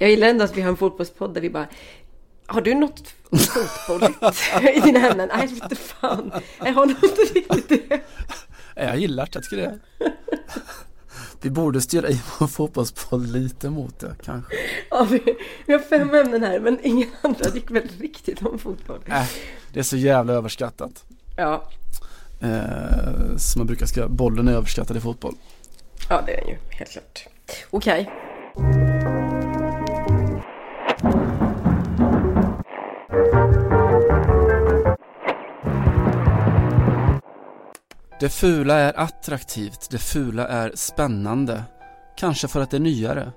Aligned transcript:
Jag 0.00 0.10
gillar 0.10 0.28
ändå 0.28 0.44
att 0.44 0.56
vi 0.56 0.62
har 0.62 0.68
en 0.68 0.76
fotbollspodd 0.76 1.34
där 1.34 1.40
vi 1.40 1.50
bara 1.50 1.66
har 2.46 2.60
du 2.60 2.74
något 2.74 3.08
fotbolligt 3.86 4.18
i 4.76 4.80
dina 4.80 5.10
ämnen? 5.10 5.28
Nej, 5.36 5.48
inte 5.62 5.76
fan. 5.76 6.32
Jag 6.58 6.72
har 6.72 6.86
nog 6.86 6.96
inte 7.04 7.22
riktigt 7.34 7.68
det. 7.68 8.00
Jag 8.74 8.98
gillar 8.98 9.24
det, 9.24 9.30
jag 9.34 9.44
tycker 9.44 9.56
det. 9.56 9.78
Vi 11.42 11.50
borde 11.50 11.80
styra 11.80 12.08
in 12.08 12.18
vår 12.38 12.46
fotbollspodd 12.46 13.32
lite 13.32 13.70
mot 13.70 13.98
det 13.98 14.14
kanske. 14.24 14.54
Ja, 14.90 15.06
vi, 15.10 15.22
vi 15.66 15.72
har 15.72 15.80
fem 15.80 16.14
ämnen 16.14 16.42
här 16.42 16.60
men 16.60 16.78
ingen 16.82 17.08
andra 17.22 17.50
gick 17.54 17.70
väl 17.70 17.88
riktigt 17.98 18.42
om 18.42 18.58
fotboll. 18.58 19.00
Äh, 19.06 19.26
det 19.72 19.78
är 19.78 19.84
så 19.84 19.96
jävla 19.96 20.32
överskattat. 20.32 21.04
Ja. 21.36 21.68
Eh, 22.40 23.36
som 23.36 23.60
man 23.60 23.66
brukar 23.66 23.86
skriva, 23.86 24.08
bollen 24.08 24.48
är 24.48 24.52
överskattad 24.52 24.96
i 24.96 25.00
fotboll. 25.00 25.34
Ja, 26.08 26.22
det 26.26 26.32
är 26.32 26.40
den 26.40 26.48
ju, 26.48 26.56
helt 26.70 26.90
klart. 26.90 27.26
Okej. 27.70 28.10
Det 38.20 38.28
fula 38.28 38.74
är 38.74 38.98
attraktivt, 38.98 39.90
det 39.90 39.98
fula 39.98 40.48
är 40.48 40.72
spännande. 40.74 41.62
Kanske 42.16 42.48
för 42.48 42.60
att 42.60 42.70
det 42.70 42.76
är 42.76 42.80
nyare. 42.80 43.32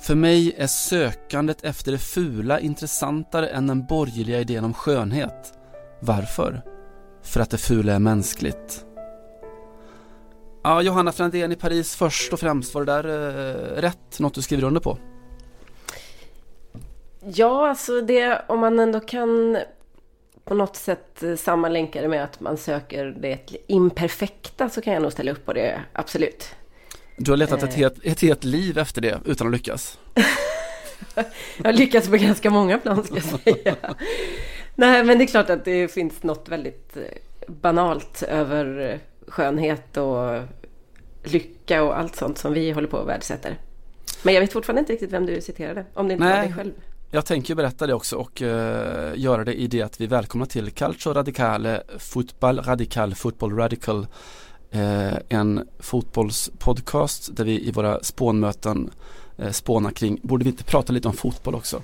För 0.00 0.14
mig 0.14 0.54
är 0.58 0.66
sökandet 0.66 1.64
efter 1.64 1.92
det 1.92 1.98
fula 1.98 2.60
intressantare 2.60 3.48
än 3.48 3.66
den 3.66 3.86
borgerliga 3.86 4.40
idén 4.40 4.64
om 4.64 4.74
skönhet. 4.74 5.52
Varför? 6.00 6.62
För 7.22 7.40
att 7.40 7.50
det 7.50 7.58
fula 7.58 7.92
är 7.92 7.98
mänskligt. 7.98 8.84
Ja, 10.64 10.82
Johanna 10.82 11.12
Frändén 11.12 11.52
i 11.52 11.56
Paris 11.56 11.96
först 11.96 12.32
och 12.32 12.40
främst, 12.40 12.74
var 12.74 12.84
det 12.84 12.92
där 12.92 13.04
eh, 13.04 13.80
rätt? 13.80 14.18
Något 14.18 14.34
du 14.34 14.42
skriver 14.42 14.64
under 14.64 14.80
på? 14.80 14.98
Ja, 17.20 17.68
alltså 17.68 18.00
det 18.00 18.42
om 18.48 18.60
man 18.60 18.78
ändå 18.78 19.00
kan 19.00 19.58
på 20.48 20.54
något 20.54 20.76
sätt 20.76 21.22
sammanlänka 21.36 22.02
det 22.02 22.08
med 22.08 22.24
att 22.24 22.40
man 22.40 22.56
söker 22.56 23.04
det 23.04 23.38
imperfekta 23.66 24.68
så 24.68 24.80
kan 24.80 24.92
jag 24.92 25.02
nog 25.02 25.12
ställa 25.12 25.30
upp 25.32 25.44
på 25.44 25.52
det, 25.52 25.80
absolut. 25.92 26.54
Du 27.16 27.30
har 27.30 27.36
letat 27.36 27.62
ett, 27.62 27.74
helt, 27.74 28.04
ett 28.04 28.20
helt 28.20 28.44
liv 28.44 28.78
efter 28.78 29.00
det 29.00 29.20
utan 29.24 29.46
att 29.46 29.52
lyckas. 29.52 29.98
jag 31.56 31.64
har 31.64 31.72
lyckats 31.72 32.08
på 32.08 32.16
ganska 32.16 32.50
många 32.50 32.78
plan 32.78 33.04
ska 33.04 33.14
jag 33.14 33.24
säga. 33.24 33.76
Nej, 34.74 35.04
men 35.04 35.18
det 35.18 35.24
är 35.24 35.26
klart 35.26 35.50
att 35.50 35.64
det 35.64 35.88
finns 35.88 36.22
något 36.22 36.48
väldigt 36.48 36.96
eh, 36.96 37.02
banalt 37.46 38.22
över 38.22 38.98
skönhet 39.28 39.96
och 39.96 40.42
lycka 41.24 41.82
och 41.82 41.98
allt 41.98 42.16
sånt 42.16 42.38
som 42.38 42.52
vi 42.52 42.70
håller 42.70 42.88
på 42.88 42.96
och 42.96 43.08
värdesätter. 43.08 43.56
Men 44.22 44.34
jag 44.34 44.40
vet 44.40 44.52
fortfarande 44.52 44.80
inte 44.80 44.92
riktigt 44.92 45.12
vem 45.12 45.26
du 45.26 45.40
citerade, 45.40 45.84
om 45.94 46.08
det 46.08 46.14
inte 46.14 46.24
Nej. 46.24 46.36
var 46.36 46.44
dig 46.44 46.52
själv. 46.52 46.72
Jag 47.10 47.26
tänker 47.26 47.54
berätta 47.54 47.86
det 47.86 47.94
också 47.94 48.16
och 48.16 48.42
uh, 48.42 48.48
göra 49.14 49.44
det 49.44 49.54
i 49.54 49.66
det 49.66 49.82
att 49.82 50.00
vi 50.00 50.06
välkomnar 50.06 50.46
till 50.46 50.70
Calcio 50.70 51.12
Radicale, 51.12 51.76
eh, 51.76 51.98
Fotboll 51.98 52.60
Radical, 52.60 53.14
Football 53.14 53.52
Radical 53.52 54.06
uh, 54.74 55.14
En 55.28 55.68
fotbollspodcast 55.78 57.36
där 57.36 57.44
vi 57.44 57.68
i 57.68 57.70
våra 57.70 58.02
spånmöten 58.02 58.90
uh, 59.42 59.50
spånar 59.50 59.90
kring, 59.90 60.20
borde 60.22 60.44
vi 60.44 60.50
inte 60.50 60.64
prata 60.64 60.92
lite 60.92 61.08
om 61.08 61.14
fotboll 61.14 61.54
också? 61.54 61.82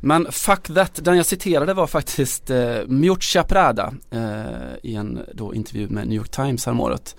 Men 0.00 0.32
fuck 0.32 0.74
that, 0.74 1.04
den 1.04 1.16
jag 1.16 1.26
citerade 1.26 1.74
var 1.74 1.86
faktiskt 1.86 2.50
uh, 2.50 2.86
Miuccia 2.86 3.42
Prada 3.42 3.94
uh, 4.14 4.74
i 4.82 4.94
en 4.94 5.20
då 5.34 5.54
intervju 5.54 5.88
med 5.88 6.08
New 6.08 6.16
York 6.16 6.30
Times 6.30 6.66
häromåret. 6.66 7.16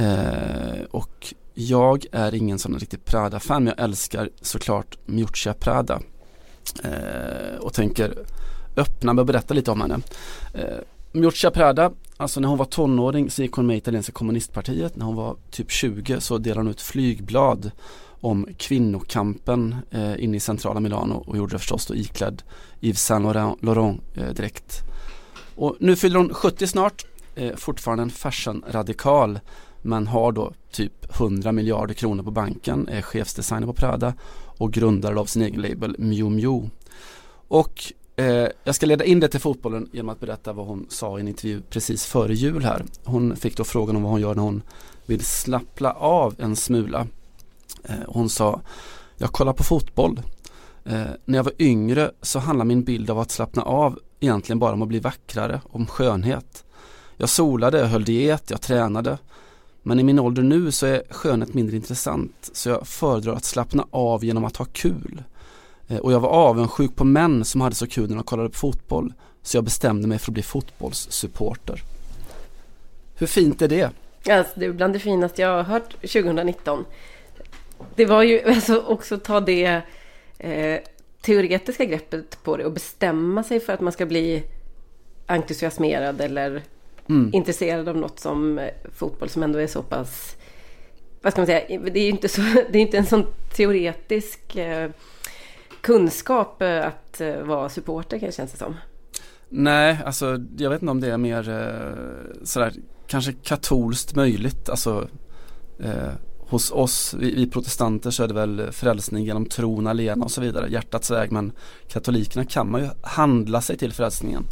Uh, 0.00 0.82
och 0.90 1.34
jag 1.54 2.06
är 2.12 2.34
ingen 2.34 2.58
sån 2.58 2.78
riktig 2.78 3.04
Prada-fan 3.04 3.64
men 3.64 3.74
jag 3.76 3.84
älskar 3.84 4.30
såklart 4.40 4.98
Miuccia 5.06 5.54
Prada. 5.54 6.00
Eh, 6.84 7.58
och 7.60 7.74
tänker 7.74 8.14
öppna 8.76 9.12
med 9.12 9.20
att 9.22 9.26
berätta 9.26 9.54
lite 9.54 9.70
om 9.70 9.80
henne. 9.80 10.00
Eh, 10.54 10.78
Miuccia 11.12 11.50
Prada, 11.50 11.92
alltså 12.16 12.40
när 12.40 12.48
hon 12.48 12.58
var 12.58 12.64
tonåring 12.64 13.30
så 13.30 13.42
gick 13.42 13.52
hon 13.52 13.66
med 13.66 13.74
i 13.74 13.78
italienska 13.78 14.12
kommunistpartiet. 14.12 14.96
När 14.96 15.06
hon 15.06 15.16
var 15.16 15.36
typ 15.50 15.70
20 15.70 16.20
så 16.20 16.38
delade 16.38 16.60
hon 16.60 16.70
ut 16.70 16.80
flygblad 16.80 17.70
om 18.20 18.48
kvinnokampen 18.58 19.76
eh, 19.90 20.24
inne 20.24 20.36
i 20.36 20.40
centrala 20.40 20.80
Milano 20.80 21.24
och 21.26 21.36
gjorde 21.36 21.54
det 21.54 21.58
förstås 21.58 21.86
då 21.86 21.94
iklädd 21.94 22.42
Yves 22.80 23.04
Saint 23.04 23.24
Laurent 23.62 24.00
eh, 24.14 24.28
direkt. 24.28 24.80
Och 25.54 25.76
nu 25.80 25.96
fyller 25.96 26.18
hon 26.18 26.34
70 26.34 26.66
snart, 26.66 27.06
eh, 27.34 27.56
fortfarande 27.56 28.02
en 28.02 28.10
fashion-radikal 28.10 29.40
men 29.82 30.06
har 30.06 30.32
då 30.32 30.52
typ 30.70 31.20
100 31.20 31.52
miljarder 31.52 31.94
kronor 31.94 32.22
på 32.22 32.30
banken, 32.30 32.88
är 32.88 33.02
chefsdesigner 33.02 33.66
på 33.66 33.72
Prada 33.72 34.14
och 34.58 34.72
grundare 34.72 35.20
av 35.20 35.24
sin 35.24 35.42
egen 35.42 35.62
label 35.62 35.96
Miu 35.98 36.30
Miu. 36.30 36.70
Och 37.48 37.92
eh, 38.16 38.48
jag 38.64 38.74
ska 38.74 38.86
leda 38.86 39.04
in 39.04 39.20
det 39.20 39.28
till 39.28 39.40
fotbollen 39.40 39.88
genom 39.92 40.08
att 40.08 40.20
berätta 40.20 40.52
vad 40.52 40.66
hon 40.66 40.86
sa 40.88 41.18
i 41.18 41.20
en 41.20 41.28
intervju 41.28 41.60
precis 41.70 42.04
före 42.04 42.34
jul 42.34 42.64
här. 42.64 42.84
Hon 43.04 43.36
fick 43.36 43.56
då 43.56 43.64
frågan 43.64 43.96
om 43.96 44.02
vad 44.02 44.12
hon 44.12 44.20
gör 44.20 44.34
när 44.34 44.42
hon 44.42 44.62
vill 45.06 45.24
slappla 45.24 45.92
av 45.92 46.34
en 46.38 46.56
smula 46.56 47.06
Eh, 47.84 47.94
hon 48.06 48.28
sa, 48.28 48.60
jag 49.16 49.32
kollar 49.32 49.52
på 49.52 49.64
fotboll. 49.64 50.20
Eh, 50.84 51.06
när 51.24 51.38
jag 51.38 51.44
var 51.44 51.52
yngre 51.58 52.10
så 52.22 52.38
handlade 52.38 52.68
min 52.68 52.84
bild 52.84 53.10
av 53.10 53.18
att 53.18 53.30
slappna 53.30 53.62
av 53.62 53.98
egentligen 54.20 54.58
bara 54.58 54.72
om 54.72 54.82
att 54.82 54.88
bli 54.88 55.00
vackrare, 55.00 55.60
om 55.64 55.86
skönhet. 55.86 56.64
Jag 57.16 57.28
solade, 57.28 57.78
jag 57.78 57.86
höll 57.86 58.04
diet, 58.04 58.50
jag 58.50 58.60
tränade. 58.60 59.18
Men 59.88 60.00
i 60.00 60.02
min 60.02 60.18
ålder 60.18 60.42
nu 60.42 60.72
så 60.72 60.86
är 60.86 61.02
skönhet 61.10 61.54
mindre 61.54 61.76
intressant 61.76 62.50
så 62.52 62.68
jag 62.68 62.86
föredrar 62.86 63.34
att 63.34 63.44
slappna 63.44 63.86
av 63.90 64.24
genom 64.24 64.44
att 64.44 64.56
ha 64.56 64.64
kul. 64.64 65.22
Eh, 65.88 65.98
och 65.98 66.12
jag 66.12 66.20
var 66.20 66.28
avundsjuk 66.28 66.96
på 66.96 67.04
män 67.04 67.44
som 67.44 67.60
hade 67.60 67.74
så 67.74 67.86
kul 67.86 68.08
när 68.08 68.14
de 68.14 68.24
kollade 68.24 68.48
på 68.48 68.58
fotboll 68.58 69.12
så 69.42 69.56
jag 69.56 69.64
bestämde 69.64 70.08
mig 70.08 70.18
för 70.18 70.30
att 70.30 70.34
bli 70.34 70.42
fotbollssupporter. 70.42 71.82
Hur 73.14 73.26
fint 73.26 73.62
är 73.62 73.68
det? 73.68 73.90
Alltså, 74.30 74.52
det 74.60 74.66
är 74.66 74.72
bland 74.72 74.92
det 74.92 74.98
finaste 74.98 75.42
jag 75.42 75.48
har 75.48 75.62
hört 75.62 75.90
2019 76.00 76.84
det 77.94 78.06
var 78.06 78.22
ju 78.22 78.42
alltså 78.46 78.80
också 78.80 79.18
ta 79.18 79.40
det 79.40 79.82
eh, 80.38 80.80
teoretiska 81.20 81.84
greppet 81.84 82.42
på 82.42 82.56
det 82.56 82.64
och 82.64 82.72
bestämma 82.72 83.42
sig 83.42 83.60
för 83.60 83.72
att 83.72 83.80
man 83.80 83.92
ska 83.92 84.06
bli 84.06 84.44
entusiasmerad 85.26 86.20
eller 86.20 86.62
mm. 87.08 87.30
intresserad 87.32 87.88
av 87.88 87.96
något 87.96 88.20
som 88.20 88.58
eh, 88.58 88.68
fotboll 88.94 89.28
som 89.28 89.42
ändå 89.42 89.58
är 89.58 89.66
så 89.66 89.82
pass 89.82 90.36
vad 91.22 91.32
ska 91.32 91.40
man 91.40 91.46
säga, 91.46 91.80
det 91.80 92.00
är 92.00 92.04
ju 92.04 92.10
inte, 92.10 92.28
så, 92.28 92.40
det 92.70 92.78
är 92.78 92.82
inte 92.82 92.98
en 92.98 93.06
sån 93.06 93.26
teoretisk 93.56 94.56
eh, 94.56 94.90
kunskap 95.80 96.62
eh, 96.62 96.86
att 96.86 97.20
vara 97.42 97.68
supporter 97.68 98.18
kan 98.18 98.32
känns 98.32 98.52
det 98.52 98.58
som. 98.58 98.74
Nej, 99.48 99.98
alltså 100.04 100.38
jag 100.56 100.70
vet 100.70 100.82
inte 100.82 100.90
om 100.90 101.00
det 101.00 101.10
är 101.10 101.18
mer 101.18 101.48
eh, 101.48 102.44
sådär 102.44 102.72
kanske 103.06 103.32
katolskt 103.32 104.14
möjligt, 104.14 104.68
alltså 104.68 105.08
eh, 105.78 106.12
hos 106.38 106.70
oss, 106.70 107.14
vi, 107.18 107.34
vi, 107.34 107.50
protestanter 107.50 108.10
så 108.10 108.22
är 108.22 108.28
det 108.28 108.34
väl 108.34 108.72
frälsning 108.72 109.24
genom 109.24 109.46
tron 109.46 109.86
alena 109.86 110.24
och 110.24 110.30
så 110.30 110.40
vidare, 110.40 110.68
hjärtats 110.68 111.10
väg. 111.10 111.32
Men 111.32 111.52
katolikerna 111.88 112.44
kan 112.44 112.70
man 112.70 112.80
ju 112.80 112.88
handla 113.02 113.60
sig 113.60 113.76
till 113.76 113.92
frälsningen. 113.92 114.44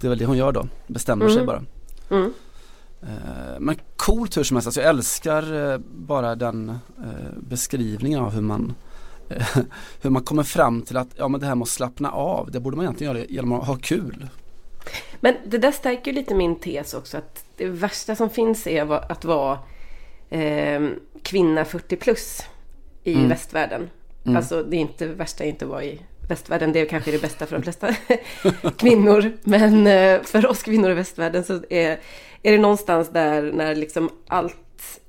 Det 0.00 0.06
är 0.06 0.08
väl 0.08 0.18
det 0.18 0.24
hon 0.24 0.36
gör 0.36 0.52
då, 0.52 0.68
bestämmer 0.86 1.24
mm. 1.24 1.36
sig 1.36 1.46
bara. 1.46 1.62
Mm. 2.12 2.32
Eh, 3.02 3.60
men 3.60 3.76
coolt 3.96 4.36
hur 4.36 4.42
som 4.42 4.56
helst, 4.56 4.66
alltså 4.66 4.80
jag 4.80 4.90
älskar 4.90 5.72
eh, 5.72 5.78
bara 5.78 6.34
den 6.34 6.68
eh, 6.98 7.38
beskrivningen 7.48 8.20
av 8.20 8.32
hur 8.32 8.40
man 8.40 8.74
hur 10.02 10.10
man 10.10 10.22
kommer 10.22 10.42
fram 10.42 10.82
till 10.82 10.96
att 10.96 11.08
ja 11.16 11.28
men 11.28 11.40
det 11.40 11.46
här 11.46 11.54
med 11.54 11.62
att 11.62 11.68
slappna 11.68 12.10
av, 12.10 12.50
det 12.50 12.60
borde 12.60 12.76
man 12.76 12.84
egentligen 12.84 13.16
göra 13.16 13.26
genom 13.28 13.52
att 13.52 13.66
ha 13.66 13.76
kul. 13.76 14.28
Men 15.20 15.34
det 15.46 15.58
där 15.58 15.72
stärker 15.72 16.10
ju 16.10 16.14
lite 16.14 16.34
min 16.34 16.56
tes 16.56 16.94
också 16.94 17.16
att 17.16 17.44
det 17.56 17.66
värsta 17.66 18.16
som 18.16 18.30
finns 18.30 18.66
är 18.66 19.12
att 19.12 19.24
vara 19.24 19.58
eh, 20.30 20.88
kvinna 21.22 21.64
40 21.64 21.96
plus 21.96 22.42
i 23.04 23.14
mm. 23.14 23.28
västvärlden. 23.28 23.90
Mm. 24.24 24.36
Alltså 24.36 24.62
det 24.62 24.76
är 24.76 24.80
inte 24.80 25.06
det 25.06 25.14
värsta 25.14 25.44
är 25.44 25.48
inte 25.48 25.64
att 25.64 25.70
vara 25.70 25.84
i 25.84 26.00
västvärlden. 26.28 26.72
Det 26.72 26.80
är 26.80 26.86
kanske 26.86 27.10
det 27.10 27.22
bästa 27.22 27.46
för 27.46 27.56
de 27.56 27.62
flesta 27.62 27.94
kvinnor. 28.76 29.32
Men 29.42 29.86
eh, 29.86 30.22
för 30.22 30.46
oss 30.46 30.62
kvinnor 30.62 30.90
i 30.90 30.94
västvärlden 30.94 31.44
så 31.44 31.60
är, 31.70 32.00
är 32.42 32.52
det 32.52 32.58
någonstans 32.58 33.08
där 33.08 33.52
när 33.52 33.74
liksom 33.74 34.10
allt 34.26 35.00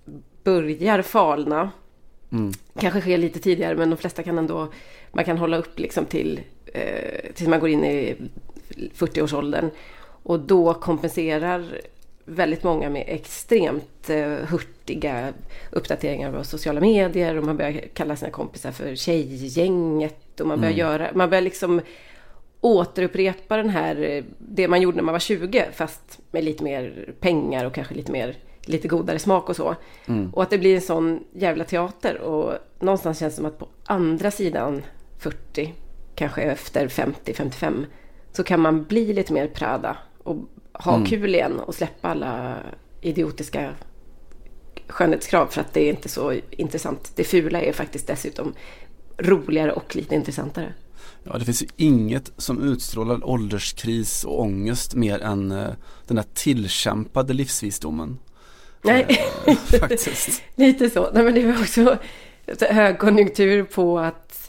börjar 0.43 1.01
falna. 1.01 1.71
Mm. 2.31 2.51
Kanske 2.79 3.01
sker 3.01 3.17
lite 3.17 3.39
tidigare 3.39 3.75
men 3.75 3.89
de 3.89 3.97
flesta 3.97 4.23
kan 4.23 4.37
ändå, 4.37 4.67
man 5.11 5.25
kan 5.25 5.37
hålla 5.37 5.57
upp 5.57 5.79
liksom 5.79 6.05
till, 6.05 6.41
eh, 6.73 7.33
tills 7.33 7.49
man 7.49 7.59
går 7.59 7.69
in 7.69 7.83
i 7.83 8.15
40-årsåldern. 8.95 9.69
Och 10.23 10.39
då 10.39 10.73
kompenserar 10.73 11.81
väldigt 12.25 12.63
många 12.63 12.89
med 12.89 13.03
extremt 13.07 14.09
eh, 14.09 14.31
hurtiga 14.31 15.33
uppdateringar 15.71 16.31
på 16.31 16.43
sociala 16.43 16.79
medier 16.79 17.37
och 17.37 17.43
man 17.43 17.57
börjar 17.57 17.81
kalla 17.93 18.15
sina 18.15 18.31
kompisar 18.31 18.71
för 18.71 18.95
tjejgänget 18.95 20.22
och 20.39 20.47
man 20.47 20.59
börjar 20.61 20.73
mm. 20.73 20.79
göra, 20.79 21.09
man 21.13 21.29
börjar 21.29 21.41
liksom 21.41 21.81
återupprepa 22.61 23.57
den 23.57 23.69
här, 23.69 24.01
eh, 24.01 24.23
det 24.37 24.67
man 24.67 24.81
gjorde 24.81 24.95
när 24.95 25.03
man 25.03 25.11
var 25.11 25.19
20 25.19 25.65
fast 25.73 26.19
med 26.31 26.43
lite 26.43 26.63
mer 26.63 27.13
pengar 27.19 27.65
och 27.65 27.73
kanske 27.73 27.93
lite 27.93 28.11
mer, 28.11 28.37
lite 28.61 28.87
godare 28.87 29.19
smak 29.19 29.49
och 29.49 29.55
så. 29.55 29.75
Mm. 30.05 30.33
Och 30.33 30.43
att 30.43 30.49
det 30.49 30.57
blir 30.57 30.75
en 30.75 30.81
sån 30.81 31.23
jävla 31.33 31.63
teater 31.63 32.21
och 32.21 32.53
någonstans 32.79 33.19
känns 33.19 33.33
det 33.33 33.37
som 33.37 33.45
att 33.45 33.59
på 33.59 33.67
andra 33.85 34.31
sidan 34.31 34.81
40, 35.19 35.73
kanske 36.15 36.41
efter 36.41 36.87
50-55 36.87 37.85
så 38.31 38.43
kan 38.43 38.59
man 38.59 38.83
bli 38.83 39.13
lite 39.13 39.33
mer 39.33 39.47
Prada 39.47 39.97
och 40.23 40.37
ha 40.73 40.95
mm. 40.95 41.07
kul 41.07 41.35
igen 41.35 41.59
och 41.59 41.75
släppa 41.75 42.07
alla 42.07 42.57
idiotiska 43.01 43.69
skönhetskrav 44.87 45.47
för 45.47 45.61
att 45.61 45.73
det 45.73 45.81
är 45.81 45.89
inte 45.89 46.09
så 46.09 46.33
intressant. 46.49 47.11
Det 47.15 47.23
fula 47.23 47.61
är 47.61 47.73
faktiskt 47.73 48.07
dessutom 48.07 48.53
roligare 49.17 49.71
och 49.71 49.95
lite 49.95 50.15
intressantare. 50.15 50.73
Ja, 51.23 51.37
det 51.37 51.45
finns 51.45 51.63
ju 51.63 51.67
inget 51.77 52.31
som 52.37 52.63
utstrålar 52.63 53.29
ålderskris 53.29 54.23
och 54.23 54.41
ångest 54.41 54.95
mer 54.95 55.19
än 55.19 55.51
uh, 55.51 55.67
den 56.07 56.15
där 56.15 56.25
tillkämpade 56.33 57.33
livsvisdomen. 57.33 58.19
Nej, 58.81 59.27
uh, 59.47 59.55
faktiskt. 59.79 60.43
lite 60.55 60.89
så. 60.89 61.11
Nej, 61.13 61.23
men 61.23 61.33
det 61.33 61.45
var 61.45 61.61
också 61.61 61.97
högkonjunktur 62.59 63.63
på 63.63 63.99
att 63.99 64.42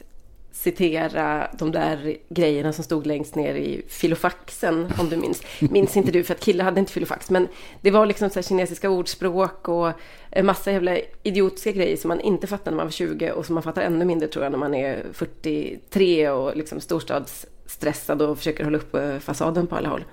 citera 0.64 1.50
de 1.58 1.72
där 1.72 2.16
grejerna 2.28 2.72
som 2.72 2.84
stod 2.84 3.06
längst 3.06 3.34
ner 3.34 3.54
i 3.54 3.82
filofaxen, 3.88 4.92
om 4.98 5.08
du 5.08 5.16
minns. 5.16 5.42
Minns 5.60 5.96
inte 5.96 6.12
du, 6.12 6.24
för 6.24 6.34
att 6.34 6.40
killar 6.40 6.64
hade 6.64 6.80
inte 6.80 6.92
filofax, 6.92 7.30
men 7.30 7.48
det 7.80 7.90
var 7.90 8.06
liksom 8.06 8.30
så 8.30 8.42
kinesiska 8.42 8.90
ordspråk 8.90 9.68
och 9.68 9.92
en 10.30 10.46
massa 10.46 10.72
jävla 10.72 10.98
idiotiska 11.22 11.72
grejer 11.72 11.96
som 11.96 12.08
man 12.08 12.20
inte 12.20 12.46
fattade 12.46 12.70
när 12.70 12.76
man 12.76 12.86
var 12.86 12.90
20 12.90 13.32
och 13.32 13.46
som 13.46 13.54
man 13.54 13.62
fattar 13.62 13.82
ännu 13.82 14.04
mindre 14.04 14.28
tror 14.28 14.44
jag 14.44 14.52
när 14.52 14.58
man 14.58 14.74
är 14.74 15.04
43 15.12 16.30
och 16.30 16.56
liksom 16.56 16.80
storstadsstressad 16.80 18.22
och 18.22 18.38
försöker 18.38 18.64
hålla 18.64 18.78
upp 18.78 18.94
eh, 18.94 19.18
fasaden 19.18 19.66
på 19.66 19.76
alla 19.76 19.88
håll. 19.88 20.04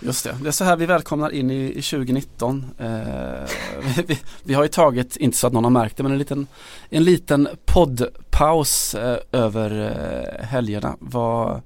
Just 0.00 0.24
det, 0.24 0.36
det 0.42 0.48
är 0.48 0.52
så 0.52 0.64
här 0.64 0.76
vi 0.76 0.86
välkomnar 0.86 1.30
in 1.30 1.50
i, 1.50 1.78
i 1.78 1.82
2019. 1.82 2.64
Eh, 2.78 2.86
vi, 4.06 4.18
vi, 4.44 4.54
har 4.54 4.62
ju 4.62 4.68
tagit, 4.68 5.16
inte 5.16 5.36
så 5.36 5.46
att 5.46 5.52
någon 5.52 5.64
har 5.64 5.70
märkt 5.70 5.96
det, 5.96 6.02
men 6.02 6.12
en 6.12 6.18
liten, 6.18 6.46
en 6.90 7.04
liten 7.04 7.48
poddpaus 7.64 8.94
eh, 8.94 9.18
över 9.32 9.92
eh, 10.40 10.44
helgerna. 10.44 10.96
Vad, 10.98 11.60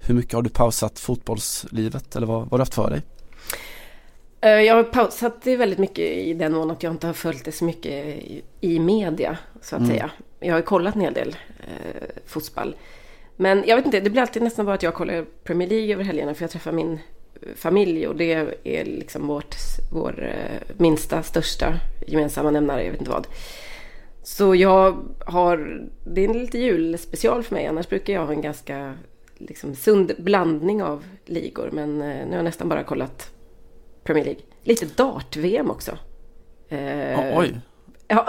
hur 0.00 0.14
mycket 0.14 0.32
har 0.32 0.42
du 0.42 0.50
pausat 0.50 0.98
fotbollslivet 0.98 2.16
eller 2.16 2.26
vad, 2.26 2.40
vad 2.40 2.50
har 2.50 2.58
du 2.58 2.62
haft 2.62 2.74
för 2.74 2.90
dig? 2.90 3.02
Eh, 4.40 4.50
jag 4.50 4.74
har 4.74 4.82
pausat 4.82 5.42
det 5.42 5.56
väldigt 5.56 5.78
mycket 5.78 6.04
i 6.04 6.34
den 6.34 6.52
mån 6.52 6.70
att 6.70 6.82
jag 6.82 6.92
inte 6.92 7.06
har 7.06 7.14
följt 7.14 7.44
det 7.44 7.52
så 7.52 7.64
mycket 7.64 7.92
i, 7.92 8.42
i 8.60 8.78
media, 8.78 9.38
så 9.62 9.76
att 9.76 9.82
mm. 9.82 9.90
säga. 9.90 10.10
Jag 10.40 10.54
har 10.54 10.62
kollat 10.62 10.94
en 10.94 11.00
hel 11.00 11.14
del 11.14 11.36
eh, 11.58 12.08
fotboll. 12.26 12.76
Men 13.36 13.64
jag 13.66 13.76
vet 13.76 13.84
inte, 13.84 14.00
det 14.00 14.10
blir 14.10 14.22
alltid 14.22 14.42
nästan 14.42 14.66
bara 14.66 14.74
att 14.74 14.82
jag 14.82 14.94
kollar 14.94 15.24
Premier 15.44 15.68
League 15.68 15.92
över 15.92 16.04
helgerna 16.04 16.34
för 16.34 16.42
jag 16.42 16.50
träffar 16.50 16.72
min 16.72 16.98
familj 17.54 18.06
och 18.06 18.16
det 18.16 18.32
är 18.64 18.84
liksom 18.84 19.26
vårt, 19.26 19.56
vår 19.92 20.24
eh, 20.24 20.76
minsta, 20.76 21.22
största 21.22 21.74
gemensamma 22.06 22.50
nämnare, 22.50 22.84
jag 22.84 22.90
vet 22.90 23.00
inte 23.00 23.12
vad. 23.12 23.26
Så 24.22 24.54
jag 24.54 24.96
har, 25.26 25.82
det 26.04 26.24
är 26.24 26.28
en 26.28 26.38
lite 26.38 26.58
julspecial 26.58 27.42
för 27.42 27.54
mig, 27.54 27.66
annars 27.66 27.88
brukar 27.88 28.12
jag 28.12 28.26
ha 28.26 28.32
en 28.32 28.42
ganska 28.42 28.94
liksom, 29.38 29.74
sund 29.74 30.12
blandning 30.18 30.82
av 30.82 31.04
ligor. 31.24 31.70
Men 31.72 32.02
eh, 32.02 32.24
nu 32.24 32.28
har 32.28 32.36
jag 32.36 32.44
nästan 32.44 32.68
bara 32.68 32.82
kollat 32.82 33.30
Premier 34.04 34.24
League. 34.24 34.42
Lite 34.62 34.86
dart-VM 34.86 35.70
också. 35.70 35.98
Eh, 36.68 37.38
oj! 37.38 37.60
Ja, 38.12 38.26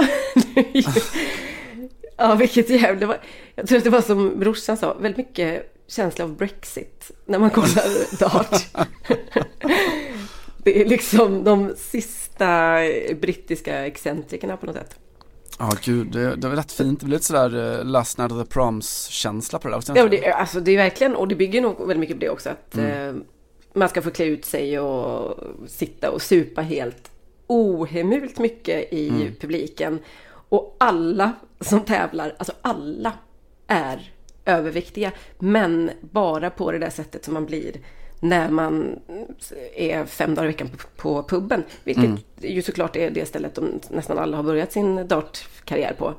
ja 2.17 2.35
vilket 2.35 2.69
jävla... 2.69 3.15
Jag 3.55 3.67
tror 3.67 3.77
att 3.77 3.83
det 3.83 3.89
var 3.89 4.01
som 4.01 4.39
brorsan 4.39 4.77
sa, 4.77 4.93
väldigt 4.93 5.17
mycket 5.17 5.70
känsla 5.91 6.25
av 6.25 6.35
Brexit 6.35 7.11
när 7.25 7.39
man 7.39 7.49
kollar 7.49 8.19
Dart. 8.19 8.65
det 10.57 10.81
är 10.81 10.85
liksom 10.85 11.43
de 11.43 11.73
sista 11.77 12.77
brittiska 13.21 13.85
excentrikerna 13.85 14.57
på 14.57 14.65
något 14.65 14.75
sätt. 14.75 14.95
Ja 15.59 15.67
oh, 15.67 15.77
gud, 15.83 16.11
det, 16.11 16.35
det 16.35 16.47
var 16.47 16.55
rätt 16.55 16.71
fint. 16.71 16.99
Det 16.99 17.05
blev 17.05 17.17
lite 17.17 17.25
sådär 17.25 17.55
uh, 17.55 17.85
Last 17.85 18.17
Night 18.17 18.31
of 18.31 18.43
the 18.43 18.53
Proms-känsla 18.53 19.59
på 19.59 19.69
det 19.69 19.79
där. 19.87 19.95
Ja, 19.95 20.07
det, 20.07 20.31
alltså 20.31 20.59
det 20.59 20.71
är 20.71 20.77
verkligen, 20.77 21.15
och 21.15 21.27
det 21.27 21.35
bygger 21.35 21.61
nog 21.61 21.79
väldigt 21.79 21.99
mycket 21.99 22.15
på 22.15 22.21
det 22.21 22.29
också. 22.29 22.49
Att 22.49 22.75
mm. 22.75 23.15
uh, 23.15 23.21
man 23.73 23.89
ska 23.89 24.01
få 24.01 24.11
klä 24.11 24.25
ut 24.25 24.45
sig 24.45 24.79
och 24.79 25.39
sitta 25.67 26.11
och 26.11 26.21
supa 26.21 26.61
helt 26.61 27.11
ohemult 27.47 28.39
mycket 28.39 28.93
i 28.93 29.09
mm. 29.09 29.35
publiken. 29.39 29.99
Och 30.49 30.75
alla 30.79 31.31
som 31.59 31.81
tävlar, 31.81 32.35
alltså 32.39 32.53
alla 32.61 33.13
är 33.67 34.11
överviktiga. 34.45 35.11
Men 35.39 35.91
bara 36.01 36.49
på 36.49 36.71
det 36.71 36.79
där 36.79 36.89
sättet 36.89 37.25
som 37.25 37.33
man 37.33 37.45
blir 37.45 37.71
när 38.19 38.49
man 38.49 38.99
är 39.75 40.05
fem 40.05 40.35
dagar 40.35 40.45
i 40.45 40.51
veckan 40.51 40.69
på, 40.97 41.23
puben. 41.23 41.63
Vilket 41.83 42.03
mm. 42.03 42.19
ju 42.37 42.61
såklart 42.61 42.95
är 42.95 43.11
det 43.11 43.25
stället 43.25 43.55
de 43.55 43.79
nästan 43.89 44.17
alla 44.17 44.37
har 44.37 44.43
börjat 44.43 44.71
sin 44.71 45.07
dartkarriär 45.07 45.93
på. 45.93 46.13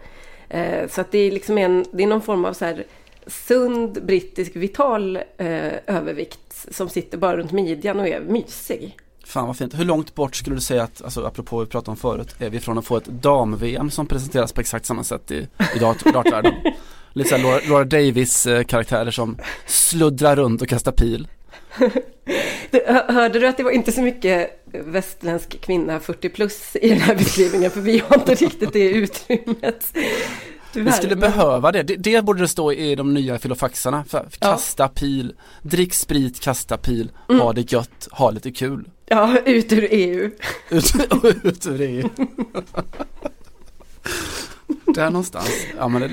Eh, 0.49 0.89
så 0.89 1.01
att 1.01 1.11
det 1.11 1.19
är 1.19 1.31
liksom 1.31 1.59
en, 1.59 1.85
det 1.93 2.03
är 2.03 2.07
någon 2.07 2.23
form 2.23 2.45
av 2.45 2.53
så 2.53 2.65
här 2.65 2.85
sund 3.27 4.05
brittisk 4.05 4.57
vital 4.57 5.17
eh, 5.17 5.73
övervikt 5.87 6.67
som 6.71 6.89
sitter 6.89 7.19
bara 7.19 7.37
runt 7.37 7.53
midjan 7.53 8.01
och 8.01 8.09
är 8.09 8.21
mysig. 8.21 8.97
Fan 9.25 9.47
vad 9.47 9.57
fint. 9.57 9.79
Hur 9.79 9.85
långt 9.85 10.15
bort 10.15 10.37
skulle 10.37 10.57
du 10.57 10.61
säga 10.61 10.83
att, 10.83 11.03
alltså 11.03 11.25
apropå 11.25 11.61
vi 11.61 11.67
pratade 11.67 11.91
om 11.91 11.97
förut, 11.97 12.35
är 12.39 12.51
vi 12.51 12.61
från 12.61 12.79
att 12.79 12.87
få 12.87 12.97
ett 12.97 13.07
dam-VM 13.07 13.91
som 13.91 14.07
presenteras 14.07 14.53
på 14.53 14.61
exakt 14.61 14.87
samma 14.87 15.05
sätt 15.05 15.31
i, 15.31 15.49
i 15.77 15.79
dartvärlden? 15.79 16.55
Lite 17.13 17.29
såhär 17.29 17.43
Laura, 17.43 17.61
Laura 17.69 17.85
Davis 17.85 18.47
eh, 18.47 18.65
karaktärer 18.65 19.11
som 19.11 19.39
sluddrar 19.67 20.37
runt 20.37 20.63
och 20.63 20.69
kastar 20.69 20.93
pil. 20.93 21.29
Hörde 23.09 23.39
du 23.39 23.47
att 23.47 23.57
det 23.57 23.63
var 23.63 23.71
inte 23.71 23.93
så 23.93 24.03
mycket 24.03 24.65
västländsk 24.73 25.61
kvinna 25.61 26.01
40 26.01 26.29
plus 26.29 26.77
i 26.77 26.89
den 26.89 27.01
här 27.01 27.15
beskrivningen? 27.15 27.71
För 27.71 27.81
vi 27.81 27.99
har 27.99 28.17
inte 28.17 28.35
riktigt 28.35 28.73
det 28.73 28.91
utrymmet. 28.91 29.93
Tyvärr. 30.73 30.91
Vi 30.91 30.93
skulle 30.93 31.17
behöva 31.17 31.73
det. 31.73 31.83
det. 31.83 31.97
det. 31.97 32.25
borde 32.25 32.41
det 32.41 32.49
stå 32.49 32.73
i 32.73 32.95
de 32.95 33.15
nya 33.15 33.39
filofaxarna. 33.39 34.05
För, 34.05 34.29
kasta 34.39 34.83
ja. 34.83 34.89
pil, 34.89 35.35
drick 35.63 35.95
sprit, 35.95 36.41
kasta 36.41 36.77
pil, 36.77 37.11
mm. 37.29 37.41
ha 37.41 37.53
det 37.53 37.73
gött, 37.73 38.09
ha 38.11 38.31
lite 38.31 38.51
kul. 38.51 38.89
Ja, 39.07 39.39
ut 39.47 39.73
ur 39.73 39.89
EU. 39.91 40.31
ut, 40.71 40.93
ut 41.43 41.67
ur 41.67 41.81
EU. 41.81 42.09
Där 44.95 45.11
någonstans. 45.11 45.67
Ja, 45.77 45.89
men 45.89 46.03
det, 46.03 46.11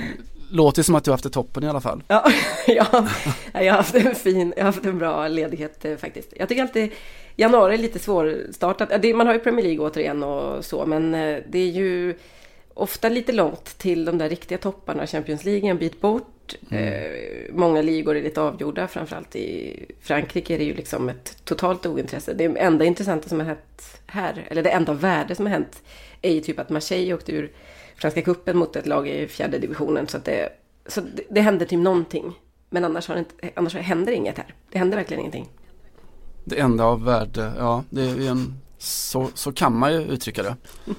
låter 0.49 0.83
som 0.83 0.95
att 0.95 1.03
du 1.03 1.11
har 1.11 1.13
haft 1.13 1.23
det 1.23 1.29
toppen 1.29 1.63
i 1.63 1.67
alla 1.67 1.81
fall. 1.81 2.03
Ja, 2.07 2.31
ja, 2.67 3.07
jag 3.53 3.73
har 3.73 3.77
haft 3.77 3.95
en 3.95 4.15
fin, 4.15 4.53
jag 4.57 4.63
har 4.63 4.71
haft 4.71 4.85
en 4.85 4.97
bra 4.97 5.27
ledighet 5.27 5.85
eh, 5.85 5.97
faktiskt. 5.97 6.33
Jag 6.37 6.49
tycker 6.49 6.61
alltid 6.61 6.91
januari 7.35 7.73
är 7.73 7.77
lite 7.77 7.99
svårstartat. 7.99 9.03
Man 9.15 9.27
har 9.27 9.33
ju 9.33 9.39
Premier 9.39 9.65
League 9.65 9.85
återigen 9.85 10.23
och 10.23 10.65
så, 10.65 10.85
men 10.85 11.15
eh, 11.15 11.37
det 11.49 11.59
är 11.59 11.69
ju 11.69 12.15
ofta 12.73 13.09
lite 13.09 13.31
långt 13.31 13.77
till 13.77 14.05
de 14.05 14.17
där 14.17 14.29
riktiga 14.29 14.57
topparna. 14.57 15.07
Champions 15.07 15.45
League 15.45 15.69
en 15.69 15.77
bit 15.77 16.01
bort. 16.01 16.55
Mm. 16.71 16.83
Eh, 16.83 17.53
många 17.53 17.81
ligor 17.81 18.15
är 18.17 18.21
lite 18.21 18.41
avgjorda, 18.41 18.87
framförallt 18.87 19.35
i 19.35 19.85
Frankrike 20.01 20.53
är 20.53 20.57
det 20.57 20.63
ju 20.63 20.73
liksom 20.73 21.09
ett 21.09 21.45
totalt 21.45 21.85
ointresse. 21.85 22.33
Det 22.33 22.45
enda 22.45 22.85
intressanta 22.85 23.29
som 23.29 23.39
har 23.39 23.47
hänt 23.47 24.01
här, 24.05 24.47
eller 24.49 24.63
det 24.63 24.69
enda 24.69 24.93
värde 24.93 25.35
som 25.35 25.45
har 25.45 25.53
hänt, 25.53 25.83
är 26.21 26.31
ju 26.31 26.41
typ 26.41 26.59
att 26.59 26.69
Marseille 26.69 27.13
åkte 27.13 27.31
ur 27.31 27.51
Franska 28.01 28.21
kuppen 28.21 28.57
mot 28.57 28.75
ett 28.75 28.87
lag 28.87 29.07
i 29.07 29.27
fjärde 29.27 29.59
divisionen. 29.59 30.07
Så, 30.07 30.17
att 30.17 30.25
det, 30.25 30.49
så 30.87 31.01
det, 31.01 31.23
det 31.29 31.41
händer 31.41 31.65
typ 31.65 31.79
någonting. 31.79 32.33
Men 32.69 32.85
annars, 32.85 33.07
har 33.07 33.15
det 33.15 33.19
inte, 33.19 33.51
annars 33.55 33.75
händer 33.75 34.11
inget 34.11 34.37
här. 34.37 34.55
Det 34.71 34.79
händer 34.79 34.97
verkligen 34.97 35.19
ingenting. 35.19 35.49
Det 36.45 36.59
enda 36.59 36.83
av 36.83 37.03
värde, 37.03 37.53
ja, 37.57 37.83
det 37.89 38.01
är 38.01 38.29
en, 38.29 38.53
så, 38.77 39.29
så 39.33 39.51
kan 39.51 39.77
man 39.77 39.93
ju 39.93 40.01
uttrycka 40.01 40.43
det. 40.43 40.55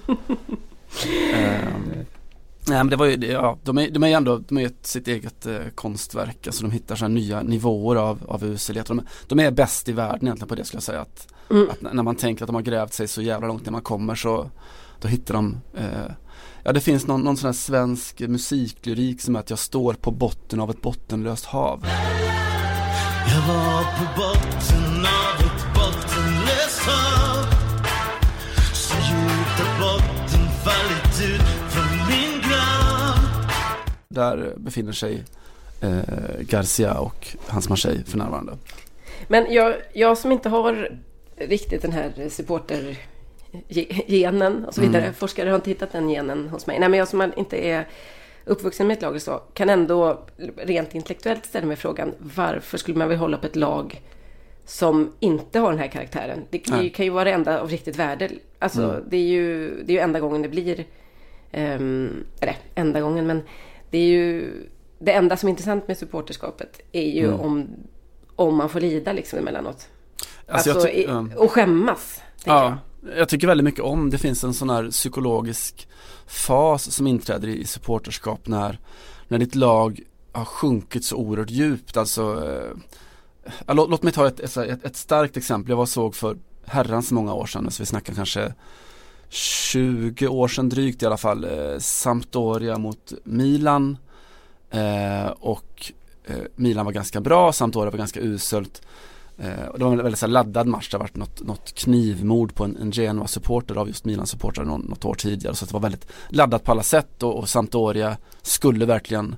um, 0.07 0.17
nej 2.67 2.77
men 2.77 2.89
det 2.89 2.97
var 2.97 3.07
ju, 3.07 3.27
ja, 3.27 3.59
de 3.63 3.79
är, 3.79 3.91
de 3.91 4.05
är 4.05 4.17
ändå, 4.17 4.39
de 4.39 4.59
är 4.59 4.67
ett, 4.67 4.87
sitt 4.87 5.09
eget 5.09 5.47
eh, 5.47 5.59
konstverk. 5.75 6.47
Alltså 6.47 6.63
de 6.63 6.71
hittar 6.71 6.97
sådana 6.97 7.15
nya 7.15 7.43
nivåer 7.43 7.97
av, 7.97 8.19
av 8.29 8.45
uselhet. 8.45 8.87
De, 8.87 9.03
de 9.27 9.41
är 9.41 9.51
bäst 9.51 9.89
i 9.89 9.93
världen 9.93 10.23
egentligen 10.23 10.49
på 10.49 10.55
det 10.55 10.65
skulle 10.65 10.77
jag 10.77 10.83
säga. 10.83 11.01
Att, 11.01 11.29
mm. 11.51 11.71
att 11.71 11.95
när 11.95 12.03
man 12.03 12.17
tänker 12.17 12.45
att 12.45 12.49
de 12.49 12.55
har 12.55 12.63
grävt 12.63 12.93
sig 12.93 13.09
så 13.09 13.23
jävla 13.23 13.49
långt 13.49 13.65
när 13.65 13.73
man 13.73 13.83
kommer 13.83 14.15
så 14.15 14.51
då 15.01 15.09
hittar 15.09 15.35
de 15.35 15.57
eh, 15.75 16.13
Ja 16.65 16.73
det 16.73 16.81
finns 16.81 17.07
någon, 17.07 17.23
någon 17.23 17.37
sån 17.37 17.49
här 17.49 17.53
svensk 17.53 18.21
musiklyrik 18.21 19.21
som 19.21 19.37
är 19.37 19.41
att 19.41 19.51
jag 19.51 19.59
står 19.59 19.95
på 19.95 20.11
botten 20.11 20.61
av 20.61 20.71
ett 20.71 20.83
bottenlöst 20.83 21.45
hav. 21.45 21.87
Jag 23.27 23.55
var 23.55 23.83
på 23.83 24.05
botten 24.17 25.07
av 25.07 25.47
ett 25.47 25.75
bottenlöst 25.75 26.81
hav 26.81 27.45
Så 28.75 28.95
djupt 28.97 29.61
att 29.61 29.81
botten 29.81 30.47
fallit 30.65 31.35
ut 31.35 31.47
från 31.71 32.09
min 32.09 32.41
grav 32.41 33.51
Där 34.09 34.55
befinner 34.57 34.93
sig 34.93 35.25
eh, 35.81 36.41
Garcia 36.41 36.99
och 36.99 37.37
hans 37.47 37.69
Marseille 37.69 38.05
för 38.05 38.19
närvarande. 38.19 38.59
Men 39.29 39.53
jag, 39.53 39.75
jag 39.93 40.19
som 40.19 40.33
inte 40.33 40.49
har 40.49 40.99
riktigt 41.37 41.83
den 41.83 41.93
här 41.93 42.29
supporter 42.31 42.99
genen 44.07 44.65
och 44.65 44.75
så 44.75 44.81
vidare. 44.81 45.03
Mm. 45.03 45.15
Forskare 45.15 45.49
har 45.49 45.57
inte 45.57 45.71
hittat 45.71 45.93
den 45.93 46.09
genen 46.09 46.49
hos 46.49 46.67
mig. 46.67 46.79
Nej, 46.79 46.89
men 46.89 46.99
jag 46.99 47.09
som 47.09 47.33
inte 47.37 47.57
är 47.57 47.89
uppvuxen 48.45 48.87
med 48.87 48.97
ett 48.97 49.03
lag 49.03 49.23
så, 49.23 49.43
kan 49.55 49.69
ändå 49.69 50.27
rent 50.57 50.95
intellektuellt 50.95 51.47
ställa 51.47 51.67
mig 51.67 51.77
frågan 51.77 52.15
varför 52.19 52.79
skulle 52.79 52.99
man 52.99 53.09
vilja 53.09 53.21
hålla 53.21 53.37
upp 53.37 53.45
ett 53.45 53.57
lag 53.57 54.03
som 54.65 55.13
inte 55.21 55.59
har 55.59 55.71
den 55.71 55.79
här 55.79 55.89
karaktären? 55.89 56.45
Det 56.51 56.59
kan, 56.59 56.85
ju, 56.85 56.91
kan 56.91 57.05
ju 57.05 57.11
vara 57.11 57.25
det 57.25 57.33
enda 57.33 57.61
av 57.61 57.69
riktigt 57.69 57.97
värde. 57.97 58.31
Alltså, 58.59 58.83
mm. 58.83 59.05
det, 59.09 59.17
är 59.17 59.29
ju, 59.29 59.69
det 59.85 59.93
är 59.93 59.95
ju 59.95 60.01
enda 60.01 60.21
gången 60.21 60.43
det 60.43 60.49
blir, 60.49 60.85
um, 61.53 62.25
eller 62.41 62.57
enda 62.75 63.01
gången, 63.01 63.27
men 63.27 63.43
det 63.91 63.99
är 63.99 64.07
ju 64.07 64.53
det 64.99 65.13
enda 65.13 65.37
som 65.37 65.47
är 65.47 65.51
intressant 65.51 65.89
med 65.89 65.99
supporterskapet 65.99 66.81
är 66.93 67.11
ju 67.11 67.25
mm. 67.25 67.41
om, 67.41 67.69
om 68.37 68.57
man 68.57 68.69
får 68.69 68.81
lida 68.81 69.13
liksom 69.13 69.39
emellanåt. 69.39 69.89
Alltså, 70.47 70.71
alltså 70.71 70.89
i, 70.89 71.09
och 71.37 71.51
skämmas. 71.51 72.23
Ja, 72.45 72.79
jag. 73.17 73.29
tycker 73.29 73.47
väldigt 73.47 73.65
mycket 73.65 73.85
om, 73.85 74.11
det 74.11 74.19
finns 74.19 74.45
en 74.45 74.55
sån 74.55 74.71
här 74.71 74.91
psykologisk 74.91 75.89
fas 76.27 76.93
som 76.93 77.07
inträder 77.07 77.49
i 77.49 77.65
supporterskap 77.65 78.47
när, 78.47 78.79
när 79.29 79.39
ditt 79.39 79.55
lag 79.55 80.01
har 80.33 80.45
sjunkit 80.45 81.05
så 81.05 81.17
oerhört 81.17 81.51
djupt. 81.51 81.97
Alltså, 81.97 82.23
eh, 82.49 83.53
äh, 83.67 83.75
låt, 83.75 83.91
låt, 83.91 84.03
mig 84.03 84.13
ta 84.13 84.27
ett, 84.27 84.41
ett, 84.41 84.85
ett, 84.85 84.97
starkt 84.97 85.37
exempel. 85.37 85.71
Jag 85.71 85.77
var 85.77 85.87
såg 85.87 86.15
för 86.15 86.37
herrans 86.65 87.13
många 87.13 87.35
år 87.35 87.47
sedan, 87.47 87.71
så 87.71 87.83
vi 87.83 87.87
snackar 87.87 88.15
kanske 88.15 88.55
20 89.29 90.29
år 90.29 90.49
sedan 90.49 90.69
drygt 90.69 91.03
i 91.03 91.07
alla 91.07 91.17
fall, 91.17 91.45
eh, 91.45 91.79
Sampdoria 91.79 92.79
mot 92.79 93.13
Milan. 93.25 93.97
Eh, 94.71 95.27
och 95.27 95.93
eh, 96.25 96.37
Milan 96.57 96.85
var 96.85 96.93
ganska 96.93 97.21
bra, 97.21 97.53
Sampdoria 97.53 97.91
var 97.91 97.99
ganska 97.99 98.21
uselt. 98.21 98.83
Eh, 99.41 99.73
det 99.79 99.85
var 99.85 99.93
en 99.93 99.97
väldigt 99.97 100.19
så 100.19 100.27
laddad 100.27 100.67
match, 100.67 100.91
det 100.91 100.97
har 100.97 101.01
varit 101.01 101.17
något, 101.17 101.41
något 101.41 101.75
knivmord 101.75 102.55
på 102.55 102.65
en, 102.65 102.77
en 102.77 102.93
Genoa-supporter 102.93 103.75
av 103.75 103.89
just 103.89 104.05
Milan-supportrar 104.05 104.65
något, 104.65 104.89
något 104.89 105.05
år 105.05 105.15
tidigare. 105.15 105.55
Så 105.55 105.67
det 105.67 105.73
var 105.73 105.81
väldigt 105.81 106.07
laddat 106.29 106.65
på 106.65 106.73
alla 106.73 106.83
sätt 106.83 107.23
och, 107.23 107.39
och 107.39 107.49
Sampdoria 107.49 108.17
skulle 108.43 108.87
verkligen 108.87 109.37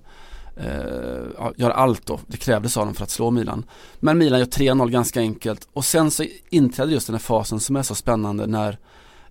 eh, 0.57 1.51
göra 1.57 1.73
allt 1.73 2.07
då. 2.07 2.21
Det 2.27 2.37
krävdes 2.37 2.77
av 2.77 2.87
dem 2.87 2.95
för 2.95 3.05
att 3.05 3.11
slå 3.11 3.31
Milan. 3.31 3.65
Men 4.01 4.19
Milan 4.19 4.39
gör 4.39 4.47
3-0 4.47 4.91
ganska 4.91 5.21
enkelt 5.21 5.69
och 5.73 5.85
sen 5.85 6.11
så 6.11 6.25
inträder 6.51 6.93
just 6.93 7.07
den 7.07 7.15
här 7.15 7.21
fasen 7.21 7.61
som 7.61 7.77
är 7.77 7.83
så 7.83 7.95
spännande 7.95 8.47
när 8.47 8.79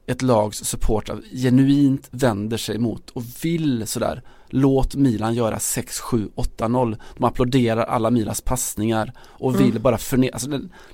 ett 0.06 0.22
lags 0.22 0.64
supportrar 0.64 1.22
genuint 1.34 2.08
vänder 2.12 2.58
sig 2.58 2.78
mot 2.78 3.10
och 3.10 3.24
vill 3.42 3.88
sådär 3.88 4.22
Låt 4.54 4.96
Milan 4.96 5.34
göra 5.34 5.60
6, 5.60 6.00
7, 6.00 6.30
8, 6.36 6.68
0 6.68 6.96
De 7.18 7.24
applåderar 7.24 7.84
alla 7.84 8.12
Milans 8.12 8.42
passningar 8.42 9.14
och 9.20 9.60
vill 9.60 9.70
mm. 9.70 9.82
bara 9.82 9.98
förneka, 9.98 10.34
alltså, 10.34 10.50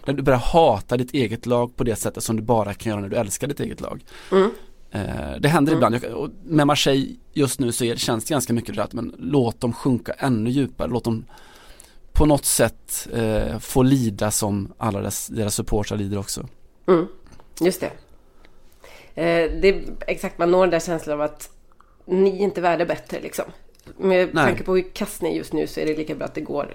när 0.06 0.14
du 0.14 0.22
börjar 0.22 0.40
hata 0.40 0.98
ditt 0.98 1.14
eget 1.14 1.46
lag 1.46 1.76
på 1.76 1.84
det 1.84 1.96
sättet 1.96 2.24
som 2.24 2.36
du 2.36 2.42
bara 2.42 2.74
kan 2.74 2.90
göra 2.90 3.02
när 3.02 3.10
du 3.10 3.16
älskar 3.16 3.48
ditt 3.48 3.60
eget 3.60 3.82
lag 3.82 4.04
mm. 4.32 4.52
eh, 4.92 5.40
Det 5.40 5.50
händer 5.50 5.74
mm. 5.74 5.78
ibland, 5.78 5.96
jag, 5.96 6.32
med 6.44 6.68
Marseille 6.68 7.16
just 7.34 7.60
nu 7.60 7.72
så 7.72 7.84
är, 7.84 7.96
känns 7.96 8.26
det 8.26 8.32
ganska 8.32 8.54
mycket 8.54 8.76
det 8.76 8.84
att 8.84 8.94
men 8.94 9.16
låt 9.20 9.62
dem 9.62 9.74
sjunka 9.74 10.14
ännu 10.14 10.50
djupare, 10.50 10.88
låt 10.88 11.04
dem 11.04 11.26
på 12.14 12.26
något 12.26 12.46
sätt 12.46 13.08
eh, 13.14 13.60
få 13.60 13.84
lida 13.84 14.32
som 14.32 14.74
alla 14.78 15.00
deras, 15.00 15.28
deras 15.28 15.56
supportrar 15.56 15.98
lider 15.98 16.18
också. 16.18 16.48
Mm. 16.88 17.08
Just 17.62 17.82
det. 17.82 17.92
Eh, 19.22 19.52
det 19.62 19.70
är 19.70 19.84
exakt, 20.08 20.38
man 20.38 20.52
når 20.52 20.62
den 20.62 20.70
där 20.70 20.80
känslan 20.80 21.14
av 21.14 21.22
att 21.22 21.50
ni 22.08 22.30
är 22.30 22.44
inte 22.44 22.62
värda 22.62 22.86
bättre 22.86 23.20
liksom. 23.22 23.46
Med 23.98 24.30
Nej. 24.34 24.46
tanke 24.46 24.64
på 24.64 24.76
hur 24.76 24.82
kass 24.94 25.22
ni 25.22 25.30
är 25.30 25.34
just 25.34 25.54
nu 25.54 25.68
så 25.68 25.80
är 25.80 25.86
det 25.86 25.98
lika 25.98 26.16
bra 26.16 26.26
att 26.26 26.36
det 26.36 26.42
går 26.42 26.74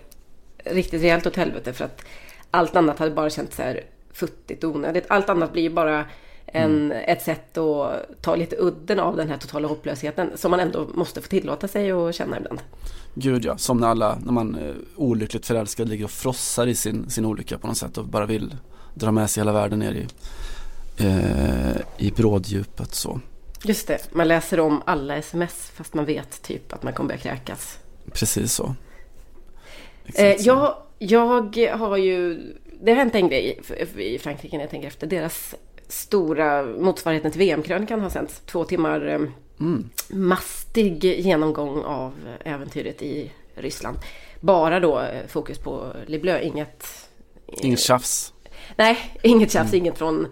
riktigt 0.65 1.03
rejält 1.03 1.27
åt 1.27 1.37
helvete 1.37 1.73
för 1.73 1.85
att 1.85 2.03
allt 2.51 2.77
annat 2.77 2.99
hade 2.99 3.11
bara 3.11 3.31
känts 3.31 3.57
så 3.57 3.63
här 3.63 3.85
futtigt 4.13 4.65
och 4.65 4.71
onödigt. 4.71 5.05
Allt 5.09 5.29
annat 5.29 5.53
blir 5.53 5.63
ju 5.63 5.71
bara 5.71 6.05
en, 6.47 6.93
mm. 6.93 7.05
ett 7.07 7.23
sätt 7.23 7.59
att 7.59 8.23
ta 8.23 8.37
lite 8.37 8.57
udden 8.59 9.01
av 9.01 9.17
den 9.17 9.29
här 9.29 9.37
totala 9.37 9.69
hopplösheten 9.69 10.31
som 10.35 10.51
man 10.51 10.61
ändå 10.61 10.89
måste 10.95 11.21
få 11.21 11.29
tillåta 11.29 11.69
sig 11.69 11.91
att 11.91 12.15
känna 12.15 12.39
ibland. 12.39 12.61
Gud 13.15 13.45
ja, 13.45 13.59
som 13.59 13.79
när 13.79 13.89
alla, 13.89 14.19
när 14.25 14.33
man 14.33 14.55
är 14.55 14.75
olyckligt 14.97 15.47
förälskad 15.47 15.89
ligger 15.89 16.05
och 16.05 16.11
frossar 16.11 16.67
i 16.67 16.75
sin, 16.75 17.11
sin 17.11 17.25
olycka 17.25 17.59
på 17.59 17.67
något 17.67 17.77
sätt 17.77 17.99
och 17.99 18.05
bara 18.05 18.27
vill 18.27 18.57
dra 18.95 19.13
med 19.13 19.31
sig 19.31 19.41
hela 19.41 19.53
världen 19.53 19.79
ner 19.79 19.93
i, 19.93 20.07
eh, 21.05 22.07
i 22.07 22.11
bråddjupet 22.11 22.95
så. 22.95 23.21
Just 23.65 23.87
det, 23.87 24.09
man 24.15 24.29
läser 24.29 24.61
om 24.61 24.83
alla 24.87 25.17
sms 25.17 25.71
fast 25.75 25.95
man 25.95 26.05
vet 26.05 26.43
typ 26.43 26.73
att 26.73 26.83
man 26.83 26.93
kommer 26.93 27.09
börja 27.09 27.21
kräkas. 27.21 27.79
Precis 28.13 28.53
så. 28.53 28.75
Eh, 30.15 30.37
jag, 30.39 30.75
jag 30.99 31.77
har 31.77 31.97
ju, 31.97 32.41
det 32.81 32.91
har 32.91 32.97
hänt 32.97 33.15
en 33.15 33.29
grej 33.29 33.61
i 33.97 34.19
Frankrike 34.19 34.57
när 34.57 34.65
jag 34.65 34.71
tänker 34.71 34.89
efter. 34.89 35.07
Deras 35.07 35.55
stora 35.89 36.63
motsvarigheten 36.63 37.31
till 37.31 37.39
VM-krönikan 37.39 38.01
har 38.01 38.11
sänts. 38.11 38.43
Två 38.47 38.65
timmar 38.65 39.07
eh, 39.07 39.21
mm. 39.61 39.91
mastig 40.09 41.05
genomgång 41.05 41.85
av 41.85 42.13
äventyret 42.45 43.03
i 43.03 43.31
Ryssland. 43.55 43.99
Bara 44.41 44.81
då 44.81 45.01
eh, 45.01 45.27
fokus 45.29 45.59
på 45.59 45.93
Le 46.07 46.19
Bleu, 46.19 46.41
inget... 46.43 46.87
Inget 47.47 47.81
tjafs. 47.81 48.33
Nej, 48.77 48.99
inget 49.23 49.53
tjafs, 49.53 49.73
mm. 49.73 49.85
inget 49.85 49.99
från, 49.99 50.27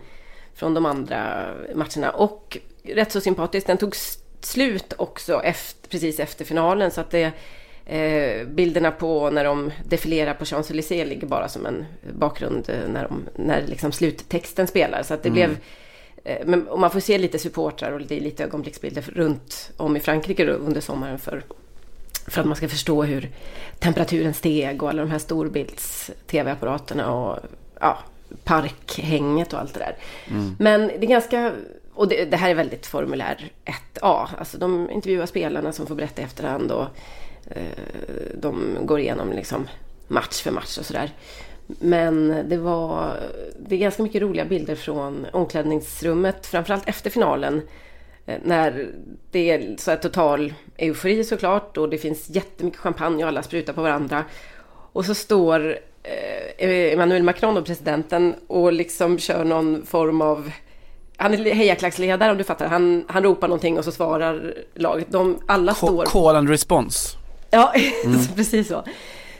från 0.54 0.74
de 0.74 0.86
andra 0.86 1.50
matcherna. 1.74 2.10
Och 2.10 2.58
rätt 2.82 3.12
så 3.12 3.20
sympatiskt. 3.20 3.66
Den 3.66 3.78
tog 3.78 3.96
slut 4.40 4.92
också 4.96 5.42
efter, 5.42 5.88
precis 5.88 6.20
efter 6.20 6.44
finalen 6.44 6.90
så 6.90 7.00
att 7.00 7.10
det 7.10 7.32
eh, 7.86 8.46
bilderna 8.46 8.90
på 8.90 9.30
när 9.30 9.44
de 9.44 9.70
defilerar 9.84 10.34
på 10.34 10.44
Champs-Élysées 10.44 11.04
ligger 11.04 11.26
bara 11.26 11.48
som 11.48 11.66
en 11.66 11.84
bakgrund 12.12 12.70
eh, 12.70 12.88
när, 12.92 13.02
de, 13.08 13.28
när 13.36 13.66
liksom 13.66 13.92
sluttexten 13.92 14.66
spelar. 14.66 15.02
Så 15.02 15.14
att 15.14 15.22
det 15.22 15.28
mm. 15.28 15.34
blev 15.34 15.56
eh, 16.24 16.46
men, 16.46 16.68
och 16.68 16.80
man 16.80 16.90
får 16.90 17.00
se 17.00 17.18
lite 17.18 17.38
supportrar 17.38 17.92
och 17.92 18.00
lite, 18.00 18.20
lite 18.20 18.44
ögonblicksbilder 18.44 19.02
runt 19.02 19.70
om 19.76 19.96
i 19.96 20.00
Frankrike 20.00 20.46
under 20.46 20.80
sommaren 20.80 21.18
för, 21.18 21.44
för 22.26 22.40
att 22.40 22.46
man 22.46 22.56
ska 22.56 22.68
förstå 22.68 23.02
hur 23.02 23.30
temperaturen 23.78 24.34
steg 24.34 24.82
och 24.82 24.88
alla 24.88 25.02
de 25.02 25.10
här 25.10 25.18
storbilds-tv-apparaterna 25.18 27.12
och 27.12 27.38
ja, 27.80 27.98
parkhänget 28.44 29.52
och 29.52 29.60
allt 29.60 29.74
det 29.74 29.80
där. 29.80 29.96
Mm. 30.30 30.56
Men 30.58 30.86
det 30.86 31.06
är 31.06 31.08
ganska 31.08 31.52
och 32.00 32.08
det, 32.08 32.24
det, 32.24 32.36
här 32.36 32.50
är 32.50 32.54
väldigt 32.54 32.86
formulär 32.86 33.52
1A. 33.64 34.28
Alltså 34.38 34.58
de 34.58 34.90
intervjuar 34.90 35.26
spelarna 35.26 35.72
som 35.72 35.86
får 35.86 35.94
berätta 35.94 36.22
i 36.22 36.24
efterhand 36.24 36.72
och 36.72 36.86
eh, 37.50 37.62
de 38.34 38.76
går 38.80 39.00
igenom 39.00 39.32
liksom 39.32 39.68
match 40.08 40.42
för 40.42 40.50
match 40.50 40.78
och 40.78 40.86
sådär. 40.86 41.10
Men 41.66 42.44
det 42.48 42.56
var 42.56 43.16
det 43.58 43.74
är 43.74 43.78
ganska 43.78 44.02
mycket 44.02 44.22
roliga 44.22 44.44
bilder 44.44 44.74
från 44.74 45.26
omklädningsrummet, 45.32 46.46
framförallt 46.46 46.88
efter 46.88 47.10
finalen. 47.10 47.62
Eh, 48.26 48.38
när 48.44 48.88
det 49.30 49.50
är 49.50 49.76
så 49.78 49.90
här 49.90 49.98
total 49.98 50.54
eufori 50.76 51.24
såklart 51.24 51.76
och 51.76 51.88
det 51.88 51.98
finns 51.98 52.30
jättemycket 52.30 52.80
champagne 52.80 53.24
och 53.24 53.28
alla 53.28 53.42
sprutar 53.42 53.72
på 53.72 53.82
varandra. 53.82 54.24
Och 54.92 55.04
så 55.04 55.14
står 55.14 55.78
eh, 56.02 56.92
Emmanuel 56.92 57.22
Macron, 57.22 57.64
presidenten, 57.64 58.34
och 58.46 58.72
liksom 58.72 59.18
kör 59.18 59.44
någon 59.44 59.86
form 59.86 60.20
av 60.20 60.50
han 61.20 61.34
är 61.34 61.54
hejaklacksledare 61.54 62.30
om 62.30 62.38
du 62.38 62.44
fattar. 62.44 62.66
Han, 62.66 63.04
han 63.08 63.22
ropar 63.22 63.48
någonting 63.48 63.78
och 63.78 63.84
så 63.84 63.92
svarar 63.92 64.54
laget. 64.74 65.06
De, 65.10 65.38
alla 65.46 65.74
C 65.74 65.86
står... 65.86 66.04
Call 66.04 66.36
and 66.36 66.48
response. 66.48 67.16
Ja, 67.50 67.72
mm. 68.04 68.20
precis 68.36 68.68
så. 68.68 68.84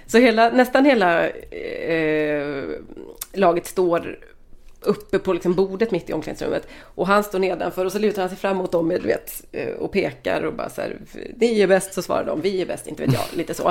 Så 0.07 0.19
hela, 0.19 0.51
nästan 0.51 0.85
hela 0.85 1.29
eh, 1.29 2.69
laget 3.33 3.67
står 3.67 4.19
uppe 4.81 5.19
på 5.19 5.33
liksom 5.33 5.55
bordet 5.55 5.91
mitt 5.91 6.11
i 6.11 6.13
omklädningsrummet. 6.13 6.69
Och 6.83 7.07
han 7.07 7.25
står 7.25 7.39
nedanför 7.39 7.85
och 7.85 7.93
så 7.93 7.99
lutar 7.99 8.23
han 8.23 8.29
sig 8.29 8.39
fram 8.39 8.57
mot 8.57 8.73
dem 8.73 8.89
du 8.89 9.09
vet, 9.09 9.45
eh, 9.53 9.69
och 9.69 9.93
pekar 9.93 10.43
och 10.43 10.55
bara 10.55 10.69
så 10.69 10.81
här, 10.81 10.99
ni 11.37 11.61
är 11.61 11.67
bäst, 11.67 11.95
så 11.95 12.03
svarar 12.03 12.25
de, 12.25 12.41
vi 12.41 12.63
är 12.63 12.67
bäst, 12.67 12.87
inte 12.87 13.07
vet 13.07 13.15
jag, 13.15 13.39
lite 13.39 13.55
så. 13.55 13.69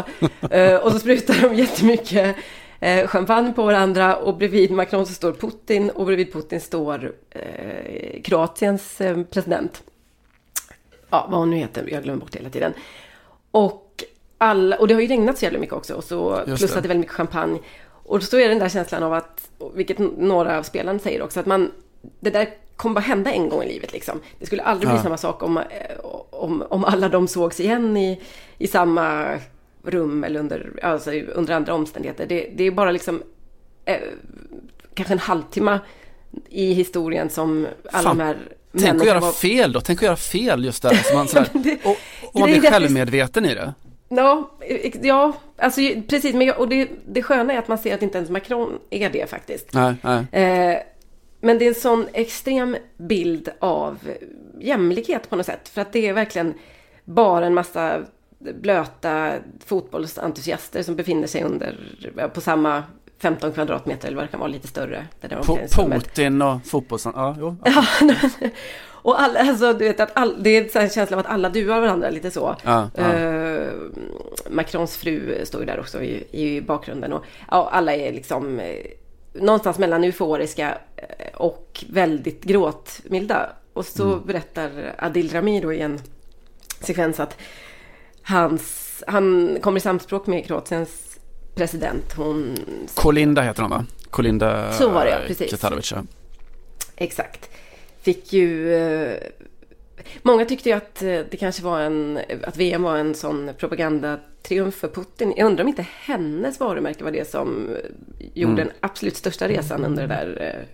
uh, 0.53 0.75
och 0.83 0.91
så 0.91 0.99
sprutar 0.99 1.49
de 1.49 1.55
jättemycket 1.55 2.35
eh, 2.79 3.07
champagne 3.07 3.53
på 3.53 3.63
varandra 3.63 4.15
och 4.15 4.37
bredvid 4.37 4.71
Macron 4.71 5.05
så 5.05 5.13
står 5.13 5.33
Putin 5.33 5.89
och 5.89 6.05
bredvid 6.05 6.33
Putin 6.33 6.61
står 6.61 7.13
eh, 7.29 8.21
Kroatiens 8.21 9.01
eh, 9.01 9.23
president. 9.23 9.83
Ja, 11.09 11.27
vad 11.29 11.39
hon 11.39 11.49
nu 11.49 11.57
heter, 11.57 11.87
jag 11.91 12.03
glömmer 12.03 12.19
bort 12.19 12.31
det 12.31 12.39
hela 12.39 12.49
tiden. 12.49 12.73
Och, 13.51 14.03
alla, 14.37 14.77
och 14.77 14.87
det 14.87 14.93
har 14.93 15.01
ju 15.01 15.07
regnat 15.07 15.37
så 15.37 15.45
jävla 15.45 15.59
mycket 15.59 15.75
också 15.75 15.93
och 15.93 16.03
så 16.03 16.41
plus 16.45 16.63
att 16.63 16.69
det 16.69 16.77
är 16.77 16.81
väldigt 16.81 16.97
mycket 16.97 17.15
champagne. 17.15 17.59
Och 18.09 18.23
så 18.23 18.39
är 18.39 18.49
den 18.49 18.59
där 18.59 18.69
känslan 18.69 19.03
av 19.03 19.13
att, 19.13 19.49
vilket 19.73 19.99
några 20.17 20.57
av 20.57 20.63
spelarna 20.63 20.99
säger 20.99 21.21
också, 21.21 21.39
att 21.39 21.45
man, 21.45 21.71
det 22.19 22.29
där 22.29 22.49
kommer 22.75 22.95
bara 22.95 23.01
hända 23.01 23.31
en 23.31 23.49
gång 23.49 23.63
i 23.63 23.67
livet 23.67 23.93
liksom. 23.93 24.21
Det 24.39 24.45
skulle 24.45 24.63
aldrig 24.63 24.89
ja. 24.89 24.93
bli 24.93 25.03
samma 25.03 25.17
sak 25.17 25.43
om, 25.43 25.57
eh, 25.57 25.63
om, 26.29 26.63
om 26.69 26.85
alla 26.85 27.09
de 27.09 27.27
sågs 27.27 27.59
igen 27.59 27.97
i, 27.97 28.21
i 28.57 28.67
samma 28.67 29.37
rum 29.91 30.23
eller 30.23 30.39
under, 30.39 30.79
alltså 30.83 31.11
under 31.11 31.53
andra 31.53 31.73
omständigheter. 31.73 32.25
Det, 32.25 32.49
det 32.55 32.63
är 32.63 32.71
bara 32.71 32.91
liksom 32.91 33.23
eh, 33.85 33.99
kanske 34.93 35.13
en 35.13 35.19
halvtimme 35.19 35.79
i 36.49 36.73
historien 36.73 37.29
som 37.29 37.67
alla 37.91 38.03
Fan. 38.03 38.17
de 38.17 38.23
här 38.23 38.37
Tänk 38.77 39.01
att 39.01 39.07
göra 39.07 39.19
var... 39.19 39.31
fel 39.31 39.71
då, 39.71 39.81
tänk 39.81 39.99
att 39.99 40.03
göra 40.03 40.15
fel 40.15 40.65
just 40.65 40.81
där. 40.81 40.95
Så 40.95 41.15
man, 41.15 41.27
sådär, 41.27 41.47
och, 41.83 41.97
och 42.33 42.39
man 42.39 42.49
blir 42.49 42.61
självmedveten 42.61 43.45
i 43.45 43.55
det. 43.55 43.73
Ja, 44.09 44.49
ja 45.01 45.33
alltså 45.57 45.81
precis. 46.07 46.35
Men, 46.35 46.51
och 46.51 46.69
det, 46.69 46.89
det 47.07 47.23
sköna 47.23 47.53
är 47.53 47.57
att 47.57 47.67
man 47.67 47.77
ser 47.77 47.95
att 47.95 48.01
inte 48.01 48.17
ens 48.17 48.29
Macron 48.29 48.79
är 48.89 49.09
det 49.09 49.29
faktiskt. 49.29 49.73
Nej, 49.73 49.95
nej. 50.01 50.25
Eh, 50.31 50.77
men 51.41 51.59
det 51.59 51.65
är 51.65 51.69
en 51.69 51.75
sån 51.75 52.07
extrem 52.13 52.77
bild 52.97 53.49
av 53.59 53.97
jämlikhet 54.59 55.29
på 55.29 55.35
något 55.35 55.45
sätt. 55.45 55.69
För 55.69 55.81
att 55.81 55.93
det 55.93 56.07
är 56.07 56.13
verkligen 56.13 56.53
bara 57.05 57.45
en 57.45 57.53
massa 57.53 58.01
blöta 58.39 59.33
fotbollsentusiaster 59.65 60.83
som 60.83 60.95
befinner 60.95 61.27
sig 61.27 61.43
under, 61.43 61.77
på 62.33 62.41
samma 62.41 62.83
15 63.17 63.51
kvadratmeter 63.51 64.07
eller 64.07 64.15
vad 64.17 64.25
det 64.25 64.31
kan 64.31 64.39
vara, 64.39 64.49
lite 64.51 64.67
större. 64.67 65.05
Putin 65.99 66.41
och 66.41 66.65
fotbolls... 66.65 67.05
Ja, 67.05 67.35
jo. 67.39 67.55
Ja. 67.65 67.85
Och 69.01 69.21
alla, 69.21 69.39
alltså, 69.39 69.73
du 69.73 69.85
vet 69.85 69.99
att 69.99 70.11
all, 70.13 70.43
det 70.43 70.49
är 70.75 70.81
en 70.81 70.89
känsla 70.89 71.17
av 71.17 71.19
att 71.19 71.31
alla 71.31 71.49
duar 71.49 71.79
varandra 71.79 72.09
lite 72.09 72.31
så. 72.31 72.55
Ja, 72.63 72.89
ja. 72.95 73.13
Eh, 73.13 73.71
Macrons 74.49 74.97
fru 74.97 75.45
står 75.45 75.61
ju 75.61 75.65
där 75.67 75.79
också 75.79 76.01
i, 76.03 76.27
i 76.31 76.61
bakgrunden. 76.61 77.13
Och, 77.13 77.23
ja, 77.51 77.69
alla 77.71 77.95
är 77.95 78.13
liksom 78.13 78.59
eh, 78.59 78.85
någonstans 79.33 79.79
mellan 79.79 80.03
euforiska 80.03 80.77
eh, 80.95 81.35
och 81.35 81.85
väldigt 81.89 82.43
gråtmilda. 82.43 83.49
Och 83.73 83.85
så 83.85 84.03
Mm. 84.03 84.25
berättar 84.25 84.95
Adil 84.97 85.31
Rami 85.33 85.59
då 85.61 85.73
i 85.73 85.81
en 85.81 85.99
sekvens 86.81 87.19
att 87.19 87.37
hans, 88.29 89.03
han 89.07 89.57
kommer 89.61 89.77
i 89.77 89.81
samspråk 89.81 90.27
med 90.27 90.45
Kroatiens 90.45 91.19
president. 91.55 92.13
Hon 92.13 92.57
Kolinda 92.95 93.41
heter 93.41 93.61
hon 93.61 93.71
va? 93.71 93.85
Kolinda 94.09 94.73
Så 94.73 94.89
var 94.89 95.05
det, 95.05 95.11
ja, 95.11 95.17
precis. 95.27 95.51
Katarovic, 95.51 95.91
ja. 95.91 96.03
Exakt. 96.95 97.49
Fick 98.01 98.33
ju... 98.33 98.73
Eh, 98.75 99.17
många 100.21 100.45
tyckte 100.45 100.69
ju 100.69 100.75
att 100.75 101.01
eh, 101.03 101.19
det 101.31 101.37
kanske 101.39 101.63
var 101.63 101.79
en... 101.79 102.19
Att 102.43 102.57
VM 102.57 102.83
var 102.83 102.97
en 102.97 103.15
sån 103.15 103.51
propagandatriumf 103.57 104.75
för 104.75 104.87
Putin. 104.87 105.33
Jag 105.37 105.45
undrar 105.45 105.63
om 105.63 105.67
inte 105.67 105.85
hennes 106.03 106.59
varumärke 106.59 107.03
var 107.03 107.11
det 107.11 107.29
som 107.29 107.69
eh, 107.69 107.75
gjorde 108.33 108.61
Mm. 108.61 108.67
den 108.67 108.71
absolut 108.79 109.15
största 109.17 109.47
resan 109.47 109.85
under 109.85 110.07
det 110.07 110.13
där, 110.13 110.65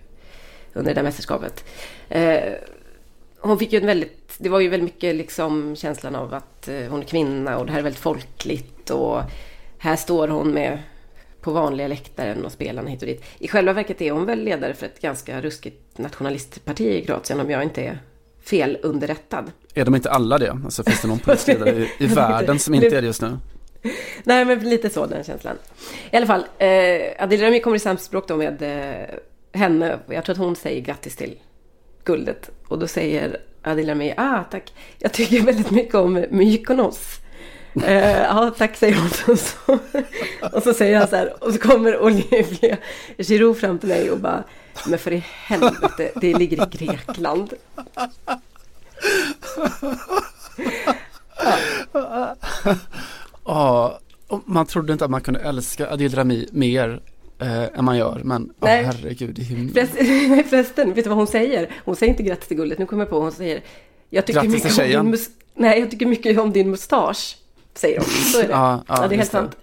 under 0.72 0.90
det 0.90 1.00
där 1.00 1.02
mästerskapet. 1.02 1.64
Hon 3.38 3.58
fick 3.58 3.72
ju 3.72 3.80
en 3.80 3.86
väldigt... 3.86 4.34
Det 4.38 4.48
var 4.48 4.60
ju 4.60 4.68
väldigt 4.68 4.94
mycket 4.94 5.14
liksom 5.14 5.76
känslan 5.76 6.14
av 6.14 6.34
att 6.34 6.68
eh, 6.68 6.86
hon 6.90 7.00
är 7.00 7.04
kvinna 7.04 7.58
och 7.58 7.66
det 7.66 7.72
här 7.72 7.78
är 7.78 7.82
väldigt 7.82 8.02
folkligt 8.02 8.90
och 8.90 9.20
här 9.78 9.96
står 9.96 10.28
hon 10.28 10.50
med 10.50 10.78
på 11.40 11.52
vanliga 11.52 11.88
läktaren 11.88 12.44
och 12.44 12.52
spelarna 12.52 12.90
hit 12.90 13.02
och 13.02 13.08
dit. 13.08 13.24
I 13.38 13.48
själva 13.48 13.72
verket 13.72 14.00
är 14.00 14.12
hon 14.12 14.26
väl 14.26 14.44
ledare 14.44 14.74
för 14.74 14.86
ett 14.86 15.00
ganska 15.00 15.40
ruskigt 15.40 15.98
nationalistparti 15.98 16.86
i 16.86 17.04
Kroatien 17.04 17.40
om 17.40 17.50
jag 17.50 17.62
inte 17.62 17.82
är 17.82 17.98
fel 18.44 18.78
underrättad. 18.82 19.52
Är 19.74 19.84
de 19.84 19.94
inte 19.94 20.10
alla 20.10 20.38
det? 20.38 20.50
Alltså 20.50 20.84
finns 20.84 21.02
det 21.02 21.08
någon 21.08 21.18
politisk 21.18 21.48
ledare 21.48 21.70
i, 21.70 21.90
i 21.98 22.06
världen 22.14 22.58
som 22.58 22.74
inte 22.74 22.86
är 22.86 23.00
det 23.00 23.06
just 23.06 23.22
nu? 23.22 23.38
Nej, 24.24 24.44
men 24.44 24.58
lite 24.58 24.90
så 24.90 25.06
den 25.06 25.24
känslan. 25.24 25.56
I 26.10 26.16
alla 26.16 26.26
fall, 26.26 26.44
eh, 26.58 27.24
Adil 27.24 27.40
Rami 27.40 27.60
kommer 27.60 27.76
i 27.76 27.80
samspråk 27.80 28.28
då 28.28 28.36
med 28.36 28.62
eh, 28.62 29.58
henne. 29.60 29.98
Jag 30.06 30.24
tror 30.24 30.32
att 30.32 30.38
hon 30.38 30.56
säger 30.56 30.80
grattis 30.80 31.16
till 31.16 31.38
guldet. 32.06 32.50
Och 32.68 32.78
då 32.78 32.86
säger 32.86 33.36
Adil 33.62 33.88
Rami, 33.88 34.14
ah 34.16 34.44
tack, 34.50 34.72
jag 34.98 35.12
tycker 35.12 35.40
väldigt 35.40 35.70
mycket 35.70 35.94
om 35.94 36.26
Mykonos. 36.30 37.20
Eh, 37.84 38.18
ja, 38.22 38.54
tack 38.58 38.76
säger 38.76 38.96
hon. 38.96 39.34
Och 39.34 39.38
så, 39.38 39.78
och 40.56 40.62
så 40.62 40.74
säger 40.74 40.98
han 40.98 41.08
så 41.08 41.16
här, 41.16 41.44
och 41.44 41.52
så 41.52 41.58
kommer 41.58 42.02
Olivier 42.02 42.78
Giroud 43.18 43.56
fram 43.56 43.78
till 43.78 43.88
mig 43.88 44.10
och 44.10 44.18
bara, 44.18 44.44
men 44.86 44.98
för 44.98 45.12
i 45.12 45.24
helvete, 45.26 46.10
det 46.20 46.34
ligger 46.38 46.62
i 46.62 46.78
Grekland. 46.78 47.54
Ja, 53.44 53.98
och 54.26 54.42
man 54.44 54.66
trodde 54.66 54.92
inte 54.92 55.04
att 55.04 55.10
man 55.10 55.20
kunde 55.20 55.40
älska 55.40 55.90
Adil 55.90 56.14
Rami 56.14 56.48
mer 56.52 57.00
eh, 57.38 57.62
än 57.78 57.84
man 57.84 57.96
gör. 57.98 58.20
Men 58.24 58.52
Nej. 58.58 58.84
herregud, 58.84 59.38
är 59.38 59.42
himlen. 59.42 59.86
Förresten, 60.48 60.92
vet 60.94 61.04
du 61.04 61.08
vad 61.10 61.18
hon 61.18 61.26
säger? 61.26 61.70
Hon 61.84 61.96
säger 61.96 62.10
inte 62.10 62.22
grattis 62.22 62.48
till 62.48 62.56
guldet, 62.56 62.78
nu 62.78 62.86
kommer 62.86 63.02
jag 63.02 63.10
på, 63.10 63.20
hon 63.20 63.32
säger 63.32 63.62
jag 64.10 64.26
tycker, 64.26 64.40
Grattis 64.40 64.52
mycket 64.52 64.74
till 64.76 64.80
om 64.98 65.12
tjejen. 65.16 65.16
nej, 65.54 65.80
jag 65.80 65.90
tycker 65.90 66.06
mycket 66.06 66.38
om 66.38 66.52
din 66.52 66.70
mustasch. 66.70 67.38
Säger 67.74 67.98
hon. 67.98 68.08
Så 68.08 68.38
är 68.40 68.42
det. 68.42 68.52
Ja, 68.52 68.84
ja, 68.88 68.94
det 69.08 69.14
är 69.14 69.18
helt 69.18 69.20
det. 69.20 69.24
sant. 69.38 69.56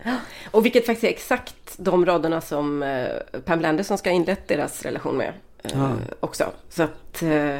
Och 0.52 0.66
vilket 0.66 0.86
faktiskt 0.86 1.04
är 1.04 1.08
exakt 1.10 1.56
de 1.78 2.06
raderna 2.06 2.42
som 2.42 2.84
eh, 2.84 3.08
Pamela 3.46 3.70
Anderson 3.70 3.98
ska 3.98 4.10
ha 4.10 4.16
inlett 4.16 4.48
deras 4.48 4.82
relation 4.84 5.18
med. 5.18 5.34
Eh, 5.64 5.72
Ja. 5.74 5.92
Också. 6.20 6.52
Så 6.70 6.84
att, 6.84 7.22
eh, 7.24 7.60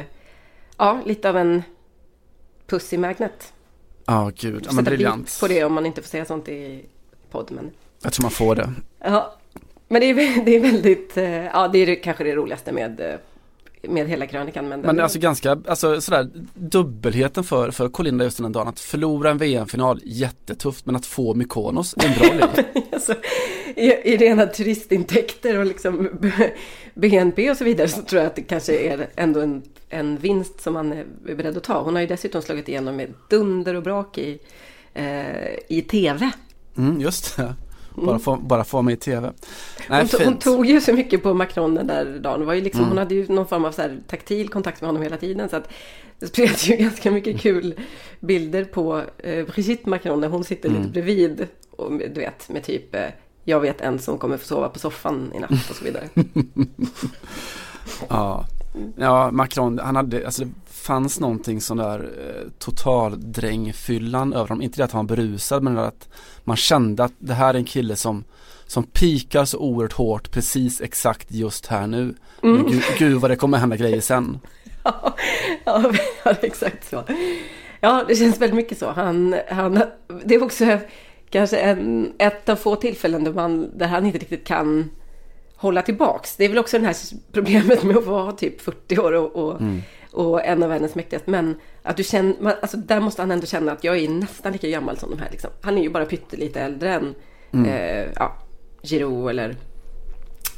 ja, 0.76 1.00
lite 1.04 1.28
av 1.28 1.36
en 1.36 1.62
pussy 2.66 2.98
magnet. 2.98 3.52
Ja, 4.06 4.30
gud. 4.36 4.62
Ja, 4.66 4.72
men 4.72 4.84
briljant. 4.84 5.36
på 5.40 5.48
det 5.48 5.64
om 5.64 5.72
man 5.72 5.86
inte 5.86 6.02
får 6.02 6.08
säga 6.08 6.24
sånt 6.24 6.48
i 6.48 6.84
podd. 7.30 7.48
Men, 7.52 7.70
Jag 8.02 8.12
tror 8.12 8.22
man 8.22 8.30
får 8.30 8.54
det. 8.56 8.72
ja. 9.04 9.34
Men 9.94 10.00
det, 10.00 10.10
är, 10.10 10.44
det 10.44 10.56
är 10.56 10.60
väldigt, 10.60 11.16
eh, 11.16 11.44
ja 11.44 11.68
det 11.68 11.78
är 11.78 12.02
kanske 12.02 12.24
det 12.24 12.34
roligaste 12.34 12.72
med, 12.72 13.00
eh, 13.00 13.14
med 13.90 14.08
hela 14.08 14.26
krönikan. 14.26 14.68
Men, 14.68 14.80
Men 14.80 15.00
alltså 15.00 15.18
ganska, 15.18 15.58
alltså 15.68 16.00
sådär 16.00 16.30
dubbelheten 16.54 17.44
för, 17.44 17.70
för 17.70 17.88
Kolinda 17.88 18.24
just 18.24 18.38
den 18.38 18.52
dagen. 18.52 18.68
Att 18.68 18.80
förlora 18.80 19.30
en 19.30 19.38
VM-final, 19.38 20.00
jättetufft. 20.04 20.86
Men 20.86 20.96
att 20.96 21.06
få 21.06 21.34
Mykonos, 21.34 21.94
en 21.98 22.12
bra 22.18 22.32
liv. 22.32 22.64
alltså, 22.92 23.14
i, 23.76 23.86
I 23.86 24.16
rena 24.16 24.46
turistintäkter 24.46 25.58
och 25.58 25.66
liksom 25.66 26.08
BNP 26.94 27.50
och 27.50 27.56
så 27.56 27.64
vidare 27.64 27.88
så 27.88 28.02
tror 28.02 28.22
jag 28.22 28.26
att 28.26 28.36
det 28.36 28.42
kanske 28.42 28.78
är 28.78 29.10
ändå 29.16 29.40
en, 29.40 29.62
en 29.88 30.16
vinst 30.16 30.60
som 30.60 30.74
man 30.74 30.92
är 30.92 31.34
beredd 31.34 31.56
att 31.56 31.64
ta. 31.64 31.82
Hon 31.82 31.94
har 31.94 32.00
ju 32.00 32.06
dessutom 32.06 32.42
slagit 32.42 32.68
igenom 32.68 32.96
med 32.96 33.14
dunder 33.30 33.74
och 33.74 33.82
brak 33.82 34.18
i, 34.18 34.38
eh, 34.94 35.54
i 35.68 35.82
TV. 35.82 36.30
Mm, 36.76 37.00
just 37.00 37.36
det. 37.36 37.54
Bara 37.94 38.18
få, 38.18 38.36
bara 38.36 38.64
få 38.64 38.82
mig 38.82 38.94
i 38.94 38.96
tv. 38.96 39.32
Nej, 39.88 40.00
Hon, 40.00 40.08
to- 40.08 40.24
hon 40.24 40.36
tog 40.38 40.66
ju 40.66 40.80
så 40.80 40.92
mycket 40.92 41.22
på 41.22 41.34
Macron 41.34 41.74
den 41.74 41.86
där 41.86 42.18
dagen. 42.18 42.40
Det 42.40 42.46
var 42.46 42.54
ju 42.54 42.60
liksom, 42.60 42.80
Mm. 42.80 42.88
Hon 42.90 42.98
hade 42.98 43.14
ju 43.14 43.26
någon 43.28 43.46
form 43.46 43.64
av 43.64 43.72
så 43.72 43.82
här 43.82 43.98
taktil 44.08 44.48
kontakt 44.48 44.80
med 44.80 44.88
honom 44.88 45.02
hela 45.02 45.16
tiden. 45.16 45.48
Så 45.48 45.56
att 45.56 45.68
det 46.18 46.26
spreds 46.26 46.68
ju 46.68 46.76
ganska 46.84 47.10
mycket 47.10 47.40
kul 47.40 47.74
bilder 48.20 48.64
på 48.64 49.02
eh, 49.18 49.46
Brigitte 49.46 49.88
Macron 49.88 50.20
när 50.20 50.28
hon 50.28 50.44
sitter 50.44 50.68
Mm. 50.68 50.80
lite 50.80 50.92
bredvid. 50.92 51.46
Och, 51.70 51.92
du 51.92 52.20
vet, 52.20 52.48
med 52.48 52.62
typ 52.64 52.94
eh, 52.94 53.06
jag 53.44 53.60
vet 53.60 53.80
en 53.80 53.98
som 53.98 54.18
kommer 54.18 54.36
få 54.36 54.44
sova 54.46 54.68
på 54.68 54.78
soffan 54.78 55.32
i 55.34 55.38
natt 55.38 55.50
och 55.70 55.76
så 55.76 55.84
vidare. 55.84 56.08
Ja. 58.08 58.44
ja, 58.96 59.30
Macron, 59.30 59.78
han 59.78 59.96
hade, 59.96 60.26
alltså 60.26 60.44
fanns 60.84 61.20
någonting 61.20 61.60
sån 61.60 61.76
där 61.76 61.98
eh, 62.00 62.50
totaldrängfyllan 62.58 64.32
över 64.32 64.48
honom. 64.48 64.62
Inte 64.62 64.76
det 64.76 64.84
att 64.84 64.92
han 64.92 65.06
var 65.06 65.16
berusad 65.16 65.62
men 65.62 65.78
att 65.78 66.08
man 66.44 66.56
kände 66.56 67.04
att 67.04 67.12
det 67.18 67.34
här 67.34 67.54
är 67.54 67.58
en 67.58 67.64
kille 67.64 67.96
som 67.96 68.24
som 68.66 68.84
pikar 68.84 69.44
så 69.44 69.58
oerhört 69.58 69.92
hårt 69.92 70.30
precis 70.30 70.80
exakt 70.80 71.30
just 71.30 71.66
här 71.66 71.86
nu. 71.86 72.14
Mm. 72.42 72.56
Men 72.56 72.66
gud, 72.66 72.82
gud 72.98 73.20
vad 73.20 73.30
det 73.30 73.36
kommer 73.36 73.58
hända 73.58 73.76
grejer 73.76 74.00
sen. 74.00 74.38
ja, 74.84 75.14
ja, 75.64 75.92
ja, 76.24 76.34
exakt 76.42 76.90
så. 76.90 77.02
Ja, 77.80 78.04
det 78.08 78.16
känns 78.16 78.40
väldigt 78.40 78.56
mycket 78.56 78.78
så. 78.78 78.90
Han, 78.90 79.36
han, 79.48 79.82
det 80.24 80.34
är 80.34 80.42
också 80.42 80.78
kanske 81.30 81.56
en, 81.56 82.12
ett 82.18 82.48
av 82.48 82.56
få 82.56 82.76
tillfällen 82.76 83.24
där, 83.24 83.32
man, 83.32 83.78
där 83.78 83.86
han 83.86 84.06
inte 84.06 84.18
riktigt 84.18 84.46
kan 84.46 84.90
hålla 85.56 85.82
tillbaks. 85.82 86.36
Det 86.36 86.44
är 86.44 86.48
väl 86.48 86.58
också 86.58 86.78
det 86.78 86.86
här 86.86 86.96
problemet 87.32 87.82
med 87.82 87.96
att 87.96 88.06
vara 88.06 88.32
typ 88.32 88.60
40 88.60 88.98
år 88.98 89.12
och, 89.12 89.36
och, 89.36 89.60
Mm. 89.60 89.82
Och 90.14 90.44
en 90.44 90.62
av 90.62 90.68
världens 90.68 90.94
mäktigaste. 90.94 91.30
Men 91.30 91.60
att 91.82 91.96
du 91.96 92.04
känner, 92.04 92.34
man, 92.40 92.52
alltså 92.62 92.76
där 92.76 93.00
måste 93.00 93.22
han 93.22 93.30
ändå 93.30 93.46
känna 93.46 93.72
att 93.72 93.84
jag 93.84 93.98
är 93.98 94.08
nästan 94.08 94.52
lika 94.52 94.68
gammal 94.68 94.96
som 94.98 95.10
de 95.10 95.18
här. 95.18 95.28
Liksom. 95.30 95.50
Han 95.60 95.78
är 95.78 95.82
ju 95.82 95.90
bara 95.90 96.04
pyttelite 96.04 96.60
äldre 96.60 96.92
än 96.94 97.14
Mm. 97.52 97.70
eh, 97.70 98.06
ja, 98.16 98.36
Giroud 98.82 99.30
eller 99.30 99.56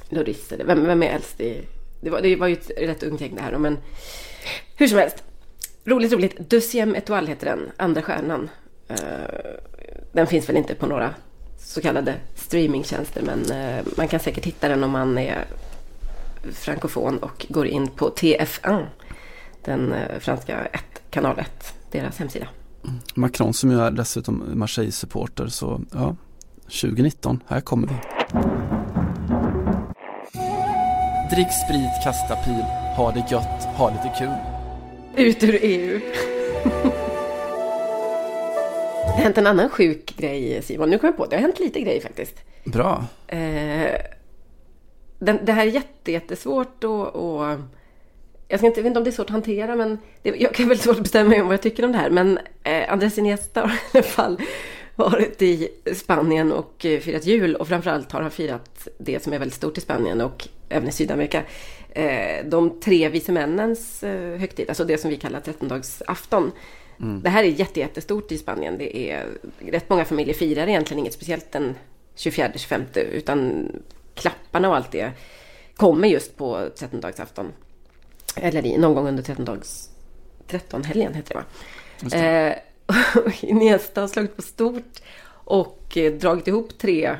Lloris. 0.09 0.53
Eller 0.53 0.65
vem, 0.65 0.87
vem 0.87 1.03
är 1.03 1.07
äldst 1.07 1.41
i... 1.41 1.63
Det 2.01 2.11
var, 2.11 2.21
det 2.21 2.37
var 2.37 2.47
ju 2.47 2.53
ett 2.53 2.71
rätt 2.77 3.03
ungt 3.03 3.21
gäng 3.21 3.35
det 3.35 3.43
här. 3.43 3.59
Men 3.59 3.79
hur 4.77 4.89
som 4.89 4.99
helst. 4.99 5.23
Roligt, 5.85 6.13
roligt. 6.13 6.39
Deuxième 6.39 6.97
étoile 6.97 7.27
heter 7.27 7.47
den. 7.47 7.71
Andra 7.77 8.03
stjärnan. 8.03 8.49
Eh, 8.89 8.97
den 10.13 10.27
finns 10.27 10.49
väl 10.49 10.57
inte 10.57 10.75
på 10.75 10.87
några 10.87 11.15
så 11.59 11.81
kallade 11.81 12.15
streamingtjänster. 12.35 13.23
Men 13.23 13.51
eh, 13.51 13.85
man 13.97 14.09
kan 14.09 14.21
säkert 14.21 14.45
hitta 14.45 14.69
den 14.69 14.85
om 14.85 14.91
man 14.91 15.19
är 15.19 15.45
frankofon 16.53 17.19
och 17.19 17.47
går 17.49 17.67
in 17.67 17.89
på 17.89 18.11
TF1. 18.11 18.85
Den 19.67 19.93
eh, 19.93 20.19
franska 20.19 20.67
1, 20.67 20.81
kanal 21.11 21.39
1. 21.39 21.75
Deras 21.91 22.19
hemsida. 22.19 22.49
Macron 23.15 23.55
som 23.55 23.71
ju 23.71 23.81
är 23.81 23.91
dessutom 23.91 24.45
Marseille-supporter 24.55 25.47
så 25.47 25.81
ja 25.93 26.17
2019, 26.63 27.43
här 27.47 27.61
kommer 27.61 27.89
vi. 27.89 27.95
Drick 31.35 31.49
sprit, 31.67 32.05
kasta 32.05 32.37
pil, 32.37 32.63
ha 32.97 33.13
det 33.13 33.25
gött, 33.31 33.65
ha 33.65 33.91
lite 33.91 34.13
kul. 34.19 34.35
Ut 35.27 35.43
ur 35.43 35.59
EU. 35.63 36.01
Det 39.05 39.13
har 39.13 39.23
hänt 39.23 39.39
en 39.39 39.47
annan 39.47 39.69
sjuk 39.69 40.17
grej 40.17 40.63
Simon. 40.63 40.91
Nu 40.91 40.99
kommer 40.99 41.13
jag 41.13 41.17
på 41.17 41.25
det. 41.25 41.31
Det 41.31 41.37
har 41.37 41.43
hänt 41.43 41.61
lite 41.61 41.81
grejer 41.81 42.01
faktiskt. 42.01 42.35
Bra. 42.65 43.05
Eh, 43.27 43.95
den, 45.19 45.39
det 45.43 45.53
här 45.53 45.67
är 45.67 45.71
jätte, 45.71 46.13
jättesvårt 46.13 46.85
och, 46.85 47.07
och 47.07 47.59
jag, 48.49 48.61
ska 48.61 48.67
inte, 48.67 48.81
jag 48.81 48.83
vet 48.83 48.91
inte 48.91 48.99
om 48.99 49.05
det 49.05 49.11
är 49.11 49.13
svårt 49.13 49.27
att 49.27 49.31
hantera 49.31 49.77
men 49.77 49.99
det, 50.23 50.29
jag 50.37 50.55
kan 50.55 50.69
väldigt 50.69 50.85
svårt 50.85 50.97
att 50.97 51.03
bestämma 51.03 51.31
mig 51.31 51.41
om 51.41 51.47
vad 51.47 51.55
jag 51.55 51.63
tycker 51.63 51.85
om 51.85 51.93
det 51.93 51.99
här. 51.99 52.11
Men 52.11 52.39
eh, 52.63 52.93
Andres 52.93 53.19
Iniesta 53.19 53.61
har 53.61 53.71
i 53.73 53.77
alla 53.93 54.03
fall 54.03 54.41
varit 54.97 55.43
i 55.43 55.69
Spanien 55.95 56.53
och 56.53 56.87
eh, 56.87 57.01
firat 57.01 57.27
jul 57.27 57.57
och 57.57 57.69
framförallt 57.69 58.13
har 58.13 58.23
han 58.23 58.31
firat 58.31 58.89
det 58.99 59.23
som 59.23 59.33
är 59.33 59.39
väldigt 59.39 59.57
stort 59.57 59.79
i 59.79 59.81
Spanien 59.81 60.21
och 60.21 60.49
även 60.69 60.89
i 60.89 60.93
Sydamerika. 60.93 61.43
Eh, 61.91 62.45
de 62.45 62.81
tre 62.81 63.09
vise 63.09 63.33
männens 63.33 64.03
eh, 64.03 64.39
högtid, 64.39 64.69
alltså 64.69 64.85
det 64.85 64.99
som 64.99 65.11
vi 65.11 65.17
kallar 65.17 65.41
trettondagsafton. 65.41 66.53
Det 67.23 67.29
här 67.29 67.45
är 67.45 67.49
jätte, 67.49 67.81
jättestort 67.81 68.33
i 68.33 68.39
Spanien. 68.39 68.79
Det 68.79 69.11
är 69.11 69.27
rätt 69.59 69.89
många 69.89 70.05
familjer 70.05 70.35
firar 70.35 70.67
egentligen 70.67 70.99
inget 70.99 71.13
speciellt 71.13 71.53
den 71.53 71.75
24-25 72.17 72.99
utan 73.13 73.69
klapparna 74.15 74.69
och 74.69 74.77
allt 74.77 74.93
det 74.93 75.11
kommer 75.77 76.09
just 76.09 76.37
på 76.37 76.69
trettondagsafton. 76.79 77.53
Eller 78.37 78.67
i, 78.67 78.79
någon 78.79 78.95
gång 78.95 79.09
under 79.09 79.23
trettondags... 79.23 79.91
Trettonhelgen 80.47 81.15
heter 81.15 81.35
det 81.35 81.41
va? 81.41 82.17
Eh, 82.17 82.55
Iniesta 83.51 84.01
har 84.01 84.09
slagit 84.09 84.37
på 84.37 84.43
stort 84.43 85.01
och 85.29 85.97
eh, 85.97 86.13
dragit 86.13 86.49
ihop 86.49 86.79
tre 86.79 87.17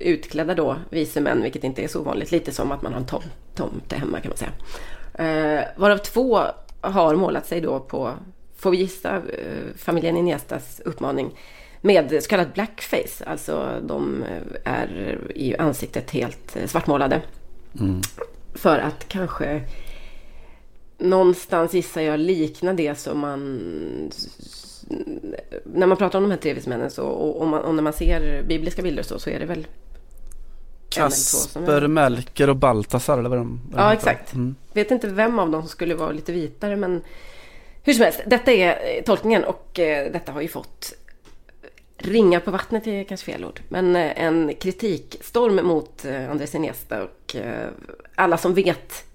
utklädda 0.00 0.54
då 0.54 0.76
vise 0.90 1.20
män, 1.20 1.42
vilket 1.42 1.64
inte 1.64 1.82
är 1.82 1.88
så 1.88 2.02
vanligt. 2.02 2.32
Lite 2.32 2.52
som 2.52 2.72
att 2.72 2.82
man 2.82 2.92
har 2.92 3.00
en 3.00 3.06
tom, 3.06 3.22
tomte 3.54 3.96
hemma 3.96 4.20
kan 4.20 4.28
man 4.30 4.36
säga. 4.36 4.52
Eh, 5.14 5.64
varav 5.76 5.98
två 5.98 6.40
har 6.80 7.14
målat 7.14 7.46
sig 7.46 7.60
då 7.60 7.80
på, 7.80 8.12
får 8.56 8.70
vi 8.70 8.76
gissa, 8.76 9.16
eh, 9.16 9.76
familjen 9.76 10.16
Iniestas 10.16 10.80
uppmaning 10.84 11.38
med 11.80 12.22
så 12.22 12.28
kallad 12.28 12.52
blackface. 12.52 13.24
Alltså 13.26 13.80
de 13.82 14.24
är 14.64 15.18
i 15.34 15.56
ansiktet 15.56 16.10
helt 16.10 16.56
eh, 16.56 16.66
svartmålade. 16.66 17.22
Mm. 17.80 18.00
För 18.54 18.78
att 18.78 19.08
kanske 19.08 19.62
någonstans 20.98 21.74
gissar 21.74 22.00
jag 22.00 22.20
likna 22.20 22.72
det 22.72 22.98
som 22.98 23.18
man 23.18 23.60
när 25.64 25.86
man 25.86 25.96
pratar 25.96 26.18
om 26.18 26.22
de 26.22 26.30
här 26.30 26.38
tre 26.38 26.90
så, 26.90 27.02
och, 27.04 27.40
och, 27.40 27.48
man, 27.48 27.62
och, 27.62 27.74
när 27.74 27.82
man 27.82 27.92
ser 27.92 28.42
bibliska 28.42 28.82
bilder 28.82 29.02
så, 29.02 29.18
så 29.18 29.30
är 29.30 29.38
det 29.38 29.46
väl 29.46 29.66
Kasper. 30.88 31.86
Melker 31.86 32.50
och 32.50 32.56
Baltasar 32.56 33.18
eller 33.18 33.28
vad 33.28 33.38
de, 33.38 33.60
vad 33.70 33.80
Ja, 33.80 33.92
exakt. 33.92 34.34
Mm. 34.34 34.56
Vet 34.72 34.90
inte 34.90 35.08
vem 35.08 35.38
av 35.38 35.50
dem 35.50 35.62
som 35.62 35.68
skulle 35.68 35.94
vara 35.94 36.12
lite 36.12 36.32
vitare 36.32 36.76
men 36.76 37.02
hur 37.82 37.92
som 37.92 38.04
helst, 38.04 38.20
detta 38.26 38.52
är 38.52 39.02
tolkningen 39.02 39.44
och 39.44 39.78
eh, 39.78 40.12
detta 40.12 40.32
har 40.32 40.40
ju 40.40 40.48
fått 40.48 40.94
ringar 41.98 42.40
på 42.40 42.50
vattnet 42.50 42.86
är 42.86 43.04
kanske 43.04 43.32
fel 43.32 43.44
ord, 43.44 43.60
men 43.68 43.96
eh, 43.96 44.22
en 44.24 44.54
kritikstorm 44.54 45.66
mot 45.66 46.04
eh, 46.04 46.30
Andres 46.30 46.54
Iniesta 46.54 47.02
och 47.02 47.36
eh, 47.36 47.68
alla 48.14 48.36
som 48.36 48.54
vet 48.54 49.05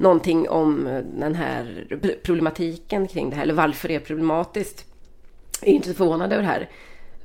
någonting 0.00 0.48
om 0.48 0.86
eh, 0.86 1.02
den 1.02 1.34
här 1.34 1.86
problematiken 2.22 3.08
kring 3.08 3.30
det 3.30 3.36
här, 3.36 3.42
eller 3.42 3.54
varför 3.54 3.88
det 3.88 3.94
är 3.94 4.00
problematiskt, 4.00 4.86
är 5.62 5.72
inte 5.72 5.94
förvånad 5.94 6.32
över 6.32 6.42
det 6.42 6.48
här. 6.48 6.68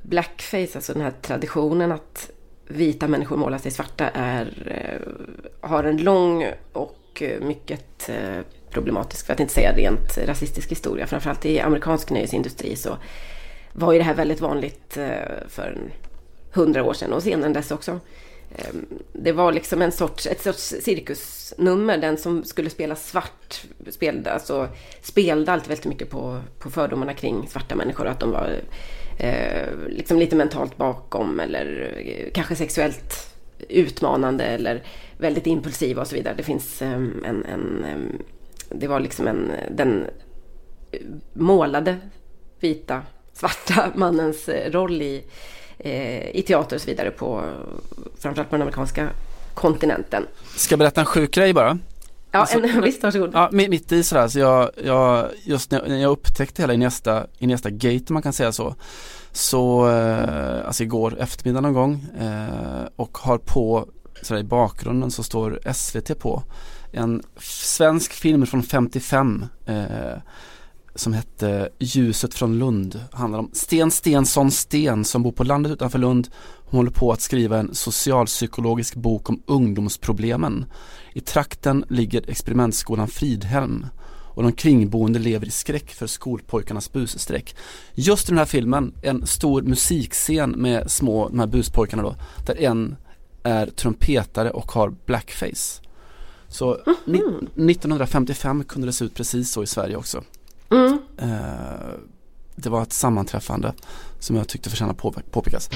Blackface, 0.02 0.70
alltså 0.74 0.92
den 0.92 1.02
här 1.02 1.12
traditionen 1.22 1.92
att 1.92 2.30
vita 2.68 3.08
människor 3.08 3.36
målar 3.36 3.58
sig 3.58 3.70
svarta, 3.70 4.08
är, 4.08 4.48
eh, 4.66 5.68
har 5.68 5.84
en 5.84 5.96
lång 5.96 6.46
och 6.72 7.22
eh, 7.22 7.40
mycket 7.40 8.10
problematisk, 8.70 9.26
för 9.26 9.32
att 9.32 9.40
inte 9.40 9.52
säga 9.52 9.72
rent 9.72 10.18
rasistisk 10.18 10.70
historia. 10.70 11.06
Framförallt 11.06 11.46
i 11.46 11.60
amerikansk 11.60 12.10
nöjesindustri 12.10 12.76
så 12.76 12.96
var 13.72 13.92
ju 13.92 13.98
det 13.98 14.04
här 14.04 14.14
väldigt 14.14 14.40
vanligt 14.40 14.98
för 15.48 15.78
hundra 16.52 16.84
år 16.84 16.92
sedan 16.92 17.12
och 17.12 17.22
senare 17.22 17.52
dess 17.52 17.70
också. 17.70 18.00
Ehm, 18.54 18.86
det 19.12 19.32
var 19.32 19.52
liksom 19.52 19.82
en 19.82 19.92
sorts, 19.92 20.26
ett 20.26 20.42
sorts 20.42 20.74
cirkusnummer. 20.80 21.98
Den 21.98 22.16
som 22.16 22.44
skulle 22.44 22.70
spela 22.70 22.96
svart 22.96 23.64
spelade, 23.90 24.32
alltså, 24.32 24.68
spelade 25.02 25.52
alltid 25.52 25.68
väldigt 25.68 25.86
mycket 25.86 26.10
på, 26.10 26.40
på 26.58 26.70
fördomarna 26.70 27.14
kring 27.14 27.48
svarta 27.48 27.74
människor. 27.74 28.06
Att 28.06 28.20
de 28.20 28.30
var 28.30 28.60
eh, 29.18 29.68
liksom 29.88 30.18
lite 30.18 30.36
mentalt 30.36 30.76
bakom 30.76 31.40
eller 31.40 31.94
eh, 32.06 32.32
kanske 32.32 32.56
sexuellt 32.56 33.36
utmanande 33.68 34.44
eller 34.44 34.82
väldigt 35.18 35.46
impulsiva 35.46 36.00
och 36.00 36.08
så 36.08 36.14
vidare. 36.16 36.34
Det 36.36 36.42
finns 36.42 36.82
eh, 36.82 36.92
en, 36.92 37.44
en, 37.44 37.84
ehm, 37.84 38.22
det 38.68 38.86
var 38.86 39.00
liksom 39.00 39.26
en, 39.26 39.52
den 39.70 40.06
målade 41.32 41.96
vita 42.60 43.02
svarta 43.32 43.92
mannens 43.94 44.48
eh, 44.48 44.70
roll 44.70 45.02
i, 45.02 45.24
i 45.78 46.44
teater 46.46 46.76
och 46.76 46.82
så 46.82 46.86
vidare 46.86 47.10
på 47.10 47.42
framförallt 48.18 48.50
på 48.50 48.56
den 48.56 48.62
amerikanska 48.62 49.08
kontinenten. 49.54 50.26
Ska 50.56 50.72
jag 50.72 50.78
berätta 50.78 51.00
en 51.00 51.06
sjuk 51.06 51.34
grej 51.34 51.52
bara? 51.52 51.78
Ja, 52.36 52.40
alltså, 52.40 52.58
en, 52.58 52.82
visst, 52.84 53.02
varsågod. 53.02 53.30
Ja, 53.32 53.48
mitt 53.52 53.92
i 53.92 54.02
sådär, 54.02 54.28
så 54.28 54.38
jag, 54.38 54.70
jag, 54.84 55.28
just 55.44 55.70
när 55.70 55.96
jag 55.96 56.10
upptäckte 56.10 56.62
hela 56.62 56.74
Iniesta, 56.74 57.26
Iniesta 57.38 57.70
Gate, 57.70 58.12
man 58.12 58.22
kan 58.22 58.32
säga 58.32 58.52
så, 58.52 58.74
så, 59.32 59.88
eh, 59.88 60.66
alltså 60.66 60.82
igår 60.82 61.20
eftermiddag 61.20 61.60
någon 61.60 61.72
gång, 61.72 62.06
eh, 62.20 62.88
och 62.96 63.18
har 63.18 63.38
på, 63.38 63.88
sådär 64.22 64.40
i 64.40 64.44
bakgrunden 64.44 65.10
så 65.10 65.22
står 65.22 65.60
SVT 65.72 66.18
på, 66.18 66.42
en 66.92 67.22
svensk 67.40 68.12
film 68.12 68.46
från 68.46 68.62
55, 68.62 69.44
eh, 69.66 70.18
som 70.96 71.12
hette 71.12 71.68
Ljuset 71.78 72.34
från 72.34 72.58
Lund. 72.58 73.00
Handlar 73.12 73.38
om 73.38 73.50
Sten 73.52 73.90
Stensson 73.90 74.50
Sten 74.50 75.04
som 75.04 75.22
bor 75.22 75.32
på 75.32 75.44
landet 75.44 75.72
utanför 75.72 75.98
Lund. 75.98 76.28
Hon 76.64 76.78
håller 76.78 76.90
på 76.90 77.12
att 77.12 77.20
skriva 77.20 77.58
en 77.58 77.74
socialpsykologisk 77.74 78.94
bok 78.94 79.30
om 79.30 79.42
ungdomsproblemen. 79.46 80.64
I 81.14 81.20
trakten 81.20 81.84
ligger 81.88 82.30
experimentskolan 82.30 83.08
Fridhem 83.08 83.86
och 84.36 84.42
de 84.42 84.52
kringboende 84.52 85.18
lever 85.18 85.46
i 85.46 85.50
skräck 85.50 85.90
för 85.90 86.06
skolpojkarnas 86.06 86.92
busstreck. 86.92 87.56
Just 87.94 88.28
i 88.28 88.30
den 88.30 88.38
här 88.38 88.44
filmen, 88.44 88.94
en 89.02 89.26
stor 89.26 89.62
musikscen 89.62 90.50
med 90.50 90.90
små, 90.90 91.28
de 91.28 91.38
här 91.38 91.46
buspojkarna 91.46 92.02
då, 92.02 92.16
där 92.46 92.60
en 92.60 92.96
är 93.42 93.66
trumpetare 93.66 94.50
och 94.50 94.72
har 94.72 94.94
blackface. 95.06 95.82
Så 96.48 96.74
mm 96.74 96.96
-hmm. 97.04 97.70
1955 97.70 98.64
kunde 98.64 98.88
det 98.88 98.92
se 98.92 99.04
ut 99.04 99.14
precis 99.14 99.52
så 99.52 99.62
i 99.62 99.66
Sverige 99.66 99.96
också. 99.96 100.22
Mm. 100.70 100.98
Eh, 101.18 101.98
det 102.56 102.68
var 102.68 102.82
ett 102.82 102.92
sammanträffande 102.92 103.74
som 104.18 104.36
jag 104.36 104.48
tyckte 104.48 104.70
förtjänar 104.70 104.94
på, 104.94 105.14
påpekas. 105.30 105.70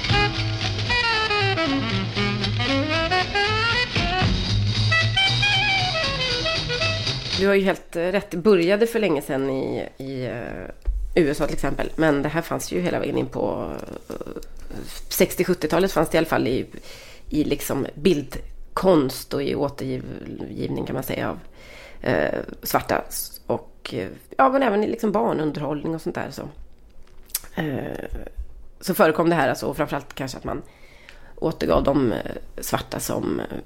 Du 7.41 7.47
har 7.47 7.55
ju 7.55 7.61
helt 7.61 7.95
rätt. 7.95 8.31
Det 8.31 8.37
började 8.37 8.87
för 8.87 8.99
länge 8.99 9.21
sedan 9.21 9.49
i, 9.49 9.89
i 9.97 10.27
uh, 10.27 10.69
USA 11.15 11.45
till 11.45 11.55
exempel. 11.55 11.89
Men 11.95 12.21
det 12.21 12.29
här 12.29 12.41
fanns 12.41 12.71
ju 12.71 12.81
hela 12.81 12.99
vägen 12.99 13.17
in 13.17 13.27
på 13.27 13.71
uh, 14.09 14.15
60-70-talet 15.09 15.91
fanns 15.91 16.09
det 16.09 16.15
i 16.15 16.17
alla 16.17 16.27
fall 16.27 16.47
i, 16.47 16.65
i 17.29 17.43
liksom 17.43 17.87
bildkonst 17.95 19.33
och 19.33 19.43
i 19.43 19.55
återgivning 19.55 20.85
kan 20.85 20.93
man 20.93 21.03
säga 21.03 21.29
av 21.29 21.39
uh, 22.07 22.39
svarta 22.63 23.03
och 23.81 23.93
eh, 23.93 24.09
ja, 24.37 24.49
men 24.49 24.63
även 24.63 24.83
i 24.83 24.87
liksom 24.87 25.11
barnunderhållning 25.11 25.95
och 25.95 26.01
sånt 26.01 26.15
där 26.15 26.31
så, 26.31 26.49
eh, 27.55 28.05
så 28.79 28.93
förekom 28.93 29.29
det 29.29 29.35
här 29.35 29.49
alltså, 29.49 29.65
och 29.65 29.77
framförallt 29.77 30.13
kanske 30.13 30.37
att 30.37 30.43
man 30.43 30.61
återgav 31.35 31.83
de 31.83 32.11
eh, 32.11 32.19
svarta 32.57 32.99
som 32.99 33.39
eh, 33.39 33.57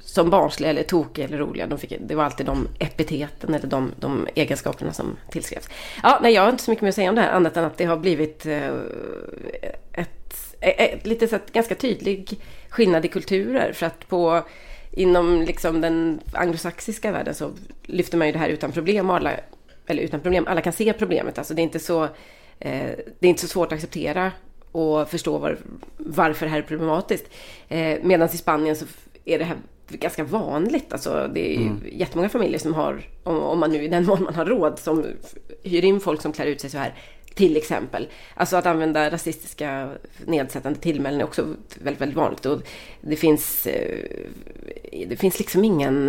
som 0.00 0.30
barnsliga 0.30 0.70
eller 0.70 0.82
tokiga 0.82 1.24
eller 1.24 1.38
roliga. 1.38 1.66
De 1.66 1.78
fick, 1.78 1.94
det 2.00 2.14
var 2.14 2.24
alltid 2.24 2.46
de 2.46 2.68
epiteten 2.78 3.54
eller 3.54 3.66
de, 3.66 3.92
de 4.00 4.28
egenskaperna 4.34 4.92
som 4.92 5.16
tillskrevs. 5.30 5.68
Ja, 6.02 6.18
nej, 6.22 6.34
jag 6.34 6.42
har 6.42 6.50
inte 6.50 6.62
så 6.62 6.70
mycket 6.70 6.82
mer 6.82 6.88
att 6.88 6.94
säga 6.94 7.08
om 7.08 7.14
det 7.14 7.22
här 7.22 7.32
annat 7.32 7.56
än 7.56 7.64
att 7.64 7.78
det 7.78 7.84
har 7.84 7.96
blivit 7.96 8.46
ett, 8.46 9.76
ett, 9.92 10.56
ett 10.60 11.06
lite 11.06 11.28
så 11.28 11.38
ganska 11.52 11.74
tydlig 11.74 12.40
skillnad 12.68 13.04
i 13.04 13.08
kulturer. 13.08 13.72
För 13.72 13.86
att 13.86 14.08
på 14.08 14.44
inom 14.92 15.42
liksom 15.42 15.80
den 15.80 16.20
anglosaxiska 16.32 17.12
världen 17.12 17.34
så 17.34 17.50
lyfter 17.82 18.18
man 18.18 18.26
ju 18.26 18.32
det 18.32 18.38
här 18.38 18.48
utan 18.48 18.72
problem. 18.72 19.10
Alla, 19.10 19.30
eller 19.86 20.02
utan 20.02 20.20
problem, 20.20 20.46
alla 20.48 20.60
kan 20.60 20.72
se 20.72 20.92
problemet. 20.92 21.38
Alltså 21.38 21.54
det 21.54 21.60
är 21.60 21.64
inte 21.64 21.78
så, 21.78 22.04
eh, 22.58 22.90
det 23.18 23.26
är 23.26 23.30
inte 23.30 23.42
så 23.42 23.48
svårt 23.48 23.66
att 23.66 23.72
acceptera 23.72 24.32
och 24.72 25.08
förstå 25.08 25.38
var, 25.38 25.58
varför 25.96 26.46
det 26.46 26.52
här 26.52 26.58
är 26.58 26.62
problematiskt. 26.62 27.24
Eh, 27.68 27.98
Medan 28.02 28.28
i 28.28 28.36
Spanien 28.36 28.76
så 28.76 28.84
är 29.24 29.38
det 29.38 29.44
här 29.44 29.56
ganska 29.88 30.24
vanligt. 30.24 30.92
Alltså 30.92 31.30
det 31.34 31.56
är 31.56 31.60
mm. 31.60 31.82
jättemånga 31.92 32.28
familjer 32.28 32.58
som 32.58 32.74
har, 32.74 33.02
om, 33.22 33.38
om 33.38 33.58
man 33.58 33.72
nu 33.72 33.82
i 33.82 33.88
den 33.88 34.06
mån 34.06 34.22
man 34.22 34.34
har 34.34 34.46
råd, 34.46 34.78
som 34.78 35.06
hyr 35.62 35.84
in 35.84 36.00
folk 36.00 36.22
som 36.22 36.32
klär 36.32 36.46
ut 36.46 36.60
sig 36.60 36.70
så 36.70 36.78
här 36.78 36.94
till 37.34 37.56
exempel. 37.56 38.08
Alltså 38.34 38.56
att 38.56 38.66
använda 38.66 39.10
rasistiska 39.10 39.90
nedsättande 40.26 40.78
tillmälen 40.78 41.20
är 41.20 41.24
också 41.24 41.56
väldigt, 41.82 42.00
väldigt 42.00 42.16
vanligt. 42.16 42.46
Och 42.46 42.62
det 43.00 43.16
finns, 43.16 43.66
eh, 43.66 44.04
det 45.06 45.16
finns 45.16 45.38
liksom 45.38 45.64
ingen... 45.64 46.08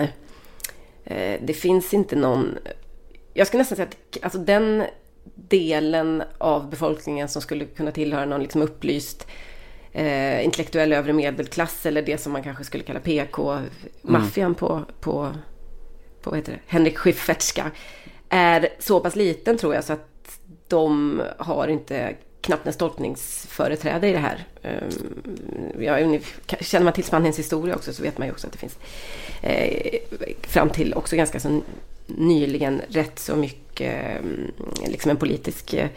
Eh, 1.04 1.40
det 1.42 1.54
finns 1.54 1.94
inte 1.94 2.16
någon... 2.16 2.58
Jag 3.34 3.48
skulle 3.48 3.62
nästan 3.62 3.76
säga 3.76 3.88
att 3.88 4.24
alltså 4.24 4.40
den 4.40 4.84
delen 5.36 6.24
av 6.38 6.70
befolkningen 6.70 7.30
som 7.30 7.42
skulle 7.42 7.66
kunna 7.66 7.92
tillhöra 7.92 8.26
någon 8.26 8.42
liksom 8.42 8.62
upplyst 8.62 9.28
eh, 9.92 10.46
intellektuell 10.46 10.94
övre 10.94 11.14
medelklass 11.14 11.86
eller 11.86 12.02
det 12.02 12.18
som 12.18 12.32
man 12.32 12.44
kanske 12.44 12.64
skulle 12.64 12.84
kalla 12.84 13.00
PK-maffian 13.00 14.46
mm. 14.46 14.56
på, 14.56 14.82
på, 15.00 15.34
på 16.22 16.30
vad 16.30 16.40
heter 16.40 16.52
det? 16.52 16.60
Henrik 16.68 16.98
Schyffertska 16.98 17.72
är 18.30 18.70
så 18.80 19.00
pass 19.00 19.16
liten 19.16 19.58
tror 19.58 19.76
jag 19.76 19.84
så 19.84 19.94
att 19.94 20.13
de 20.68 21.22
har 21.38 21.68
inte 21.68 22.16
knappt 22.42 22.68
en 22.68 22.74
tolkningsföreträde 22.74 24.08
i 24.08 24.12
det 24.12 24.18
här. 24.18 24.48
Ehm, 24.62 25.84
jag 25.84 26.22
känner 26.60 26.84
man 26.84 26.94
till 26.94 27.04
Spaniens 27.04 27.40
historia 27.40 27.76
också 27.76 27.94
så 27.94 28.04
vet 28.04 28.18
man 28.18 28.28
ju 28.28 28.32
också 28.32 28.48
att 28.48 28.54
det 28.54 28.60
finns 28.60 28.78
eh, 29.42 30.00
fram 30.42 30.70
till 30.70 30.94
också 30.94 31.16
ganska 31.16 31.40
så 31.40 31.62
nyligen 32.08 32.82
rätt 32.90 33.20
så 33.20 33.36
mycket 33.36 33.94
ehm, 33.94 34.52
liksom 34.88 35.12
en 35.12 35.18
politisk 35.18 35.74
eh, 35.74 35.90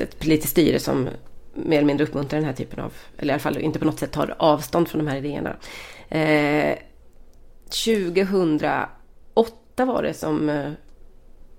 ett 0.00 0.18
politiskt 0.18 0.50
styre 0.50 0.78
som 0.78 1.08
mer 1.54 1.76
eller 1.76 1.86
mindre 1.86 2.06
uppmuntrar 2.06 2.38
den 2.38 2.46
här 2.46 2.54
typen 2.54 2.80
av, 2.80 2.92
eller 3.18 3.30
i 3.30 3.32
alla 3.32 3.40
fall 3.40 3.58
inte 3.58 3.78
på 3.78 3.84
något 3.84 3.98
sätt 3.98 4.12
tar 4.12 4.34
avstånd 4.38 4.88
från 4.88 5.04
de 5.04 5.10
här 5.10 5.18
idéerna. 5.18 5.56
Eh, 6.08 6.78
2008 7.84 8.88
var 9.76 10.02
det 10.02 10.14
som 10.14 10.48
eh, 10.48 10.70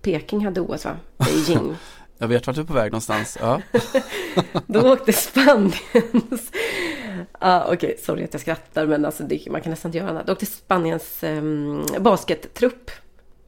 Peking 0.02 0.46
hade 0.46 0.62
OS 0.62 0.86
va? 0.86 0.98
Beijing. 1.18 1.76
Jag 2.18 2.28
vet 2.28 2.48
vart 2.48 2.56
du 2.56 2.62
är 2.62 2.66
på 2.66 2.74
väg 2.74 2.92
någonstans. 2.92 3.38
Ja. 3.42 3.62
Då 4.68 4.94
åkte 4.94 5.14
Spaniens... 5.14 5.82
ah, 7.32 7.64
Okej, 7.64 7.76
okay, 7.76 7.98
sorry 7.98 8.24
att 8.24 8.34
jag 8.34 8.42
skrattar 8.42 8.86
men 8.86 9.06
alltså 9.06 9.24
det, 9.24 9.48
man 9.52 9.62
kan 9.62 9.70
nästan 9.70 9.90
inte 9.90 9.98
göra 9.98 10.10
annat. 10.10 10.28
Då 10.28 10.34
åkte 10.34 10.46
Spaniens 10.46 11.24
eh, 11.24 11.42
baskettrupp 12.00 12.92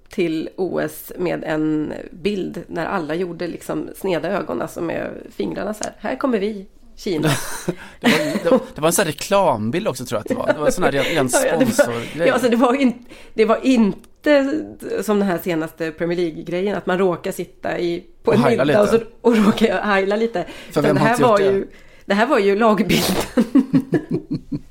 till 0.10 0.50
OS 0.56 1.12
med 1.18 1.44
en 1.44 1.94
bild 2.12 2.64
när 2.68 2.86
alla 2.86 3.16
gjorde 3.16 3.48
liksom 3.48 3.90
sneda 3.96 4.30
ögon, 4.30 4.62
alltså 4.62 4.82
med 4.82 5.10
fingrarna 5.36 5.74
så 5.74 5.84
här. 5.84 5.94
Här 6.00 6.16
kommer 6.16 6.40
vi, 6.40 6.66
Kina. 7.04 7.28
det, 8.00 8.08
var, 8.08 8.58
det, 8.58 8.60
det 8.76 8.82
var 8.82 8.88
en 8.88 8.94
sån 8.94 9.06
här 9.06 9.12
reklambild 9.12 9.88
också 9.88 10.06
tror 10.06 10.18
jag 10.18 10.22
att 10.22 10.28
det 10.28 10.36
var. 10.36 10.54
Det 10.54 10.60
var 10.60 10.66
en 10.66 10.72
sån 10.72 10.84
här 10.84 10.92
ren 10.92 11.30
sponsorgrej. 11.30 12.28
Ja, 12.28 12.34
alltså 12.34 12.50
det 12.50 12.56
var, 12.56 12.74
in, 12.74 13.06
det 13.34 13.46
var 13.46 13.60
inte 13.64 14.64
som 15.02 15.20
den 15.20 15.28
här 15.28 15.40
senaste 15.44 15.92
Premier 15.92 16.18
League-grejen, 16.18 16.78
att 16.78 16.86
man 16.86 16.98
råkar 16.98 17.32
sitta 17.32 17.80
i, 17.80 18.04
på 18.24 18.34
en 18.34 18.42
middag 18.42 18.82
och, 18.82 18.88
så, 18.88 19.00
och 19.22 19.38
råkar 19.38 19.82
heila 19.84 20.16
lite. 20.16 20.46
För 20.72 20.82
vem 20.82 20.96
det 20.96 21.02
här 21.02 21.18
var 21.18 21.38
det? 21.38 21.44
ju 21.44 21.68
Det 22.06 22.14
här 22.14 22.26
var 22.26 22.40
ju 22.40 22.56
lagbilden. 22.56 23.16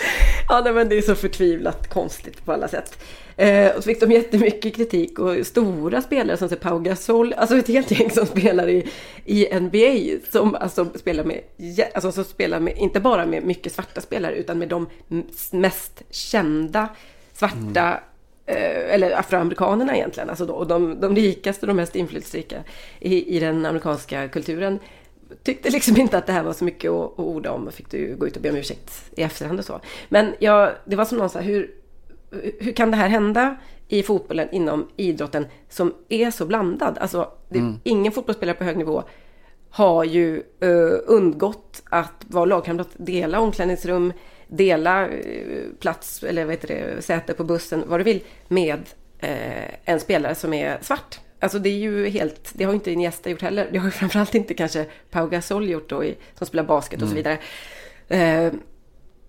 ja, 0.48 0.60
nej, 0.64 0.72
men 0.72 0.88
det 0.88 0.98
är 0.98 1.02
så 1.02 1.14
förtvivlat 1.14 1.90
konstigt 1.90 2.44
på 2.44 2.52
alla 2.52 2.68
sätt. 2.68 2.98
Eh, 3.36 3.76
och 3.76 3.82
så 3.82 3.88
fick 3.88 4.00
de 4.00 4.12
jättemycket 4.12 4.74
kritik 4.74 5.18
och 5.18 5.46
stora 5.46 6.02
spelare 6.02 6.36
som 6.36 6.48
Pau 6.48 6.78
Gasol, 6.78 7.32
alltså 7.32 7.56
ett 7.56 7.68
helt 7.68 7.90
gäng 7.90 8.10
som 8.10 8.26
spelar 8.26 8.68
i, 8.68 8.88
i 9.24 9.60
NBA 9.60 10.20
som 10.30 10.54
alltså 10.54 10.86
spelar 10.94 11.24
med, 11.24 11.40
alltså 11.94 12.12
som 12.12 12.24
spelar 12.24 12.60
med, 12.60 12.78
inte 12.78 13.00
bara 13.00 13.26
med 13.26 13.44
mycket 13.44 13.72
svarta 13.72 14.00
spelare 14.00 14.34
utan 14.34 14.58
med 14.58 14.68
de 14.68 14.86
mest 15.50 16.02
kända 16.10 16.88
svarta 17.32 17.82
mm. 17.82 18.02
eh, 18.46 18.94
eller 18.94 19.18
afroamerikanerna 19.18 19.96
egentligen, 19.96 20.30
alltså 20.30 20.46
då, 20.46 20.54
och 20.54 20.66
de, 20.66 21.00
de 21.00 21.16
rikaste 21.16 21.60
och 21.60 21.68
de 21.68 21.76
mest 21.76 21.96
inflytelserika 21.96 22.64
i, 23.00 23.36
i 23.36 23.40
den 23.40 23.66
amerikanska 23.66 24.28
kulturen 24.28 24.78
tyckte 25.42 25.70
liksom 25.70 25.96
inte 25.96 26.18
att 26.18 26.26
det 26.26 26.32
här 26.32 26.42
var 26.42 26.52
så 26.52 26.64
mycket 26.64 26.90
att, 26.90 27.12
att 27.12 27.18
orda 27.18 27.52
om. 27.52 27.66
och 27.66 27.74
Fick 27.74 27.90
du 27.90 28.16
gå 28.16 28.26
ut 28.26 28.36
och 28.36 28.42
be 28.42 28.50
om 28.50 28.56
ursäkt 28.56 29.10
i 29.16 29.22
efterhand 29.22 29.58
och 29.58 29.64
så. 29.64 29.80
Men 30.08 30.34
ja, 30.38 30.72
det 30.84 30.96
var 30.96 31.04
som 31.04 31.18
någon 31.18 31.30
sa, 31.30 31.40
hur, 31.40 31.70
hur 32.60 32.72
kan 32.72 32.90
det 32.90 32.96
här 32.96 33.08
hända 33.08 33.56
i 33.88 34.02
fotbollen 34.02 34.48
inom 34.52 34.88
idrotten 34.96 35.46
som 35.68 35.94
är 36.08 36.30
så 36.30 36.46
blandad? 36.46 36.98
Alltså, 36.98 37.30
det, 37.48 37.58
mm. 37.58 37.80
ingen 37.84 38.12
fotbollsspelare 38.12 38.56
på 38.56 38.64
hög 38.64 38.76
nivå 38.76 39.02
har 39.70 40.04
ju 40.04 40.42
uh, 40.64 40.98
undgått 41.06 41.82
att 41.84 42.24
vara 42.26 42.44
lagkamrat, 42.44 42.88
dela 42.96 43.40
omklädningsrum, 43.40 44.12
dela 44.48 45.08
uh, 45.08 45.14
plats 45.80 46.22
eller 46.22 46.44
vad 46.44 46.54
heter 46.54 46.68
det, 46.68 47.02
säte 47.02 47.34
på 47.34 47.44
bussen, 47.44 47.84
vad 47.86 48.00
du 48.00 48.04
vill, 48.04 48.22
med 48.48 48.78
uh, 49.22 49.74
en 49.84 50.00
spelare 50.00 50.34
som 50.34 50.52
är 50.52 50.78
svart. 50.82 51.20
Alltså 51.40 51.58
det 51.58 51.68
är 51.68 51.78
ju 51.78 52.08
helt, 52.08 52.52
det 52.54 52.64
har 52.64 52.72
ju 52.72 52.74
inte 52.74 52.90
Iniesta 52.90 53.30
gjort 53.30 53.42
heller. 53.42 53.68
Det 53.72 53.78
har 53.78 53.86
ju 53.86 53.90
framförallt 53.90 54.34
inte 54.34 54.54
kanske 54.54 54.86
Pau 55.10 55.28
Gasol 55.28 55.68
gjort 55.68 55.88
då, 55.88 56.04
i, 56.04 56.16
som 56.34 56.46
spelar 56.46 56.64
basket 56.64 57.02
och 57.02 57.08
så 57.08 57.16
mm. 57.16 57.38
vidare. 58.08 58.52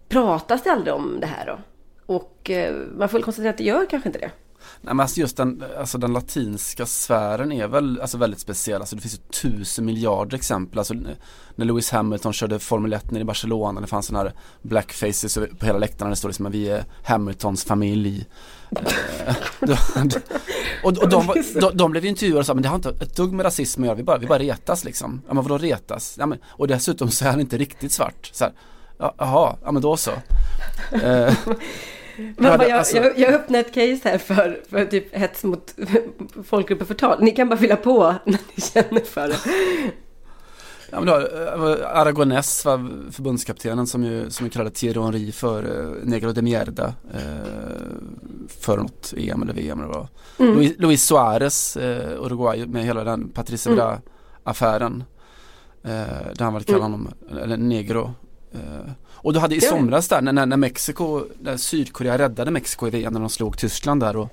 Pratas 0.10 0.63
det 0.63 0.72
aldrig 0.72 0.93
om 0.93 1.17
det 1.20 1.28
här 1.28 1.46
då? 1.46 1.60
Och 2.08 2.50
eh, 2.50 2.76
man 2.98 3.10
får 3.10 3.17
väl 3.17 3.24
konstatera 3.24 3.50
att 3.50 3.58
det 3.58 3.63
gör 3.63 3.86
kanske 3.89 4.10
inte 4.10 4.20
det. 4.20 4.32
Nej 4.82 4.93
men 4.93 5.00
alltså 5.00 5.20
just 5.20 5.38
den, 5.38 5.63
alltså 5.80 5.98
den 5.98 6.13
latinska 6.13 6.86
sfären 6.86 7.52
är 7.52 7.67
väl 7.67 8.02
alltså 8.02 8.17
väldigt 8.17 8.39
speciell. 8.39 8.82
Alltså 8.82 8.96
det 8.96 9.02
finns 9.02 9.13
ju 9.13 9.20
tusen 9.41 9.86
miljarder 9.86 10.38
exempel. 10.38 10.80
Alltså 10.80 10.93
när 11.56 11.65
Lewis 11.65 11.91
Hamilton 11.91 12.34
körde 12.34 12.60
Formel 12.60 12.93
1 12.93 13.12
nere 13.12 13.22
i 13.22 13.26
Barcelona. 13.26 13.82
Det 13.82 13.88
fanns 13.88 14.06
sådana 14.06 14.24
här 14.24 14.34
blackfaces 14.62 15.38
på 15.60 15.65
hela 15.65 15.78
läktaren. 15.78 16.10
Det 16.10 16.15
står 16.15 16.30
liksom 16.30 16.46
att 16.46 16.54
vi 16.54 16.70
är 16.70 16.86
Hamiltons 17.04 17.63
familj. 17.63 18.26
Eh, 18.72 19.36
och, 20.84 20.98
och 20.98 21.10
de, 21.10 21.43
de, 21.62 21.78
de 21.78 21.91
blev 21.91 22.06
intervjuade 22.06 22.39
och 22.39 22.46
sa 22.46 22.54
men 22.54 22.63
det 22.63 22.70
har 22.70 22.76
inte 22.76 22.89
ett 22.89 23.15
dugg 23.15 23.34
med 23.34 23.46
rasism 23.46 23.82
att 23.82 23.86
göra. 23.86 23.96
Vi 23.96 24.04
bara, 24.04 24.17
vi 24.17 24.28
bara 24.28 24.39
retas 24.39 24.84
liksom. 24.84 25.22
Ja 25.28 25.34
men 25.34 25.43
vadå 25.43 25.58
retas? 25.58 26.15
Ja, 26.20 26.26
men, 26.26 26.39
och 26.46 26.67
dessutom 26.67 27.12
så 27.12 27.26
är 27.26 27.30
han 27.30 27.39
inte 27.39 27.58
riktigt 27.58 27.91
svart. 27.91 28.30
Så 28.34 28.43
här, 28.43 28.54
jaha, 28.98 29.56
ja 29.63 29.72
men 29.72 29.82
då 29.82 29.98
så. 29.98 30.12
Eh, 32.17 32.25
Mamma, 32.38 32.67
jag, 32.67 32.71
alltså... 32.71 32.97
jag, 32.97 33.19
jag 33.19 33.34
öppnar 33.34 33.60
ett 33.60 33.73
case 33.73 33.99
här 34.03 34.17
för, 34.17 34.62
för 34.69 34.86
typ 34.86 35.15
hets 35.15 35.43
mot 35.43 35.75
folkgrupper 36.43 36.86
förtal. 36.86 37.23
Ni 37.23 37.32
kan 37.32 37.49
bara 37.49 37.60
fylla 37.60 37.75
på 37.75 38.15
när 38.25 38.39
ni 38.56 38.62
känner 38.62 39.01
för 39.01 39.27
det. 39.27 39.38
Ja, 40.91 40.99
men 40.99 41.06
då, 41.06 41.15
eh, 41.15 41.97
Aragones 41.97 42.65
var 42.65 43.12
förbundskaptenen 43.12 43.88
som 43.88 44.03
ju, 44.03 44.30
som 44.30 44.45
ju 44.45 44.49
kallade 44.49 44.71
Thierry 44.71 45.01
Henry 45.01 45.32
för 45.32 45.65
uh, 45.65 45.95
Negro 46.03 46.32
de 46.32 46.41
Mierda 46.41 46.88
uh, 46.88 47.21
för 48.47 48.77
något 48.77 49.13
EM 49.17 49.41
eller 49.41 49.53
VM 49.53 49.80
eller 49.80 49.89
vad 49.89 50.08
mm. 50.39 50.56
Luis, 50.56 50.73
Luis 50.77 51.03
Suarez, 51.03 51.77
uh, 51.77 52.25
Uruguay 52.25 52.65
med 52.65 52.86
hela 52.86 53.03
den 53.03 53.30
Patrice 53.30 53.67
mm. 53.67 53.97
affären 54.43 55.03
uh, 55.86 55.91
där 56.34 56.43
han 56.43 56.53
väl 56.53 56.63
kallade 56.63 56.86
mm. 56.86 56.91
honom, 56.91 57.13
eller 57.41 57.58
Negro 57.58 58.13
och 59.28 59.34
du 59.34 59.40
hade 59.40 59.56
i 59.56 59.62
somras 59.62 60.08
där 60.08 60.22
när, 60.22 60.46
när 60.46 60.58
Mexiko, 60.58 61.24
när 61.40 61.58
Sydkorea 61.58 62.18
räddade 62.18 62.52
Mexiko 62.52 62.88
i 62.88 62.90
VM 62.90 63.13
när 63.13 63.20
de 63.20 63.30
slog 63.30 63.58
Tyskland 63.58 64.02
där 64.02 64.18
och 64.18 64.30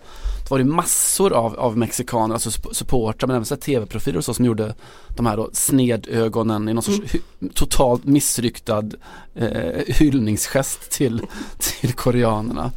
då 0.49 0.51
var 0.51 0.59
det 0.59 0.65
massor 0.65 1.33
av, 1.33 1.59
av 1.59 1.79
mexikaner, 1.79 2.35
alltså 2.35 2.51
supportrar 2.73 3.27
men 3.27 3.37
även 3.37 3.59
tv-profiler 3.59 4.19
och 4.19 4.25
så 4.25 4.35
som 4.35 4.45
gjorde 4.45 4.75
de 5.17 5.27
här 5.27 5.37
då 5.37 5.51
snedögonen 5.53 6.69
i 6.69 6.75
någon 6.75 6.83
sorts 6.83 7.15
mm. 7.15 7.53
totalt 7.55 8.05
missryktad 8.05 8.85
eh, 9.35 9.83
hyllningsgest 9.87 10.91
till, 10.91 11.23
till 11.59 11.93
koreanerna. 11.93 12.73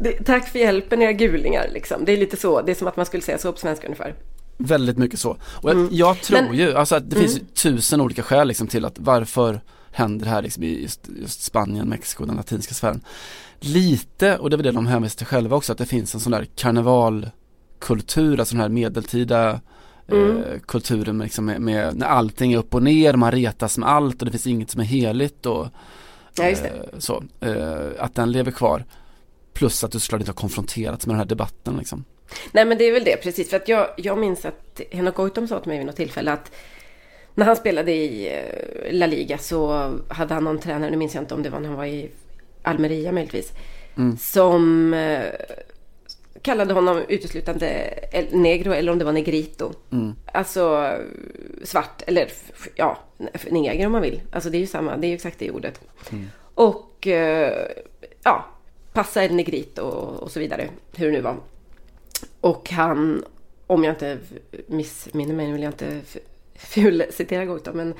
Det, 0.00 0.12
tack 0.24 0.48
för 0.48 0.58
hjälpen 0.58 1.02
era 1.02 1.12
gulingar 1.12 1.68
liksom. 1.72 2.04
Det 2.04 2.12
är 2.12 2.16
lite 2.16 2.36
så, 2.36 2.62
det 2.62 2.72
är 2.72 2.76
som 2.76 2.88
att 2.88 2.96
man 2.96 3.06
skulle 3.06 3.22
säga 3.22 3.38
så 3.38 3.52
på 3.52 3.58
svenska 3.58 3.86
ungefär. 3.86 4.14
Väldigt 4.56 4.98
mycket 4.98 5.20
så. 5.20 5.36
Och 5.62 5.70
mm. 5.70 5.88
jag, 5.90 6.08
jag, 6.08 6.22
tror 6.22 6.42
men, 6.42 6.54
ju, 6.54 6.74
alltså 6.74 6.94
att 6.94 7.10
det 7.10 7.16
mm. 7.16 7.28
finns 7.28 7.40
tusen 7.54 8.00
olika 8.00 8.22
skäl 8.22 8.48
liksom 8.48 8.66
till 8.66 8.84
att 8.84 8.98
varför 8.98 9.60
händer 9.96 10.26
här 10.26 10.42
liksom 10.42 10.62
i 10.62 10.82
just, 10.82 11.08
just 11.20 11.42
Spanien, 11.42 11.88
Mexiko, 11.88 12.24
den 12.24 12.36
latinska 12.36 12.74
sfären. 12.74 13.00
Lite, 13.60 14.38
och 14.38 14.50
det 14.50 14.54
är 14.54 14.56
väl 14.56 14.66
det 14.66 14.72
de 14.72 14.86
hänvisar 14.86 15.16
till 15.16 15.26
själva 15.26 15.56
också, 15.56 15.72
att 15.72 15.78
det 15.78 15.86
finns 15.86 16.14
en 16.14 16.20
sån 16.20 16.32
där 16.32 16.46
karnevalkultur, 16.54 18.40
alltså 18.40 18.54
den 18.54 18.60
här 18.60 18.68
medeltida 18.68 19.60
mm. 20.08 20.36
eh, 20.36 20.58
kulturen 20.66 21.18
liksom 21.18 21.44
med, 21.44 21.60
med, 21.60 21.96
när 21.96 22.06
allting 22.06 22.52
är 22.52 22.58
upp 22.58 22.74
och 22.74 22.82
ner, 22.82 23.14
man 23.14 23.32
retas 23.32 23.78
med 23.78 23.88
allt 23.88 24.22
och 24.22 24.26
det 24.26 24.30
finns 24.32 24.46
inget 24.46 24.70
som 24.70 24.80
är 24.80 24.84
heligt 24.84 25.46
och 25.46 25.66
ja, 26.36 26.44
eh, 26.44 26.58
så. 26.98 27.24
Eh, 27.40 27.86
att 27.98 28.14
den 28.14 28.32
lever 28.32 28.50
kvar. 28.50 28.84
Plus 29.52 29.84
att 29.84 29.92
du 29.92 30.00
såklart 30.00 30.20
inte 30.20 30.30
har 30.30 30.36
konfronterats 30.36 31.06
med 31.06 31.14
den 31.14 31.18
här 31.18 31.26
debatten 31.26 31.76
liksom. 31.76 32.04
Nej 32.52 32.64
men 32.64 32.78
det 32.78 32.84
är 32.84 32.92
väl 32.92 33.04
det 33.04 33.16
precis, 33.16 33.50
för 33.50 33.56
att 33.56 33.68
jag, 33.68 33.88
jag 33.96 34.18
minns 34.18 34.44
att 34.44 34.80
Henok 34.90 35.14
Goitom 35.14 35.48
sa 35.48 35.60
till 35.60 35.68
mig 35.68 35.78
vid 35.78 35.86
något 35.86 35.96
tillfälle 35.96 36.32
att 36.32 36.52
när 37.36 37.46
han 37.46 37.56
spelade 37.56 37.92
i 37.92 38.34
eh, 38.34 38.92
La 38.92 39.06
Liga 39.06 39.38
så 39.38 39.92
hade 40.08 40.34
han 40.34 40.44
någon 40.44 40.58
tränare, 40.58 40.90
nu 40.90 40.96
minns 40.96 41.14
jag 41.14 41.22
inte 41.22 41.34
om 41.34 41.42
det 41.42 41.50
var 41.50 41.60
när 41.60 41.68
han 41.68 41.78
var 41.78 41.84
i 41.84 42.10
Almeria 42.62 43.12
möjligtvis, 43.12 43.52
mm. 43.96 44.16
som 44.16 44.94
eh, 44.94 45.24
kallade 46.42 46.74
honom 46.74 47.02
uteslutande 47.08 47.94
negro 48.30 48.72
eller 48.72 48.92
om 48.92 48.98
det 48.98 49.04
var 49.04 49.12
negrito. 49.12 49.72
Mm. 49.92 50.14
Alltså 50.24 50.92
svart 51.64 52.02
eller 52.06 52.28
ja, 52.74 52.98
neger 53.50 53.86
om 53.86 53.92
man 53.92 54.02
vill. 54.02 54.22
Alltså 54.32 54.50
det 54.50 54.58
är 54.58 54.60
ju 54.60 54.66
samma, 54.66 54.96
det 54.96 55.06
är 55.06 55.08
ju 55.08 55.14
exakt 55.14 55.38
det 55.38 55.50
ordet. 55.50 55.80
Mm. 56.12 56.26
Och 56.54 57.06
eh, 57.06 57.68
ja, 58.22 58.46
passa 58.92 59.24
el 59.24 59.34
negrito 59.34 59.82
och, 59.82 60.22
och 60.22 60.30
så 60.30 60.40
vidare, 60.40 60.68
hur 60.96 61.06
det 61.06 61.12
nu 61.12 61.20
var. 61.20 61.36
Och 62.40 62.70
han, 62.70 63.24
om 63.66 63.84
jag 63.84 63.92
inte 63.92 64.18
missminner 64.66 65.34
mig, 65.34 65.52
vill 65.52 65.62
jag 65.62 65.72
inte 65.72 66.00
fulcitera 66.58 67.44
Goita, 67.44 67.72
men 67.72 67.94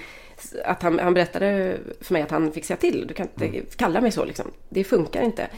att 0.65 0.83
han, 0.83 0.99
han 0.99 1.15
berättade 1.15 1.79
för 2.01 2.13
mig 2.13 2.23
att 2.23 2.31
han 2.31 2.53
fick 2.53 2.65
säga 2.65 2.77
till. 2.77 3.07
Du 3.07 3.15
kan 3.15 3.27
inte 3.27 3.47
mm. 3.47 3.67
kalla 3.77 4.01
mig 4.01 4.13
så 4.13 4.25
liksom. 4.25 4.51
Det 4.69 4.85
funkar 4.85 5.23
inte. 5.23 5.49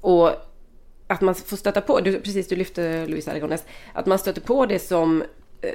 Och 0.00 0.30
att 1.06 1.20
man 1.20 1.34
får 1.34 1.56
stöta 1.56 1.80
på, 1.80 2.00
du, 2.00 2.20
precis 2.20 2.48
du 2.48 2.56
lyfte 2.56 3.06
Luis 3.06 3.28
Aragones, 3.28 3.64
att 3.92 4.06
man 4.06 4.18
stöter 4.18 4.40
på 4.40 4.66
det 4.66 4.78
som 4.78 5.22
eh, 5.60 5.68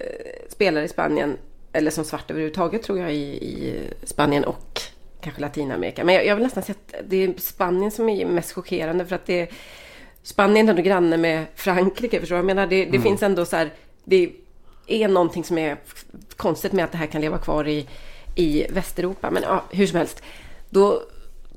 spelare 0.49 0.85
i 0.85 0.87
Spanien, 0.87 1.37
eller 1.73 1.91
som 1.91 2.03
svart 2.05 2.31
överhuvudtaget 2.31 2.83
tror 2.83 2.99
jag 2.99 3.13
i, 3.13 3.17
i 3.17 3.81
Spanien 4.03 4.43
och 4.43 4.81
kanske 5.21 5.41
Latinamerika. 5.41 6.03
Men 6.03 6.15
jag, 6.15 6.25
jag 6.25 6.35
vill 6.35 6.43
nästan 6.43 6.63
säga 6.63 6.75
att 6.87 7.09
det 7.09 7.23
är 7.23 7.33
Spanien 7.37 7.91
som 7.91 8.09
är 8.09 8.25
mest 8.25 8.51
chockerande 8.51 9.05
för 9.05 9.15
att 9.15 9.25
det 9.25 9.39
är 9.39 9.49
Spanien 10.23 10.67
är 10.67 10.69
ändå 10.69 10.81
granne 10.81 11.17
med 11.17 11.45
Frankrike, 11.55 12.19
förstår 12.19 12.35
du? 12.35 12.39
Jag 12.39 12.45
menar, 12.45 12.67
det, 12.67 12.75
det 12.75 12.89
mm. 12.89 13.01
finns 13.01 13.23
ändå 13.23 13.45
så 13.45 13.55
här, 13.55 13.73
det 14.03 14.31
är 14.93 15.07
någonting 15.07 15.43
som 15.43 15.57
är 15.57 15.77
konstigt 16.35 16.71
med 16.71 16.85
att 16.85 16.91
det 16.91 16.97
här 16.97 17.07
kan 17.07 17.21
leva 17.21 17.37
kvar 17.37 17.67
i, 17.67 17.87
i 18.35 18.65
Västeuropa. 18.69 19.31
Men 19.31 19.43
ja, 19.43 19.63
hur 19.71 19.87
som 19.87 19.97
helst. 19.97 20.23
Då, 20.69 21.01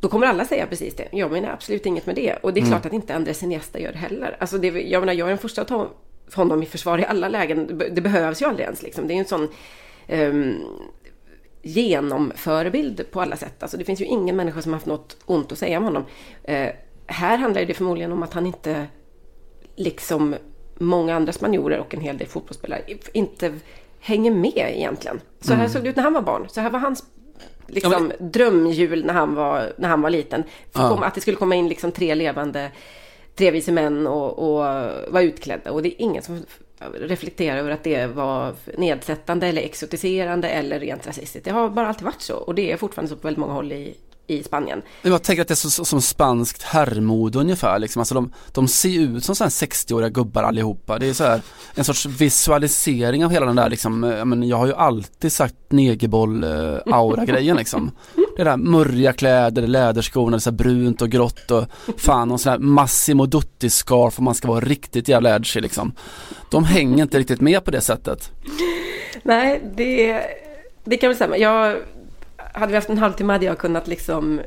då 0.00 0.08
kommer 0.08 0.26
alla 0.26 0.44
säga 0.44 0.66
precis 0.66 0.96
det. 0.96 1.08
Jag 1.12 1.32
menar 1.32 1.50
absolut 1.50 1.86
inget 1.86 2.06
med 2.06 2.14
det. 2.14 2.36
Och 2.42 2.52
det 2.52 2.60
är 2.60 2.62
mm. 2.62 2.70
klart 2.70 2.86
att 2.86 2.92
inte 2.92 3.14
Andres 3.14 3.42
Iniesta 3.42 3.78
gör 3.78 3.92
det 3.92 3.98
heller. 3.98 4.36
Alltså 4.40 4.58
det, 4.58 4.68
jag 4.68 5.00
menar, 5.00 5.12
jag 5.12 5.26
är 5.26 5.30
den 5.30 5.38
första 5.38 5.62
att 5.62 5.68
ta 5.68 5.90
honom 6.34 6.62
i 6.62 6.66
försvar 6.66 6.98
i 6.98 7.04
alla 7.04 7.28
lägen. 7.28 7.78
Det 7.92 8.00
behövs 8.00 8.42
ju 8.42 8.46
aldrig 8.46 8.64
ens 8.64 8.82
liksom. 8.82 9.08
Det 9.08 9.14
är 9.14 9.18
en 9.18 9.24
sån... 9.24 9.48
Um, 10.08 10.64
genomförebild 11.62 13.10
på 13.10 13.20
alla 13.20 13.36
sätt. 13.36 13.62
Alltså 13.62 13.76
det 13.76 13.84
finns 13.84 14.00
ju 14.00 14.04
ingen 14.04 14.36
människa 14.36 14.62
som 14.62 14.72
har 14.72 14.76
haft 14.76 14.86
något 14.86 15.16
ont 15.24 15.52
att 15.52 15.58
säga 15.58 15.78
om 15.78 15.84
honom. 15.84 16.04
Eh, 16.44 16.68
här 17.06 17.38
handlar 17.38 17.64
det 17.64 17.74
förmodligen 17.74 18.12
om 18.12 18.22
att 18.22 18.32
han 18.32 18.46
inte, 18.46 18.86
liksom 19.76 20.34
många 20.82 21.14
andra 21.14 21.32
spanjorer 21.32 21.78
och 21.78 21.94
en 21.94 22.00
hel 22.00 22.18
del 22.18 22.28
fotbollsspelare, 22.28 22.82
inte 23.12 23.52
hänger 24.00 24.30
med 24.30 24.72
egentligen. 24.76 25.20
Så 25.40 25.52
här 25.52 25.60
mm. 25.60 25.72
såg 25.72 25.82
det 25.82 25.88
ut 25.88 25.96
när 25.96 26.02
han 26.02 26.12
var 26.12 26.22
barn. 26.22 26.48
Så 26.48 26.60
här 26.60 26.70
var 26.70 26.78
hans 26.78 27.04
liksom, 27.66 27.92
ja, 27.92 27.98
men... 27.98 28.30
drömjul 28.32 29.04
när 29.04 29.14
han 29.14 29.34
var, 29.34 29.72
när 29.76 29.88
han 29.88 30.02
var 30.02 30.10
liten. 30.10 30.44
Ja. 30.72 31.04
Att 31.04 31.14
det 31.14 31.20
skulle 31.20 31.36
komma 31.36 31.54
in 31.54 31.68
liksom 31.68 31.92
tre 31.92 32.14
levande, 32.14 32.70
tre 33.34 33.50
vise 33.50 33.72
män 33.72 34.06
och, 34.06 34.38
och 34.38 34.64
vara 35.12 35.22
utklädda. 35.22 35.72
Och 35.72 35.82
det 35.82 35.88
är 35.88 36.04
ingen 36.04 36.22
som 36.22 36.42
reflekterar 36.94 37.58
över 37.58 37.70
att 37.70 37.84
det 37.84 38.06
var 38.06 38.54
nedsättande 38.78 39.46
eller 39.46 39.62
exotiserande 39.62 40.48
eller 40.48 40.80
rent 40.80 41.06
rasistiskt. 41.06 41.44
Det 41.44 41.50
har 41.50 41.70
bara 41.70 41.88
alltid 41.88 42.04
varit 42.04 42.20
så 42.20 42.36
och 42.36 42.54
det 42.54 42.72
är 42.72 42.76
fortfarande 42.76 43.08
så 43.08 43.16
på 43.16 43.28
väldigt 43.28 43.40
många 43.40 43.52
håll 43.52 43.72
i, 43.72 43.96
i 44.26 44.42
Spanien. 44.42 44.82
Jag 45.02 45.22
tänker 45.22 45.42
att 45.42 45.48
det 45.48 45.54
är 45.54 45.70
så, 45.70 45.84
som 45.84 46.02
spanskt 46.02 46.62
herrmode 46.62 47.38
ungefär. 47.38 47.78
Liksom. 47.78 48.00
Alltså 48.00 48.14
de, 48.14 48.32
de 48.52 48.68
ser 48.68 49.00
ut 49.00 49.24
som 49.24 49.34
60-åriga 49.34 50.08
gubbar 50.08 50.42
allihopa. 50.42 50.98
Det 50.98 51.06
är 51.06 51.12
så 51.12 51.24
här 51.24 51.40
en 51.74 51.84
sorts 51.84 52.06
visualisering 52.06 53.24
av 53.24 53.30
hela 53.30 53.46
den 53.46 53.56
där 53.56 53.70
liksom, 53.70 54.02
jag, 54.02 54.26
men, 54.26 54.42
jag 54.42 54.56
har 54.56 54.66
ju 54.66 54.74
alltid 54.74 55.32
sagt 55.32 55.54
negerboll-aura-grejen 55.68 57.56
liksom. 57.62 57.90
Det 58.36 58.44
där 58.44 58.56
murriga 58.56 59.12
kläder, 59.12 59.66
läderskorna, 59.66 60.40
så 60.40 60.52
brunt 60.52 61.02
och 61.02 61.10
grått 61.10 61.50
och 61.50 61.64
fan 61.96 62.30
och 62.30 62.40
sån 62.40 62.50
här 62.52 62.58
Massimo 62.58 63.26
Dutti-scarf 63.26 64.18
om 64.18 64.24
man 64.24 64.34
ska 64.34 64.48
vara 64.48 64.60
riktigt 64.60 65.08
jävla 65.08 65.36
edgy 65.36 65.60
liksom. 65.60 65.92
De 66.50 66.64
hänger 66.64 67.02
inte 67.02 67.18
riktigt 67.18 67.40
med 67.40 67.64
på 67.64 67.70
det 67.70 67.80
sättet. 67.80 68.30
Nej, 69.22 69.62
det, 69.76 70.22
det 70.84 70.96
kan 70.96 71.08
väl 71.08 71.16
stämma. 71.16 71.36
Jag 71.36 71.76
hade 72.52 72.72
vi 72.72 72.74
haft 72.74 72.88
en 72.88 72.98
halvtimme 72.98 73.32
hade 73.32 73.46
jag 73.46 73.58
kunnat 73.58 73.86
liksom 73.86 74.40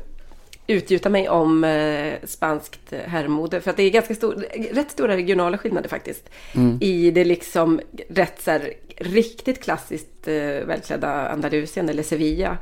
utgjuta 0.66 1.08
mig 1.08 1.28
om 1.28 1.64
eh, 1.64 2.14
spanskt 2.24 2.92
herrmode. 3.06 3.60
För 3.60 3.70
att 3.70 3.76
det 3.76 3.82
är 3.82 3.90
ganska 3.90 4.14
stor, 4.14 4.46
rätt 4.72 4.90
stora 4.90 5.16
regionala 5.16 5.58
skillnader 5.58 5.88
faktiskt. 5.88 6.30
Mm. 6.54 6.78
I 6.80 7.10
det 7.10 7.24
liksom 7.24 7.80
rätt 8.08 8.42
så 8.42 8.50
här, 8.50 8.72
riktigt 8.96 9.62
klassiskt 9.62 10.28
eh, 10.28 10.34
välklädda 10.66 11.28
Andalusien 11.28 11.88
eller 11.88 12.02
Sevilla. 12.02 12.58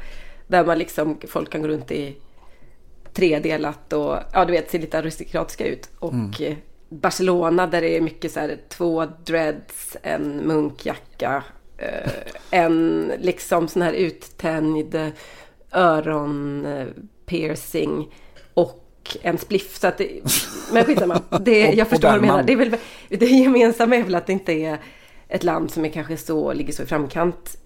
Där 0.47 0.65
man 0.65 0.79
liksom, 0.79 1.19
folk 1.29 1.51
kan 1.51 1.63
gå 1.63 1.69
runt 1.69 1.91
i 1.91 2.17
tredelat 3.13 3.93
och 3.93 4.19
ja 4.33 4.45
du 4.45 4.53
vet 4.53 4.71
ser 4.71 4.79
lite 4.79 4.99
aristokratiska 4.99 5.67
ut. 5.67 5.89
Och 5.99 6.13
mm. 6.13 6.33
Eh, 6.41 6.57
Barcelona 6.89 7.67
där 7.67 7.81
det 7.81 7.97
är 7.97 8.01
mycket 8.01 8.33
så 8.33 8.41
här 8.41 8.59
två 8.69 9.07
dreads, 9.25 9.97
en 10.03 10.37
munkjacka, 10.37 11.45
en 12.51 13.13
liksom 13.19 13.69
sån 13.69 13.83
här 13.83 13.93
uttänjd 13.93 15.13
öronpiercing 15.73 18.15
och 18.55 19.17
en 19.23 19.39
spliff. 19.39 19.81
Så 19.81 19.87
att 19.87 19.99
det, 19.99 20.21
men 20.73 20.85
skitsamma, 20.85 21.21
det, 21.41 21.61
jag 21.75 21.89
förstår 21.89 22.09
vad 22.09 22.17
du 22.17 22.21
menar. 22.21 22.43
Det, 22.43 22.53
är 22.53 22.57
väl, 22.57 22.77
det 23.09 23.27
gemensamma 23.27 23.97
är 23.97 24.03
väl 24.03 24.15
att 24.15 24.27
det 24.27 24.33
inte 24.33 24.53
är 24.53 24.79
ett 25.29 25.45
land 25.45 25.71
som 25.71 25.85
är 25.85 25.89
kanske 25.89 26.17
så, 26.17 26.53
ligger 26.53 26.73
så 26.73 26.83
i 26.83 26.87
framkant. 26.87 27.57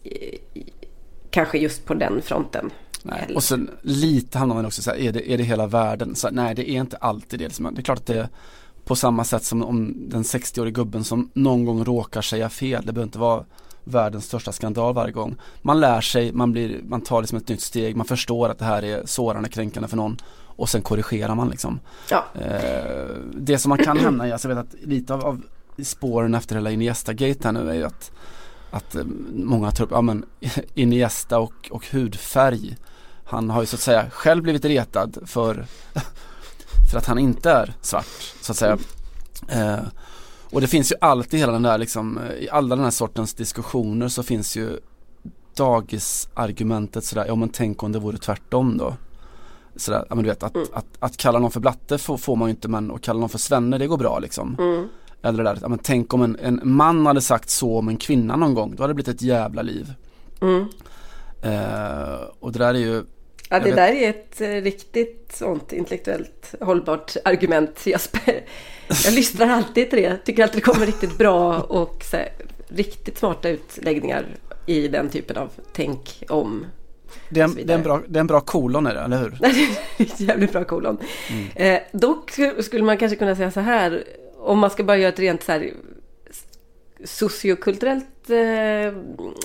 Kanske 1.31 1.59
just 1.59 1.85
på 1.85 1.95
den 1.95 2.23
fronten. 2.23 2.71
Nej. 3.03 3.33
Och 3.35 3.43
sen 3.43 3.71
lite 3.83 4.39
handlar 4.39 4.57
man 4.57 4.67
också 4.67 4.83
så 4.83 4.91
här, 4.91 4.99
är 4.99 5.13
det, 5.13 5.33
är 5.33 5.39
det 5.39 5.45
hela 5.45 5.67
världen? 5.67 6.15
Så, 6.15 6.31
nej, 6.31 6.55
det 6.55 6.71
är 6.71 6.81
inte 6.81 6.97
alltid 6.97 7.41
det. 7.41 7.59
Det 7.59 7.81
är 7.81 7.83
klart 7.83 7.99
att 7.99 8.07
det 8.07 8.19
är 8.19 8.29
på 8.85 8.97
samma 8.97 9.25
sätt 9.25 9.45
som 9.45 9.63
om 9.63 9.95
den 10.09 10.23
60-årige 10.23 10.73
gubben 10.73 11.05
som 11.05 11.31
någon 11.33 11.65
gång 11.65 11.85
råkar 11.85 12.23
säga 12.23 12.49
fel. 12.49 12.87
Det 12.87 12.93
behöver 12.93 13.09
inte 13.09 13.19
vara 13.19 13.45
världens 13.89 14.25
största 14.25 14.53
skandal 14.53 14.95
varje 14.95 15.13
gång. 15.13 15.37
Man 15.63 15.81
lär 15.81 16.01
sig, 16.01 16.33
man, 16.33 16.53
blir, 16.53 16.81
man 16.83 17.01
tar 17.01 17.21
liksom 17.23 17.39
ett 17.39 17.49
nytt 17.49 17.63
steg, 17.63 17.97
man 17.97 18.07
förstår 18.07 18.49
att 18.49 18.59
det 18.59 18.65
här 18.65 18.85
är 18.85 19.03
sårande, 19.07 19.49
kränkande 19.49 19.89
för 19.89 19.97
någon 19.97 20.17
och 20.59 20.69
sen 20.69 20.83
korrigerar 20.83 21.35
man 21.35 21.51
liksom. 21.51 21.81
Ja. 22.11 22.25
Eh, 22.35 23.17
det 23.35 23.59
som 23.59 23.69
man 23.69 23.79
kan 23.79 23.99
hamna 23.99 24.29
i, 24.29 24.33
alltså 24.33 24.49
jag 24.49 24.57
vet 24.57 24.65
att 24.65 24.75
lite 24.83 25.15
av, 25.15 25.25
av 25.25 25.43
spåren 25.83 26.35
efter 26.35 26.55
hela 26.55 26.71
Iniesta-gate 26.71 27.45
här 27.45 27.53
nu 27.53 27.71
är 27.71 27.75
ju 27.75 27.85
att, 27.85 28.11
att 28.71 28.95
eh, 28.95 29.05
många 29.35 29.71
tar 29.71 29.85
upp, 29.85 29.91
ja 29.91 30.01
men 30.01 30.25
Iniesta 30.75 31.39
och, 31.39 31.69
och 31.71 31.87
hudfärg. 31.93 32.77
Han 33.25 33.51
har 33.51 33.61
ju 33.61 33.67
så 33.67 33.77
att 33.77 33.81
säga 33.81 34.11
själv 34.11 34.43
blivit 34.43 34.65
retad 34.65 35.19
för, 35.27 35.67
för 36.91 36.99
att 36.99 37.07
han 37.07 37.19
inte 37.19 37.51
är 37.51 37.75
svart 37.81 38.35
så 38.41 38.53
att 38.53 38.59
säga. 38.59 38.79
Eh, 39.49 39.79
och 40.53 40.61
det 40.61 40.67
finns 40.67 40.93
ju 40.93 40.97
alltid 41.01 41.41
hela 41.41 41.53
den 41.53 41.63
där 41.63 41.79
liksom, 41.79 42.21
i 42.41 42.49
alla 42.51 42.77
den 42.77 42.85
här 42.85 42.91
sortens 42.91 43.35
diskussioner 43.35 44.09
så 44.09 44.23
finns 44.23 44.57
ju 44.57 44.79
dagisargumentet 45.57 47.05
sådär, 47.05 47.25
ja 47.27 47.35
men 47.35 47.49
tänk 47.49 47.83
om 47.83 47.93
det 47.93 47.99
vore 47.99 48.19
tvärtom 48.19 48.79
då. 48.79 48.95
Sådär, 49.77 50.05
ja 50.09 50.15
men 50.15 50.25
du 50.25 50.31
vet 50.31 50.43
att, 50.43 50.55
mm. 50.55 50.69
att, 50.73 50.87
att, 50.99 51.17
kalla 51.17 51.39
någon 51.39 51.51
för 51.51 51.61
blatte 51.61 51.99
får, 51.99 52.17
får, 52.17 52.37
man 52.37 52.49
ju 52.49 52.51
inte 52.51 52.69
men 52.69 52.91
att 52.91 53.03
kalla 53.03 53.21
någon 53.21 53.29
för 53.29 53.39
svenne 53.39 53.79
det 53.79 53.87
går 53.87 53.97
bra 53.97 54.19
liksom. 54.19 54.57
Mm. 54.59 54.89
Eller 55.23 55.45
det 55.45 55.51
där, 55.51 55.59
ja 55.63 55.69
men 55.69 55.79
tänk 55.79 56.15
om 56.15 56.23
en, 56.23 56.39
en 56.43 56.61
man 56.63 57.07
hade 57.07 57.21
sagt 57.21 57.51
så 57.51 57.79
om 57.79 57.89
en 57.89 57.97
kvinna 57.97 58.37
någon 58.37 58.55
gång, 58.55 58.75
då 58.77 58.83
hade 58.83 58.91
det 58.91 58.95
blivit 58.95 59.15
ett 59.15 59.23
jävla 59.23 59.63
liv. 59.63 59.93
Mm. 60.41 60.69
Eh, 61.43 62.21
och 62.41 62.53
det 62.53 62.59
där 62.59 62.75
är 62.75 62.79
ju 62.79 63.05
Ja, 63.51 63.59
det 63.59 63.65
vet... 63.65 63.77
där 63.77 63.93
är 63.93 64.11
ett 64.11 64.41
eh, 64.41 64.49
riktigt 64.49 65.33
sånt 65.35 65.73
intellektuellt 65.73 66.55
hållbart 66.61 67.17
argument. 67.25 67.87
Jag, 67.87 68.01
jag 69.05 69.15
lyssnar 69.15 69.49
alltid 69.49 69.91
till 69.91 70.03
det. 70.03 70.17
Tycker 70.25 70.43
alltid 70.43 70.57
det 70.57 70.73
kommer 70.73 70.87
riktigt 70.87 71.19
bra 71.19 71.61
och 71.61 72.05
här, 72.13 72.29
riktigt 72.69 73.19
smarta 73.19 73.49
utläggningar 73.49 74.27
i 74.67 74.89
den 74.89 75.09
typen 75.09 75.37
av 75.37 75.51
tänk 75.73 76.25
om. 76.29 76.67
Det 77.31 77.41
är, 77.41 77.45
en, 77.45 77.55
det 77.55 77.73
är, 77.73 77.77
en, 77.77 77.83
bra, 77.83 78.03
det 78.09 78.19
är 78.19 78.21
en 78.21 78.27
bra 78.27 78.41
kolon 78.41 78.87
är 78.87 78.95
det, 78.95 79.01
eller 79.01 79.19
hur? 79.19 79.31
det 79.41 79.47
är 80.03 80.07
ett 80.07 80.21
jävligt 80.21 80.53
bra 80.53 80.65
kolon. 80.65 80.99
Mm. 81.31 81.77
Eh, 81.77 81.81
dock 81.93 82.31
skulle 82.61 82.85
man 82.85 82.97
kanske 82.97 83.17
kunna 83.17 83.37
säga 83.37 83.51
så 83.51 83.61
här, 83.61 84.05
om 84.39 84.59
man 84.59 84.71
ska 84.71 84.85
bara 84.85 84.97
göra 84.97 85.13
ett 85.13 85.19
rent 85.19 85.43
så 85.43 85.53
här 85.53 85.73
sociokulturellt 87.05 88.31
eh, 88.31 89.01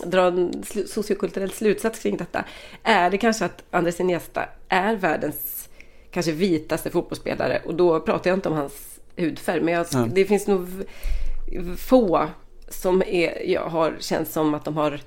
dra 0.06 0.28
en 0.28 0.64
sociokulturell 0.88 1.52
slutsats 1.52 2.00
kring 2.00 2.18
detta 2.18 2.46
är 2.84 3.10
det 3.10 3.18
kanske 3.18 3.46
att 3.46 3.64
Andres 3.72 4.00
Iniesta 4.00 4.46
är 4.68 4.96
världens 4.96 5.70
kanske 6.12 6.32
vitaste 6.32 6.90
fotbollsspelare 6.90 7.62
och 7.66 7.76
då 7.76 8.00
pratar 8.00 8.30
jag 8.30 8.38
inte 8.38 8.50
om 8.50 8.56
hans 8.56 8.93
hudfärg 9.18 9.62
men 9.62 9.74
jag, 9.74 9.94
mm. 9.96 10.14
det 10.14 10.26
finns 10.26 10.48
nog 10.48 10.68
få 11.78 12.28
som 12.70 13.02
är, 13.02 13.50
jag 13.50 13.70
har 13.70 13.96
känns 14.00 14.34
som 14.34 14.54
att 14.54 14.66
de 14.66 14.78
har 14.78 15.02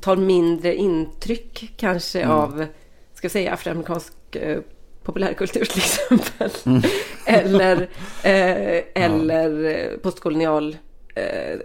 tar 0.00 0.16
mindre 0.16 0.74
intryck 0.74 1.72
kanske 1.76 2.20
mm. 2.20 2.36
av 2.36 2.66
ska 3.14 3.24
jag 3.24 3.32
säga 3.32 3.52
afroamerikansk 3.52 4.36
eh, 4.36 4.60
populärkultur 5.02 5.64
till 5.64 5.78
exempel. 5.78 6.50
Mm. 6.66 6.82
eller 7.26 7.88
eh, 8.22 9.04
eller 9.04 9.50
ja. 9.62 9.98
postkolonial 10.02 10.76
eh, 11.14 11.58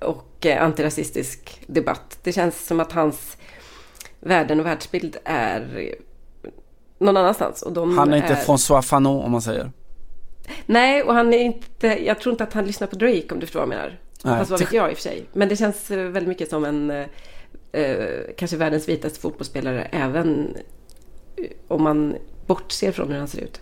och 0.00 0.46
eh, 0.46 0.62
antirasistisk 0.62 1.62
debatt. 1.66 2.18
Det 2.22 2.32
känns 2.32 2.66
som 2.66 2.80
att 2.80 2.92
hans 2.92 3.36
värden 4.20 4.60
och 4.60 4.66
världsbild 4.66 5.16
är 5.24 5.94
någon 6.98 7.16
annanstans. 7.16 7.62
Och 7.62 7.72
de 7.72 7.98
han 7.98 8.12
är 8.12 8.16
inte 8.16 8.28
är... 8.28 8.44
François 8.44 8.82
Fanon 8.82 9.24
om 9.24 9.32
man 9.32 9.42
säger. 9.42 9.70
Nej, 10.66 11.02
och 11.02 11.14
han 11.14 11.32
är 11.32 11.38
inte, 11.38 11.86
jag 11.86 12.20
tror 12.20 12.32
inte 12.32 12.44
att 12.44 12.52
han 12.52 12.64
lyssnar 12.64 12.86
på 12.86 12.96
Drake 12.96 13.26
om 13.30 13.40
du 13.40 13.46
förstår 13.46 13.60
vad 13.60 13.68
jag 13.68 13.76
menar. 13.76 13.98
Nej, 14.24 14.38
Fast 14.38 14.50
vad 14.50 14.60
vet 14.60 14.72
jag 14.72 14.90
i 14.90 14.92
och 14.92 14.96
för 14.96 15.02
sig. 15.02 15.24
Men 15.32 15.48
det 15.48 15.56
känns 15.56 15.90
eh, 15.90 15.98
väldigt 15.98 16.28
mycket 16.28 16.50
som 16.50 16.64
en, 16.64 16.90
eh, 16.90 17.06
eh, 17.72 18.20
kanske 18.36 18.56
världens 18.56 18.88
vitaste 18.88 19.20
fotbollsspelare 19.20 19.84
även 19.84 20.56
om 21.68 21.82
man 21.82 22.16
bortser 22.46 22.92
från 22.92 23.08
hur 23.08 23.18
han 23.18 23.28
ser 23.28 23.40
ut. 23.40 23.60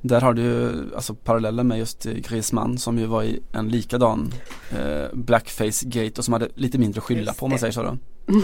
Där 0.00 0.20
har 0.20 0.34
du 0.34 0.72
alltså 0.94 1.14
parallellen 1.14 1.68
med 1.68 1.78
just 1.78 2.04
Griezmann 2.04 2.78
som 2.78 2.98
ju 2.98 3.06
var 3.06 3.22
i 3.22 3.42
en 3.52 3.68
likadan 3.68 4.32
eh, 4.70 5.08
blackface-gate 5.12 6.18
och 6.18 6.24
som 6.24 6.32
hade 6.32 6.48
lite 6.54 6.78
mindre 6.78 6.98
att 6.98 7.04
skylla 7.04 7.32
på 7.32 7.46
om 7.46 7.50
man 7.50 7.58
säger 7.58 7.72
så 7.72 7.82
då. 7.82 7.96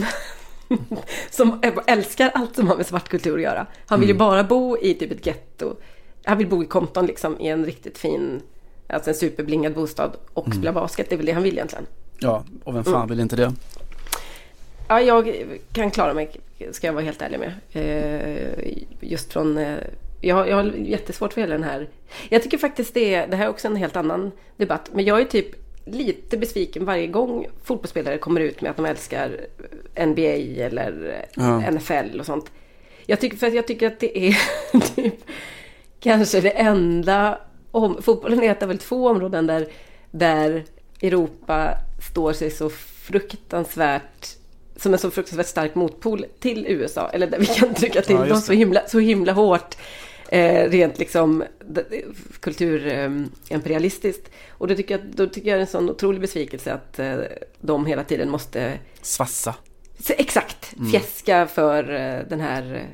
som 1.31 1.61
älskar 1.87 2.31
allt 2.35 2.57
som 2.57 2.69
har 2.69 2.77
med 2.77 2.87
svartkultur 2.87 3.37
att 3.37 3.43
göra. 3.43 3.67
Han 3.87 4.01
vill 4.01 4.11
mm. 4.11 4.17
ju 4.17 4.19
bara 4.19 4.45
bo 4.45 4.79
i 4.79 4.95
typ 4.95 5.13
ett 5.13 5.27
getto. 5.27 5.77
Han 6.25 6.39
vill 6.39 6.47
bo 6.47 6.63
i 6.63 6.67
Compton 6.67 7.07
liksom 7.07 7.41
i 7.41 7.49
en 7.49 7.65
riktigt 7.65 7.99
fin, 7.99 8.43
alltså 8.87 9.11
en 9.11 9.17
superblingad 9.17 9.75
bostad 9.75 10.17
och 10.35 10.47
mm. 10.47 10.59
spela 10.59 10.73
basket. 10.73 11.09
Det 11.09 11.15
är 11.15 11.17
väl 11.17 11.27
det 11.27 11.33
han 11.33 11.43
vill 11.43 11.55
egentligen. 11.55 11.87
Ja, 12.19 12.45
och 12.65 12.75
vem 12.75 12.85
fan 12.85 12.95
mm. 12.95 13.09
vill 13.09 13.21
inte 13.21 13.37
det? 13.37 13.53
Ja, 14.89 15.01
jag 15.01 15.47
kan 15.73 15.91
klara 15.91 16.15
mig, 16.15 16.31
ska 16.71 16.87
jag 16.87 16.95
vara 16.95 17.05
helt 17.05 17.23
ärlig 17.23 17.39
med. 17.39 17.53
Eh, 17.73 18.73
just 19.01 19.33
från 19.33 19.59
eh, 19.59 19.79
jag, 20.21 20.49
jag 20.49 20.57
har 20.57 20.65
jättesvårt 20.65 21.33
för 21.33 21.41
hela 21.41 21.53
den 21.53 21.65
här. 21.65 21.89
Jag 22.29 22.43
tycker 22.43 22.59
faktiskt 22.59 22.95
det 22.95 23.15
är, 23.15 23.27
det 23.27 23.37
här 23.37 23.45
är 23.45 23.51
också 23.51 23.69
en 23.69 23.77
helt 23.77 23.97
annan 23.97 24.31
debatt. 24.57 24.91
Men 24.93 25.05
jag 25.05 25.21
är 25.21 25.25
typ 25.25 25.47
lite 25.85 26.37
besviken 26.37 26.85
varje 26.85 27.07
gång 27.07 27.47
fotbollsspelare 27.65 28.19
kommer 28.19 28.41
ut 28.41 28.61
med 28.61 28.71
att 28.71 28.77
de 28.77 28.87
älskar 28.87 29.47
NBA 30.07 30.63
eller 30.67 31.25
ja. 31.35 31.71
NFL 31.71 32.21
och 32.21 32.27
sånt. 32.27 32.51
Jag 33.07 33.21
tycker, 33.21 33.37
för 33.37 33.51
jag 33.51 33.67
tycker 33.67 33.87
att 33.87 34.01
det 34.01 34.19
är 34.19 34.37
typ 34.95 35.15
kanske 36.03 36.41
det 36.41 36.51
enda 36.51 37.39
om, 37.71 38.03
fotbollen 38.03 38.43
är 38.43 38.51
ett 38.51 38.63
av 38.63 38.69
väl 38.69 38.79
två 38.79 39.09
områden 39.09 39.47
där, 39.47 39.67
där 40.11 40.65
Europa 41.03 41.75
står 42.11 42.33
sig 42.33 42.51
så 42.51 42.71
fruktansvärt 42.71 44.27
som 44.77 44.93
en 44.93 44.99
så 44.99 45.11
fruktansvärt 45.11 45.47
stark 45.47 45.75
motpol 45.75 46.25
till 46.41 46.67
USA. 46.69 47.09
Eller 47.09 47.27
där 47.27 47.39
vi 47.39 47.47
kan 47.47 47.75
trycka 47.75 48.03
till 48.03 48.17
Ja, 48.17 48.25
dem 48.27 48.41
så 48.41 48.53
himla, 48.53 48.83
så 48.89 48.99
himla 48.99 49.33
hårt. 49.33 49.77
Eh, 50.29 50.71
rent 50.71 50.99
liksom 50.99 51.45
kulturimperialistiskt. 52.41 54.31
och 54.51 54.69
då 54.69 54.75
tycker, 54.75 54.99
jag, 54.99 55.07
då 55.15 55.27
tycker 55.27 55.51
jag 55.51 55.57
det 55.57 55.61
är 55.61 55.67
en 55.67 55.67
sån 55.67 55.91
otrolig 55.91 56.21
besvikelse 56.21 56.73
att 56.73 56.99
eh, 56.99 57.15
de 57.61 57.87
hela 57.87 58.05
tiden 58.05 58.31
måste 58.31 58.79
Svassa. 59.03 59.55
så, 60.01 60.13
exakt 60.19 60.59
Mm. 60.77 60.91
fjäska 60.91 61.47
för 61.47 61.91
eh, 61.95 62.19
den 62.29 62.41
här 62.41 62.87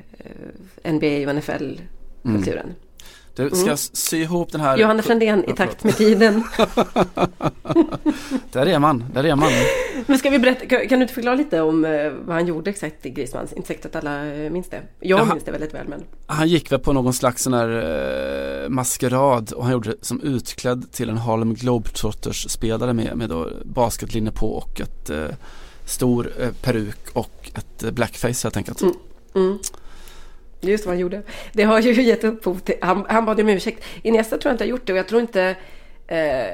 eh, 0.83 0.93
NBA 0.93 1.29
och 1.29 1.35
NFL-kulturen. 1.35 2.75
Du 3.39 3.49
ska 3.49 3.65
Mm. 3.65 3.77
sy 3.77 4.17
ihop 4.21 4.51
den 4.51 4.61
här 4.61 4.77
Johanna 4.77 5.01
Frändén 5.03 5.39
i 5.39 5.45
Ja, 5.47 5.55
takt 5.55 5.83
med 5.83 5.97
tiden. 5.97 6.43
Där 8.51 8.65
är 8.65 8.79
man, 8.79 9.05
där 9.13 9.23
är 9.25 9.35
man. 9.35 9.51
Men 10.07 10.17
ska 10.19 10.29
vi 10.29 10.39
berätta, 10.39 10.65
kan, 10.65 10.87
kan 10.87 10.99
du 10.99 11.03
inte 11.03 11.13
förklara 11.13 11.35
lite 11.35 11.61
om 11.61 11.85
eh, 11.85 12.11
vad 12.25 12.35
han 12.35 12.47
gjorde 12.47 12.69
exakt 12.69 13.05
i 13.05 13.09
Griezmann? 13.09 13.47
Inte 13.55 13.67
säkert 13.67 13.85
att 13.85 13.95
alla 13.95 14.25
eh, 14.25 14.51
minns 14.51 14.69
det. 14.69 14.81
Jag 14.99 15.19
Jaha. 15.19 15.33
minns 15.33 15.43
det 15.45 15.51
väldigt 15.51 15.73
väl 15.73 15.87
men. 15.87 16.03
Han 16.25 16.47
gick 16.47 16.71
väl 16.71 16.79
på 16.79 16.93
någon 16.93 17.13
slags 17.13 17.43
sån 17.43 17.53
här 17.53 17.69
eh, 18.63 18.69
maskerad 18.69 19.51
och 19.51 19.63
han 19.63 19.73
gjorde 19.73 19.89
det 19.89 19.95
som 20.05 20.21
utklädd 20.21 20.91
till 20.91 21.09
en 21.09 21.17
Harlem 21.17 21.53
Globetrotters 21.53 22.49
spelare 22.49 22.93
med, 22.93 23.17
med 23.17 23.29
då 23.29 23.49
basketlinne 23.65 24.31
på 24.31 24.47
och 24.53 24.81
ett 24.81 25.09
eh, 25.09 25.25
stor 25.85 26.31
eh, 26.39 26.49
peruk 26.61 27.09
och 27.13 27.51
ett 27.55 27.83
eh, 27.83 27.91
blackface 27.91 28.45
helt 28.45 28.57
enkelt. 28.57 28.81
Mm. 28.81 28.93
Mm. 29.35 29.57
Just 30.61 30.85
vad 30.85 30.95
han 30.95 30.99
gjorde. 30.99 31.21
Det 31.53 31.63
har 31.63 31.79
ju 31.79 32.01
gett 32.01 32.23
upphov 32.23 32.59
till, 32.59 32.75
han, 32.81 33.05
han 33.09 33.25
bad 33.25 33.39
om 33.39 33.49
ursäkt. 33.49 33.83
Iniesta 34.01 34.37
tror 34.37 34.49
jag 34.49 34.53
inte 34.53 34.63
har 34.63 34.69
gjort 34.69 34.85
det 34.85 34.93
och 34.93 34.99
jag 34.99 35.07
tror 35.07 35.21
inte, 35.21 35.55
eh, 36.07 36.45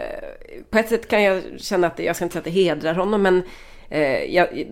på 0.70 0.78
ett 0.78 0.90
sätt 0.90 1.08
kan 1.08 1.24
jag 1.24 1.44
känna 1.58 1.88
att 1.88 1.98
det, 1.98 2.04
jag 2.04 2.16
ska 2.16 2.26
inte 2.26 2.34
säga 2.34 2.40
att 2.40 2.46
det 2.46 2.52
hedrar 2.52 2.94
honom 2.94 3.22
men 3.22 3.44
eh, 3.90 4.36
jag, 4.36 4.68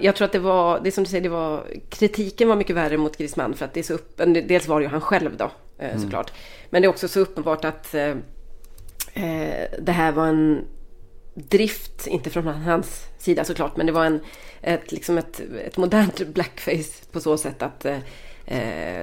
jag 0.00 0.16
tror 0.16 0.26
att 0.26 0.32
det 0.32 0.38
var, 0.38 0.80
det 0.84 0.92
som 0.92 1.04
du 1.04 1.10
säger, 1.10 1.22
det 1.22 1.28
var, 1.28 1.66
kritiken 1.88 2.48
var 2.48 2.56
mycket 2.56 2.76
värre 2.76 2.96
mot 2.96 3.16
Griezmann 3.16 3.54
för 3.54 3.64
att 3.64 3.74
det 3.74 3.80
är 3.80 3.84
så 3.84 3.94
upp, 3.94 4.20
dels 4.48 4.68
var 4.68 4.80
det 4.80 4.84
ju 4.84 4.90
han 4.90 5.00
själv 5.00 5.36
då 5.36 5.50
eh, 5.78 6.00
såklart. 6.00 6.32
Men 6.70 6.82
det 6.82 6.86
är 6.86 6.90
också 6.90 7.08
så 7.08 7.20
uppenbart 7.20 7.64
att 7.64 7.94
eh, 7.94 8.14
eh, 9.14 9.64
det 9.78 9.92
här 9.92 10.12
var 10.12 10.26
en 10.26 10.64
drift, 11.34 12.06
inte 12.06 12.30
från 12.30 12.46
hans 12.46 13.06
sida 13.18 13.44
såklart, 13.44 13.76
men 13.76 13.86
det 13.86 13.92
var 13.92 14.04
en, 14.04 14.20
ett, 14.60 14.92
liksom 14.92 15.18
ett, 15.18 15.40
ett 15.66 15.76
modernt 15.76 16.26
blackface 16.26 17.04
på 17.12 17.20
så 17.20 17.36
sätt 17.38 17.62
att 17.62 17.84
eh, 17.84 17.98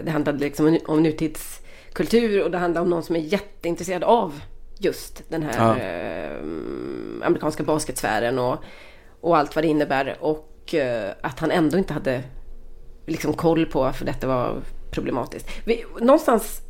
det 0.03 0.11
handlade 0.11 0.39
liksom 0.39 0.79
om, 0.85 1.03
nutidskultur 1.03 2.43
och 2.43 2.51
det 2.51 2.57
handlade 2.57 2.83
om 2.83 2.89
någon 2.89 3.03
som 3.03 3.15
är 3.15 3.19
jätteintresserad 3.19 4.03
av 4.03 4.41
just 4.77 5.23
den 5.29 5.43
här 5.43 5.53
Ja. 5.57 5.77
eh, 5.77 6.37
amerikanska 7.27 7.63
basketsfären 7.63 8.39
och, 8.39 8.57
och 9.21 9.37
allt 9.37 9.55
vad 9.55 9.63
det 9.63 9.67
innebär. 9.67 10.17
Och 10.19 10.73
eh, 10.73 11.11
att 11.21 11.39
han 11.39 11.51
ändå 11.51 11.77
inte 11.77 11.93
hade 11.93 12.23
liksom 13.07 13.33
koll 13.33 13.65
på 13.65 13.93
för 13.93 14.05
detta 14.05 14.27
var 14.27 14.61
problematiskt. 14.91 15.49
Vi, 15.65 15.85
någonstans 16.01 16.61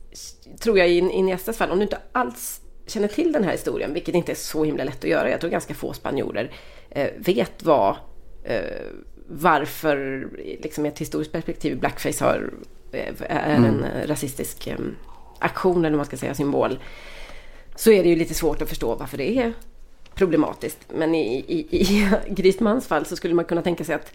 tror 0.62 0.78
jag 0.78 0.90
i 0.90 0.98
Iniestas 0.98 1.58
fall, 1.58 1.72
om 1.72 1.78
du 1.78 1.84
inte 1.84 1.98
alls 2.12 2.62
känner 2.88 3.08
till 3.08 3.32
den 3.32 3.44
här 3.44 3.52
historien, 3.52 3.94
vilket 3.94 4.16
inte 4.16 4.32
är 4.32 4.36
så 4.36 4.64
himla 4.64 4.84
lätt 4.84 5.04
att 5.04 5.10
göra, 5.10 5.30
jag 5.30 5.40
tror 5.42 5.52
ganska 5.52 5.74
få 5.74 5.94
spanjorer 5.94 6.52
eh, 6.90 7.10
vet 7.18 7.64
vad, 7.64 7.96
eh, 8.44 8.62
varför, 9.32 10.28
liksom 10.38 10.86
i 10.86 10.90
ett 10.90 11.00
historiskt 11.00 11.32
perspektiv, 11.32 11.80
blackface 11.80 12.26
har, 12.26 12.54
eh, 12.92 13.14
är 13.20 13.56
en 13.56 13.84
eh, 13.84 14.08
rasistisk 14.08 14.68
eh, 14.68 14.78
aktion, 15.40 15.78
eller 15.78 15.90
vad 15.90 15.98
man 15.98 16.06
ska 16.06 16.18
säga, 16.18 16.34
symbol. 16.34 16.80
Så 17.76 17.92
är 17.92 18.04
det 18.04 18.10
ju 18.10 18.16
lite 18.16 18.34
svårt 18.34 18.62
att 18.62 18.70
förstå 18.70 18.96
varför 18.96 19.18
det 19.18 19.38
är 19.38 19.54
problematiskt. 20.16 20.80
Men 20.94 21.16
i, 21.16 21.46
i, 21.48 21.78
i 21.78 22.10
Griezmanns 22.28 22.88
fall 22.88 23.06
så 23.06 23.16
skulle 23.16 23.34
man 23.34 23.46
kunna 23.46 23.62
tänka 23.62 23.84
sig 23.84 23.96
att 23.96 24.14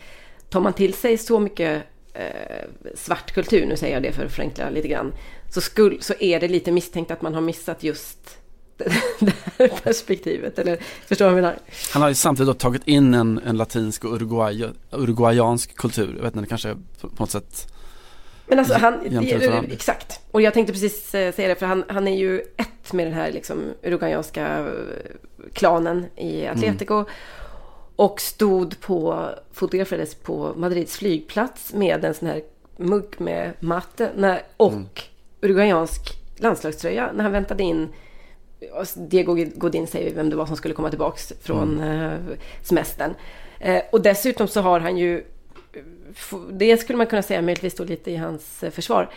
tar 0.48 0.60
man 0.60 0.72
till 0.72 0.94
sig 0.94 1.18
så 1.18 1.40
mycket 1.40 1.82
eh, 2.12 2.68
svart 2.94 3.32
kultur, 3.32 3.66
nu 3.66 3.76
säger 3.76 3.94
jag 3.94 4.02
det 4.02 4.12
för 4.12 4.24
att 4.24 4.32
förenkla 4.32 4.70
lite 4.70 4.88
grann, 4.88 5.12
så, 5.50 5.60
skull, 5.60 5.98
så 6.00 6.14
är 6.20 6.40
det 6.40 6.48
lite 6.48 6.72
misstänkt 6.72 7.10
att 7.10 7.22
man 7.22 7.34
har 7.34 7.40
missat 7.40 7.82
just 7.82 8.38
det 9.18 9.32
här 9.58 9.68
perspektivet. 9.68 10.58
Eller 10.58 10.78
förstår 11.06 11.24
du 11.24 11.30
vad 11.30 11.38
jag 11.38 11.42
menar? 11.42 11.58
Han 11.92 12.02
har 12.02 12.08
ju 12.08 12.14
samtidigt 12.14 12.58
tagit 12.58 12.88
in 12.88 13.14
en, 13.14 13.40
en 13.46 13.56
latinsk 13.56 14.04
och 14.04 14.14
uruguay, 14.14 14.64
uruguayansk 14.90 15.76
kultur. 15.76 16.14
Jag 16.16 16.22
vet 16.22 16.24
inte, 16.24 16.40
det 16.40 16.46
kanske 16.46 16.74
på 17.00 17.08
något 17.18 17.30
sätt 17.30 17.72
Men 18.46 18.58
alltså 18.58 18.74
han, 18.74 19.00
exakt. 19.70 20.20
Och 20.30 20.42
jag 20.42 20.54
tänkte 20.54 20.72
precis 20.72 21.14
eh, 21.14 21.34
säga 21.34 21.48
det, 21.48 21.54
för 21.54 21.66
han, 21.66 21.84
han 21.88 22.08
är 22.08 22.16
ju 22.16 22.40
ett 22.40 22.92
med 22.92 23.06
den 23.06 23.14
här 23.14 23.32
liksom 23.32 23.72
uruguayanska 23.82 24.58
eh, 24.58 24.66
klanen 25.52 26.06
i 26.16 26.46
Atletico. 26.46 27.04
Och 27.96 28.20
stod 28.20 28.80
på, 28.80 29.28
fotograferades 29.52 30.14
på 30.14 30.52
Madrids 30.56 30.96
flygplats 30.96 31.74
med 31.74 32.04
en 32.04 32.14
sån 32.14 32.28
här 32.28 32.42
mugg 32.76 33.14
med 33.18 33.52
matte 33.60 34.10
när, 34.16 34.42
och 34.56 35.02
uruguayansk 35.40 36.00
landslagströja 36.36 37.12
när 37.14 37.22
han 37.22 37.32
väntade 37.32 37.62
in 37.62 37.88
Diego 38.96 39.46
Godin 39.54 39.86
säger 39.86 40.14
vem 40.14 40.30
det 40.30 40.36
var 40.36 40.46
som 40.46 40.56
skulle 40.56 40.74
komma 40.74 40.90
tillbaks 40.90 41.32
från 41.40 41.80
eh, 41.80 42.18
semestern. 42.62 43.14
Eh, 43.58 43.82
och 43.92 44.00
dessutom 44.00 44.48
så 44.48 44.60
har 44.60 44.80
han 44.80 44.98
ju 44.98 45.24
det 46.50 46.76
skulle 46.76 46.96
man 46.96 47.06
kunna 47.06 47.22
säga 47.22 47.42
möjligtvis 47.42 47.72
stå 47.72 47.84
lite 47.84 48.10
i 48.10 48.16
hans 48.16 48.62
eh, 48.62 48.70
försvar, 48.70 49.10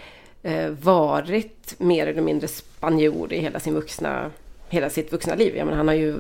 varit 0.82 1.76
mer 1.80 2.08
eller 2.08 2.22
mindre 2.22 2.48
spanjor 2.48 3.34
i 3.34 3.40
hela 3.40 3.60
sin 3.60 3.74
vuxna, 3.74 4.32
hela 4.70 4.90
sitt 4.90 5.12
vuxna 5.12 5.36
liv. 5.36 5.56
Jag 5.58 5.66
menar, 5.66 5.78
han 5.78 5.88
har 5.88 5.96
ju 5.96 6.16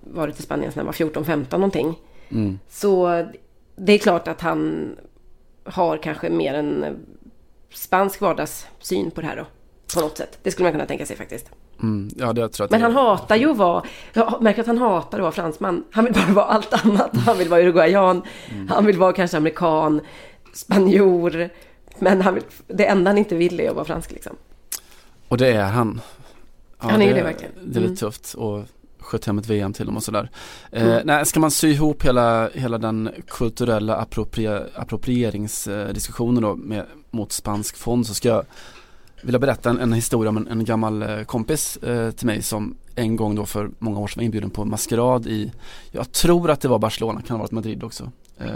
varit 0.00 0.38
i 0.38 0.42
Spanien 0.42 0.72
sedan 0.72 0.86
han 0.86 0.86
var 0.86 1.22
14-15 1.22 1.52
någonting. 1.52 1.94
mm. 2.28 2.58
Så 2.68 3.24
det 3.76 3.92
är 3.92 3.98
klart 3.98 4.28
att 4.28 4.40
han 4.40 4.90
har 5.64 5.96
kanske 5.96 6.30
mer 6.30 6.54
en 6.54 6.96
spansk 7.72 8.20
vardagssyn 8.20 9.10
på 9.10 9.20
det 9.20 9.26
här 9.26 9.36
då. 9.36 9.46
På 9.94 10.00
något 10.00 10.16
sätt. 10.16 10.38
Det 10.42 10.50
skulle 10.50 10.64
man 10.64 10.72
kunna 10.72 10.86
tänka 10.86 11.06
sig 11.06 11.16
faktiskt. 11.16 11.50
Mm, 11.82 12.10
ja 12.16 12.32
det 12.32 12.48
tror 12.48 12.64
jag 12.64 12.70
Men 12.70 12.80
det 12.80 12.86
han 12.86 12.94
hatar 13.06 13.36
ju 13.36 13.50
att 13.50 13.56
vara, 13.56 13.82
jag 14.12 14.42
märker 14.42 14.60
att 14.60 14.66
han 14.66 14.78
hatar 14.78 15.18
att 15.18 15.22
vara 15.22 15.32
fransman. 15.32 15.84
Han 15.90 16.04
vill 16.04 16.14
bara 16.14 16.32
vara 16.32 16.44
allt 16.46 16.84
annat. 16.84 17.16
Han 17.16 17.38
vill 17.38 17.48
vara 17.48 17.60
uruguayan, 17.62 18.22
han 18.68 18.86
vill 18.86 18.98
vara 18.98 19.12
kanske 19.12 19.36
amerikan, 19.36 20.00
spanjor. 20.52 21.48
Men 21.98 22.20
han 22.22 22.34
vill, 22.34 22.42
det 22.66 22.86
enda 22.86 23.10
han 23.10 23.18
inte 23.18 23.34
vill 23.34 23.60
är 23.60 23.68
att 23.68 23.74
vara 23.74 23.84
fransk 23.84 24.12
liksom. 24.12 24.36
Och 25.28 25.36
det 25.38 25.48
är 25.52 25.64
han. 25.64 26.00
Ja, 26.80 26.88
Han 26.88 27.02
är 27.02 27.06
ju 27.06 27.14
det 27.14 27.22
verkligen. 27.22 27.52
Det 27.54 27.60
är 27.60 27.66
lite 27.66 27.78
Mm. 27.80 27.96
tufft 27.96 28.34
och 28.34 28.64
sköt 29.00 29.24
hem 29.24 29.38
ett 29.38 29.46
VM 29.46 29.72
till 29.72 29.86
dem 29.86 29.96
och 29.96 30.02
sådär. 30.02 30.30
Eh, 30.72 30.82
Mm. 30.86 31.02
nej, 31.06 31.26
ska 31.26 31.40
man 31.40 31.50
sy 31.50 31.68
ihop 31.72 32.04
hela, 32.04 32.48
hela 32.54 32.78
den 32.78 33.10
kulturella 33.28 33.96
approprie, 33.96 34.62
approprieringsdiskussionen 34.74 36.42
då 36.42 36.54
med, 36.56 36.84
mot 37.10 37.32
spansk 37.32 37.76
fond 37.76 38.06
så 38.06 38.14
ska 38.14 38.28
jag 38.28 38.44
vilja 39.22 39.38
berätta 39.38 39.70
en, 39.70 39.80
en 39.80 39.92
historia 39.92 40.28
om 40.28 40.36
en, 40.36 40.48
en 40.48 40.64
gammal 40.64 41.02
eh, 41.02 41.22
kompis 41.24 41.76
eh, 41.76 42.10
till 42.10 42.26
mig 42.26 42.42
som 42.42 42.76
en 42.94 43.16
gång 43.16 43.34
då 43.34 43.46
för 43.46 43.70
många 43.78 43.98
år 44.00 44.06
sedan 44.08 44.20
var 44.20 44.24
inbjuden 44.24 44.50
på 44.50 44.64
maskerad 44.64 45.26
i, 45.26 45.52
jag 45.90 46.12
tror 46.12 46.50
att 46.50 46.60
det 46.60 46.68
var 46.68 46.78
Barcelona, 46.78 47.22
kan 47.22 47.36
ha 47.36 47.42
varit 47.42 47.52
Madrid 47.52 47.82
också. 47.84 48.12
Eh, 48.38 48.48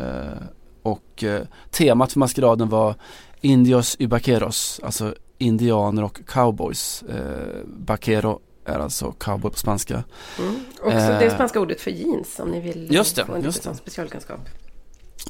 och 0.82 1.24
eh, 1.24 1.42
temat 1.70 2.12
för 2.12 2.18
maskeraden 2.18 2.68
var 2.68 2.94
Indios 3.40 3.96
y 3.98 4.06
vaqueros, 4.06 4.80
alltså 4.84 5.14
indianer 5.38 6.04
och 6.04 6.20
cowboys. 6.26 7.02
Eh, 7.02 7.60
vaquero 7.86 8.40
är 8.64 8.78
alltså 8.78 9.12
cowboy 9.12 9.50
på 9.50 9.58
spanska. 9.58 10.04
Mm. 10.38 10.54
Också 10.82 10.96
Eh. 10.98 11.18
det 11.18 11.30
spanska 11.30 11.60
ordet 11.60 11.80
för 11.80 11.90
jeans 11.90 12.40
om 12.40 12.50
ni 12.50 12.60
vill 12.60 12.88
Just 12.94 13.16
det, 13.16 13.24
få 13.24 13.34
en 13.34 13.42
just 13.42 13.62
sån 13.62 13.74
specialkunskap. 13.74 14.40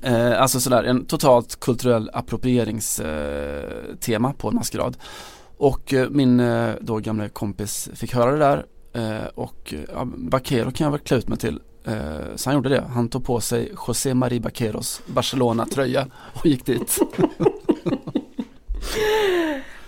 Eh, 0.02 0.42
alltså 0.42 0.60
sådär 0.60 0.84
en 0.84 1.04
totalt 1.06 1.60
kulturell 1.60 2.10
approprieringstema 2.12 4.28
eh, 4.28 4.34
på 4.38 4.48
en 4.48 4.54
maskerad. 4.54 4.96
Och 5.56 5.94
eh, 5.94 6.08
min 6.10 6.40
eh, 6.40 6.70
då 6.80 6.96
gamla 6.98 7.28
kompis 7.28 7.88
fick 7.94 8.14
höra 8.14 8.32
det 8.32 8.38
där 8.38 8.66
eh, 8.92 9.26
och 9.34 9.74
eh, 9.74 9.80
ja, 9.94 10.04
Baquero 10.04 10.70
kan 10.70 10.84
jag 10.84 10.90
väl 10.92 11.00
klä 11.00 11.16
ut 11.16 11.28
mig 11.28 11.38
till. 11.38 11.60
Så 12.36 12.50
han 12.50 12.54
gjorde 12.54 12.68
det. 12.68 12.84
Han 12.94 13.08
tog 13.08 13.24
på 13.24 13.40
sig 13.40 13.72
José 13.86 14.14
Marie 14.14 14.40
Baqueros 14.40 15.00
Barcelona-tröja 15.06 16.06
och 16.34 16.46
gick 16.46 16.66
dit. 16.66 16.98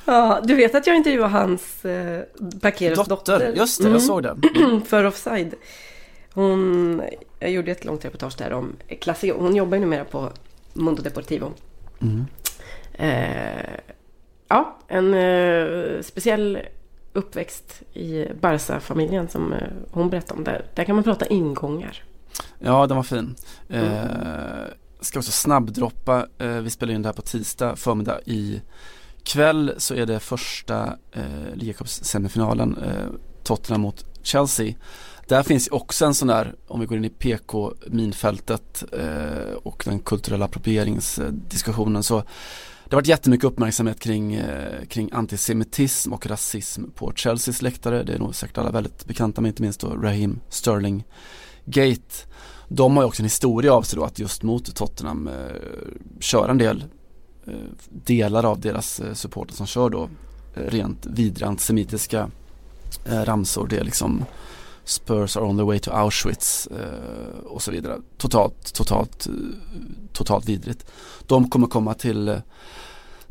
Ja, 0.07 0.41
du 0.45 0.55
vet 0.55 0.75
att 0.75 0.87
jag 0.87 0.97
intervjuade 0.97 1.33
hans 1.33 1.85
eh, 1.85 2.23
Baqueros 2.63 3.09
dotter. 3.09 3.33
Dotter, 3.39 3.53
just 3.57 3.79
det, 3.79 3.85
Mm. 3.85 3.93
jag 3.93 4.03
såg 4.03 4.23
den. 4.23 4.43
för 4.87 5.05
Offside. 5.05 5.55
Hon, 6.35 7.03
jag 7.39 7.51
gjorde 7.51 7.71
ett 7.71 7.85
långt 7.85 8.05
reportage 8.05 8.35
där 8.39 8.53
om 8.53 8.77
Classico. 9.01 9.39
Hon 9.39 9.57
jobbar 9.57 9.77
ju 9.77 9.81
numera 9.81 10.05
på 10.05 10.33
Mundo 10.73 11.03
Deportivo. 11.03 11.53
Mm. 12.03 12.25
Eh, 12.93 13.81
ja, 14.49 14.79
en 14.89 15.15
eh, 15.15 16.03
speciell 16.03 16.59
uppväxt 17.13 17.83
i 17.93 18.27
Barca-familjen 18.41 19.29
som 19.29 19.53
eh, 19.53 19.69
hon 19.91 20.11
berättade 20.11 20.39
om. 20.39 20.45
Där, 20.45 20.65
där 20.75 20.85
kan 20.85 20.95
man 20.95 21.05
prata 21.05 21.27
ingångar. 21.27 22.03
Ja, 22.59 22.87
den 22.87 22.97
var 22.97 23.05
fin. 23.05 23.35
Mm. 23.69 23.85
Eh, 23.85 24.69
ska 25.01 25.19
också 25.19 25.33
snabbdroppa, 25.33 26.27
eh, 26.39 26.49
vi 26.49 26.71
spelar 26.71 26.95
in 26.95 27.03
det 27.03 27.09
här 27.09 27.15
på 27.15 27.23
tisdag 27.23 27.77
förmiddag 27.77 28.21
i 28.25 28.63
kväll 29.25 29.75
så 29.79 29.95
är 29.95 30.07
det 30.07 30.21
första 30.21 30.97
eh, 31.13 31.55
ligacupsemifinalen 31.55 32.79
eh, 32.79 33.07
Tottenham 33.43 33.81
mot 33.81 34.05
Chelsea 34.23 34.75
där 35.29 35.43
finns 35.43 35.69
också 35.69 36.05
en 36.05 36.15
sån 36.15 36.29
där, 36.29 36.55
om 36.67 36.81
vi 36.81 36.87
går 36.87 36.99
in 36.99 37.05
i 37.05 37.11
PK-minfältet 37.11 38.85
eh, 38.93 39.55
och 39.63 39.83
den 39.87 39.99
kulturella 39.99 40.45
approprieringsdiskussionen 40.45 42.03
så 42.03 42.25
det 42.85 42.97
har 42.97 42.97
varit 42.97 43.09
jättemycket 43.09 43.45
uppmärksamhet 43.45 44.01
kring, 44.01 44.35
eh, 44.35 44.85
kring 44.89 45.11
antisemitism 45.13 46.13
och 46.13 46.27
rasism 46.27 46.85
på 46.95 47.13
Chelseas 47.17 47.63
läktare. 47.63 48.03
Det 48.03 48.13
är 48.13 48.19
nog 48.19 48.35
säkert 48.35 48.59
alla 48.59 48.71
väldigt 48.71 49.05
bekanta 49.05 49.41
med, 49.41 49.49
inte 49.49 49.63
minst 49.63 49.81
då 49.81 49.89
Raheem 49.89 50.41
Sterling 50.49 51.05
Gate. 51.65 52.27
De 52.69 52.97
har 52.97 53.03
ju 53.03 53.07
också 53.07 53.23
en 53.23 53.27
historia 53.27 53.75
av 53.75 53.83
sig 53.83 53.97
då 53.97 54.05
att 54.05 54.19
just 54.19 54.43
mot 54.43 54.75
Tottenham 54.75 55.29
eh, 55.29 55.35
köra 56.21 56.51
en 56.51 56.59
del 56.59 56.85
eh, 57.47 57.53
delar 57.89 58.45
av 58.45 58.61
deras 58.61 59.01
eh, 59.01 59.15
supporter 59.15 59.55
som 59.55 59.67
kör 59.67 59.91
då 59.91 60.09
eh, 60.55 60.63
rent 60.63 61.07
vidriga 61.07 61.49
antisemitiska 61.49 62.31
eh, 63.05 63.21
ramsor. 63.21 63.67
Det 63.67 63.77
är 63.77 63.85
liksom 63.85 64.25
Spurs 64.85 65.37
are 65.37 65.45
on 65.45 65.57
the 65.57 65.65
way 65.65 65.79
to 65.79 65.91
Auschwitz 65.91 66.67
eh, 66.67 67.39
och 67.45 67.63
så 67.63 67.71
vidare. 67.71 68.01
Totalt, 68.19 68.75
totalt, 68.75 69.27
eh, 69.27 69.33
totalt 70.13 70.49
vidrigt. 70.49 70.87
De 71.27 71.51
kommer 71.51 71.67
komma 71.67 71.95
till 71.95 72.29
eh, 72.29 72.39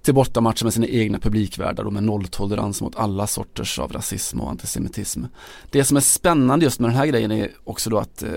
till 0.03 0.13
bortamatcher 0.13 0.63
med 0.63 0.73
sina 0.73 0.87
egna 0.87 1.19
publikvärdar 1.19 1.83
och 1.83 1.93
med 1.93 2.03
nolltolerans 2.03 2.81
mot 2.81 2.95
alla 2.95 3.27
sorters 3.27 3.79
av 3.79 3.91
rasism 3.91 4.41
och 4.41 4.49
antisemitism. 4.49 5.23
Det 5.71 5.83
som 5.83 5.97
är 5.97 6.01
spännande 6.01 6.65
just 6.65 6.79
med 6.79 6.89
den 6.89 6.97
här 6.97 7.05
grejen 7.05 7.31
är 7.31 7.51
också 7.63 7.89
då 7.89 7.97
att 7.97 8.23
eh, 8.23 8.29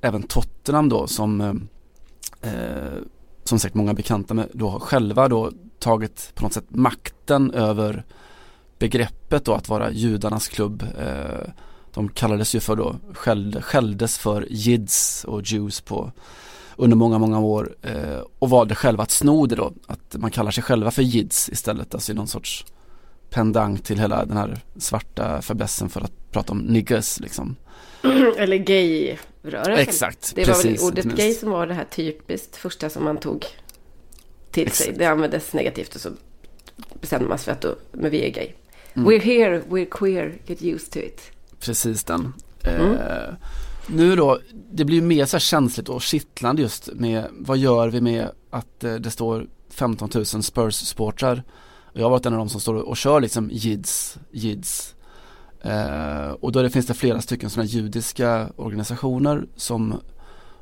även 0.00 0.22
Tottenham 0.22 0.88
då 0.88 1.06
som 1.06 1.40
eh, 1.40 2.50
eh 2.50 2.98
som 3.44 3.58
sagt 3.58 3.74
många 3.74 3.94
bekanta 3.94 4.34
med 4.34 4.48
då 4.52 4.80
själva 4.80 5.28
då 5.28 5.52
tagit 5.78 6.32
på 6.34 6.42
något 6.42 6.52
sätt 6.52 6.64
makten 6.68 7.50
över 7.50 8.04
begreppet 8.78 9.44
då 9.44 9.54
att 9.54 9.68
vara 9.68 9.90
judarnas 9.90 10.48
klubb. 10.48 10.82
Eh, 10.98 11.50
de 11.94 12.08
kallades 12.08 12.54
ju 12.54 12.60
för 12.60 12.76
då, 12.76 12.96
skällde, 13.12 13.62
skälldes 13.62 14.18
för 14.18 14.46
jids 14.50 15.24
och 15.24 15.42
Jews 15.44 15.80
på 15.80 16.12
under 16.76 16.96
många, 16.96 17.18
många 17.18 17.40
år 17.40 17.76
eh, 17.82 18.20
och 18.38 18.50
valde 18.50 18.74
själva 18.74 19.02
att 19.02 19.10
sno 19.10 19.46
det 19.46 19.56
då. 19.56 19.72
Att 19.86 20.16
man 20.18 20.30
kallar 20.30 20.50
sig 20.50 20.62
själva 20.62 20.90
för 20.90 21.02
jids 21.02 21.48
istället, 21.48 21.94
alltså 21.94 22.12
i 22.12 22.14
någon 22.14 22.28
sorts 22.28 22.64
pendang 23.30 23.78
till 23.78 23.98
hela 23.98 24.24
den 24.24 24.36
här 24.36 24.60
svarta 24.76 25.42
fäblessen 25.42 25.88
för 25.88 26.00
att 26.00 26.32
prata 26.32 26.52
om 26.52 26.58
niggas 26.58 27.20
liksom. 27.20 27.56
Eller 28.36 28.56
gay-rörelsen. 28.56 29.78
Exakt, 29.78 30.32
Det 30.34 30.48
var 30.48 30.62
väl 30.62 30.78
ordet 30.80 31.04
gay 31.04 31.34
som 31.34 31.50
var 31.50 31.66
det 31.66 31.74
här 31.74 31.84
typiskt 31.84 32.56
första 32.56 32.90
som 32.90 33.04
man 33.04 33.16
tog 33.16 33.46
till 34.50 34.66
Exakt. 34.66 34.84
sig. 34.84 34.94
Det 34.98 35.04
användes 35.04 35.52
negativt 35.52 35.94
och 35.94 36.00
så 36.00 36.10
bestämde 37.00 37.28
man 37.28 37.38
sig 37.38 37.44
för 37.44 37.52
att 37.52 37.60
då, 37.60 37.76
men 37.92 38.10
vi 38.10 38.24
är 38.26 38.30
gay. 38.30 38.48
Mm. 38.94 39.08
We're 39.08 39.22
here, 39.22 39.62
we're 39.68 39.88
queer, 39.90 40.38
get 40.46 40.62
used 40.62 40.90
to 40.92 40.98
it. 40.98 41.20
Precis 41.64 42.04
den. 42.04 42.32
Mm. 42.62 42.92
Eh, 42.92 43.34
nu 43.86 44.16
då, 44.16 44.38
det 44.72 44.84
blir 44.84 44.96
ju 44.96 45.02
mer 45.02 45.26
så 45.26 45.36
här 45.36 45.40
känsligt 45.40 45.88
och 45.88 46.02
kittlande 46.02 46.62
just 46.62 46.88
med 46.94 47.26
vad 47.38 47.58
gör 47.58 47.88
vi 47.88 48.00
med 48.00 48.28
att 48.50 48.84
eh, 48.84 48.94
det 48.94 49.10
står 49.10 49.46
15 49.70 50.10
000 50.14 50.24
Spurs-supportrar. 50.24 51.42
Jag 51.92 52.02
har 52.02 52.10
varit 52.10 52.26
en 52.26 52.32
av 52.32 52.38
de 52.38 52.48
som 52.48 52.60
står 52.60 52.74
och 52.74 52.96
kör 52.96 53.20
liksom 53.20 53.50
jids, 53.52 54.18
jids. 54.30 54.94
Eh, 55.60 56.30
och 56.30 56.52
då 56.52 56.62
det 56.62 56.70
finns 56.70 56.86
det 56.86 56.94
flera 56.94 57.20
stycken 57.20 57.50
sådana 57.50 57.66
judiska 57.66 58.48
organisationer 58.56 59.46
som 59.56 60.00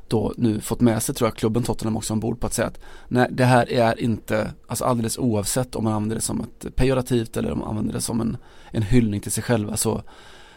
då 0.09 0.34
nu 0.36 0.61
fått 0.61 0.80
med 0.80 1.03
sig 1.03 1.14
tror 1.14 1.28
jag 1.28 1.36
klubben 1.36 1.62
Tottenham 1.62 1.96
också 1.96 2.12
ombord 2.12 2.40
på 2.40 2.46
att 2.46 2.53
säga 2.53 2.68
att 2.68 2.80
nej 3.09 3.28
det 3.30 3.44
här 3.44 3.72
är 3.72 4.00
inte, 4.00 4.50
alltså 4.66 4.84
alldeles 4.84 5.18
oavsett 5.18 5.76
om 5.76 5.84
man 5.84 5.92
använder 5.92 6.16
det 6.16 6.22
som 6.22 6.40
ett 6.40 6.76
pejorativt 6.76 7.36
eller 7.36 7.53
om 7.53 7.59
man 7.59 7.68
använder 7.68 7.94
det 7.94 8.00
som 8.00 8.20
en, 8.20 8.36
en 8.70 8.82
hyllning 8.82 9.20
till 9.20 9.32
sig 9.32 9.42
själva 9.42 9.76
så 9.76 10.03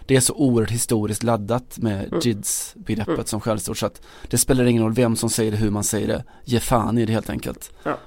det 0.06 0.16
är 0.16 0.20
så 0.20 0.34
oerhört 0.34 0.72
historiskt 0.72 1.24
laddat 1.24 1.78
med 1.78 2.08
mm. 2.08 2.20
JIDS-begreppet 2.20 3.14
mm. 3.14 3.26
som 3.26 3.42
skällsord 3.42 3.80
så 3.80 3.86
att 3.86 4.02
det 4.30 4.38
spelar 4.38 4.66
ingen 4.66 4.84
roll 4.84 4.94
vem 4.94 5.16
som 5.16 5.30
säger 5.30 5.52
det, 5.52 5.58
hur 5.58 5.72
man 5.72 5.84
säger 5.84 6.08
det. 6.08 6.24
Ge 6.44 6.60
fan 6.60 6.98
i 6.98 7.06
det 7.06 7.14
helt 7.14 7.30
enkelt. 7.30 7.72
Ja. 7.84 7.98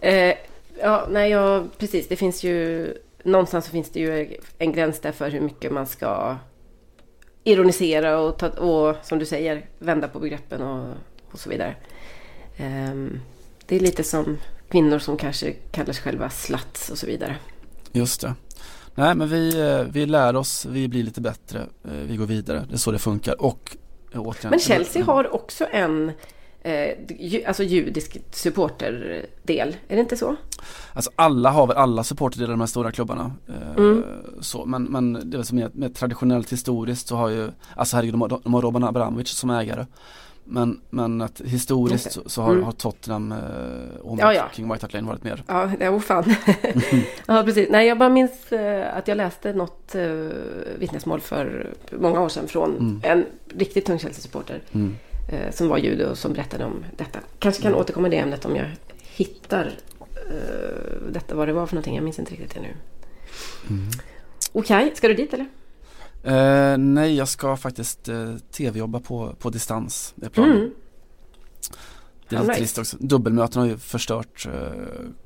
Eh, 0.00 0.34
ja, 0.80 1.06
nej, 1.10 1.30
ja, 1.30 1.64
precis. 1.78 2.08
Det 2.08 2.16
finns 2.16 2.44
ju 2.44 2.88
någonstans 3.22 3.64
så 3.64 3.70
finns 3.70 3.90
det 3.90 4.00
ju 4.00 4.36
en 4.58 4.72
gräns 4.72 5.00
där 5.00 5.12
för 5.12 5.30
hur 5.30 5.40
mycket 5.40 5.72
man 5.72 5.86
ska 5.86 6.36
ironisera 7.44 8.18
och, 8.18 8.38
ta, 8.38 8.48
och 8.48 8.96
som 9.02 9.18
du 9.18 9.26
säger, 9.26 9.66
vända 9.78 10.08
på 10.08 10.18
begreppen 10.18 10.62
och, 10.62 10.94
och 11.30 11.40
så 11.40 11.50
vidare. 11.50 11.76
Um, 12.60 13.20
det 13.66 13.76
är 13.76 13.80
lite 13.80 14.04
som 14.04 14.38
kvinnor 14.68 14.98
som 14.98 15.16
kanske 15.16 15.52
kallar 15.52 15.92
sig 15.92 16.02
själva 16.02 16.30
slats 16.30 16.90
och 16.90 16.98
så 16.98 17.06
vidare. 17.06 17.36
Just 17.92 18.20
det. 18.20 18.34
Nej 18.94 19.14
men 19.14 19.28
vi, 19.28 19.60
eh, 19.60 19.84
vi 19.92 20.06
lär 20.06 20.36
oss, 20.36 20.64
vi 20.64 20.88
blir 20.88 21.02
lite 21.02 21.20
bättre, 21.20 21.58
eh, 21.60 21.92
vi 21.92 22.16
går 22.16 22.26
vidare. 22.26 22.66
Det 22.68 22.74
är 22.74 22.78
så 22.78 22.92
det 22.92 22.98
funkar. 22.98 23.42
Och 23.42 23.76
eh, 24.14 24.20
återigen, 24.20 24.50
Men 24.50 24.58
Chelsea 24.58 25.04
har 25.04 25.34
också 25.34 25.66
en 25.70 26.12
eh, 26.62 27.48
alltså 27.48 27.62
judisk 27.62 28.18
supporterdel, 28.30 29.76
är 29.88 29.94
det 29.94 30.00
inte 30.00 30.16
så? 30.16 30.36
Alltså 30.92 31.10
alla 31.16 31.50
har 31.50 31.66
väl 31.66 31.76
alla 31.76 32.04
supporterdelar 32.04 32.50
i 32.50 32.54
de 32.54 32.60
här 32.60 32.66
stora 32.66 32.92
klubbarna. 32.92 33.32
Eh, 33.48 33.76
mm. 33.76 34.04
så, 34.40 34.64
men, 34.64 34.84
men 34.84 35.30
det 35.30 35.38
är 35.38 35.42
som 35.42 35.58
mer, 35.58 35.70
mer 35.72 35.88
traditionellt 35.88 36.52
historiskt 36.52 37.08
så 37.08 37.16
har 37.16 37.28
ju, 37.28 37.50
alltså 37.76 37.96
herregud 37.96 38.14
de 38.14 38.20
har, 38.20 38.40
de 38.42 38.54
har 38.54 38.62
Roman 38.62 38.84
Abramovic 38.84 39.28
som 39.28 39.50
ägare. 39.50 39.86
Men, 40.44 40.80
men 40.90 41.20
att 41.20 41.40
historiskt 41.40 42.06
okay. 42.06 42.22
så, 42.22 42.28
så 42.30 42.42
har, 42.42 42.52
mm. 42.52 42.64
har 42.64 42.72
Tottenham 42.72 43.32
eh, 43.32 44.00
och 44.00 44.18
ja, 44.20 44.34
ja. 44.34 44.44
King 44.52 44.72
White 44.72 44.84
Hart 44.84 44.92
Lane 44.92 45.08
varit 45.08 45.24
mer. 45.24 45.42
Ja, 45.46 45.70
det 45.78 45.84
är 45.84 45.98
fan. 45.98 46.34
ja, 47.26 47.42
precis. 47.44 47.68
Nej, 47.70 47.86
jag 47.86 47.98
bara 47.98 48.08
minns 48.08 48.52
eh, 48.52 48.96
att 48.96 49.08
jag 49.08 49.16
läste 49.16 49.52
något 49.52 49.94
eh, 49.94 50.04
vittnesmål 50.78 51.20
för 51.20 51.70
många 51.90 52.20
år 52.20 52.28
sedan 52.28 52.48
från 52.48 52.70
mm. 52.70 53.00
en 53.02 53.26
riktigt 53.58 53.84
tung 53.84 53.98
Chelsea-supporter. 53.98 54.62
Mm. 54.72 54.96
Eh, 55.28 55.50
som 55.52 55.68
var 55.68 55.78
jude 55.78 56.10
och 56.10 56.18
som 56.18 56.32
berättade 56.32 56.64
om 56.64 56.84
detta. 56.96 57.18
Kanske 57.38 57.62
kan 57.62 57.72
mm. 57.72 57.80
återkomma 57.80 58.06
i 58.06 58.10
det 58.10 58.18
ämnet 58.18 58.44
om 58.44 58.56
jag 58.56 58.66
hittar 59.00 59.72
eh, 60.30 61.12
detta, 61.12 61.34
vad 61.34 61.48
det 61.48 61.52
var 61.52 61.66
för 61.66 61.74
någonting. 61.74 61.94
Jag 61.94 62.04
minns 62.04 62.18
inte 62.18 62.32
riktigt 62.32 62.54
det 62.54 62.60
nu. 62.60 62.74
Mm. 63.70 63.88
Okej, 64.52 64.84
okay. 64.84 64.94
ska 64.94 65.08
du 65.08 65.14
dit 65.14 65.34
eller? 65.34 65.46
Eh, 66.22 66.78
nej, 66.78 67.14
jag 67.16 67.28
ska 67.28 67.56
faktiskt 67.56 68.08
eh, 68.08 68.36
tv-jobba 68.36 69.00
på, 69.00 69.34
på 69.38 69.50
distans. 69.50 70.12
Det 70.16 70.26
är 70.26 70.30
planen. 70.30 70.56
Mm. 70.56 70.70
Det 72.28 72.36
är 72.36 72.40
lite 72.40 72.52
nice. 72.52 72.58
trist 72.58 72.78
också. 72.78 72.96
Dubbelmöten 73.00 73.62
har 73.62 73.68
ju 73.68 73.78
förstört 73.78 74.46
eh, 74.46 74.52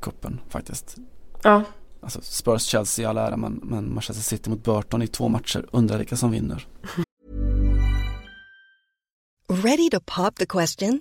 kuppen 0.00 0.40
faktiskt. 0.48 0.96
Ja. 1.42 1.62
Alltså 2.00 2.20
Spurs-Chelsea 2.20 3.02
i 3.02 3.06
all 3.06 3.18
ära 3.18 3.36
men, 3.36 3.60
men 3.62 3.94
Manchester 3.94 4.22
City 4.22 4.50
mot 4.50 4.64
Burton 4.64 5.02
i 5.02 5.06
två 5.06 5.28
matcher. 5.28 5.66
Undrar 5.72 5.98
vilka 5.98 6.16
som 6.16 6.30
vinner. 6.30 6.66
Ready 9.48 9.90
to 9.90 10.00
pop 10.00 10.36
the 10.36 10.46
question? 10.46 11.00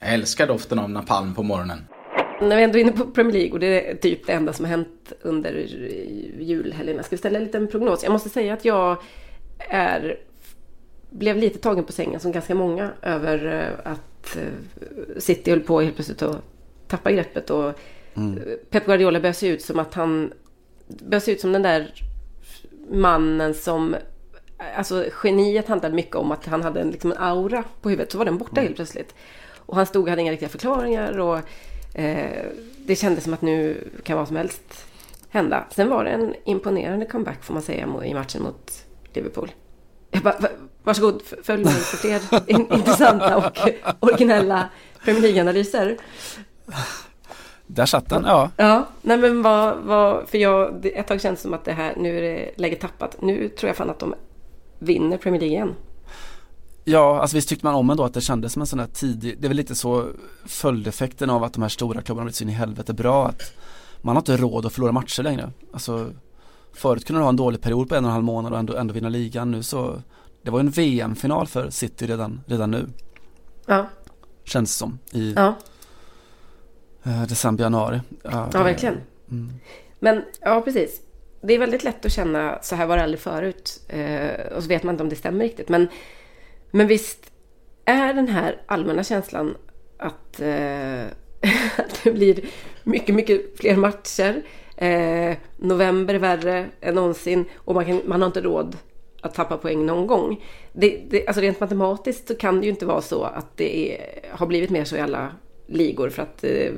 Jag 0.00 0.14
älskar 0.14 0.46
doften 0.46 0.78
av 0.78 0.90
napalm 0.90 1.34
på 1.34 1.42
morgonen. 1.42 1.78
När 2.40 2.56
vi 2.56 2.62
ändå 2.62 2.78
är 2.78 2.82
inne 2.82 2.92
på 2.92 3.04
Premier 3.04 3.32
League 3.32 3.52
och 3.52 3.60
det 3.60 3.90
är 3.90 3.96
typ 3.96 4.26
det 4.26 4.32
enda 4.32 4.52
som 4.52 4.64
har 4.64 4.70
hänt 4.70 5.12
under 5.22 5.52
julhelgerna. 6.38 7.02
Ska 7.02 7.10
vi 7.10 7.18
ställa 7.18 7.38
en 7.38 7.44
liten 7.44 7.68
prognos? 7.68 8.02
Jag 8.02 8.12
måste 8.12 8.28
säga 8.28 8.54
att 8.54 8.64
jag 8.64 8.96
är, 9.58 10.18
blev 11.10 11.36
lite 11.36 11.58
tagen 11.58 11.84
på 11.84 11.92
sängen 11.92 12.20
som 12.20 12.32
ganska 12.32 12.54
många 12.54 12.90
över 13.02 13.46
eh, 13.46 13.92
att 13.92 14.36
eh, 14.36 15.18
City 15.18 15.50
höll 15.50 15.60
på 15.60 15.80
helt 15.80 15.94
plötsligt 15.94 16.22
att 16.22 16.42
tappa 16.88 17.12
greppet 17.12 17.50
och 17.50 17.72
mm. 18.14 18.40
Pep 18.70 18.86
Guardiola 18.86 19.20
börjar 19.20 19.32
se 19.32 19.48
ut 19.48 19.62
som 19.62 19.78
att 19.78 19.94
han 19.94 20.32
börjar 20.88 21.20
se 21.20 21.32
ut 21.32 21.40
som 21.40 21.52
den 21.52 21.62
där 21.62 22.04
mannen 22.90 23.54
som 23.54 23.96
Alltså 24.76 25.04
geniet 25.22 25.68
handlade 25.68 25.94
mycket 25.94 26.16
om 26.16 26.32
att 26.32 26.46
han 26.46 26.62
hade 26.62 26.80
en, 26.80 26.90
liksom 26.90 27.12
en 27.12 27.18
aura 27.18 27.64
på 27.82 27.90
huvudet. 27.90 28.12
Så 28.12 28.18
var 28.18 28.24
den 28.24 28.38
borta 28.38 28.52
mm. 28.52 28.64
helt 28.64 28.76
plötsligt. 28.76 29.14
Och 29.56 29.76
han 29.76 29.86
stod 29.86 30.02
och 30.02 30.08
hade 30.08 30.22
inga 30.22 30.32
riktiga 30.32 30.48
förklaringar. 30.48 31.18
Och 31.18 31.40
Eh, 31.98 32.44
det 32.86 32.96
kändes 32.96 33.24
som 33.24 33.34
att 33.34 33.42
nu 33.42 33.88
kan 34.02 34.18
vad 34.18 34.28
som 34.28 34.36
helst 34.36 34.86
hända. 35.28 35.64
Sen 35.70 35.88
var 35.88 36.04
det 36.04 36.10
en 36.10 36.34
imponerande 36.44 37.06
comeback 37.06 37.44
får 37.44 37.54
man 37.54 37.62
säga 37.62 37.88
i 38.04 38.14
matchen 38.14 38.42
mot 38.42 38.72
Liverpool. 39.12 39.50
Jag 40.10 40.22
bara, 40.22 40.36
varsågod, 40.82 41.22
följ 41.42 41.64
mig 41.64 41.72
för 41.72 41.96
fler 41.96 42.50
intressanta 42.74 43.36
och 43.36 43.58
originella 44.00 44.68
Premier 45.04 45.22
League-analyser. 45.22 45.96
Där 47.66 47.86
satt 47.86 48.08
den, 48.08 48.24
ja. 48.24 48.50
Ja, 48.56 48.86
nej 49.02 49.16
men 49.16 49.42
vad, 49.42 49.76
vad 49.76 50.28
för 50.28 50.38
jag, 50.38 50.86
ett 50.86 51.06
tag 51.06 51.20
känns 51.20 51.38
det 51.38 51.42
som 51.42 51.54
att 51.54 51.64
det 51.64 51.72
här, 51.72 51.94
nu 51.96 52.18
är 52.18 52.22
det 52.22 52.50
läget 52.56 52.80
tappat. 52.80 53.22
Nu 53.22 53.48
tror 53.48 53.68
jag 53.68 53.76
fan 53.76 53.90
att 53.90 53.98
de 53.98 54.14
vinner 54.78 55.16
Premier 55.16 55.40
League 55.40 55.56
igen. 55.56 55.74
Ja, 56.84 57.20
alltså 57.20 57.36
visst 57.36 57.48
tyckte 57.48 57.66
man 57.66 57.74
om 57.74 57.90
ändå 57.90 58.04
att 58.04 58.14
det 58.14 58.20
kändes 58.20 58.52
som 58.52 58.62
en 58.62 58.66
sån 58.66 58.78
här 58.78 58.86
tidig, 58.86 59.38
det 59.40 59.46
är 59.46 59.48
väl 59.48 59.56
lite 59.56 59.74
så 59.74 60.08
följdeffekten 60.44 61.30
av 61.30 61.44
att 61.44 61.52
de 61.52 61.62
här 61.62 61.68
stora 61.68 62.02
klubbarna 62.02 62.24
blivit 62.24 62.36
så 62.36 62.44
in 62.44 62.50
i 62.50 62.52
helvete 62.52 62.94
bra 62.94 63.28
att 63.28 63.52
man 64.00 64.16
har 64.16 64.20
inte 64.20 64.36
råd 64.36 64.66
att 64.66 64.72
förlora 64.72 64.92
matcher 64.92 65.22
längre. 65.22 65.50
Alltså 65.72 66.10
förut 66.72 67.04
kunde 67.04 67.20
du 67.20 67.22
ha 67.22 67.28
en 67.28 67.36
dålig 67.36 67.60
period 67.60 67.88
på 67.88 67.94
en 67.94 68.04
och 68.04 68.08
en 68.08 68.12
halv 68.12 68.24
månad 68.24 68.52
och 68.52 68.58
ändå, 68.58 68.76
ändå 68.76 68.94
vinna 68.94 69.08
ligan. 69.08 69.50
Nu 69.50 69.62
så, 69.62 70.02
det 70.42 70.50
var 70.50 70.58
ju 70.58 70.60
en 70.60 70.70
VM-final 70.70 71.46
för 71.46 71.70
City 71.70 72.06
redan, 72.06 72.40
redan 72.46 72.70
nu, 72.70 72.88
Ja, 73.66 73.86
känns 74.44 74.70
det 74.70 74.78
som, 74.78 74.98
i 75.12 75.32
ja, 75.32 75.54
eh, 77.02 77.22
december, 77.22 77.64
januari. 77.64 78.00
Ja, 78.22 78.50
ja 78.52 78.62
verkligen. 78.62 79.00
Mm. 79.30 79.52
Men 79.98 80.22
ja, 80.40 80.60
precis. 80.60 81.00
Det 81.46 81.54
är 81.54 81.58
väldigt 81.58 81.84
lätt 81.84 82.06
att 82.06 82.12
känna 82.12 82.58
så 82.62 82.76
här 82.76 82.86
var 82.86 82.96
det 82.96 83.02
aldrig 83.02 83.20
förut. 83.20 83.80
Eh, 83.88 84.56
och 84.56 84.62
så 84.62 84.68
vet 84.68 84.82
man 84.82 84.94
inte 84.94 85.02
om 85.02 85.08
det 85.08 85.16
stämmer 85.16 85.44
riktigt. 85.44 85.68
Men, 85.68 85.88
men 86.70 86.86
visst 86.86 87.32
är 87.84 88.14
den 88.14 88.28
här 88.28 88.62
allmänna 88.66 89.04
känslan 89.04 89.56
att, 89.98 90.40
eh, 90.40 91.02
att 91.76 92.00
det 92.04 92.12
blir 92.12 92.44
mycket, 92.82 93.14
mycket 93.14 93.58
fler 93.58 93.76
matcher. 93.76 94.42
Eh, 94.76 95.36
november 95.56 96.14
är 96.14 96.18
värre 96.18 96.66
än 96.80 96.94
någonsin 96.94 97.44
och 97.56 97.74
man, 97.74 97.84
kan, 97.84 98.00
man 98.04 98.22
har 98.22 98.26
inte 98.26 98.40
råd 98.40 98.76
att 99.20 99.34
tappa 99.34 99.56
poäng 99.56 99.86
någon 99.86 100.06
gång. 100.06 100.44
Det, 100.72 101.00
det, 101.08 101.26
alltså 101.26 101.40
rent 101.40 101.60
matematiskt 101.60 102.28
så 102.28 102.34
kan 102.34 102.60
det 102.60 102.66
ju 102.66 102.70
inte 102.70 102.86
vara 102.86 103.02
så 103.02 103.22
att 103.22 103.56
det 103.56 103.94
är, 103.94 104.06
har 104.30 104.46
blivit 104.46 104.70
mer 104.70 104.84
så 104.84 104.96
i 104.96 105.00
alla 105.00 105.32
ligor 105.66 106.10
för 106.10 106.22
att 106.22 106.44
eh, 106.44 106.72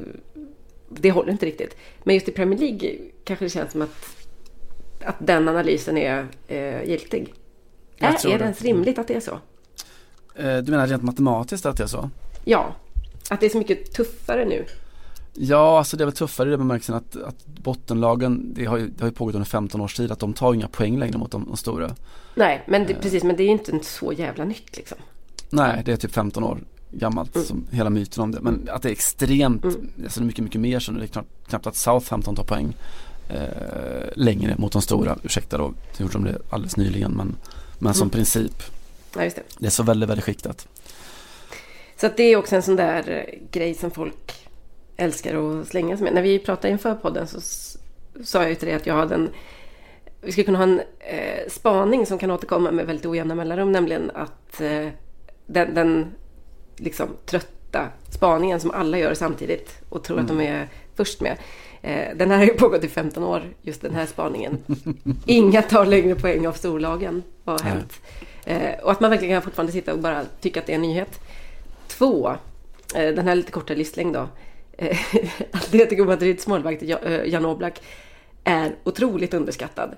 det 0.89 1.11
håller 1.11 1.33
inte 1.33 1.47
riktigt. 1.47 1.77
Men 2.03 2.14
just 2.14 2.29
i 2.29 2.33
Premier 2.33 2.59
League 2.59 2.99
kanske 3.25 3.45
det 3.45 3.51
känns 3.51 3.73
som 3.73 3.83
att, 3.83 4.18
att 5.09 5.17
den 5.19 5.49
analysen 5.49 5.99
är 5.99 6.27
eh, 6.49 6.83
giltig. 6.89 7.35
Jag 7.97 8.11
Är, 8.11 8.29
är 8.29 8.39
det 8.39 8.45
ens 8.45 8.63
rimligt 8.63 8.99
att 8.99 9.09
det 9.09 9.15
är 9.15 9.21
så? 9.21 9.39
Eh, 10.35 10.57
Du 10.59 10.71
menar 10.71 10.87
rent 10.87 11.03
matematiskt 11.03 11.67
att 11.67 11.77
det 11.77 11.83
är 11.83 11.87
så? 11.87 12.11
Ja, 12.45 12.75
att 13.31 13.41
det 13.41 13.47
är 13.47 13.51
så 13.51 13.59
mycket 13.59 13.93
tuffare 13.93 14.45
nu. 14.45 14.65
Ja, 15.35 15.79
alltså 15.79 15.97
det 15.97 16.05
är 16.05 16.07
väl 16.07 16.15
tuffare 16.15 16.49
i 16.49 16.51
den 16.51 16.59
bemärkelsen 16.59 16.95
att, 16.95 17.17
att 17.17 17.47
bottenlagen, 17.47 18.55
det 18.55 18.65
har, 18.65 18.77
ju, 18.79 18.89
det 18.89 19.01
har 19.03 19.09
ju 19.09 19.15
pågått 19.15 19.35
under 19.35 19.47
15 19.47 19.81
års 19.81 19.95
tid, 19.95 20.13
att 20.13 20.19
de 20.19 20.33
tar 20.33 20.55
inga 20.55 20.69
poäng 20.69 20.99
längre 20.99 21.19
mot 21.19 21.31
de, 21.31 21.45
de 21.45 21.57
stora. 21.57 21.91
Nej, 22.35 22.63
men 22.67 22.87
det, 22.87 22.95
precis, 22.95 23.25
men 23.25 23.37
det 23.37 23.43
är 23.43 23.45
ju 23.47 23.53
inte 23.53 23.79
så 23.85 24.13
jävla 24.13 24.45
nytt 24.45 24.77
liksom. 24.77 24.99
Nej, 25.51 25.83
det 25.85 25.93
är 25.93 25.97
typ 25.97 26.13
15 26.13 26.45
år 26.45 26.59
gammalt, 26.91 27.35
Mm. 27.37 27.47
som 27.47 27.67
hela 27.71 27.91
myten 27.91 28.23
om 28.23 28.31
det. 28.33 28.41
Men 28.41 28.69
att 28.73 28.83
det 28.83 28.89
är 28.89 28.93
extremt, 28.93 29.65
Mm. 29.65 29.77
alltså 30.05 30.21
det 30.21 30.25
är 30.25 30.27
mycket, 30.27 30.45
mycket 30.45 30.61
mer 30.61 30.79
så 30.81 30.93
nu. 30.93 30.99
Det 30.99 31.05
är 31.05 31.09
knappt, 31.09 31.49
knappt 31.49 31.67
att 31.67 31.77
Southampton 31.77 32.35
tar 32.37 32.45
poäng 32.45 32.77
eh, 33.29 34.09
längre 34.16 34.55
mot 34.59 34.72
de 34.72 34.83
stora. 34.83 35.18
Ursäkta 35.22 35.59
då, 35.59 35.74
det 35.97 36.03
gjorde 36.03 36.12
de 36.12 36.24
det 36.24 36.39
alldeles 36.51 36.76
nyligen. 36.76 37.12
Men, 37.12 37.37
men 37.79 37.95
som 37.95 38.03
Mm. 38.07 38.11
princip, 38.11 38.62
Ja, 39.14 39.20
det. 39.20 39.43
det 39.59 39.66
är 39.66 39.70
så 39.70 39.83
väldigt, 39.83 40.09
väldigt 40.11 40.24
skiktat. 40.24 40.68
Så 42.01 42.07
att 42.07 42.16
det 42.16 42.22
är 42.22 42.37
också 42.37 42.57
en 42.57 42.62
sån 42.62 42.76
där 42.76 43.11
eh, 43.11 43.39
grej 43.51 43.74
som 43.74 43.91
folk 43.91 44.33
älskar 44.97 45.61
att 45.61 45.68
slänga 45.68 45.97
sig 45.97 46.05
med. 46.05 46.14
När 46.14 46.22
vi 46.22 46.39
pratade 46.39 46.68
inför 46.72 46.95
podden 46.95 47.26
så 47.26 47.41
sa 48.24 48.41
jag 48.43 48.49
ju 48.49 48.55
till 48.55 48.68
dig 48.68 48.76
att 48.76 48.87
jag 48.87 48.95
hade 48.95 49.14
en... 49.14 49.31
Vi 50.20 50.33
skulle 50.33 50.45
kunna 50.45 50.59
ha 50.59 50.62
en 50.64 50.81
eh, 51.01 51.49
spaning 51.49 52.07
som 52.07 52.18
kan 52.18 52.31
återkomma 52.31 52.70
med 52.70 52.87
väldigt 52.87 53.07
ojämna 53.07 53.35
mellanrum. 53.35 53.72
Nämligen 53.72 54.11
att 54.14 54.61
eh, 54.61 54.89
den, 55.47 55.74
den 55.74 56.07
liksom 56.76 57.09
trötta 57.73 57.89
spaningen 58.11 58.61
som 58.61 58.71
alla 58.71 58.99
gör 58.99 59.14
samtidigt 59.14 59.79
och 59.89 60.05
tror 60.05 60.21
att 60.21 60.29
de 60.29 60.41
är 60.41 60.69
först 60.97 61.21
med. 61.21 61.37
Eh, 61.83 62.16
den 62.16 62.31
här 62.31 62.39
har 62.39 62.45
ju 62.45 62.55
pågått 62.55 62.85
i 62.85 62.89
15 62.89 63.25
år, 63.25 63.43
just 63.62 63.81
den 63.83 63.95
här 63.95 64.07
spaningen. 64.07 64.59
Inga 65.27 65.62
tar 65.62 65.87
längre 65.87 66.14
poäng 66.14 66.47
av 66.47 66.53
storlagen. 66.53 67.23
Vad 67.45 67.61
har 67.61 67.71
hänt? 67.71 67.93
Eh, 68.45 68.81
och 68.83 68.91
att 68.91 69.01
man 69.01 69.11
verkligen 69.11 69.35
kan 69.35 69.43
fortfarande 69.43 69.73
sitta 69.73 69.93
och 69.93 69.99
bara 69.99 70.23
tycka 70.41 70.61
att 70.61 70.66
det 70.66 70.73
är 70.73 70.77
en 70.77 70.83
nyhet. 70.83 71.21
Två, 71.89 72.29
eh, 72.95 73.14
den 73.14 73.29
här 73.29 73.35
lite 73.35 73.53
korta 73.53 73.75
livslängd 73.75 74.14
då. 74.14 74.29
Eh, 74.79 74.99
Atletico 75.53 76.05
Madrids 76.05 76.47
målvakt 76.47 76.83
Ja- 76.83 77.25
Jan 77.27 77.45
Oblak 77.45 77.81
är 78.45 78.75
otroligt 78.85 79.35
underskattad. 79.35 79.97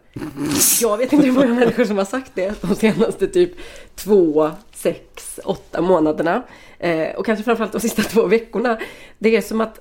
Jag 0.82 0.96
vet 0.98 1.12
inte 1.12 1.26
hur 1.26 1.32
många 1.32 1.46
människor 1.54 1.84
som 1.84 1.98
har 1.98 2.04
sagt 2.04 2.30
det 2.34 2.62
de 2.62 2.74
senaste 2.74 3.26
typ 3.26 3.50
två, 3.94 4.50
sex, 4.82 5.40
åtta 5.44 5.80
månaderna. 5.82 6.42
Eh, 6.78 7.14
och 7.16 7.26
kanske 7.26 7.44
framförallt 7.44 7.72
de 7.72 7.80
sista 7.80 8.02
två 8.12 8.26
veckorna. 8.26 8.78
Det 9.18 9.36
är 9.36 9.40
som 9.40 9.60
att 9.60 9.80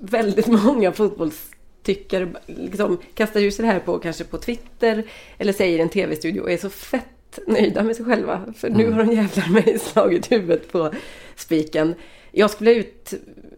väldigt 0.00 0.46
många 0.46 0.92
fotbollstyckare 0.92 2.28
liksom 2.46 2.98
kastar 3.14 3.40
ur 3.40 3.50
sig 3.50 3.64
det 3.66 3.72
här 3.72 3.80
på 3.80 3.98
kanske 3.98 4.24
på 4.24 4.38
Twitter 4.38 5.04
eller 5.38 5.52
säger 5.52 5.78
i 5.78 5.82
en 5.82 5.88
tv-studio 5.88 6.40
och 6.40 6.50
är 6.50 6.56
så 6.58 6.70
fett 6.70 7.38
nöjda 7.46 7.82
med 7.82 7.96
sig 7.96 8.04
själva. 8.04 8.40
För 8.56 8.70
nu 8.70 8.84
Mm. 8.84 8.92
har 8.98 9.04
de 9.04 9.12
jävlar 9.12 9.48
mig 9.52 9.78
slagit 9.78 10.32
huvudet 10.32 10.72
på 10.72 10.92
spiken. 11.36 11.94
Jag 12.32 12.50
skulle 12.50 12.74
ut, 12.74 13.14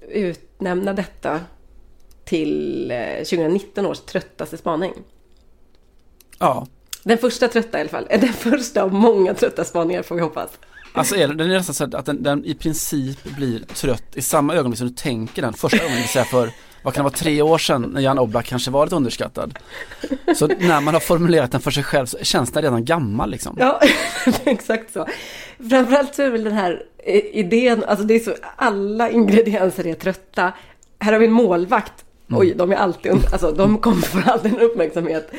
utnämna 0.08 0.92
detta 0.92 1.40
till 2.24 2.90
eh, 2.90 3.16
2019 3.16 3.86
års 3.86 4.00
tröttaste 4.00 4.56
spaning. 4.56 4.92
Ja, 6.38 6.66
Den 7.02 7.18
första 7.18 7.48
trötta 7.48 7.78
i 7.78 7.80
alla 7.80 7.90
fall. 7.90 8.06
Den 8.10 8.32
första 8.32 8.82
av 8.82 8.92
många 8.94 9.34
trötta 9.34 9.64
spaningar 9.64 10.02
får 10.02 10.14
vi 10.14 10.20
hoppas. 10.20 10.50
Alltså 10.92 11.16
är 11.16 11.28
den 11.28 11.50
är 11.50 11.54
nästan 11.54 11.74
så 11.74 11.96
att 11.96 12.06
den, 12.06 12.22
den 12.22 12.44
i 12.44 12.54
princip 12.54 13.24
blir 13.24 13.58
trött 13.58 14.16
i 14.16 14.22
samma 14.22 14.54
ögonblick 14.54 14.78
som 14.78 14.88
du 14.88 14.94
tänker 14.94 15.42
den 15.42 15.52
första 15.52 15.88
vill 15.88 16.08
säga 16.08 16.24
för 16.24 16.50
vad 16.82 16.94
kan 16.94 17.04
det 17.04 17.10
vara, 17.10 17.18
tre 17.18 17.42
år 17.42 17.58
sedan 17.58 17.82
när 17.82 18.00
Jan 18.00 18.18
Oblak 18.18 18.46
kanske 18.46 18.70
var 18.70 18.86
lite 18.86 18.96
underskattad. 18.96 19.58
Så 20.36 20.46
när 20.46 20.80
man 20.80 20.94
har 20.94 21.00
formulerat 21.00 21.52
den 21.52 21.60
för 21.60 21.70
sig 21.70 21.84
själv 21.84 22.06
så 22.06 22.18
känns 22.22 22.52
den 22.52 22.62
redan 22.62 22.84
gammal 22.84 23.30
liksom. 23.30 23.56
Ja, 23.58 23.80
exakt 24.44 24.92
så. 24.92 25.06
Framförallt 25.70 26.14
så 26.14 26.22
är 26.22 26.30
väl 26.30 26.44
den 26.44 26.52
här 26.52 26.82
eh, 26.98 27.20
idén, 27.32 27.84
alltså 27.84 28.04
det 28.04 28.14
är 28.14 28.20
så, 28.20 28.34
alla 28.56 29.10
ingredienser 29.10 29.86
är 29.86 29.94
trötta. 29.94 30.52
Här 30.98 31.12
har 31.12 31.18
vi 31.18 31.26
en 31.26 31.32
målvakt. 31.32 32.04
Oj, 32.30 32.54
de 32.56 32.72
är 32.72 32.76
alltid, 32.76 33.12
alltså 33.32 33.52
de 33.52 33.78
kommer 33.78 34.02
få 34.02 34.30
alltid 34.30 34.52
en 34.52 34.60
uppmärksamhet. 34.60 35.30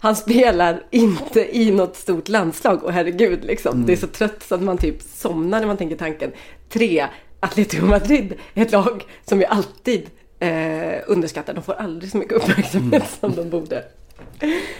Han 0.00 0.16
spelar 0.16 0.82
inte 0.90 1.56
i 1.56 1.70
något 1.70 1.96
stort 1.96 2.28
landslag 2.28 2.84
och 2.84 2.92
herregud 2.92 3.44
liksom. 3.44 3.86
Det 3.86 3.92
är 3.92 3.96
så 3.96 4.06
trött 4.06 4.42
så 4.48 4.54
att 4.54 4.62
man 4.62 4.78
typ 4.78 5.02
somnar 5.02 5.60
när 5.60 5.66
man 5.66 5.76
tänker 5.76 5.96
tanken. 5.96 6.32
Tre, 6.68 7.06
Atletico 7.40 7.86
Madrid 7.86 8.34
ett 8.54 8.72
lag 8.72 9.04
som 9.24 9.38
vi 9.38 9.46
alltid 9.46 10.10
eh, 10.38 11.00
underskattar. 11.06 11.54
De 11.54 11.62
får 11.62 11.72
aldrig 11.74 12.10
så 12.10 12.16
mycket 12.18 12.32
uppmärksamhet 12.36 13.04
som 13.20 13.34
de 13.34 13.50
borde. 13.50 13.84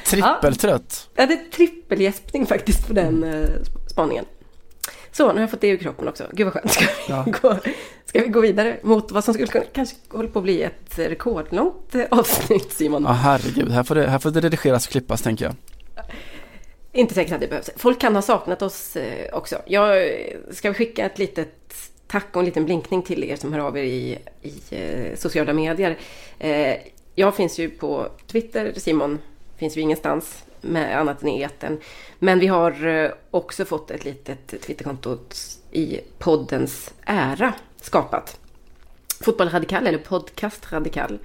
Trippeltrött. 0.07 1.09
Ja, 1.15 1.27
det 1.27 1.33
är 1.35 1.51
trippelgäspning 1.53 2.47
faktiskt 2.47 2.87
på 2.87 2.93
den 2.93 3.25
eh, 3.25 3.31
sp- 3.31 3.89
spaningen. 3.91 4.25
Så, 5.13 5.27
nu 5.27 5.33
har 5.35 5.41
jag 5.41 5.51
fått 5.51 5.61
det 5.61 5.69
ur 5.69 5.77
kroppen 5.77 6.09
också. 6.09 6.25
Gud 6.33 6.45
vad 6.47 6.53
skönt. 6.55 6.71
Ska 6.73 6.85
vi, 6.85 6.91
Ja. 7.13 7.25
gå, 7.43 7.57
ska 8.11 8.23
vi 8.23 8.29
gå 8.29 8.41
vidare 8.41 8.77
mot 8.83 9.13
vad 9.13 9.25
som 9.25 9.35
skulle 9.35 9.47
kunna, 9.47 9.65
kanske 9.73 9.97
hålla 10.09 10.29
på 10.29 10.39
att 10.39 10.43
bli 10.43 10.63
ett 10.63 10.99
rekordlångt 10.99 11.95
eh, 11.95 12.05
avsnitt 12.11 12.73
Simon? 12.73 13.03
Ja 13.03 13.13
herregud, 13.13 13.71
här 13.71 13.83
får, 13.83 13.95
det, 13.95 14.07
här 14.07 14.19
får 14.19 14.31
det 14.31 14.41
redigeras 14.41 14.87
och 14.87 14.93
klippas 14.93 15.23
tänker 15.23 15.45
jag. 15.45 15.55
Inte 16.93 17.15
säkert 17.15 17.35
att 17.35 17.41
det 17.41 17.49
behövs. 17.49 17.71
Folk 17.77 18.01
kan 18.01 18.15
ha 18.15 18.23
saknat 18.23 18.63
oss 18.63 18.97
eh, 18.97 19.35
också. 19.35 19.57
Jag 19.67 20.07
eh, 20.07 20.37
ska 20.51 20.75
skicka 20.75 21.07
ett 21.07 21.19
litet 21.19 21.75
tack 22.07 22.27
och 22.33 22.41
en 22.41 22.45
liten 22.45 22.65
blinkning 22.65 23.03
till 23.03 23.25
er 23.25 23.37
som 23.37 23.53
hör 23.53 23.61
av 23.61 23.79
er 23.79 23.83
i, 23.83 24.19
i 24.43 24.53
sociala 25.17 25.53
medier. 25.53 25.99
Jag 27.15 27.37
finns 27.37 27.59
ju 27.59 27.71
på 27.71 28.07
Twitter, 28.27 28.73
Simon 28.77 29.19
finns 29.57 29.77
ju 29.77 29.81
ingenstans 29.81 30.45
med 30.61 30.99
annat 30.99 31.23
än 31.23 31.29
i 31.29 31.43
etern. 31.43 31.81
Men 32.19 32.39
vi 32.39 32.47
har 32.47 33.15
också 33.31 33.65
fått 33.65 33.91
ett 33.91 34.05
litet 34.05 34.63
Twitterkonto 34.63 35.19
i 35.71 36.01
poddens 36.19 36.95
ära 37.05 37.55
skapat. 37.91 38.41
Fotboll 39.21 39.49
Radikal 39.49 39.87
eller 39.87 39.99
Podcast 39.99 40.73
Radikal 40.73 41.19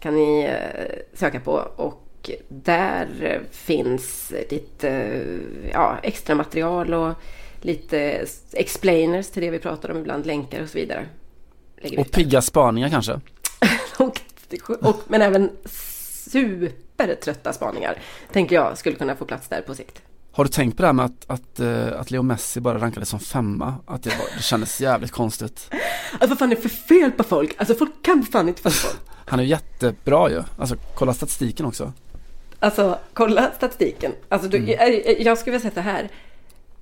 kan 0.00 0.14
ni 0.14 0.44
eh, 0.44 0.98
söka 1.14 1.40
på 1.40 1.52
och 1.76 2.30
där 2.48 3.08
eh, 3.20 3.40
finns 3.50 4.32
lite 4.50 4.88
eh, 4.88 5.70
ja, 5.72 5.98
extra 6.02 6.34
material 6.34 6.94
och 6.94 7.14
lite 7.60 8.26
explainers 8.52 9.30
till 9.30 9.42
det 9.42 9.50
vi 9.50 9.58
pratar 9.58 9.90
om 9.90 9.98
ibland, 9.98 10.26
länkar 10.26 10.62
och 10.62 10.68
så 10.68 10.78
vidare. 10.78 11.06
Och 11.98 12.10
pigga 12.10 12.42
spaningar 12.42 12.88
kanske. 12.88 13.20
och, 13.98 14.20
och, 14.80 15.02
men 15.08 15.22
även 15.22 15.50
supertrötta 16.30 17.52
spaningar 17.52 17.98
tänker 18.32 18.56
jag 18.56 18.78
skulle 18.78 18.96
kunna 18.96 19.16
få 19.16 19.24
plats 19.24 19.48
där 19.48 19.62
på 19.62 19.74
sikt. 19.74 20.02
Har 20.32 20.44
du 20.44 20.50
tänkt 20.50 20.76
på 20.76 20.82
det 20.82 20.88
här 20.88 20.92
med 20.92 21.04
att, 21.04 21.24
att, 21.26 21.60
eh, 21.60 22.00
att 22.00 22.10
Leo 22.10 22.22
Messi 22.22 22.60
bara 22.60 22.78
rankades 22.78 23.08
som 23.08 23.20
femma? 23.20 23.74
Att 23.86 24.02
det, 24.02 24.10
var, 24.10 24.26
det 24.36 24.42
kändes 24.42 24.80
jävligt 24.80 25.10
konstigt. 25.10 25.70
Alltså 26.12 26.28
vad 26.28 26.38
fan 26.38 26.52
är 26.52 26.56
det 26.56 26.62
för 26.62 26.68
fel 26.68 27.10
på 27.12 27.22
folk? 27.24 27.54
Alltså 27.58 27.74
folk 27.74 27.90
kan 28.02 28.22
fan 28.22 28.48
inte 28.48 28.62
fotboll. 28.62 29.00
Han 29.26 29.38
är 29.38 29.44
ju 29.44 29.48
jättebra 29.50 30.30
ju. 30.30 30.42
Alltså 30.58 30.76
kolla 30.94 31.14
statistiken 31.14 31.66
också. 31.66 31.92
Alltså 32.60 32.98
kolla 33.14 33.50
statistiken. 33.56 34.12
Alltså, 34.28 34.48
du, 34.48 34.58
jag, 34.58 35.20
jag 35.20 35.38
skulle 35.38 35.58
vilja 35.58 35.70
säga 35.70 35.82
så 35.84 35.90
här. 35.90 36.08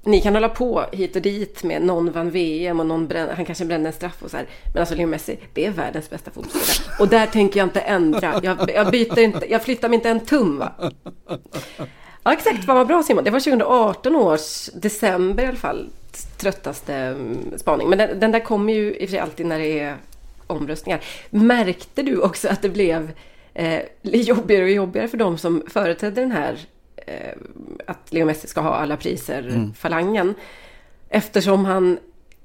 ni 0.05 0.20
kan 0.20 0.34
hålla 0.34 0.49
på 0.49 0.84
hit 0.92 1.16
och 1.16 1.22
dit 1.22 1.62
med 1.62 1.82
någon 1.82 2.12
vann 2.12 2.30
VM 2.30 2.80
och 2.80 2.86
någon 2.86 3.07
bränn, 3.07 3.28
han 3.36 3.44
kanske 3.44 3.64
brände 3.64 3.88
en 3.88 3.92
straff 3.92 4.16
och 4.22 4.30
så 4.30 4.36
här. 4.36 4.47
Men 4.72 4.80
alltså 4.80 4.94
Leo 4.94 5.07
Messi, 5.07 5.38
det 5.55 5.66
är 5.66 5.70
världens 5.70 6.11
bästa 6.11 6.30
fotbollsspelare. 6.30 6.97
Och 7.01 7.09
där 7.09 7.26
tänker 7.26 7.61
jag 7.61 7.66
inte 7.66 7.80
ändra. 7.80 8.40
Jag, 8.42 8.70
jag 8.70 8.90
byter 8.90 9.18
inte, 9.18 9.51
jag 9.51 9.62
flyttar 9.62 9.88
mig 9.88 9.97
inte 9.97 10.11
en 10.11 10.20
tum 10.20 10.59
va. 10.59 10.72
Ja 12.26 12.32
exakt, 12.32 12.64
vad 12.64 12.86
bra 12.86 13.02
Simon. 13.02 13.24
Det 13.24 13.30
var 13.30 13.40
2018 13.40 14.16
års 14.16 14.70
december 14.74 15.44
i 15.44 15.46
alla 15.46 15.56
fall. 15.56 15.90
Tröttaste 16.36 16.94
mm, 16.94 17.58
spaning. 17.58 17.88
Men 17.88 17.98
den, 17.98 18.20
den 18.20 18.32
där 18.32 18.40
kommer 18.40 18.72
ju 18.72 18.94
i 18.94 19.04
och 19.04 19.08
för 19.08 19.10
sig 19.10 19.18
alltid 19.18 19.46
när 19.46 19.58
det 19.58 19.80
är 19.80 19.96
omröstningar. 20.46 21.00
Märkte 21.30 22.02
du 22.02 22.20
också 22.20 22.48
att 22.48 22.62
det 22.62 22.68
blev 22.68 23.10
eh, 23.54 23.80
jobbigare 24.02 24.64
och 24.64 24.70
jobbigare 24.70 25.08
för 25.08 25.18
de 25.18 25.38
som 25.38 25.62
företrädde 25.68 26.20
den 26.20 26.32
här 26.32 26.58
eh, 26.96 27.38
att 27.86 28.12
Leo 28.12 28.26
Messi 28.26 28.46
ska 28.46 28.60
ha 28.60 28.74
alla 28.74 28.96
priser, 28.96 29.72
mm. 29.82 30.34
Eftersom 31.08 31.64
han 31.64 31.98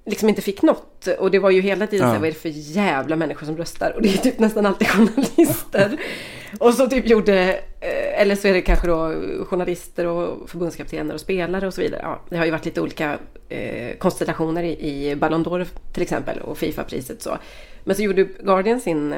liksom 0.06 0.30
inte 0.30 0.42
fick 0.42 0.62
något. 0.62 1.08
Och 1.08 1.32
det 1.32 1.40
var 1.40 1.50
ju 1.50 1.62
hela 1.62 1.88
tiden 1.88 2.08
ja. 2.08 2.12
så 2.12 2.14
här, 2.14 2.20
vad 2.20 2.28
är 2.28 2.34
det 2.34 2.40
för 2.40 2.50
jävla 2.54 3.16
människor 3.16 3.46
som 3.46 3.58
röstar? 3.58 3.92
Och 3.92 4.02
det 4.02 4.14
är 4.14 4.18
typ 4.18 4.40
nästan 4.40 4.66
alltid 4.66 4.88
journalister. 4.88 5.98
och 6.60 6.74
så 6.74 6.88
typ 6.88 7.08
gjorde, 7.08 7.60
eh, 7.80 8.22
eller 8.22 8.36
så 8.36 8.48
är 8.48 8.54
det 8.54 8.62
kanske 8.62 8.88
då 8.88 9.16
journalister 9.46 10.06
och 10.06 10.50
förbundskaptener 10.50 11.14
och 11.14 11.20
spelare 11.20 11.68
och 11.68 11.74
så 11.74 11.82
vidare. 11.82 12.02
Ja, 12.04 12.22
det 12.30 12.38
har 12.38 12.46
ju 12.46 12.52
varit 12.52 12.66
lite 12.66 12.82
olika 12.82 13.18
eh, 13.50 13.98
konstellationer 13.98 14.64
i, 14.64 15.10
i 15.10 15.16
Ballon 15.16 15.46
d'Or 15.46 15.68
till 15.94 16.04
exempel 16.04 16.40
och 16.40 16.58
Fifa-priset 16.58 17.22
så. 17.22 17.38
Men 17.84 17.96
så 17.96 18.02
gjorde 18.02 18.24
Guardian 18.24 18.80
sin 18.80 19.16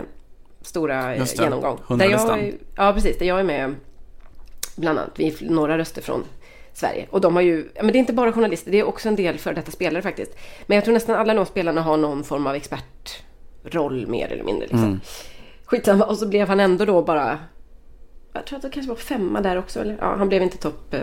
stora 0.62 1.16
eh, 1.16 1.26
genomgång. 1.36 1.80
Där 1.98 2.10
jag, 2.10 2.54
ja, 2.76 2.94
precis. 2.94 3.18
Där 3.18 3.26
jag 3.26 3.40
är 3.40 3.44
med 3.44 3.76
bland 4.76 5.00
annat. 5.00 5.12
Vi 5.16 5.28
är 5.28 5.34
några 5.42 5.78
röster 5.78 6.02
från 6.02 6.24
Sverige. 6.74 7.08
Och 7.10 7.22
de 7.22 7.36
har 7.36 7.42
ju, 7.42 7.70
men 7.76 7.88
det 7.88 7.98
är 7.98 8.00
inte 8.00 8.14
bara 8.14 8.34
journalister, 8.34 8.72
det 8.72 8.80
är 8.80 8.84
också 8.84 9.10
en 9.10 9.16
del 9.16 9.38
för 9.38 9.54
detta 9.54 9.72
spelare 9.72 10.02
faktiskt. 10.02 10.32
Men 10.66 10.76
jag 10.76 10.84
tror 10.84 10.94
nästan 10.94 11.16
alla 11.16 11.34
de 11.34 11.46
spelarna 11.46 11.82
har 11.82 11.98
någon 11.98 12.24
form 12.24 12.48
av 12.48 12.56
expertroll 12.56 14.08
mer 14.08 14.32
eller 14.32 14.44
mindre. 14.44 14.68
Liksom. 14.68 14.84
Mm. 14.84 15.00
Skitsamma. 15.66 16.06
Och 16.06 16.18
så 16.18 16.28
blev 16.28 16.48
han 16.48 16.60
ändå 16.60 16.86
då 16.86 17.02
bara, 17.02 17.40
jag 18.34 18.46
tror 18.46 18.58
att 18.58 18.64
det 18.64 18.70
kanske 18.70 18.90
var 18.90 18.96
femma 18.96 19.42
där 19.42 19.58
också. 19.58 19.80
Eller? 19.80 19.98
Ja, 20.00 20.16
han 20.16 20.30
blev 20.30 20.44
inte 20.44 20.58
topp 20.58 20.94
eh, 20.94 21.02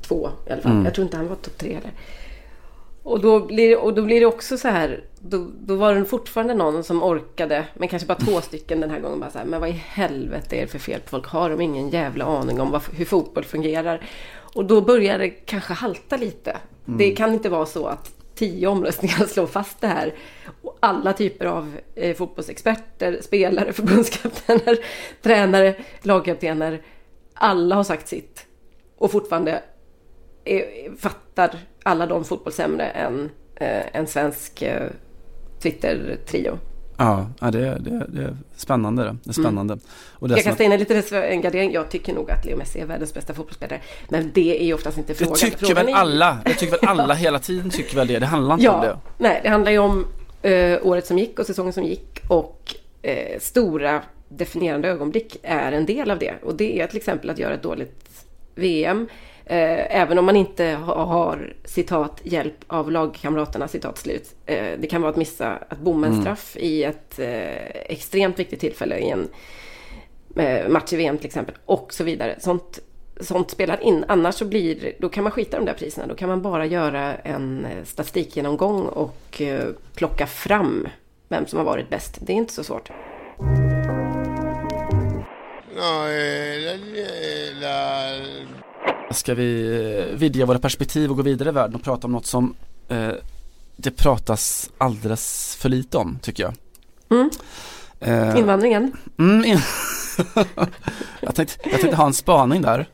två 0.00 0.30
i 0.46 0.52
alla 0.52 0.62
fall. 0.62 0.72
Mm. 0.72 0.84
Jag 0.84 0.94
tror 0.94 1.04
inte 1.04 1.16
han 1.16 1.28
var 1.28 1.36
topp 1.36 1.58
tre 1.58 1.74
heller. 1.74 1.92
Och 3.06 3.20
då, 3.20 3.40
blir, 3.40 3.78
och 3.78 3.94
då 3.94 4.02
blir 4.02 4.20
det 4.20 4.26
också 4.26 4.58
så 4.58 4.68
här, 4.68 5.04
då, 5.20 5.50
då 5.60 5.76
var 5.76 5.94
det 5.94 6.04
fortfarande 6.04 6.54
någon 6.54 6.84
som 6.84 7.02
orkade, 7.02 7.66
men 7.74 7.88
kanske 7.88 8.08
bara 8.08 8.18
två 8.18 8.40
stycken 8.40 8.80
den 8.80 8.90
här 8.90 9.00
gången, 9.00 9.20
bara 9.20 9.30
så 9.30 9.38
här, 9.38 9.44
men 9.44 9.60
vad 9.60 9.68
i 9.68 9.72
helvete 9.72 10.56
är 10.56 10.60
det 10.60 10.66
för 10.66 10.78
fel 10.78 11.00
på 11.00 11.08
folk? 11.08 11.26
Har 11.26 11.50
de 11.50 11.60
ingen 11.60 11.88
jävla 11.90 12.24
aning 12.24 12.60
om 12.60 12.70
vad, 12.70 12.82
hur 12.92 13.04
fotboll 13.04 13.44
fungerar? 13.44 14.00
Och 14.56 14.64
då 14.64 14.80
börjar 14.80 15.18
det 15.18 15.30
kanske 15.30 15.72
halta 15.72 16.16
lite. 16.16 16.56
Mm. 16.86 16.98
Det 16.98 17.10
kan 17.10 17.32
inte 17.32 17.48
vara 17.48 17.66
så 17.66 17.86
att 17.86 18.12
tio 18.34 18.66
omröstningar 18.66 19.26
slår 19.28 19.46
fast 19.46 19.80
det 19.80 19.86
här. 19.86 20.14
Och 20.62 20.78
alla 20.80 21.12
typer 21.12 21.46
av 21.46 21.76
eh, 21.94 22.16
fotbollsexperter, 22.16 23.18
spelare, 23.22 23.72
förbundskaptener, 23.72 24.78
tränare, 25.22 25.74
lagkaptener. 26.02 26.82
Alla 27.34 27.74
har 27.74 27.84
sagt 27.84 28.08
sitt. 28.08 28.46
Och 28.96 29.12
fortfarande 29.12 29.62
är, 30.44 30.96
fattar 30.96 31.58
alla 31.82 32.06
de 32.06 32.24
fotboll 32.24 32.52
sämre 32.52 32.84
än 32.84 33.30
eh, 33.56 33.96
en 33.96 34.06
svensk 34.06 34.62
eh, 34.62 34.90
Twitter-trio. 35.62 36.58
Ja, 36.96 37.26
det, 37.40 37.50
det, 37.50 38.06
det 38.08 38.22
är 38.22 38.36
spännande. 38.56 39.04
Det, 39.04 39.16
det 39.24 39.30
är 39.30 39.32
spännande. 39.32 39.72
Mm. 39.72 39.84
Och 40.12 40.28
det 40.28 40.34
jag 40.34 40.44
kan 40.44 40.54
ställa 40.54 40.74
in 40.74 40.80
lite 40.80 41.18
en 41.18 41.40
gardering. 41.40 41.72
Jag 41.72 41.88
tycker 41.88 42.14
nog 42.14 42.30
att 42.30 42.44
Leo 42.44 42.56
Messi 42.56 42.80
är 42.80 42.86
världens 42.86 43.14
bästa 43.14 43.34
fotbollsspelare. 43.34 43.80
Men 44.08 44.30
det 44.34 44.62
är 44.62 44.66
ju 44.66 44.74
oftast 44.74 44.98
inte 44.98 45.14
frågan. 45.14 45.32
Det 45.32 45.40
tycker 45.40 45.58
frågan 45.58 45.74
väl 45.74 45.88
är... 45.88 45.98
alla. 45.98 46.38
Jag 46.44 46.58
tycker 46.58 46.78
väl 46.80 46.88
alla 46.88 47.14
hela 47.26 47.38
tiden 47.38 47.70
tycker 47.70 47.96
väl 47.96 48.06
det. 48.06 48.18
Det 48.18 48.26
handlar 48.26 48.54
inte 48.54 48.64
ja, 48.64 48.72
om 48.72 48.80
det. 48.80 48.98
Nej, 49.18 49.40
det 49.42 49.48
handlar 49.48 49.72
ju 49.72 49.78
om 49.78 50.06
eh, 50.42 50.78
året 50.82 51.06
som 51.06 51.18
gick 51.18 51.38
och 51.38 51.46
säsongen 51.46 51.72
som 51.72 51.84
gick. 51.84 52.20
Och 52.28 52.74
eh, 53.02 53.38
stora 53.40 54.02
definierande 54.28 54.88
ögonblick 54.88 55.36
är 55.42 55.72
en 55.72 55.86
del 55.86 56.10
av 56.10 56.18
det. 56.18 56.34
Och 56.42 56.54
det 56.54 56.80
är 56.80 56.86
till 56.86 56.96
exempel 56.96 57.30
att 57.30 57.38
göra 57.38 57.54
ett 57.54 57.62
dåligt 57.62 58.26
VM. 58.54 59.08
Eh, 59.48 60.00
även 60.00 60.18
om 60.18 60.24
man 60.24 60.36
inte 60.36 60.64
har, 60.64 61.54
citat, 61.64 62.20
hjälp 62.22 62.64
av 62.66 62.90
lagkamraterna, 62.90 63.68
citat 63.68 63.98
slut. 63.98 64.34
Eh, 64.46 64.78
det 64.78 64.86
kan 64.86 65.02
vara 65.02 65.10
att 65.10 65.16
missa 65.16 65.58
att 65.68 65.78
bomma 65.78 66.06
en 66.06 66.12
mm. 66.12 66.24
straff 66.24 66.56
i 66.56 66.84
ett 66.84 67.18
eh, 67.18 67.66
extremt 67.66 68.38
viktigt 68.38 68.60
tillfälle 68.60 68.98
i 68.98 69.10
en 69.10 69.28
match 70.68 70.92
i 70.92 70.96
VM 70.96 71.18
till 71.18 71.26
exempel. 71.26 71.54
Och 71.64 71.94
så 71.94 72.04
vidare. 72.04 72.36
Sånt, 72.38 72.78
sånt 73.20 73.50
spelar 73.50 73.82
in. 73.82 74.04
Annars 74.08 74.34
så 74.34 74.44
blir, 74.44 74.92
då 74.98 75.08
kan 75.08 75.24
man 75.24 75.32
skita 75.32 75.56
de 75.56 75.66
där 75.66 75.74
priserna. 75.74 76.06
Då 76.06 76.14
kan 76.14 76.28
man 76.28 76.42
bara 76.42 76.66
göra 76.66 77.14
en 77.14 77.66
statistikgenomgång 77.84 78.82
och 78.82 79.42
plocka 79.94 80.26
fram 80.26 80.88
vem 81.28 81.46
som 81.46 81.58
har 81.58 81.64
varit 81.64 81.90
bäst. 81.90 82.18
Det 82.20 82.32
är 82.32 82.36
inte 82.36 82.52
så 82.52 82.64
svårt. 82.64 82.90
No, 85.76 86.08
eh, 86.08 86.58
la, 86.64 86.72
la, 87.60 88.45
Ska 89.16 89.34
vi 89.34 90.12
vidga 90.14 90.46
våra 90.46 90.58
perspektiv 90.58 91.10
och 91.10 91.16
gå 91.16 91.22
vidare 91.22 91.48
i 91.48 91.52
världen 91.52 91.74
och 91.74 91.82
prata 91.82 92.06
om 92.06 92.12
något 92.12 92.26
som 92.26 92.54
eh, 92.88 93.12
det 93.76 93.90
pratas 93.90 94.70
alldeles 94.78 95.56
för 95.60 95.68
lite 95.68 95.98
om 95.98 96.18
tycker 96.22 96.42
jag. 96.42 96.54
Mm. 97.10 97.30
Eh, 98.00 98.38
Invandringen? 98.38 98.92
Mm, 99.18 99.44
in 99.44 99.58
jag, 101.20 101.34
tänkte, 101.34 101.70
jag 101.70 101.80
tänkte 101.80 101.96
ha 101.96 102.06
en 102.06 102.12
spaning 102.12 102.62
där. 102.62 102.88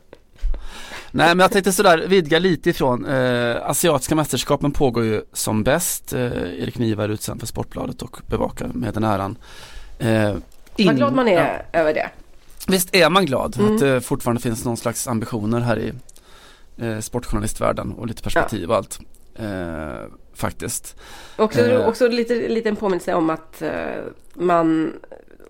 Nej 1.11 1.27
men 1.27 1.39
jag 1.39 1.51
tänkte 1.51 1.71
sådär 1.71 1.97
vidga 2.07 2.39
lite 2.39 2.69
ifrån, 2.69 3.05
eh, 3.05 3.69
Asiatiska 3.69 4.15
mästerskapen 4.15 4.71
pågår 4.71 5.03
ju 5.03 5.21
som 5.33 5.63
bäst, 5.63 6.13
eh, 6.13 6.21
Erik 6.63 6.77
Niva 6.77 7.03
är 7.03 7.09
utsänd 7.09 7.39
för 7.39 7.47
Sportbladet 7.47 8.01
och 8.01 8.17
bevakar 8.27 8.67
med 8.73 8.93
den 8.93 9.03
äran. 9.03 9.37
Eh, 9.99 10.35
in, 10.75 10.87
Vad 10.87 10.95
glad 10.95 11.13
man 11.13 11.27
är 11.27 11.63
ja. 11.71 11.79
över 11.79 11.93
det. 11.93 12.09
Visst 12.67 12.95
är 12.95 13.09
man 13.09 13.25
glad 13.25 13.59
mm. 13.59 13.73
att 13.73 13.79
det 13.79 14.01
fortfarande 14.01 14.41
finns 14.41 14.65
någon 14.65 14.77
slags 14.77 15.07
ambitioner 15.07 15.59
här 15.59 15.79
i 15.79 15.93
eh, 16.77 16.99
sportjournalistvärlden 16.99 17.91
och 17.91 18.07
lite 18.07 18.23
perspektiv 18.23 18.69
och 18.69 18.75
allt. 18.75 18.99
Eh, 19.35 20.07
faktiskt. 20.33 20.95
Också, 21.35 21.61
eh. 21.61 21.87
också 21.87 22.07
lite 22.07 22.35
liten 22.35 22.75
påminnelse 22.75 23.13
om 23.13 23.29
att 23.29 23.61
eh, 23.61 23.71
man, 24.33 24.93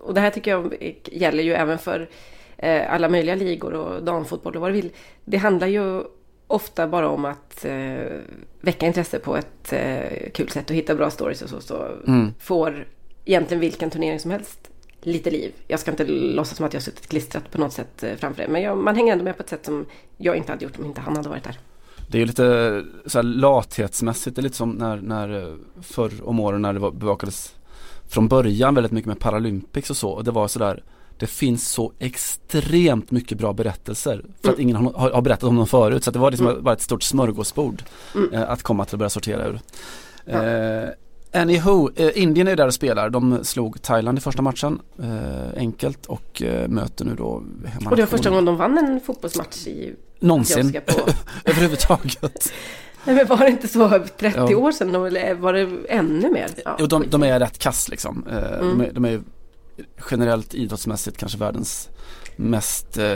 och 0.00 0.14
det 0.14 0.20
här 0.20 0.30
tycker 0.30 0.50
jag 0.50 0.96
gäller 1.04 1.42
ju 1.42 1.52
även 1.52 1.78
för 1.78 2.08
eh, 2.56 2.94
alla 2.94 3.08
möjliga 3.08 3.34
ligor 3.34 3.74
och 3.74 4.04
damfotboll 4.04 4.54
och 4.54 4.60
vad 4.60 4.70
du 4.70 4.74
vill. 4.74 4.90
Det 5.24 5.36
handlar 5.36 5.66
ju 5.66 6.02
ofta 6.46 6.88
bara 6.88 7.08
om 7.08 7.24
att 7.24 7.64
eh, 7.64 8.20
väcka 8.60 8.86
intresse 8.86 9.18
på 9.18 9.36
ett 9.36 9.72
eh, 9.72 10.30
kul 10.34 10.48
sätt 10.48 10.70
och 10.70 10.76
hitta 10.76 10.94
bra 10.94 11.10
stories 11.10 11.42
och 11.42 11.48
så. 11.48 11.60
Så 11.60 11.88
mm. 12.06 12.34
får 12.38 12.86
egentligen 13.24 13.60
vilken 13.60 13.90
turnering 13.90 14.20
som 14.20 14.30
helst 14.30 14.70
lite 15.06 15.30
liv. 15.30 15.52
Jag 15.68 15.80
ska 15.80 15.90
inte 15.90 16.04
låtsas 16.04 16.56
som 16.56 16.66
att 16.66 16.72
jag 16.72 16.80
har 16.80 16.84
suttit 16.84 17.06
klistrat 17.06 17.50
på 17.50 17.58
något 17.58 17.72
sätt 17.72 18.02
eh, 18.02 18.14
framför 18.16 18.42
det. 18.42 18.48
Men 18.48 18.62
jag, 18.62 18.78
man 18.78 18.96
hänger 18.96 19.12
ändå 19.12 19.24
med 19.24 19.36
på 19.36 19.42
ett 19.42 19.48
sätt 19.48 19.64
som 19.64 19.86
jag 20.16 20.36
inte 20.36 20.52
hade 20.52 20.64
gjort 20.64 20.78
om 20.78 20.84
inte 20.84 21.00
han 21.00 21.16
hade 21.16 21.28
varit 21.28 21.44
där. 21.44 21.58
Det 22.08 22.18
är 22.18 22.20
ju 22.20 22.26
lite 22.26 22.84
så 23.06 23.18
här 23.18 23.22
lathetsmässigt, 23.22 24.36
det 24.36 24.40
är 24.40 24.42
lite 24.42 24.56
som 24.56 24.70
när, 24.70 24.96
när 24.96 25.42
eh, 25.42 25.54
förr 25.82 26.12
om 26.24 26.40
åren 26.40 26.62
när 26.62 26.72
det 26.72 26.78
var, 26.78 26.90
bevakades 26.90 27.54
från 28.08 28.28
början 28.28 28.74
väldigt 28.74 28.92
mycket 28.92 29.06
med 29.06 29.18
Paralympics 29.18 29.90
och 29.90 29.96
så. 29.96 30.10
Och 30.10 30.24
det 30.24 30.30
var 30.30 30.48
sådär, 30.48 30.82
det 31.18 31.26
finns 31.26 31.70
så 31.70 31.92
extremt 31.98 33.10
mycket 33.10 33.38
bra 33.38 33.52
berättelser 33.52 34.24
för 34.40 34.48
mm. 34.48 34.54
att 34.54 34.60
ingen 34.60 34.76
har, 34.76 35.10
har, 35.10 35.22
berättat 35.22 35.44
om 35.44 35.56
dem 35.56 35.66
förut. 35.66 36.04
Så 36.04 36.10
det 36.10 36.18
var 36.18 36.30
liksom 36.30 36.48
mm. 36.48 36.62
bara 36.62 36.74
ett 36.74 36.82
stort 36.82 37.02
smörgåsbord 37.02 37.82
mm. 38.14 38.32
eh, 38.32 38.50
att 38.50 38.62
komma 38.62 38.84
till 38.84 38.94
att 38.94 38.98
börja 38.98 39.10
sortera 39.10 39.46
ur. 39.46 39.60
Ja. 40.24 40.44
Eh, 40.44 40.88
Anywho, 41.34 41.90
eh, 41.96 42.22
Indien 42.22 42.48
är 42.48 42.56
där 42.56 42.66
och 42.66 42.74
spelar. 42.74 43.10
De 43.10 43.44
slog 43.44 43.82
Thailand 43.82 44.18
i 44.18 44.20
första 44.20 44.42
matchen 44.42 44.80
eh, 44.98 45.58
enkelt 45.58 46.06
och 46.06 46.42
eh, 46.42 46.68
möter 46.68 47.04
nu 47.04 47.14
då 47.14 47.42
Och 47.90 47.96
det 47.96 48.02
var 48.02 48.06
första 48.06 48.30
gången 48.30 48.44
de 48.44 48.56
vann 48.56 48.78
en 48.78 49.00
fotbollsmatch 49.00 49.66
i 49.66 49.94
Någonsin, 50.20 50.80
överhuvudtaget. 51.44 52.52
Nej 53.04 53.16
men 53.16 53.26
var 53.26 53.38
det 53.38 53.48
inte 53.48 53.68
så 53.68 53.88
30 54.18 54.38
ja. 54.38 54.56
år 54.56 54.72
sedan 54.72 54.94
eller 54.94 55.34
var 55.34 55.52
det 55.52 55.68
ännu 55.88 56.30
mer? 56.30 56.50
Ja, 56.64 56.76
jo, 56.80 56.86
de, 56.86 57.04
de, 57.08 57.22
är 57.22 57.40
rätt 57.40 57.58
kass 57.58 57.88
liksom. 57.88 58.26
Eh, 58.30 58.60
mm. 58.60 58.78
de, 58.78 58.84
är, 58.84 58.92
de 58.92 59.04
är 59.04 59.20
generellt 60.10 60.54
idrottsmässigt 60.54 61.16
kanske 61.16 61.38
världens 61.38 61.88
mest 62.36 62.98
eh, 62.98 63.06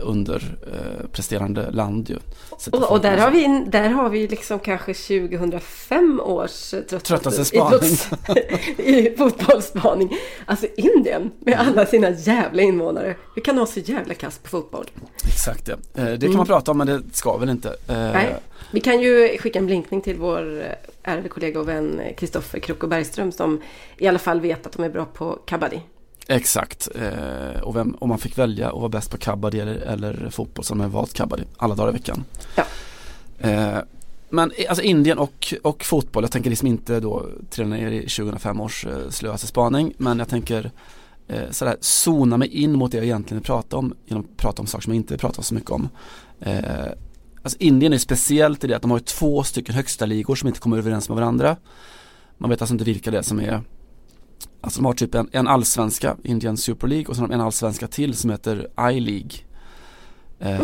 underpresterande 0.00 1.62
eh, 1.62 1.72
land 1.72 2.10
ju. 2.10 2.16
Och, 2.70 2.90
och, 2.92 3.00
där, 3.00 3.18
har 3.18 3.30
vi, 3.30 3.64
där 3.66 3.88
har 3.88 4.10
vi 4.10 4.28
liksom 4.28 4.58
kanske 4.58 4.94
2005 4.94 6.20
års 6.24 6.74
tröttaste 7.02 7.44
spaning. 7.44 7.96
i 8.78 9.14
fotbollsspaning. 9.18 10.16
Alltså 10.46 10.66
Indien 10.76 11.30
med 11.38 11.58
alla 11.58 11.86
sina 11.86 12.10
jävla 12.10 12.62
invånare. 12.62 13.16
Hur 13.34 13.42
kan 13.42 13.54
de 13.54 13.60
ha 13.60 13.66
så 13.66 13.80
jävla 13.80 14.14
kass 14.14 14.38
på 14.38 14.48
fotboll? 14.48 14.86
Exakt 15.24 15.66
det. 15.66 15.72
Eh, 15.72 15.78
det 15.94 16.18
kan 16.18 16.24
mm. 16.24 16.36
man 16.36 16.46
prata 16.46 16.70
om 16.70 16.78
men 16.78 16.86
det 16.86 17.02
ska 17.12 17.36
väl 17.36 17.48
inte. 17.48 17.68
Eh, 17.68 17.96
Nej. 17.96 18.36
Vi 18.70 18.80
kan 18.80 19.00
ju 19.00 19.38
skicka 19.38 19.58
en 19.58 19.66
blinkning 19.66 20.00
till 20.00 20.16
vår 20.16 20.64
ärade 21.02 21.28
kollega 21.28 21.60
och 21.60 21.68
vän 21.68 22.00
Kristoffer 22.16 22.58
Krocko 22.58 22.86
Bergström 22.86 23.32
som 23.32 23.60
i 23.98 24.06
alla 24.06 24.18
fall 24.18 24.40
vet 24.40 24.66
att 24.66 24.72
de 24.72 24.84
är 24.84 24.88
bra 24.88 25.04
på 25.04 25.38
kabaddi. 25.46 25.80
Exakt, 26.30 26.88
eh, 26.94 27.60
och 27.62 27.76
vem, 27.76 27.96
om 27.98 28.08
man 28.08 28.18
fick 28.18 28.38
välja 28.38 28.68
att 28.68 28.74
vara 28.78 28.88
bäst 28.88 29.10
på 29.10 29.18
kabaddi 29.18 29.60
eller, 29.60 29.74
eller 29.74 30.30
fotboll 30.30 30.64
har 30.68 30.76
man 30.76 30.90
valt 30.90 31.14
kabaddi 31.14 31.44
alla 31.56 31.74
dagar 31.74 31.90
i 31.90 31.92
veckan. 31.92 32.24
Ja. 32.56 32.64
Eh, 33.38 33.78
men 34.30 34.52
alltså 34.68 34.84
Indien 34.84 35.18
och, 35.18 35.54
och 35.62 35.84
fotboll, 35.84 36.24
jag 36.24 36.32
tänker 36.32 36.50
liksom 36.50 36.68
inte 36.68 37.00
då 37.00 37.26
trilla 37.50 37.70
ner 37.70 37.90
i 37.90 38.00
2005 38.00 38.60
års 38.60 38.86
eh, 38.86 39.08
slöaste 39.10 39.46
spaning 39.46 39.92
men 39.98 40.18
jag 40.18 40.28
tänker 40.28 40.70
eh, 41.28 41.50
sådär 41.50 41.76
zona 41.80 42.36
mig 42.36 42.48
in 42.48 42.72
mot 42.72 42.92
det 42.92 42.96
jag 42.96 43.04
egentligen 43.04 43.38
vill 43.38 43.46
prata 43.46 43.76
om 43.76 43.94
genom 44.06 44.24
att 44.24 44.36
prata 44.36 44.62
om 44.62 44.66
saker 44.66 44.82
som 44.82 44.92
jag 44.92 45.00
inte 45.00 45.12
vill 45.12 45.20
prata 45.20 45.42
så 45.42 45.54
mycket 45.54 45.70
om. 45.70 45.88
Eh, 46.40 46.62
alltså 47.42 47.58
Indien 47.58 47.92
är 47.92 47.98
speciellt 47.98 48.64
i 48.64 48.66
det 48.66 48.74
att 48.74 48.82
de 48.82 48.90
har 48.90 48.98
två 48.98 49.42
stycken 49.42 49.74
högsta 49.74 50.06
ligor 50.06 50.34
som 50.34 50.48
inte 50.48 50.60
kommer 50.60 50.78
överens 50.78 51.08
med 51.08 51.16
varandra. 51.16 51.56
Man 52.38 52.50
vet 52.50 52.62
alltså 52.62 52.74
inte 52.74 52.84
vilka 52.84 53.10
det 53.10 53.18
är 53.18 53.22
som 53.22 53.40
är 53.40 53.62
Alltså 54.60 54.80
de 54.80 54.86
har 54.86 54.92
typ 54.92 55.14
en, 55.14 55.28
en 55.32 55.48
allsvenska, 55.48 56.16
Indian 56.24 56.56
Super 56.56 56.88
League 56.88 57.06
och 57.06 57.16
så 57.16 57.22
har 57.22 57.28
de 57.28 57.34
en 57.34 57.40
allsvenska 57.40 57.88
till 57.88 58.14
som 58.14 58.30
heter 58.30 58.68
I-League. 58.92 59.30
Eh, 60.38 60.60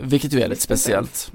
vilket 0.00 0.32
ju 0.32 0.40
är 0.40 0.48
lite 0.48 0.62
speciellt. 0.62 1.32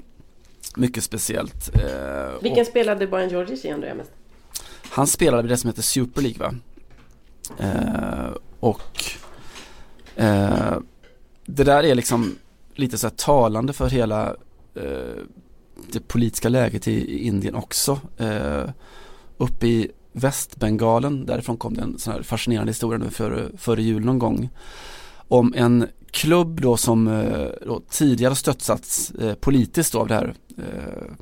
Mycket 0.76 1.04
speciellt. 1.04 1.70
Eh, 1.74 2.42
Vilken 2.42 2.60
och, 2.60 2.66
spelade 2.66 3.06
Bojan 3.06 3.28
Djordjic 3.28 3.64
i 3.64 3.72
undrar 3.72 3.88
jag 3.88 3.96
mest? 3.96 4.10
Han 4.82 5.06
spelade 5.06 5.48
det 5.48 5.56
som 5.56 5.68
heter 5.68 5.82
Super 5.82 6.22
League 6.22 6.38
va? 6.38 6.54
Eh, 7.58 8.36
och 8.60 9.04
eh, 10.16 10.78
det 11.46 11.64
där 11.64 11.84
är 11.84 11.94
liksom 11.94 12.38
lite 12.74 12.98
så 12.98 13.06
här 13.06 13.14
talande 13.14 13.72
för 13.72 13.88
hela 13.88 14.36
eh, 14.74 15.22
det 15.92 16.08
politiska 16.08 16.48
läget 16.48 16.88
i, 16.88 16.92
i 16.92 17.26
Indien 17.26 17.54
också. 17.54 18.00
Eh, 18.18 18.64
uppe 19.38 19.66
i 19.66 19.90
Västbengalen, 20.12 21.26
därifrån 21.26 21.56
kom 21.56 21.74
det 21.74 21.82
en 21.82 21.98
sån 21.98 22.12
här 22.12 22.22
fascinerande 22.22 22.70
historia 22.70 22.98
nu 22.98 23.10
före, 23.10 23.48
före 23.56 23.82
jul 23.82 24.04
någon 24.04 24.18
gång. 24.18 24.48
Om 25.28 25.54
en 25.56 25.88
klubb 26.10 26.60
då 26.60 26.76
som 26.76 27.08
eh, 27.08 27.48
då 27.66 27.82
tidigare 27.90 28.34
stöttats 28.34 29.10
eh, 29.10 29.34
politiskt 29.34 29.92
då 29.92 29.98
av 30.00 30.08
det 30.08 30.14
här 30.14 30.34
eh, 30.58 31.14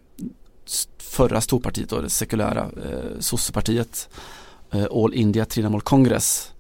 förra 0.99 1.41
storpartiet 1.41 1.89
då, 1.89 2.01
det 2.01 2.11
sekulära 2.11 2.61
eh, 2.61 3.19
sossepartiet 3.19 4.09
eh, 4.71 4.87
All 4.91 5.15
India 5.15 5.45
Trinamool 5.45 5.81
Congress. 5.81 6.53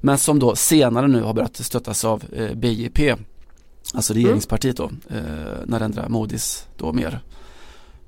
Men 0.00 0.18
som 0.18 0.38
då 0.38 0.56
senare 0.56 1.08
nu 1.08 1.22
har 1.22 1.34
börjat 1.34 1.56
stöttas 1.56 2.04
av 2.04 2.24
eh, 2.32 2.54
BJP, 2.54 3.16
alltså 3.94 4.14
regeringspartiet 4.14 4.76
då, 4.76 4.90
eh, 5.10 5.20
Narendra 5.66 6.08
Modis 6.08 6.66
då 6.76 6.92
mer 6.92 7.20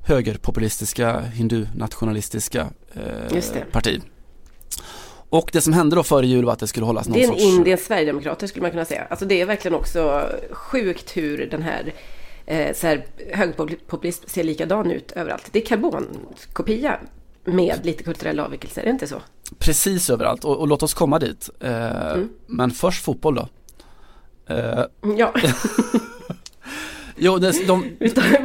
högerpopulistiska, 0.04 1.20
hindu-nationalistiska 1.20 2.70
eh, 2.96 3.62
parti. 3.72 4.00
Och 5.28 5.50
det 5.52 5.60
som 5.60 5.72
hände 5.72 5.96
då 5.96 6.02
före 6.02 6.26
jul 6.26 6.44
var 6.44 6.52
att 6.52 6.58
det 6.58 6.66
skulle 6.66 6.86
hållas 6.86 7.08
någon 7.08 7.14
sorts... 7.14 7.26
Det 7.28 7.32
är 7.32 7.34
en 7.34 7.40
sorts... 7.40 7.58
Indiens 7.58 7.84
Sverigedemokrater 7.84 8.46
skulle 8.46 8.62
man 8.62 8.70
kunna 8.70 8.84
säga. 8.84 9.06
Alltså 9.10 9.24
det 9.24 9.40
är 9.40 9.46
verkligen 9.46 9.74
också 9.74 10.28
sjukt 10.50 11.16
hur 11.16 11.46
den 11.46 11.62
här 11.62 11.92
eh, 12.46 12.74
så 12.74 12.86
här 12.86 13.06
högerpopulism 13.32 14.24
ser 14.26 14.44
likadan 14.44 14.90
ut 14.90 15.12
överallt. 15.12 15.48
Det 15.52 15.62
är 15.62 15.66
karbonkopia 15.66 16.98
med 17.44 17.80
lite 17.82 18.04
kulturella 18.04 18.44
avvikelser, 18.44 18.82
är 18.82 18.84
det 18.84 18.90
inte 18.90 19.06
så? 19.06 19.22
Precis 19.58 20.10
överallt 20.10 20.44
och, 20.44 20.56
och 20.56 20.68
låt 20.68 20.82
oss 20.82 20.94
komma 20.94 21.18
dit. 21.18 21.50
Eh, 21.60 22.12
mm. 22.12 22.28
Men 22.46 22.70
först 22.70 23.04
fotboll 23.04 23.34
då. 23.34 23.48
Eh, 24.54 24.84
ja. 25.16 25.34
Jo, 27.16 27.38
det, 27.38 27.66
de... 27.66 27.84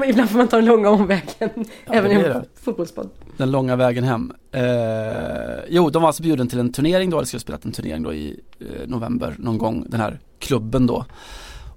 Ibland 0.05 0.30
får 0.30 0.38
man 0.38 0.47
ta 0.47 0.55
den 0.55 0.65
långa 0.65 0.89
omvägen. 0.89 1.49
Ja, 1.86 1.93
även 1.93 2.11
i 2.11 2.15
en 2.15 2.45
fotbollspodd. 2.61 3.09
Den 3.38 3.51
långa 3.51 3.76
vägen 3.76 4.03
hem. 4.03 4.34
Eh, 4.51 4.61
jo, 5.70 5.89
de 5.89 6.01
var 6.01 6.09
alltså 6.09 6.24
bjuden 6.24 6.47
till 6.47 6.59
en 6.59 6.72
turnering 6.72 7.09
då. 7.09 7.20
De 7.20 7.26
skulle 7.26 7.39
spelat 7.39 7.65
en 7.65 7.72
turnering 7.72 8.03
då 8.03 8.13
i 8.13 8.39
eh, 8.59 8.88
november 8.88 9.36
någon 9.39 9.57
gång. 9.57 9.86
Den 9.88 9.99
här 9.99 10.20
klubben 10.39 10.88
då. 10.88 11.05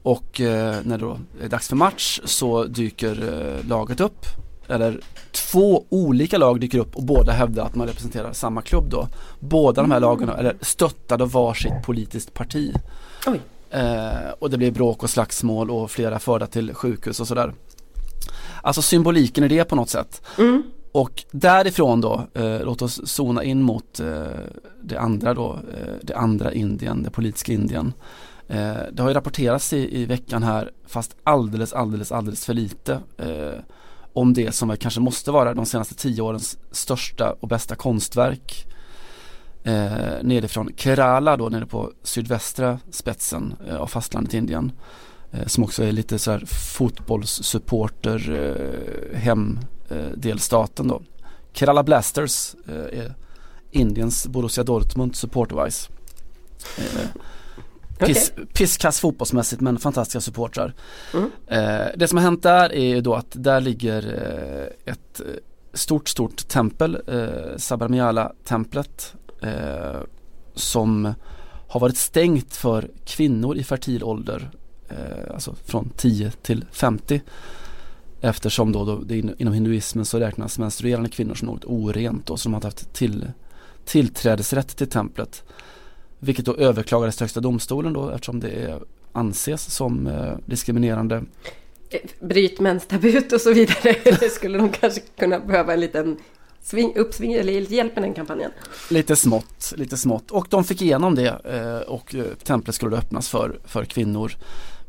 Och 0.02 0.40
eh, 0.40 0.76
när 0.84 0.98
det 0.98 1.04
då 1.04 1.18
är 1.42 1.48
dags 1.48 1.68
för 1.68 1.76
match 1.76 2.20
så 2.24 2.64
dyker 2.64 3.10
eh, 3.12 3.68
laget 3.68 4.00
upp. 4.00 4.26
Eller 4.68 5.00
två 5.32 5.84
olika 5.88 6.38
lag 6.38 6.60
dyker 6.60 6.78
upp 6.78 6.96
och 6.96 7.04
båda 7.04 7.32
hävdar 7.32 7.64
att 7.64 7.74
man 7.74 7.86
representerar 7.86 8.32
samma 8.32 8.62
klubb 8.62 8.90
då. 8.90 9.08
Båda 9.40 9.82
de 9.82 9.90
här 9.90 10.00
lagen 10.00 10.28
är 10.28 10.56
stöttade 10.60 11.24
varsitt 11.24 11.82
politiskt 11.84 12.34
parti. 12.34 12.72
Oj. 13.26 13.40
Eh, 13.72 14.30
och 14.38 14.50
det 14.50 14.58
blir 14.58 14.70
bråk 14.70 15.02
och 15.02 15.10
slagsmål 15.10 15.70
och 15.70 15.90
flera 15.90 16.18
förda 16.18 16.46
till 16.46 16.74
sjukhus 16.74 17.20
och 17.20 17.28
sådär. 17.28 17.54
Alltså 18.62 18.82
symboliken 18.82 19.44
i 19.44 19.48
det 19.48 19.64
på 19.64 19.76
något 19.76 19.88
sätt. 19.88 20.22
Mm. 20.38 20.62
Och 20.92 21.24
därifrån 21.30 22.00
då, 22.00 22.26
eh, 22.34 22.60
låt 22.64 22.82
oss 22.82 23.00
zona 23.04 23.44
in 23.44 23.62
mot 23.62 24.00
eh, 24.00 24.26
det 24.82 24.96
andra 24.96 25.34
då, 25.34 25.52
eh, 25.52 25.94
det 26.02 26.14
andra 26.14 26.52
Indien, 26.52 27.02
det 27.02 27.10
politiska 27.10 27.52
Indien. 27.52 27.92
Eh, 28.48 28.76
det 28.92 29.02
har 29.02 29.08
ju 29.08 29.14
rapporterats 29.14 29.72
i, 29.72 30.00
i 30.02 30.04
veckan 30.04 30.42
här, 30.42 30.70
fast 30.86 31.16
alldeles, 31.22 31.72
alldeles, 31.72 32.12
alldeles 32.12 32.46
för 32.46 32.54
lite 32.54 32.92
eh, 33.18 33.60
om 34.12 34.34
det 34.34 34.54
som 34.54 34.76
kanske 34.76 35.00
måste 35.00 35.30
vara 35.30 35.54
de 35.54 35.66
senaste 35.66 35.94
tio 35.94 36.22
årens 36.22 36.58
största 36.70 37.36
och 37.40 37.48
bästa 37.48 37.74
konstverk 37.74 38.66
eh, 39.64 40.22
nerifrån 40.22 40.70
Kerala 40.76 41.36
då 41.36 41.48
nere 41.48 41.66
på 41.66 41.92
sydvästra 42.02 42.78
spetsen 42.90 43.54
eh, 43.68 43.76
av 43.76 43.86
fastlandet 43.86 44.34
Indien. 44.34 44.72
Eh, 45.32 45.46
som 45.46 45.64
också 45.64 45.84
är 45.84 45.92
lite 45.92 46.18
så 46.18 46.30
här 46.30 46.44
fotbollssupporter 46.76 48.32
eh, 48.32 49.18
hemdelstaten 49.18 50.88
då. 50.88 51.02
Kerala 51.52 51.82
Blasters 51.82 52.54
eh, 52.68 53.00
är 53.00 53.14
Indiens 53.70 54.26
Borussia 54.26 54.64
Dortmund 54.64 55.16
supporterwise. 55.16 55.90
Eh, 56.78 57.08
Piss, 58.06 58.32
okay. 58.32 58.44
Pisskass 58.46 59.00
fotbollsmässigt 59.00 59.62
men 59.62 59.78
fantastiska 59.78 60.20
supportrar. 60.20 60.74
Mm. 61.14 61.30
Eh, 61.46 61.86
det 61.96 62.08
som 62.08 62.18
har 62.18 62.24
hänt 62.24 62.42
där 62.42 62.72
är 62.72 62.86
ju 62.86 63.00
då 63.00 63.14
att 63.14 63.26
där 63.30 63.60
ligger 63.60 64.06
eh, 64.06 64.92
ett 64.92 65.20
eh, 65.20 65.26
stort, 65.72 66.08
stort 66.08 66.48
tempel, 66.48 66.98
eh, 67.06 67.56
Sabarmiala-templet 67.56 69.14
eh, 69.42 70.00
som 70.54 71.14
har 71.68 71.80
varit 71.80 71.96
stängt 71.96 72.56
för 72.56 72.90
kvinnor 73.04 73.56
i 73.56 73.64
fertil 73.64 74.04
ålder, 74.04 74.50
eh, 74.88 75.34
alltså 75.34 75.54
från 75.64 75.90
10 75.96 76.30
till 76.30 76.64
50. 76.72 77.20
Eftersom 78.20 78.72
då, 78.72 78.84
då 78.84 78.96
det 78.96 79.18
inom 79.38 79.54
hinduismen 79.54 80.04
så 80.04 80.18
räknas 80.18 80.58
menstruerande 80.58 81.08
kvinnor 81.08 81.34
som 81.34 81.46
något 81.46 81.64
orent 81.64 82.30
och 82.30 82.40
som 82.40 82.54
har 82.54 82.60
haft 82.60 82.92
till, 82.92 83.30
tillträdesrätt 83.84 84.76
till 84.76 84.88
templet. 84.88 85.44
Vilket 86.18 86.44
då 86.44 86.56
överklagades 86.56 87.16
till 87.16 87.24
högsta 87.24 87.40
domstolen 87.40 87.92
då 87.92 88.10
eftersom 88.10 88.40
det 88.40 88.80
anses 89.12 89.74
som 89.74 90.06
eh, 90.06 90.34
diskriminerande. 90.46 91.24
Eh, 91.90 92.00
bryt 92.20 92.60
menstabut 92.60 93.32
och 93.32 93.40
så 93.40 93.52
vidare. 93.52 94.28
skulle 94.30 94.58
de 94.58 94.68
kanske 94.68 95.00
kunna 95.18 95.40
behöva 95.40 95.72
en 95.72 95.80
liten 95.80 96.16
sving, 96.62 96.96
uppsving 96.96 97.32
eller 97.32 97.52
hjälp 97.52 97.94
med 97.94 98.04
den 98.04 98.14
kampanjen. 98.14 98.50
Lite 98.90 99.16
smått, 99.16 99.72
lite 99.76 99.96
smått. 99.96 100.30
Och 100.30 100.46
de 100.50 100.64
fick 100.64 100.82
igenom 100.82 101.14
det 101.14 101.40
eh, 101.44 101.88
och 101.88 102.14
eh, 102.14 102.24
templet 102.24 102.74
skulle 102.74 102.96
öppnas 102.96 103.28
för, 103.28 103.60
för 103.64 103.84
kvinnor. 103.84 104.32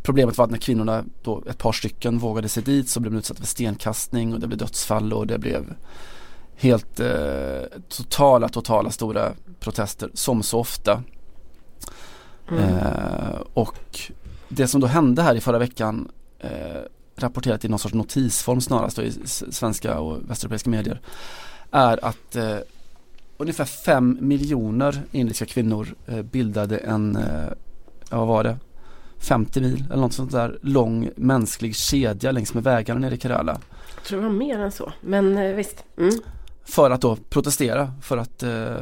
Problemet 0.04 0.38
var 0.38 0.46
att 0.46 0.52
när 0.52 0.58
kvinnorna, 0.58 1.04
då 1.24 1.44
ett 1.50 1.58
par 1.58 1.72
stycken, 1.72 2.20
vågade 2.20 2.50
sig 2.50 2.64
dit 2.64 2.90
så 2.90 3.00
blev 3.00 3.12
de 3.12 3.18
utsatta 3.18 3.40
för 3.40 3.48
stenkastning 3.48 4.34
och 4.34 4.40
det 4.40 4.48
blev 4.48 4.60
dödsfall 4.60 5.14
och 5.14 5.28
det 5.28 5.38
blev 5.38 5.74
helt 6.56 7.00
eh, 7.00 7.80
totala, 7.90 8.50
totala 8.50 8.92
stora 8.92 9.32
protester 9.60 10.10
som 10.14 10.44
så 10.44 10.60
ofta. 10.60 11.04
Mm. 12.52 12.64
Eh, 12.64 13.42
och 13.54 14.00
det 14.50 14.68
som 14.68 14.82
då 14.82 14.88
hände 14.88 15.22
här 15.22 15.36
i 15.36 15.42
förra 15.42 15.58
veckan 15.60 16.12
eh, 16.40 16.50
rapporterat 17.16 17.66
i 17.66 17.70
någon 17.70 17.80
sorts 17.80 17.96
notisform 17.96 18.62
snarast 18.62 19.00
i 19.00 19.14
svenska 19.52 20.00
och 20.00 20.30
västeuropeiska 20.30 20.70
medier 20.70 21.02
är 21.74 22.06
att 22.06 22.36
eh, 22.36 22.58
ungefär 23.38 23.66
fem 23.66 24.18
miljoner 24.22 25.02
indiska 25.12 25.46
kvinnor 25.46 25.96
eh, 26.08 26.22
bildade 26.22 26.78
en, 26.78 27.16
eh, 27.16 27.48
ja 28.10 28.18
vad 28.18 28.28
var 28.28 28.44
det, 28.44 28.58
50 29.20 29.62
mil 29.62 29.84
eller 29.92 30.02
något 30.02 30.14
sånt 30.14 30.32
där 30.32 30.60
lång 30.62 31.10
mänsklig 31.16 31.76
kedja 31.76 32.32
längs 32.32 32.54
med 32.54 32.64
vägarna 32.64 33.00
nere 33.00 33.16
i 33.16 33.20
Kerala. 33.20 33.62
Jag 33.96 34.04
tror 34.04 34.22
det 34.22 34.28
var 34.28 34.34
mer 34.34 34.60
än 34.60 34.72
så, 34.72 34.94
men 35.02 35.38
eh, 35.38 35.56
visst. 35.56 35.84
Mm. 35.98 36.12
För 36.66 36.92
att 36.92 37.02
då 37.02 37.16
protestera, 37.30 37.94
för 38.02 38.18
att 38.18 38.44
eh, 38.44 38.78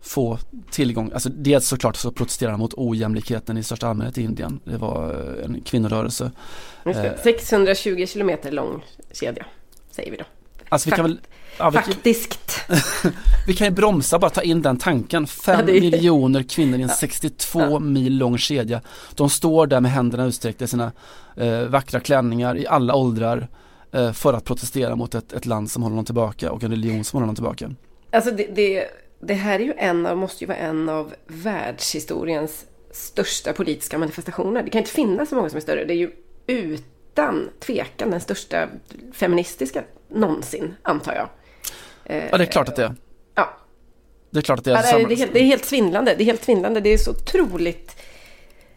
få 0.00 0.38
tillgång, 0.70 1.10
alltså 1.12 1.28
dels 1.28 1.68
såklart 1.68 1.96
så 1.96 2.12
protesterar 2.12 2.56
mot 2.56 2.74
ojämlikheten 2.76 3.58
i 3.58 3.62
största 3.62 3.88
allmänhet 3.88 4.18
i 4.18 4.22
Indien. 4.22 4.60
Det 4.64 4.76
var 4.76 5.10
eh, 5.10 5.44
en 5.44 5.60
kvinnorörelse. 5.60 6.30
Just 6.84 7.02
det. 7.02 7.18
620 7.22 8.00
eh, 8.00 8.06
kilometer 8.06 8.52
lång 8.52 8.84
kedja, 9.12 9.46
säger 9.90 10.10
vi 10.10 10.16
då. 10.16 10.24
Alltså 10.68 10.90
vi 10.90 10.96
kan 10.96 11.04
väl 11.04 11.20
Ja, 11.58 11.70
vi, 11.70 11.78
Faktiskt. 11.78 12.60
vi 13.46 13.54
kan 13.54 13.66
ju 13.66 13.70
bromsa 13.70 14.18
bara 14.18 14.30
ta 14.30 14.42
in 14.42 14.62
den 14.62 14.76
tanken. 14.76 15.26
Fem 15.26 15.68
ja, 15.68 15.74
är... 15.74 15.80
miljoner 15.80 16.42
kvinnor 16.42 16.78
i 16.78 16.82
en 16.82 16.88
62 16.88 17.60
ja. 17.60 17.78
mil 17.78 18.18
lång 18.18 18.38
kedja. 18.38 18.80
De 19.14 19.30
står 19.30 19.66
där 19.66 19.80
med 19.80 19.90
händerna 19.90 20.24
utsträckta 20.24 20.64
i 20.64 20.68
sina 20.68 20.92
eh, 21.36 21.60
vackra 21.60 22.00
klänningar 22.00 22.56
i 22.56 22.66
alla 22.66 22.94
åldrar 22.94 23.48
eh, 23.92 24.12
för 24.12 24.32
att 24.32 24.44
protestera 24.44 24.96
mot 24.96 25.14
ett, 25.14 25.32
ett, 25.32 25.46
land 25.46 25.70
som 25.70 25.82
håller 25.82 25.96
dem 25.96 26.04
tillbaka 26.04 26.52
och 26.52 26.64
en 26.64 26.70
religion 26.70 27.04
som 27.04 27.16
håller 27.16 27.26
dem 27.26 27.34
tillbaka. 27.34 27.70
Alltså 28.10 28.30
det, 28.30 28.46
det, 28.54 28.86
det 29.20 29.34
här 29.34 29.60
är 29.60 29.64
ju 29.64 29.74
en 29.76 30.06
av, 30.06 30.16
måste 30.16 30.44
ju 30.44 30.48
vara 30.48 30.58
en 30.58 30.88
av 30.88 31.14
världshistoriens 31.26 32.64
största 32.92 33.52
politiska 33.52 33.98
manifestationer. 33.98 34.62
Det 34.62 34.70
kan 34.70 34.78
inte 34.78 34.90
finnas 34.90 35.28
så 35.28 35.34
många 35.34 35.48
som 35.48 35.56
är 35.56 35.60
större. 35.60 35.84
Det 35.84 35.92
är 35.92 35.98
ju 35.98 36.10
utan 36.46 37.48
tvekan 37.60 38.10
den 38.10 38.20
största 38.20 38.68
feministiska 39.12 39.82
någonsin, 40.08 40.74
antar 40.82 41.14
jag. 41.14 41.28
Ja, 42.08 42.38
det 42.38 42.44
är 42.44 42.46
klart 42.46 42.68
att 42.68 42.76
det 42.76 42.84
är. 42.84 42.94
Ja. 43.34 43.56
Det 44.30 44.38
är 44.38 44.42
klart 44.42 44.58
att 44.58 44.64
det 44.64 44.70
är. 44.70 44.74
Ja, 44.74 44.82
det, 44.82 45.04
är, 45.04 45.08
det, 45.08 45.14
är 45.14 45.16
helt, 45.16 45.32
det 45.32 45.40
är 45.40 45.44
helt 45.44 45.64
svindlande. 45.64 46.14
Det 46.18 46.22
är 46.22 46.26
helt 46.26 46.44
svindlande. 46.44 46.80
Det 46.80 46.88
är 46.90 46.98
så 46.98 47.10
otroligt... 47.10 47.96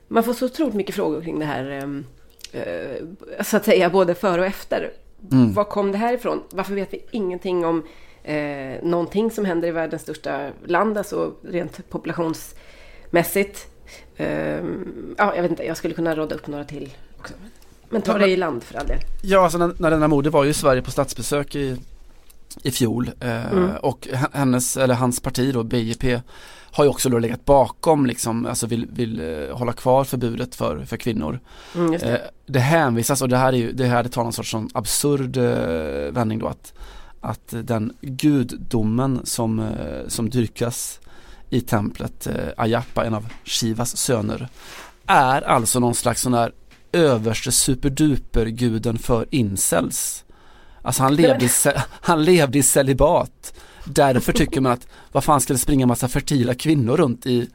Man 0.08 0.24
får 0.24 0.34
så 0.34 0.46
otroligt 0.46 0.76
mycket 0.76 0.96
frågor 0.96 1.22
kring 1.22 1.40
det 1.40 1.46
här, 1.46 1.70
ehm, 1.70 2.06
eh, 2.52 3.44
så 3.44 3.58
att 3.58 3.66
säga, 3.66 3.90
både 3.90 4.16
före 4.16 4.42
och 4.42 4.48
efter. 4.48 4.92
Mm. 5.32 5.54
Var 5.54 5.64
kom 5.64 5.92
det 5.92 5.98
här 5.98 6.14
ifrån? 6.14 6.44
Varför 6.50 6.74
vet 6.74 6.94
vi 6.94 7.06
ingenting 7.12 7.66
om 7.66 7.84
eh, 8.24 8.84
någonting 8.84 9.32
som 9.32 9.46
händer 9.46 9.68
i 9.68 9.72
världens 9.72 10.02
största 10.02 10.50
land, 10.66 10.98
alltså 10.98 11.34
rent 11.44 11.90
populationsmässigt? 11.90 13.68
Ehm, 14.18 15.16
ja, 15.18 15.36
jag 15.36 15.42
vet 15.42 15.52
inte, 15.52 15.64
jag 15.64 15.78
skulle 15.78 15.94
kunna 15.94 16.16
råda 16.16 16.36
upp 16.36 16.48
några 16.48 16.64
till 16.64 16.94
också. 17.20 17.34
Men 17.90 18.02
ta 18.02 18.12
Ja, 18.12 18.18
det 18.18 18.28
i 18.28 18.38
land 18.38 18.64
för 18.64 18.80
all 18.80 18.88
del. 18.88 19.00
Ja, 19.22 19.44
alltså 19.44 19.58
när, 19.58 19.74
när 19.78 19.92
denna 19.92 20.08
moder 20.08 20.32
var 20.32 20.44
ju 20.44 20.50
i 20.50 20.54
Sverige 20.54 20.82
på 20.82 20.92
statsbesök 20.92 21.56
i, 21.56 21.78
i 22.64 22.72
fjol 22.72 23.12
eh, 23.20 23.52
Mm. 23.52 23.76
och 23.76 24.08
hennes, 24.32 24.78
eller 24.78 24.94
hans 24.96 25.20
parti 25.20 25.54
då, 25.54 25.64
BJP, 25.64 26.22
har 26.72 26.84
ju 26.84 26.90
också 26.90 27.10
då 27.10 27.20
legat 27.20 27.46
bakom 27.46 28.06
liksom, 28.06 28.46
alltså 28.46 28.68
vill, 28.68 28.88
vill 28.92 29.20
eh, 29.20 29.58
hålla 29.58 29.74
kvar 29.74 30.04
förbudet 30.04 30.56
för, 30.56 30.86
för 30.86 30.98
kvinnor. 30.98 31.40
Mm, 31.76 31.92
det. 31.92 31.98
Eh, 31.98 32.20
det 32.46 32.60
hänvisas 32.60 33.22
och 33.22 33.30
det 33.30 33.38
här, 33.38 33.54
är 33.54 33.58
ju, 33.58 33.72
det 33.72 33.86
här 33.86 34.04
det 34.04 34.10
tar 34.10 34.24
någon 34.24 34.34
sorts 34.34 34.52
sån 34.52 34.70
absurd 34.74 35.38
vändning 36.14 36.40
då 36.40 36.48
att, 36.48 36.74
att 37.22 37.54
den 37.64 37.94
gudomen 38.02 39.20
som, 39.24 39.70
som 40.08 40.30
dyrkas 40.30 41.00
i 41.50 41.62
templet, 41.62 42.28
Ayappa, 42.58 43.06
en 43.06 43.14
av 43.14 43.26
Shivas 43.46 43.98
söner, 43.98 44.48
är 45.06 45.42
alltså 45.42 45.80
någon 45.80 45.96
slags 45.96 46.22
sån 46.22 46.32
där 46.32 46.52
överste 46.92 47.52
superduper 47.52 48.46
guden 48.46 48.98
för 48.98 49.26
incels. 49.30 50.24
Alltså 50.82 51.04
han 51.04 51.16
levde, 51.16 51.46
i, 51.46 51.50
han 51.90 52.24
levde 52.24 52.58
i 52.58 52.64
celibat. 52.64 53.54
Därför 53.84 54.34
tycker 54.34 54.62
man 54.62 54.72
att 54.72 54.88
vad 55.12 55.24
fan 55.24 55.42
ska 55.42 55.54
det 55.54 55.60
springa 55.60 55.86
massa 55.86 56.08
fertila 56.08 56.56
kvinnor 56.56 56.98
runt 56.98 57.26
i, 57.26 57.50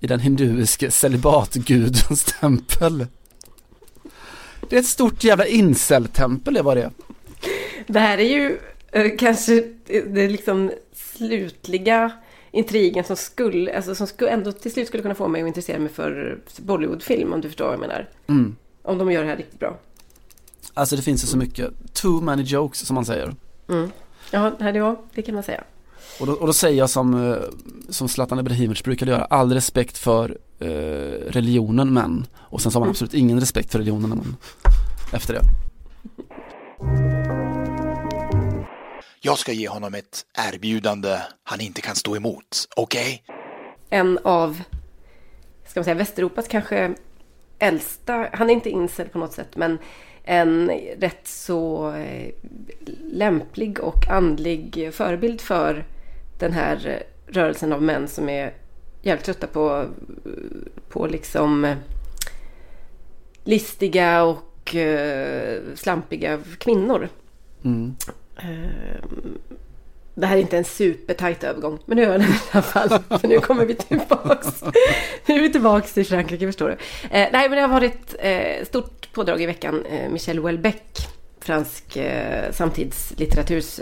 i 0.00 0.06
den 0.06 0.20
hinduiske 0.20 0.90
celibatgudens 0.90 2.24
tempel. 2.40 3.06
Det 4.68 4.76
är 4.76 4.80
ett 4.80 4.86
stort 4.86 5.24
jävla 5.24 5.46
incel-tempel 5.46 6.54
det 6.54 6.62
var 6.62 6.74
det. 6.74 6.90
Det 7.86 8.00
här 8.00 8.18
är 8.18 8.28
ju 8.28 8.58
eh, 8.92 9.16
kanske 9.18 9.64
det 10.06 10.28
liksom 10.28 10.70
slutliga 10.92 12.12
intrigen 12.50 13.04
som 13.04 13.16
skulle, 13.16 13.76
alltså 13.76 13.94
som 13.94 14.06
skulle, 14.06 14.30
ändå 14.30 14.52
till 14.52 14.72
slut 14.72 14.88
skulle 14.88 15.02
kunna 15.02 15.14
få 15.14 15.28
mig 15.28 15.42
att 15.42 15.48
intressera 15.48 15.78
mig 15.78 15.88
för 15.88 16.38
Bollywoodfilm 16.58 17.32
om 17.32 17.40
du 17.40 17.48
förstår 17.48 17.64
vad 17.64 17.74
jag 17.74 17.80
menar. 17.80 18.08
Mm. 18.28 18.56
Om 18.82 18.98
de 18.98 19.12
gör 19.12 19.22
det 19.22 19.28
här 19.28 19.36
riktigt 19.36 19.60
bra. 19.60 19.78
Alltså 20.74 20.96
det 20.96 21.02
finns 21.02 21.24
ju 21.24 21.26
så 21.26 21.36
mycket, 21.36 21.70
too 21.92 22.20
many 22.20 22.42
jokes 22.42 22.86
som 22.86 22.94
man 22.94 23.04
säger. 23.04 23.34
Mm. 23.68 23.90
Ja, 24.30 24.52
det, 24.58 24.96
det 25.14 25.22
kan 25.22 25.34
man 25.34 25.44
säga. 25.44 25.64
Och 26.20 26.26
då, 26.26 26.32
och 26.32 26.46
då 26.46 26.52
säger 26.52 26.78
jag 26.78 26.90
som, 26.90 27.30
eh, 27.32 27.36
som 27.88 28.08
Zlatan 28.08 28.38
Ibrahimovic 28.38 28.82
brukade 28.82 29.10
göra, 29.10 29.24
all 29.24 29.52
respekt 29.52 29.98
för 29.98 30.38
eh, 30.58 30.66
religionen 31.28 31.92
men, 31.92 32.26
och 32.36 32.60
sen 32.60 32.72
så 32.72 32.76
har 32.76 32.80
man 32.80 32.86
Mm. 32.86 32.90
absolut 32.90 33.14
ingen 33.14 33.40
respekt 33.40 33.72
för 33.72 33.78
religionen 33.78 34.10
men, 34.10 34.36
efter 35.12 35.34
det. 35.34 35.40
Jag 39.20 39.38
ska 39.38 39.52
ge 39.52 39.68
honom 39.68 39.94
ett 39.94 40.26
erbjudande 40.52 41.18
han 41.42 41.60
inte 41.60 41.80
kan 41.80 41.94
stå 41.96 42.16
emot, 42.16 42.68
okej? 42.76 43.22
En 43.90 44.18
av, 44.24 44.62
ska 45.68 45.80
man 45.80 45.84
säga, 45.84 45.94
Västeuropas 45.94 46.48
kanske 46.48 46.94
äldsta, 47.58 48.28
han 48.32 48.50
är 48.50 48.54
inte 48.54 48.70
incel 48.70 49.08
på 49.08 49.18
något 49.18 49.32
sätt, 49.32 49.56
men 49.56 49.78
en 50.24 50.70
rätt 50.98 51.26
så 51.26 51.92
eh, 51.92 52.30
lämplig 53.12 53.80
och 53.80 54.08
andlig 54.08 54.90
förebild 54.92 55.40
för 55.40 55.84
den 56.38 56.52
här 56.52 57.02
rörelsen 57.26 57.72
av 57.72 57.82
män 57.82 58.08
som 58.08 58.28
är 58.28 58.52
jävligt 59.02 59.24
trötta 59.24 59.46
på, 59.46 59.86
på 60.88 61.06
liksom 61.06 61.64
eh, 61.64 61.76
listiga 63.44 64.22
och 64.22 64.74
eh, 64.74 65.60
slampiga 65.74 66.38
kvinnor. 66.58 67.08
Mm. 67.64 67.94
Det 70.14 70.26
här 70.26 70.36
är 70.36 70.40
inte 70.40 70.58
en 70.58 70.64
supertajt 70.64 71.44
övergång, 71.44 71.78
men 71.86 71.96
nu 71.96 72.04
är 72.04 72.18
den 72.18 72.22
i 72.22 72.40
alla 72.50 72.62
fall. 72.62 72.88
För 73.20 73.28
nu 73.28 73.38
kommer 73.40 73.64
vi 73.64 73.74
tillbaks. 73.74 74.62
Nu 75.26 75.34
är 75.34 75.40
vi 75.40 75.52
tillbaks 75.52 75.92
till 75.92 76.06
Frankrike, 76.06 76.46
förstår 76.46 76.68
du. 76.68 76.72
Eh, 77.10 77.28
nej, 77.32 77.48
men 77.48 77.50
det 77.50 77.60
har 77.60 77.68
varit 77.68 78.14
eh, 78.18 78.64
stort 78.64 79.12
pådrag 79.12 79.42
i 79.42 79.46
veckan. 79.46 79.86
Eh, 79.86 80.10
Michel 80.10 80.38
Houellebecq, 80.38 81.08
fransk 81.40 81.96
eh, 81.96 82.52
samtidslitteraturs 82.52 83.80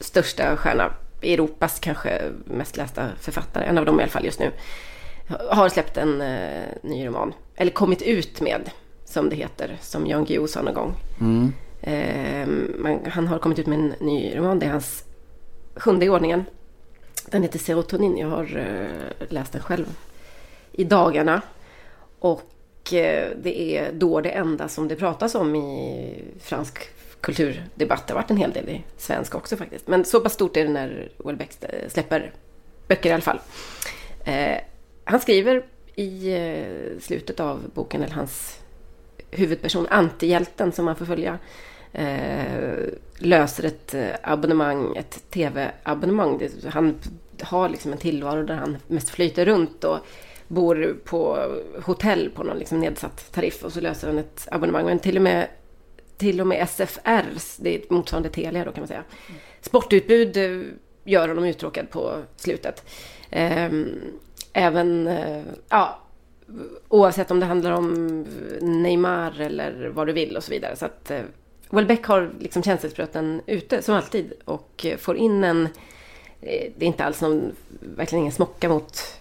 största 0.00 0.56
stjärna. 0.56 0.92
Europas 1.22 1.80
kanske 1.80 2.22
mest 2.44 2.76
lästa 2.76 3.08
författare, 3.20 3.64
en 3.64 3.78
av 3.78 3.84
dem 3.84 4.00
i 4.00 4.02
alla 4.02 4.12
fall 4.12 4.24
just 4.24 4.40
nu. 4.40 4.50
Har 5.50 5.68
släppt 5.68 5.96
en 5.96 6.20
eh, 6.20 6.62
ny 6.82 7.06
roman. 7.06 7.32
Eller 7.56 7.70
kommit 7.70 8.02
ut 8.02 8.40
med, 8.40 8.70
som 9.04 9.30
det 9.30 9.36
heter. 9.36 9.76
Som 9.80 10.06
Jan 10.06 10.24
Guillou 10.24 10.46
sa 10.46 10.62
någon 10.62 10.74
gång. 10.74 10.94
Mm. 11.20 11.52
Eh, 11.80 12.48
man, 12.78 12.98
han 13.10 13.26
har 13.26 13.38
kommit 13.38 13.58
ut 13.58 13.66
med 13.66 13.78
en 13.78 13.94
ny 14.00 14.36
roman. 14.36 14.58
Det 14.58 14.66
är 14.66 14.70
hans 14.70 15.04
sjunde 15.74 16.06
i 16.06 16.08
ordningen. 16.08 16.44
Den 17.26 17.42
heter 17.42 17.58
Serotonin. 17.58 18.18
Jag 18.18 18.28
har 18.28 18.56
eh, 18.56 19.28
läst 19.28 19.52
den 19.52 19.62
själv 19.62 19.86
i 20.72 20.84
dagarna. 20.84 21.42
Och 22.18 22.92
eh, 22.92 23.30
det 23.42 23.60
är 23.60 23.92
då 23.92 24.20
det 24.20 24.30
enda 24.30 24.68
som 24.68 24.88
det 24.88 24.96
pratas 24.96 25.34
om 25.34 25.56
i 25.56 26.24
fransk 26.40 26.90
kulturdebatt. 27.20 28.06
Det 28.06 28.12
har 28.12 28.20
varit 28.20 28.30
en 28.30 28.36
hel 28.36 28.52
del 28.52 28.68
i 28.68 28.82
svensk 28.96 29.34
också 29.34 29.56
faktiskt. 29.56 29.88
Men 29.88 30.04
så 30.04 30.20
pass 30.20 30.32
stort 30.32 30.56
är 30.56 30.64
det 30.64 30.70
när 30.70 31.08
Houellebecq 31.18 31.56
eh, 31.60 31.88
släpper 31.88 32.32
böcker 32.88 33.10
i 33.10 33.12
alla 33.12 33.22
fall. 33.22 33.40
Eh, 34.24 34.56
han 35.04 35.20
skriver 35.20 35.64
i 35.94 36.34
eh, 36.34 37.00
slutet 37.00 37.40
av 37.40 37.70
boken, 37.74 38.02
eller 38.02 38.14
hans 38.14 38.58
huvudperson, 39.30 39.86
antihjälten 39.90 40.72
som 40.72 40.84
man 40.84 40.96
får 40.96 41.06
följa, 41.06 41.38
eh, 41.92 42.88
löser 43.18 43.64
ett 43.64 43.94
eh, 43.94 44.10
abonnemang, 44.22 44.96
ett 44.96 45.30
tv-abonnemang. 45.30 46.48
Han 46.68 46.94
har 47.42 47.68
liksom 47.68 47.92
en 47.92 47.98
tillvaro 47.98 48.42
där 48.42 48.54
han 48.54 48.76
mest 48.86 49.10
flyter 49.10 49.44
runt 49.44 49.84
och 49.84 49.98
bor 50.48 50.96
på 51.04 51.38
hotell 51.84 52.30
på 52.34 52.42
någon 52.42 52.58
liksom 52.58 52.80
nedsatt 52.80 53.32
tariff 53.32 53.64
och 53.64 53.72
så 53.72 53.80
löser 53.80 54.06
han 54.08 54.18
ett 54.18 54.48
abonnemang. 54.50 54.84
Men 54.84 54.98
till 54.98 55.16
och 55.16 55.22
med, 55.22 55.48
till 56.16 56.40
och 56.40 56.46
med 56.46 56.62
SFRs, 56.62 57.56
det 57.56 57.74
är 57.74 57.82
motsvarande 57.88 58.28
Telia 58.28 58.64
då 58.64 58.72
kan 58.72 58.80
man 58.80 58.88
säga, 58.88 59.04
sportutbud 59.60 60.36
eh, 60.36 60.62
gör 61.04 61.28
honom 61.28 61.44
uttråkad 61.44 61.90
på 61.90 62.22
slutet. 62.36 62.84
Ehm, 63.30 64.00
även, 64.52 65.06
eh, 65.06 65.42
ja, 65.68 65.98
oavsett 66.88 67.30
om 67.30 67.40
det 67.40 67.46
handlar 67.46 67.72
om 67.72 68.24
Neymar 68.60 69.40
eller 69.40 69.92
vad 69.94 70.06
du 70.06 70.12
vill 70.12 70.36
och 70.36 70.44
så 70.44 70.50
vidare. 70.50 70.76
Så 70.76 70.86
att 70.86 71.10
eh, 71.10 71.22
Welbeck 71.72 72.04
har 72.06 72.30
liksom 72.40 72.62
känselspröten 72.62 73.40
ute 73.46 73.82
som 73.82 73.94
alltid 73.94 74.32
och 74.44 74.86
eh, 74.86 74.96
får 74.96 75.16
in 75.16 75.44
en, 75.44 75.66
eh, 76.40 76.72
det 76.76 76.84
är 76.84 76.86
inte 76.86 77.04
alls 77.04 77.20
någon, 77.20 77.52
verkligen 77.80 78.20
ingen 78.20 78.32
smocka 78.32 78.68
mot 78.68 79.20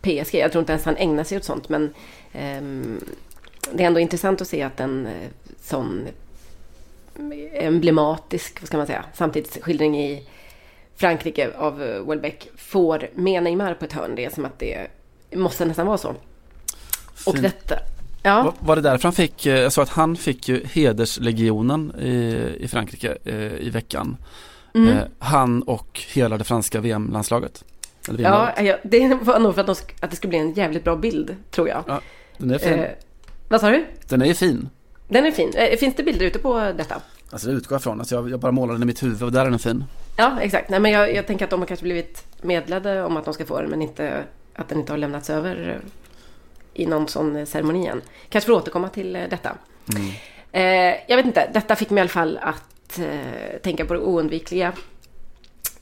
PSG. 0.00 0.34
Jag 0.34 0.52
tror 0.52 0.60
inte 0.60 0.72
ens 0.72 0.84
han 0.84 0.96
ägnar 0.96 1.24
sig 1.24 1.38
åt 1.38 1.44
sånt 1.44 1.68
men 1.68 1.94
ehm, 2.32 3.04
det 3.72 3.82
är 3.82 3.86
ändå 3.86 4.00
intressant 4.00 4.40
att 4.40 4.48
se 4.48 4.62
att 4.62 4.80
en 4.80 5.06
eh, 5.06 5.28
sån 5.62 6.08
emblematisk, 7.52 8.60
vad 8.60 8.68
ska 8.68 8.76
man 8.76 8.86
säga, 8.86 9.04
samtidsskildring 9.14 10.00
i 10.00 10.28
Frankrike 10.96 11.50
av 11.56 11.78
Welbeck 11.78 12.48
får 12.56 13.08
med 13.14 13.42
Neymar 13.42 13.74
på 13.74 13.84
ett 13.84 13.92
hörn. 13.92 14.14
Det 14.14 14.24
är 14.24 14.30
som 14.30 14.44
att 14.44 14.58
det 14.58 14.88
måste 15.32 15.64
nästan 15.64 15.86
vara 15.86 15.98
så. 15.98 16.08
Och 17.26 17.32
Fint. 17.32 17.42
detta, 17.42 17.74
ja. 18.22 18.42
Var, 18.42 18.54
var 18.58 18.76
det 18.76 18.82
därför 18.82 19.02
han 19.02 19.12
fick, 19.12 19.46
eh, 19.46 19.60
jag 19.60 19.72
sa 19.72 19.82
att 19.82 19.88
han 19.88 20.16
fick 20.16 20.48
ju 20.48 20.64
hederslegionen 20.64 21.92
i, 22.00 22.56
i 22.60 22.68
Frankrike 22.68 23.16
eh, 23.24 23.66
i 23.66 23.70
veckan. 23.70 24.16
Mm. 24.74 24.88
Eh, 24.88 25.04
han 25.18 25.62
och 25.62 26.00
hela 26.12 26.38
det 26.38 26.44
franska 26.44 26.80
VM-landslaget. 26.80 27.64
VM-laget. 28.08 28.54
Ja, 28.56 28.62
ja, 28.62 28.76
det 28.82 29.14
var 29.14 29.38
nog 29.38 29.54
för 29.54 29.60
att, 29.60 29.66
de, 29.66 29.74
att 30.00 30.10
det 30.10 30.16
skulle 30.16 30.28
bli 30.28 30.38
en 30.38 30.52
jävligt 30.52 30.84
bra 30.84 30.96
bild, 30.96 31.36
tror 31.50 31.68
jag. 31.68 31.84
Ja, 31.86 32.00
Den 32.38 32.50
är 32.50 32.58
fin. 32.58 32.72
Eh, 32.72 32.90
vad 33.48 33.60
sa 33.60 33.70
du? 33.70 33.84
Den 34.08 34.22
är 34.22 34.26
ju 34.26 34.34
fin. 34.34 34.68
Den 35.08 35.26
är 35.26 35.30
fin. 35.30 35.52
Eh, 35.54 35.78
finns 35.78 35.94
det 35.94 36.02
bilder 36.02 36.26
ute 36.26 36.38
på 36.38 36.72
detta? 36.76 37.02
Alltså 37.30 37.48
det 37.48 37.54
utgår 37.54 37.74
jag 37.74 37.82
från. 37.82 37.98
Alltså 37.98 38.14
jag, 38.14 38.30
jag 38.30 38.40
bara 38.40 38.52
målade 38.52 38.74
den 38.74 38.82
i 38.82 38.86
mitt 38.86 39.02
huvud 39.02 39.22
och 39.22 39.32
där 39.32 39.46
är 39.46 39.50
den 39.50 39.58
fin. 39.58 39.84
Ja, 40.16 40.38
exakt. 40.40 40.70
Nej, 40.70 40.80
men 40.80 40.90
jag, 40.90 41.14
jag 41.14 41.26
tänker 41.26 41.44
att 41.44 41.50
de 41.50 41.60
har 41.60 41.66
kanske 41.66 41.84
blivit 41.84 42.24
medlade 42.42 43.04
om 43.04 43.16
att 43.16 43.24
de 43.24 43.34
ska 43.34 43.44
få 43.44 43.60
den, 43.60 43.70
men 43.70 43.82
inte 43.82 44.24
att 44.54 44.68
den 44.68 44.78
inte 44.78 44.92
har 44.92 44.98
lämnats 44.98 45.30
över 45.30 45.68
eh, 45.70 45.88
i 46.74 46.86
någon 46.86 47.08
sån 47.08 47.36
eh, 47.36 47.44
ceremoni 47.44 47.86
än. 47.86 48.02
Kanske 48.28 48.46
får 48.46 48.54
återkomma 48.54 48.88
till 48.88 49.16
eh, 49.16 49.22
detta. 49.30 49.56
Eh, 50.52 50.94
jag 51.08 51.16
vet 51.16 51.26
inte, 51.26 51.50
detta 51.54 51.76
fick 51.76 51.90
mig 51.90 51.98
i 51.98 52.00
alla 52.00 52.08
fall 52.08 52.38
att 52.42 52.98
eh, 52.98 53.60
tänka 53.62 53.84
på 53.84 53.94
det 53.94 54.00
oundvikliga. 54.00 54.72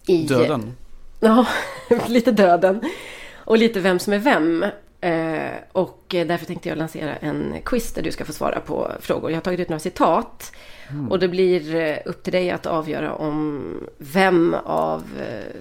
I, 0.07 0.27
Döden. 0.27 0.77
Ja, 1.21 1.47
lite 2.09 2.33
döden. 2.33 2.81
Och 3.35 3.59
lite 3.59 3.81
vem 3.81 3.99
som 3.99 4.13
är 4.13 4.19
vem. 4.19 4.65
Eh, 5.01 5.51
och 5.73 6.05
därför 6.09 6.47
tänkte 6.47 6.69
jag 6.69 6.79
lansera 6.79 7.17
en 7.17 7.55
quiz 7.65 7.93
där 7.93 8.03
du 8.03 8.13
ska 8.13 8.25
få 8.25 8.33
svara 8.33 8.61
på 8.61 8.93
frågor. 9.01 9.31
Jag 9.31 9.37
har 9.37 9.43
tagit 9.43 9.61
ut 9.61 9.69
några 9.69 9.81
citat. 9.81 10.53
Och 11.11 11.19
det 11.19 11.29
blir 11.29 11.75
eh, 11.75 11.97
upp 12.05 12.23
till 12.23 12.33
dig 12.33 12.51
att 12.51 12.67
avgöra 12.67 13.15
om 13.15 13.63
vem 13.99 14.55
av 14.65 15.05
eh, 15.21 15.61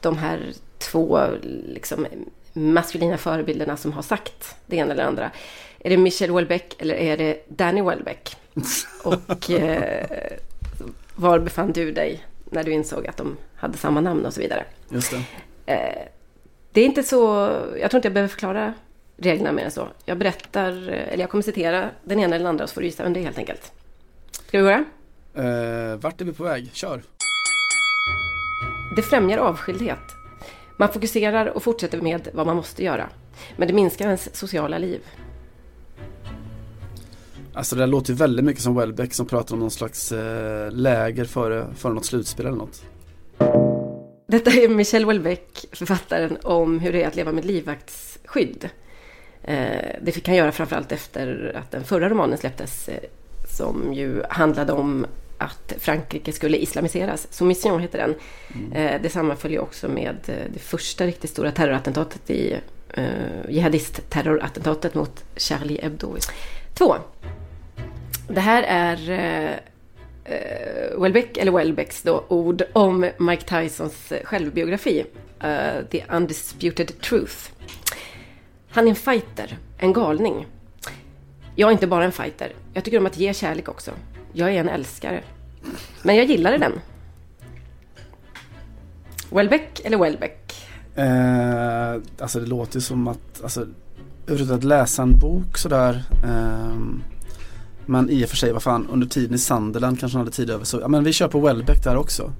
de 0.00 0.18
här 0.18 0.52
två 0.78 1.20
liksom, 1.42 2.06
maskulina 2.52 3.18
förebilderna 3.18 3.76
som 3.76 3.92
har 3.92 4.02
sagt 4.02 4.56
det 4.66 4.76
ena 4.76 4.92
eller 4.92 5.04
andra. 5.04 5.30
Är 5.78 5.90
det 5.90 5.96
Michelle 5.96 6.32
Houellebecq 6.32 6.74
eller 6.78 6.94
är 6.94 7.16
det 7.16 7.44
Danny 7.48 7.82
Welbeck? 7.82 8.36
Och 9.04 9.50
eh, 9.50 10.06
var 11.14 11.38
befann 11.38 11.72
du 11.72 11.92
dig 11.92 12.24
när 12.44 12.64
du 12.64 12.72
insåg 12.72 13.06
att 13.06 13.16
de 13.16 13.36
hade 13.54 13.78
samma 13.78 14.00
namn 14.00 14.26
och 14.26 14.34
så 14.34 14.40
vidare? 14.40 14.64
Just 14.88 15.10
det. 15.10 15.22
Eh, 15.72 16.08
det 16.72 16.80
är 16.80 16.84
inte 16.84 17.02
så, 17.02 17.18
jag 17.80 17.90
tror 17.90 17.98
inte 17.98 18.08
jag 18.08 18.14
behöver 18.14 18.28
förklara 18.28 18.74
reglerna 19.16 19.52
mer 19.52 19.64
än 19.64 19.70
så. 19.70 19.88
Jag 20.04 20.18
berättar, 20.18 20.68
eller 20.88 21.20
jag 21.20 21.30
kommer 21.30 21.42
citera 21.42 21.90
den 22.04 22.20
ena 22.20 22.36
eller 22.36 22.48
andra 22.48 22.66
så 22.66 22.74
får 22.74 22.80
du 22.80 22.86
gissa 22.86 23.02
vem 23.02 23.12
det 23.12 23.20
är 23.20 23.24
helt 23.24 23.38
enkelt. 23.38 23.72
Ska 24.30 24.58
vi 24.58 24.64
börja? 24.64 24.84
Eh, 25.34 25.96
vart 25.96 26.20
är 26.20 26.24
vi 26.24 26.32
på 26.32 26.44
väg? 26.44 26.70
Kör. 26.72 27.02
Det 28.96 29.02
främjar 29.02 29.38
avskildhet. 29.38 30.19
Man 30.80 30.92
fokuserar 30.92 31.46
och 31.46 31.62
fortsätter 31.62 32.00
med 32.00 32.28
vad 32.32 32.46
man 32.46 32.56
måste 32.56 32.84
göra. 32.84 33.08
Men 33.56 33.68
det 33.68 33.74
minskar 33.74 34.04
ens 34.04 34.36
sociala 34.36 34.78
liv. 34.78 35.00
Alltså 37.52 37.76
det 37.76 37.86
låter 37.86 38.14
väldigt 38.14 38.44
mycket 38.44 38.62
som 38.62 38.74
Welbeck 38.74 39.14
som 39.14 39.26
pratar 39.26 39.54
om 39.54 39.60
någon 39.60 39.70
slags 39.70 40.12
eh, 40.12 40.72
läger 40.72 41.24
före, 41.24 41.66
före 41.76 41.92
något 41.92 42.04
slutspel 42.04 42.46
eller 42.46 42.58
något. 42.58 42.82
Detta 44.26 44.50
är 44.50 44.68
Michelle 44.68 45.04
Houellebecq, 45.04 45.66
författaren 45.72 46.38
om 46.42 46.78
hur 46.78 46.92
det 46.92 47.02
är 47.02 47.08
att 47.08 47.16
leva 47.16 47.32
med 47.32 47.44
livvaktsskydd. 47.44 48.68
Eh, 49.42 49.96
det 50.02 50.12
fick 50.12 50.28
han 50.28 50.36
göra 50.36 50.52
framförallt 50.52 50.92
efter 50.92 51.56
att 51.56 51.70
den 51.70 51.84
förra 51.84 52.08
romanen 52.08 52.38
släpptes 52.38 52.88
eh, 52.88 52.98
som 53.56 53.94
ju 53.94 54.22
handlade 54.28 54.72
om 54.72 55.06
att 55.40 55.72
Frankrike 55.78 56.32
skulle 56.32 56.56
islamiseras. 56.56 57.26
Soumission 57.30 57.80
heter 57.80 57.98
den. 57.98 58.14
Mm. 58.54 59.02
Det 59.02 59.08
sammanföljer 59.08 59.60
också 59.60 59.88
med 59.88 60.16
det 60.52 60.58
första 60.58 61.06
riktigt 61.06 61.30
stora 61.30 61.52
terrorattentatet 61.52 62.30
i 62.30 62.56
eh, 62.94 63.04
jihadist-terrorattentatet 63.48 64.94
mot 64.94 65.24
Charlie 65.36 65.80
Hebdo. 65.82 66.16
Två. 66.74 66.96
Det 68.28 68.40
här 68.40 68.62
är 68.62 69.10
eh, 69.10 69.50
eh, 70.34 71.00
Welbeck, 71.00 71.36
eller 71.36 71.52
Welbecks 71.52 72.02
då, 72.02 72.24
ord 72.28 72.62
om 72.72 73.10
Mike 73.18 73.44
Tysons 73.44 74.12
självbiografi. 74.24 75.04
Uh, 75.44 75.84
The 75.90 76.04
Undisputed 76.08 77.00
Truth. 77.00 77.34
Han 78.70 78.84
är 78.84 78.88
en 78.88 78.96
fighter, 78.96 79.58
en 79.78 79.92
galning. 79.92 80.46
Jag 81.54 81.68
är 81.68 81.72
inte 81.72 81.86
bara 81.86 82.04
en 82.04 82.12
fighter. 82.12 82.52
Jag 82.72 82.84
tycker 82.84 82.98
om 82.98 83.06
att 83.06 83.18
ge 83.18 83.34
kärlek 83.34 83.68
också. 83.68 83.90
Jag 84.32 84.54
är 84.54 84.60
en 84.60 84.68
älskare. 84.68 85.22
Men 86.02 86.16
jag 86.16 86.24
gillade 86.24 86.58
den. 86.58 86.72
Welbeck 89.30 89.80
eller 89.84 89.98
Welbeck? 89.98 90.66
Eh, 90.94 92.02
alltså 92.20 92.40
det 92.40 92.46
låter 92.46 92.74
ju 92.74 92.80
som 92.80 93.08
att, 93.08 93.42
alltså 93.42 93.66
överhuvudtaget 94.26 94.58
att 94.58 94.68
läsa 94.68 95.02
en 95.02 95.18
bok 95.18 95.58
sådär. 95.58 96.02
Eh, 96.24 96.76
men 97.86 98.10
i 98.10 98.24
och 98.24 98.28
för 98.28 98.36
sig, 98.36 98.52
vad 98.52 98.62
fan, 98.62 98.88
under 98.92 99.06
tiden 99.06 99.34
i 99.34 99.38
Sunderland 99.38 100.00
kanske 100.00 100.18
han 100.18 100.26
hade 100.26 100.36
tid 100.36 100.50
över. 100.50 100.64
Så 100.64 100.80
ja, 100.80 100.88
men 100.88 101.04
vi 101.04 101.12
kör 101.12 101.28
på 101.28 101.40
Welbeck 101.40 101.84
där 101.84 101.96
också. 101.96 102.32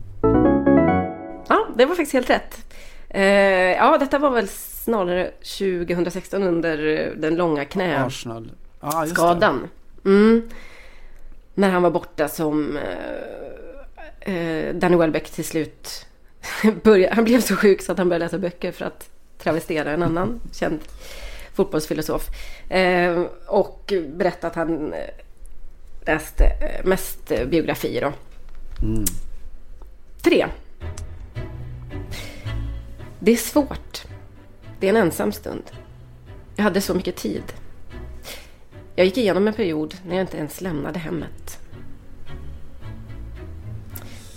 Ja, 1.48 1.66
det 1.76 1.84
var 1.84 1.94
faktiskt 1.94 2.12
helt 2.12 2.30
rätt. 2.30 2.74
Eh, 3.08 3.22
ja, 3.22 3.98
detta 3.98 4.18
var 4.18 4.30
väl 4.30 4.48
snarare 4.48 5.30
2016 5.58 6.42
under 6.42 6.76
den 7.16 7.34
långa 7.34 7.64
knäskadan. 7.64 8.50
Ah, 8.80 10.08
mm. 10.08 10.42
När 11.54 11.70
han 11.70 11.82
var 11.82 11.90
borta 11.90 12.28
som 12.28 12.76
eh, 12.76 14.34
eh, 14.34 14.74
Danny 14.74 14.96
Welbeck 14.96 15.30
till 15.30 15.44
slut 15.44 16.06
började, 16.82 17.14
han 17.14 17.24
blev 17.24 17.40
så 17.40 17.56
sjuk 17.56 17.82
så 17.82 17.92
att 17.92 17.98
han 17.98 18.08
började 18.08 18.24
läsa 18.24 18.38
böcker 18.38 18.72
för 18.72 18.84
att 18.84 19.10
travestera 19.38 19.90
en 19.90 20.02
annan 20.02 20.40
känd 20.52 20.80
fotbollsfilosof. 21.54 22.28
Eh, 22.68 23.22
och 23.46 23.92
berättade 24.08 24.46
att 24.46 24.54
han 24.54 24.92
eh, 24.92 25.08
läste 26.06 26.44
eh, 26.44 26.84
mest 26.84 27.32
biografier 27.46 28.00
då. 28.00 28.12
Mm. 28.86 29.04
Tre. 30.22 30.46
Det 33.18 33.32
är 33.32 33.36
svårt. 33.36 34.04
Det 34.80 34.86
är 34.86 34.90
en 34.90 34.96
ensam 34.96 35.32
stund. 35.32 35.62
Jag 36.56 36.64
hade 36.64 36.80
så 36.80 36.94
mycket 36.94 37.16
tid. 37.16 37.42
Jag 39.00 39.04
gick 39.04 39.18
igenom 39.18 39.48
en 39.48 39.54
period 39.54 39.94
när 40.06 40.16
jag 40.16 40.22
inte 40.22 40.36
ens 40.36 40.60
lämnade 40.60 40.98
hemmet. 40.98 41.58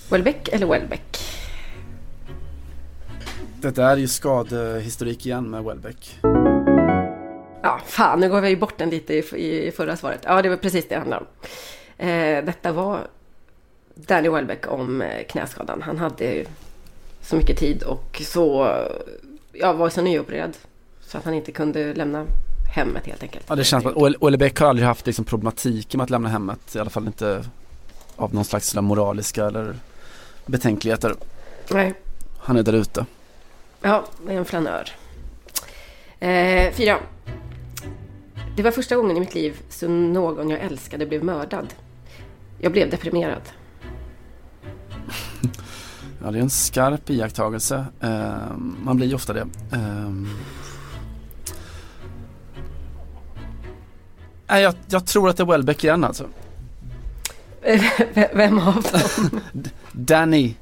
Welbeck 0.09 0.47
eller 0.47 0.67
Welbeck? 0.67 1.17
Det 3.61 3.75
där 3.75 3.91
är 3.91 3.97
ju 3.97 4.07
skadehistorik 4.07 5.25
igen 5.25 5.49
med 5.49 5.63
Welbeck. 5.63 6.19
Ja, 7.63 7.81
fan 7.85 8.19
nu 8.19 8.29
gav 8.29 8.43
jag 8.43 8.49
ju 8.49 8.57
bort 8.57 8.77
den 8.77 8.89
lite 8.89 9.13
i, 9.13 9.67
i 9.67 9.71
förra 9.71 9.97
svaret. 9.97 10.21
Ja, 10.23 10.41
det 10.41 10.49
var 10.49 10.57
precis 10.57 10.87
det 10.87 10.95
det 10.95 10.99
handlade 10.99 11.25
om. 11.25 11.47
Eh, 12.07 12.45
detta 12.45 12.71
var 12.71 13.07
Danny 13.95 14.29
Welbeck 14.29 14.71
om 14.71 15.01
eh, 15.01 15.23
knäskadan. 15.23 15.81
Han 15.81 15.97
hade 15.97 16.45
så 17.21 17.35
mycket 17.35 17.57
tid 17.57 17.83
och 17.83 18.21
så, 18.25 18.77
ja, 19.53 19.73
var 19.73 19.89
så 19.89 20.01
nyopererad. 20.01 20.57
Så 21.01 21.17
att 21.17 21.25
han 21.25 21.33
inte 21.33 21.51
kunde 21.51 21.93
lämna 21.93 22.27
hemmet 22.73 23.05
helt 23.05 23.23
enkelt. 23.23 23.45
Ja, 23.49 23.55
det 23.55 23.63
känns 23.63 23.83
som 23.83 23.91
att 23.91 24.17
Olle 24.19 24.37
Bäck 24.37 24.59
har 24.59 24.67
aldrig 24.67 24.87
haft 24.87 25.05
liksom 25.05 25.25
problematiken 25.25 25.97
med 25.97 26.03
att 26.03 26.09
lämna 26.09 26.29
hemmet. 26.29 26.75
I 26.75 26.79
alla 26.79 26.89
fall 26.89 27.07
inte 27.07 27.45
av 28.15 28.33
någon 28.33 28.45
slags 28.45 28.75
moraliska 28.75 29.45
eller 29.45 29.75
betänkligheter. 30.45 31.15
Nej. 31.71 31.93
Han 32.39 32.57
är 32.57 32.63
där 32.63 32.73
ute. 32.73 33.05
Ja, 33.81 34.05
det 34.25 34.33
är 34.33 34.37
en 34.37 34.45
flanör. 34.45 34.89
Eh, 36.19 36.73
fyra. 36.73 36.99
Det 38.55 38.63
var 38.63 38.71
första 38.71 38.95
gången 38.95 39.17
i 39.17 39.19
mitt 39.19 39.35
liv 39.35 39.61
som 39.69 40.13
någon 40.13 40.49
jag 40.49 40.59
älskade 40.59 41.05
blev 41.05 41.23
mördad. 41.23 41.73
Jag 42.59 42.71
blev 42.71 42.89
deprimerad. 42.89 43.41
Ja, 46.25 46.31
det 46.31 46.37
är 46.37 46.41
en 46.41 46.49
skarp 46.49 47.09
iakttagelse. 47.09 47.85
Uh, 48.03 48.57
man 48.57 48.97
blir 48.97 49.07
ju 49.07 49.15
ofta 49.15 49.33
det. 49.33 49.41
Uh, 49.73 50.27
Nej, 54.47 54.63
jag, 54.63 54.73
jag, 54.87 55.05
tror 55.05 55.29
att 55.29 55.37
det 55.37 55.43
är 55.43 55.47
Welbeck 55.47 55.83
igen 55.83 56.03
alltså. 56.03 56.25
Vem 58.33 58.59
av 58.59 58.85
dem? 58.91 59.41
Danny. 59.91 60.53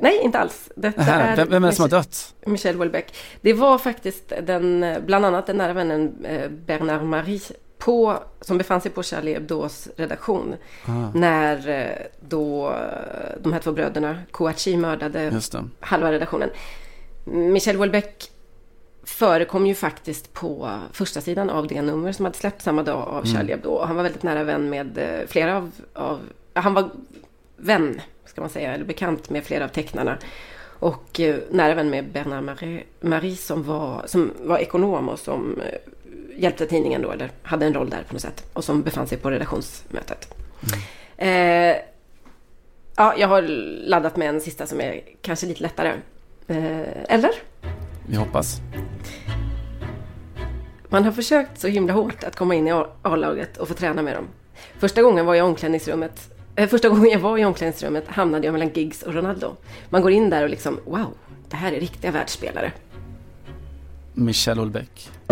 Nej, 0.00 0.20
inte 0.22 0.38
alls. 0.38 0.70
Detta 0.74 1.02
är 1.02 1.36
vem, 1.36 1.48
vem 1.50 1.64
är 1.64 1.68
det 1.68 1.74
som 1.74 1.82
har 1.82 1.88
dött? 1.88 2.34
Michel 2.46 2.76
Welbeck. 2.78 3.14
Det 3.40 3.52
var 3.52 3.78
faktiskt 3.78 4.32
den, 4.42 4.96
bland 5.06 5.24
annat 5.24 5.46
den 5.46 5.56
nära 5.56 5.72
vännen 5.72 6.24
eh, 6.24 6.50
Bernard 6.50 7.02
Marie 7.02 7.40
på, 7.78 8.22
som 8.40 8.58
befann 8.58 8.80
sig 8.80 8.90
på 8.90 9.02
Charlie 9.02 9.34
Hebdos 9.34 9.88
redaktion. 9.96 10.54
Ah. 10.86 11.10
När 11.14 11.68
eh, 11.68 12.06
då 12.28 12.70
eh, 12.70 13.42
de 13.42 13.52
här 13.52 13.60
två 13.60 13.72
bröderna 13.72 14.18
Kouachi 14.30 14.76
mördade 14.76 15.40
halva 15.80 16.12
redaktionen. 16.12 16.50
Michel 17.24 17.76
Welbeck 17.76 18.30
förekom 19.08 19.66
ju 19.66 19.74
faktiskt 19.74 20.32
på 20.32 20.78
första 20.92 21.20
sidan 21.20 21.50
av 21.50 21.66
det 21.66 21.82
nummer 21.82 22.12
som 22.12 22.24
hade 22.24 22.36
släppts 22.36 22.64
samma 22.64 22.82
dag 22.82 23.08
av 23.08 23.24
mm. 23.24 23.36
Charlie 23.36 23.52
Hebdo. 23.52 23.82
Han 23.84 23.96
var 23.96 24.02
väldigt 24.02 24.22
nära 24.22 24.44
vän 24.44 24.70
med 24.70 24.98
flera 25.28 25.56
av, 25.56 25.70
av 25.92 26.20
han 26.54 26.74
var 26.74 26.90
vän 27.56 28.00
ska 28.24 28.40
man 28.40 28.50
säga, 28.50 28.74
eller 28.74 28.84
bekant 28.84 29.30
med 29.30 29.44
flera 29.44 29.64
av 29.64 29.68
tecknarna. 29.68 30.18
Och 30.80 31.20
eh, 31.20 31.36
nära 31.50 31.74
vän 31.74 31.90
med 31.90 32.12
Bernard 32.12 32.44
Marie, 32.44 32.84
Marie 33.00 33.36
som, 33.36 33.62
var, 33.62 34.02
som 34.06 34.32
var 34.40 34.58
ekonom 34.58 35.08
och 35.08 35.18
som 35.18 35.60
eh, 35.60 35.78
hjälpte 36.36 36.66
tidningen 36.66 37.02
då, 37.02 37.10
eller 37.10 37.30
hade 37.42 37.66
en 37.66 37.74
roll 37.74 37.90
där 37.90 38.02
på 38.08 38.12
något 38.12 38.22
sätt. 38.22 38.44
Och 38.52 38.64
som 38.64 38.82
befann 38.82 39.06
sig 39.06 39.18
på 39.18 39.30
redaktionsmötet. 39.30 40.34
Mm. 41.18 41.70
Eh, 41.72 41.76
ja, 42.96 43.14
jag 43.18 43.28
har 43.28 43.42
laddat 43.88 44.16
med 44.16 44.28
en 44.28 44.40
sista 44.40 44.66
som 44.66 44.80
är 44.80 45.00
kanske 45.22 45.46
lite 45.46 45.62
lättare. 45.62 45.92
Eh, 46.46 47.14
eller? 47.14 47.30
Vi 48.08 48.16
hoppas. 48.16 48.60
Man 50.88 51.04
har 51.04 51.12
försökt 51.12 51.60
så 51.60 51.68
himla 51.68 51.92
hårt 51.92 52.24
att 52.24 52.36
komma 52.36 52.54
in 52.54 52.68
i 52.68 52.72
A-laget 53.02 53.56
och 53.56 53.68
få 53.68 53.74
träna 53.74 54.02
med 54.02 54.16
dem. 54.16 54.28
Första 54.78 55.02
gången 55.02 55.26
var 55.26 55.34
jag 55.34 55.46
i 55.46 55.48
omklädningsrummet 55.48 56.30
Eh, 56.58 56.68
första 56.68 56.88
gången 56.88 57.10
jag 57.10 57.18
var 57.18 57.38
i 57.38 57.44
omklädningsrummet 57.44 58.08
hamnade 58.08 58.46
jag 58.46 58.52
mellan 58.52 58.68
Giggs 58.68 59.02
och 59.02 59.14
Ronaldo. 59.14 59.56
Man 59.88 60.02
går 60.02 60.10
in 60.10 60.30
där 60.30 60.42
och 60.42 60.50
liksom, 60.50 60.80
wow, 60.84 61.14
det 61.48 61.56
här 61.56 61.72
är 61.72 61.80
riktiga 61.80 62.10
världsspelare. 62.10 62.72
Michel 64.12 64.58
Houellebecq. 64.58 65.10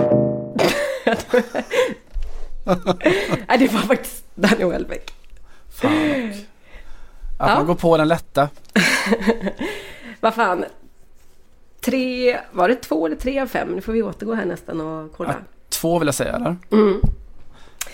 Nej, 3.48 3.58
det 3.58 3.72
var 3.72 3.80
faktiskt 3.80 4.24
Danny 4.34 4.64
Welbeck. 4.64 5.14
Fan. 5.70 6.30
Att 7.38 7.50
ja. 7.50 7.54
man 7.54 7.66
går 7.66 7.74
på 7.74 7.96
den 7.96 8.08
lätta. 8.08 8.48
Vad 10.20 10.34
fan. 10.34 10.64
Tre, 11.86 12.38
var 12.52 12.68
det 12.68 12.74
två 12.74 13.06
eller 13.06 13.16
tre 13.16 13.40
av 13.40 13.46
fem? 13.46 13.68
Nu 13.68 13.80
får 13.80 13.92
vi 13.92 14.02
återgå 14.02 14.34
här 14.34 14.44
nästan 14.44 14.80
och 14.80 15.12
kolla. 15.16 15.30
Ja, 15.30 15.44
två 15.68 15.98
vill 15.98 16.06
jag 16.06 16.14
säga 16.14 16.32
eller? 16.32 16.56
Mm. 16.72 17.00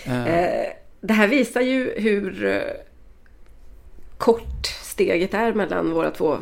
Eh, 0.03 0.27
Eh, 0.27 0.65
det 1.01 1.13
här 1.13 1.27
visar 1.27 1.61
ju 1.61 1.93
hur 1.97 2.45
eh, 2.45 2.61
kort 4.17 4.65
steget 4.83 5.33
är 5.33 5.53
mellan 5.53 5.91
våra 5.91 6.11
två 6.11 6.37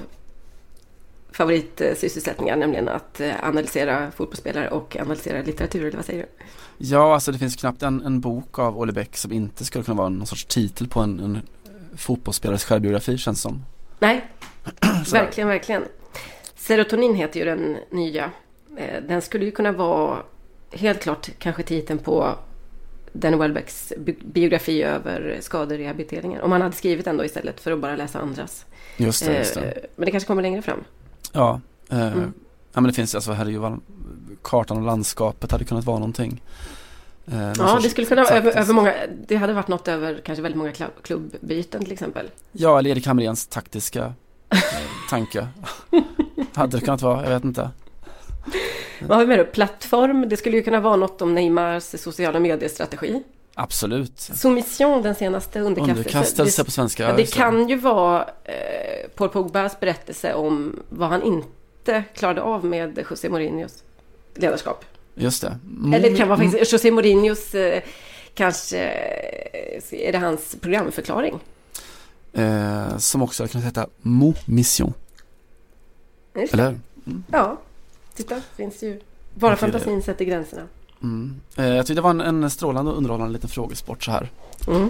favoritsysselsättningar, 1.31 2.55
nämligen 2.55 2.87
att 2.87 3.19
eh, 3.19 3.43
analysera 3.43 4.11
fotbollsspelare 4.11 4.69
och 4.69 4.97
analysera 4.99 5.41
litteratur, 5.41 5.85
eller 5.85 5.95
vad 5.95 6.05
säger 6.05 6.21
du? 6.21 6.43
ja, 6.77 7.13
alltså 7.13 7.31
det 7.31 7.37
finns 7.37 7.55
knappt 7.55 7.83
en, 7.83 8.01
en 8.05 8.19
bok 8.21 8.59
av 8.59 8.79
Olle 8.79 8.91
Bäck 8.91 9.17
som 9.17 9.31
inte 9.31 9.65
skulle 9.65 9.83
kunna 9.83 9.97
vara 9.97 10.09
någon 10.09 10.27
sorts 10.27 10.45
titel 10.45 10.87
på 10.87 10.99
en, 10.99 11.19
en 11.19 11.39
fotbollsspelares 11.97 12.63
självbiografi 12.63 13.17
känns 13.17 13.41
som. 13.41 13.65
Nej, 13.99 14.27
verkligen, 15.11 15.47
verkligen. 15.47 15.83
Serotonin 16.61 17.15
heter 17.15 17.39
ju 17.39 17.45
den 17.45 17.77
nya. 17.89 18.31
Eh, 18.77 19.01
Den 19.07 19.21
skulle 19.21 19.45
ju 19.45 19.51
kunna 19.51 19.71
vara 19.71 20.17
helt 20.71 20.99
klart 21.01 21.29
kanske 21.39 21.63
titeln 21.63 21.99
på 21.99 22.35
Danny 23.13 23.37
Welbecks 23.37 23.93
bi- 23.97 24.17
biografi 24.25 24.83
över 24.83 25.37
skaderehabiliteringen. 25.41 26.41
Om 26.41 26.51
han 26.51 26.61
hade 26.61 26.75
skrivit 26.75 27.05
den 27.05 27.17
då 27.17 27.25
istället 27.25 27.59
för 27.59 27.71
att 27.71 27.79
bara 27.79 27.95
läsa 27.95 28.19
andras. 28.19 28.65
Just 28.97 29.25
det, 29.25 29.37
just 29.37 29.53
det. 29.53 29.61
Eh, 29.71 29.83
Men 29.95 30.05
det 30.05 30.11
kanske 30.11 30.27
kommer 30.27 30.41
längre 30.41 30.61
fram. 30.61 30.83
Ja, 31.31 31.61
eh, 31.89 32.07
Mm. 32.13 32.33
ja 32.73 32.81
men 32.81 32.83
det 32.83 32.93
finns 32.93 33.15
alltså, 33.15 33.31
herregud, 33.31 33.61
vad- 33.61 33.79
kartan 34.41 34.77
och 34.77 34.83
landskapet 34.83 35.51
hade 35.51 35.65
kunnat 35.65 35.85
vara 35.85 35.99
någonting. 35.99 36.41
Eh, 37.27 37.51
Ja, 37.57 37.79
det 37.83 37.89
skulle 37.89 38.07
kunna 38.07 38.23
vara 38.23 38.33
över, 38.35 38.57
över 38.57 38.73
många... 38.73 38.93
Det 39.27 39.35
hade 39.35 39.53
varit 39.53 39.67
något 39.67 39.87
över 39.87 40.21
kanske 40.25 40.41
väldigt 40.41 40.57
många 40.57 40.71
klubbbyten 41.03 41.83
till 41.83 41.93
exempel. 41.93 42.29
Ja, 42.51 42.79
eller 42.79 42.89
Erik 42.89 43.07
Hamréns 43.07 43.47
taktiska 43.49 44.13
eh, 44.49 44.59
tanke. 45.11 45.47
hade 46.53 46.77
det 46.77 46.85
kunnat 46.85 47.01
vara, 47.01 47.23
jag 47.23 47.29
vet 47.29 47.43
inte. 47.43 47.69
Vad 49.01 49.17
har 49.17 49.25
vi 49.25 49.27
med 49.29 49.39
då? 49.39 49.45
Plattform. 49.45 50.29
Det 50.29 50.37
skulle 50.37 50.57
ju 50.57 50.63
kunna 50.63 50.79
vara 50.79 50.95
något 50.95 51.21
om 51.21 51.35
Neymars 51.35 51.83
sociala 51.83 52.39
mediestrategi. 52.39 53.23
Absolut. 53.55 54.19
Soumission, 54.19 55.01
den 55.01 55.15
senaste. 55.15 55.59
Underkastelse 55.59 56.61
Det- 56.61 56.65
på 56.65 56.71
svenska. 56.71 57.03
Ja, 57.03 57.13
det 57.15 57.33
kan 57.33 57.69
ju 57.69 57.77
vara 57.77 58.21
eh, 58.43 59.09
Paul 59.15 59.29
Pogbas 59.29 59.79
berättelse 59.79 60.33
om 60.33 60.79
vad 60.89 61.09
han 61.09 61.23
inte 61.23 62.03
klarade 62.15 62.41
av 62.41 62.65
med 62.65 63.05
José 63.09 63.29
Mourinhos 63.29 63.83
ledarskap. 64.35 64.85
Just 65.15 65.41
det. 65.41 65.59
Mm, 65.77 65.93
Eller 65.93 66.09
det 66.09 66.17
kan 66.17 66.27
vara 66.29 66.39
faktiskt 66.39 66.73
José 66.73 66.91
Mourinhos, 66.91 67.55
eh, 67.55 67.81
kanske 68.33 68.77
eh, 68.77 70.07
är 70.07 70.11
det 70.11 70.17
hans 70.17 70.55
programförklaring. 70.61 71.39
Eh, 72.33 72.97
som 72.97 73.21
också 73.21 73.43
hade 73.43 73.51
kunnat 73.51 73.67
heta 73.67 73.87
Mo 74.01 74.33
Mission. 74.45 74.93
Eller 76.33 76.69
hur? 76.69 76.79
Ja, 77.31 77.57
titta, 78.13 78.41
finns 78.55 78.83
ju. 78.83 78.99
Bara 79.33 79.53
Okej, 79.53 79.67
det- 79.67 79.71
fantasin 79.71 80.01
sätter 80.01 80.25
gränserna. 80.25 80.61
Mm. 81.03 81.35
Eh, 81.57 81.65
jag 81.67 81.85
tyckte 81.85 81.97
det 81.97 82.01
var 82.03 82.09
en, 82.09 82.21
en 82.21 82.49
strålande 82.49 82.91
och 82.91 82.97
underhållande 82.97 83.33
liten 83.33 83.49
frågesport 83.49 84.03
så 84.03 84.11
här. 84.11 84.29
Mm. 84.67 84.89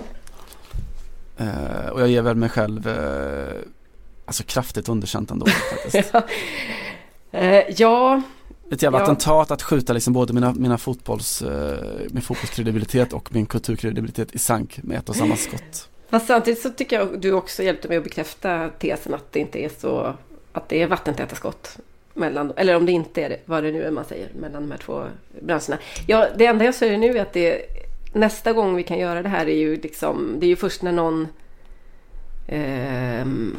Eh, 1.38 1.90
och 1.90 2.02
jag 2.02 2.08
ger 2.08 2.22
väl 2.22 2.36
mig 2.36 2.50
själv 2.50 2.88
eh, 2.88 3.62
alltså 4.26 4.44
kraftigt 4.44 4.90
underkänt 4.90 5.32
ändå 5.32 5.46
faktiskt. 5.84 6.14
Ja, 7.78 8.22
Ett 8.72 8.82
jävla 8.84 8.98
Ja. 9.00 9.04
attentat 9.04 9.52
att 9.52 9.62
skjuta 9.64 9.94
liksom 9.94 10.14
både 10.14 10.34
mina, 10.34 10.54
mina 10.54 10.78
fotbolls, 10.78 11.44
min 12.10 12.22
fotbollskredibilitet 12.22 13.14
och 13.14 13.34
min 13.34 13.46
kulturkredibilitet 13.46 14.36
i 14.36 14.40
sank 14.40 14.80
med 14.84 14.98
ett 14.98 15.10
och 15.10 15.16
samma 15.16 15.36
skott. 15.36 15.90
fast 16.10 16.28
samtidigt 16.28 16.62
så 16.62 16.70
tycker 16.70 17.00
jag 17.00 17.22
du 17.22 17.32
också 17.34 17.64
hjälpte 17.64 17.88
mig 17.88 17.98
att 17.98 18.04
bekräfta 18.04 18.70
tesen 18.80 19.14
att 19.14 19.32
det 19.32 19.40
inte 19.40 19.60
är 19.60 19.70
så 19.80 20.14
att 20.54 20.70
det 20.70 20.82
är 20.82 20.88
vattentäta 20.88 21.36
skott 21.36 21.78
mellan, 22.14 22.54
eller 22.56 22.76
om 22.76 22.86
det 22.86 22.92
inte 22.92 23.24
är 23.24 23.30
det, 23.30 23.40
vad 23.46 23.64
det 23.64 23.72
nu 23.72 23.84
är 23.84 23.92
man 23.92 24.06
säger, 24.06 24.30
mellan 24.40 24.62
de 24.62 24.72
här 24.72 24.78
två 24.78 25.04
branscherna. 25.40 25.78
Ja, 26.08 26.28
det 26.38 26.46
enda 26.46 26.66
jag 26.66 26.76
säger 26.76 26.98
nu 26.98 27.18
är 27.18 27.22
att 27.22 27.34
det, 27.34 27.62
nästa 28.14 28.54
gång 28.54 28.76
vi 28.76 28.84
kan 28.84 29.00
göra 29.00 29.22
det 29.22 29.30
här 29.30 29.50
är 29.50 29.56
ju 29.56 29.76
liksom, 29.76 30.36
det 30.40 30.46
är 30.46 30.50
ju 30.50 30.56
först 30.56 30.82
när 30.82 30.92
någon 30.92 31.28
ehm, 32.48 33.56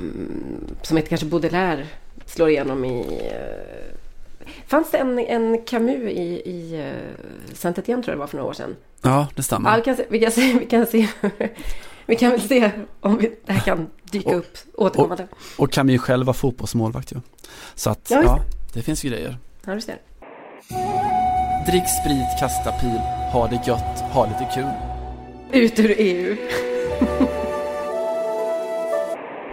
som 0.82 0.96
heter 0.96 1.08
kanske 1.08 1.26
Baudelaire 1.26 1.86
slår 2.26 2.48
igenom 2.48 2.84
i 2.84 3.00
eh, 3.32 3.96
Fanns 4.66 4.90
det 4.90 4.98
en, 4.98 5.18
en 5.18 5.62
Camus 5.62 6.10
i, 6.10 6.42
i 6.44 6.80
uh, 6.80 7.54
saint 7.54 7.78
Etienne 7.78 8.02
tror 8.02 8.12
jag 8.12 8.16
det 8.16 8.20
var 8.20 8.26
för 8.26 8.36
några 8.36 8.50
år 8.50 8.54
sedan? 8.54 8.76
Ja, 9.02 9.28
det 9.34 9.42
stämmer. 9.42 9.70
Ja, 9.70 9.76
vi 9.76 9.82
kan 9.82 9.96
se, 9.96 10.06
vi 10.08 10.20
kan 10.20 10.32
se, 10.32 10.58
vi 10.60 10.66
kan 10.66 10.86
se, 10.86 11.08
vi 12.06 12.16
kan 12.16 12.30
väl 12.30 12.40
se 12.40 12.70
om 13.00 13.18
vi, 13.18 13.32
det 13.46 13.52
här 13.52 13.60
kan 13.60 13.90
dyka 14.10 14.28
Och- 14.28 14.36
upp 14.36 14.58
återkommande. 14.74 15.26
Och 15.56 15.72
Camille 15.72 15.98
själv 15.98 16.26
var 16.26 16.34
fotbollsmålvakt 16.34 17.12
ju. 17.12 17.16
Så 17.74 17.90
att, 17.90 18.10
Ja, 18.10 18.22
ja, 18.22 18.38
det 18.72 18.82
finns 18.82 19.02
grejer. 19.02 19.38
Ja, 19.66 19.74
du 19.74 19.80
ser. 19.80 19.98
Drick 21.66 21.84
sprit, 22.02 22.26
kasta 22.40 22.72
pil, 22.72 22.98
ha 23.32 23.48
det 23.48 23.60
gött, 23.66 24.00
ha 24.12 24.26
lite 24.26 24.48
kul. 24.54 24.70
Ut 25.62 25.78
ur 25.78 25.94
EU. 25.98 26.36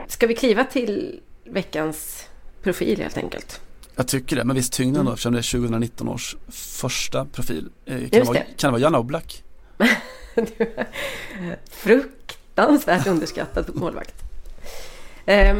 Ska 0.07 0.27
vi 0.27 0.35
kliva 0.35 0.63
till 0.63 1.19
veckans 1.45 2.25
profil 2.63 3.01
helt 3.01 3.17
enkelt? 3.17 3.61
Jag 3.95 4.07
tycker 4.07 4.35
det, 4.35 4.43
men 4.43 4.55
visst 4.55 4.73
tyngden 4.73 4.95
Mm. 4.95 5.05
då 5.05 5.11
eftersom 5.11 5.33
det 5.33 5.39
är 5.39 5.51
2019 5.51 6.07
års 6.09 6.35
första 6.51 7.25
profil. 7.25 7.69
Eh, 7.85 7.97
Kan, 7.99 8.09
det 8.09 8.23
vara, 8.23 8.37
kan 8.37 8.45
det 8.57 8.69
vara 8.71 8.81
Jan 8.81 8.95
Oblak? 8.95 9.43
Fruktansvärt 12.67 13.07
underskattad 13.07 13.75
målvakt. 13.75 14.15
Eh, 15.25 15.57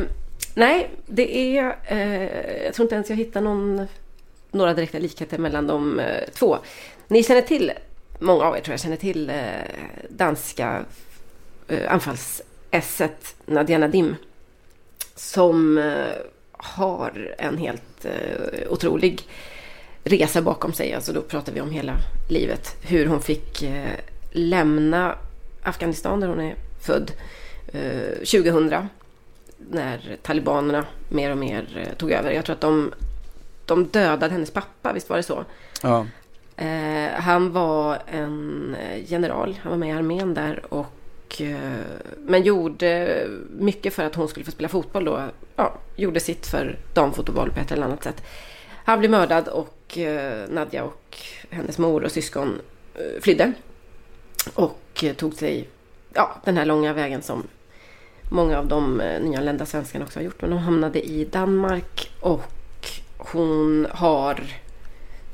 nej, 0.53 0.89
det 1.05 1.57
är... 1.57 1.75
eh, 1.87 2.63
jag 2.63 2.73
tror 2.73 2.85
inte 2.85 2.95
ens 2.95 3.09
jag 3.09 3.17
hittar 3.17 3.41
någon, 3.41 3.87
några 4.51 4.73
direkta 4.73 4.99
likheter 4.99 5.37
mellan 5.37 5.67
de 5.67 5.99
eh, 5.99 6.29
två. 6.33 6.57
Ni 7.07 7.23
känner 7.23 7.41
till, 7.41 7.71
många 8.19 8.43
av 8.43 8.57
er 8.57 8.61
tror 8.61 8.73
jag 8.73 8.79
känner 8.79 8.95
till 8.95 9.29
eh, 9.29 9.35
danska 10.09 10.85
eh, 11.67 11.93
anfallsesset 11.93 13.35
Nadia 13.45 13.77
Nadim. 13.77 14.15
Som 15.15 15.77
eh, 15.77 16.15
har 16.51 17.35
en 17.37 17.57
helt 17.57 18.05
eh, 18.05 18.71
otrolig 18.71 19.21
resa 20.03 20.41
bakom 20.41 20.73
sig. 20.73 20.93
Alltså 20.93 21.13
då 21.13 21.21
pratar 21.21 21.53
vi 21.53 21.61
om 21.61 21.71
hela 21.71 21.93
livet. 22.29 22.75
Hur 22.81 23.05
hon 23.05 23.21
fick 23.21 23.63
eh, 23.63 23.99
lämna 24.31 25.15
Afghanistan 25.63 26.19
där 26.19 26.27
hon 26.27 26.39
är 26.39 26.55
född 26.79 27.11
eh, 27.73 28.13
2000. 28.13 28.87
När 29.57 30.17
talibanerna 30.21 30.85
mer 31.09 31.31
och 31.31 31.37
mer 31.37 31.85
eh, 31.87 31.97
tog 31.97 32.11
över. 32.11 32.31
Jag 32.31 32.45
tror 32.45 32.53
att 32.53 32.61
de, 32.61 32.93
de 33.65 33.85
dödade 33.85 34.33
hennes 34.33 34.51
pappa, 34.51 34.93
visst 34.93 35.09
var 35.09 35.17
det 35.17 35.23
så? 35.23 35.45
Ja, 35.83 36.05
Eh, 36.59 37.11
han 37.11 37.51
var 37.51 37.97
en 38.07 38.75
eh, 38.75 39.11
general, 39.11 39.59
han 39.61 39.69
var 39.71 39.77
med 39.77 39.89
i 39.89 39.91
armén 39.91 40.33
där 40.33 40.73
och 40.73 41.41
eh, 41.41 41.79
men 42.17 42.43
gjorde 42.43 43.23
mycket 43.59 43.93
för 43.93 44.03
att 44.03 44.15
hon 44.15 44.27
skulle 44.27 44.45
få 44.45 44.51
spela 44.51 44.69
fotboll 44.69 45.05
då. 45.05 45.21
Ja, 45.55 45.73
gjorde 45.95 46.19
sitt 46.19 46.47
för 46.47 46.77
damfotboll 46.93 47.51
på 47.51 47.59
ett 47.59 47.71
eller 47.71 47.83
annat 47.83 48.03
sätt. 48.03 48.23
Han 48.85 48.99
blev 48.99 49.11
mördad 49.11 49.47
och 49.47 49.97
eh, 49.97 50.49
Nadja 50.49 50.83
och 50.83 51.17
hennes 51.49 51.77
mor 51.77 52.03
och 52.03 52.11
syskon 52.11 52.61
eh, 52.95 53.21
flydde. 53.21 53.53
Och 54.53 55.03
eh, 55.03 55.13
tog 55.13 55.33
sig 55.33 55.69
ja, 56.13 56.35
den 56.45 56.57
här 56.57 56.65
långa 56.65 56.93
vägen 56.93 57.21
som 57.21 57.43
många 58.29 58.59
av 58.59 58.67
de 58.67 59.01
eh, 59.01 59.21
nyanlända 59.21 59.65
svenskarna 59.65 60.05
också 60.05 60.19
har 60.19 60.23
gjort. 60.23 60.41
Men 60.41 60.49
de 60.49 60.59
hamnade 60.59 61.01
i 61.01 61.25
Danmark 61.25 62.11
och 62.19 62.43
hon 63.17 63.87
har 63.91 64.43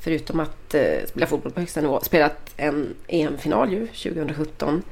förutom 0.00 0.40
att 0.40 0.74
eh, 0.74 1.06
spela 1.06 1.26
fotboll 1.26 1.52
på 1.52 1.60
högsta 1.60 1.80
nivå, 1.80 2.00
spelat 2.00 2.54
en 2.56 2.94
EM-final 3.08 3.72
ju 3.72 3.86
2017 3.86 4.82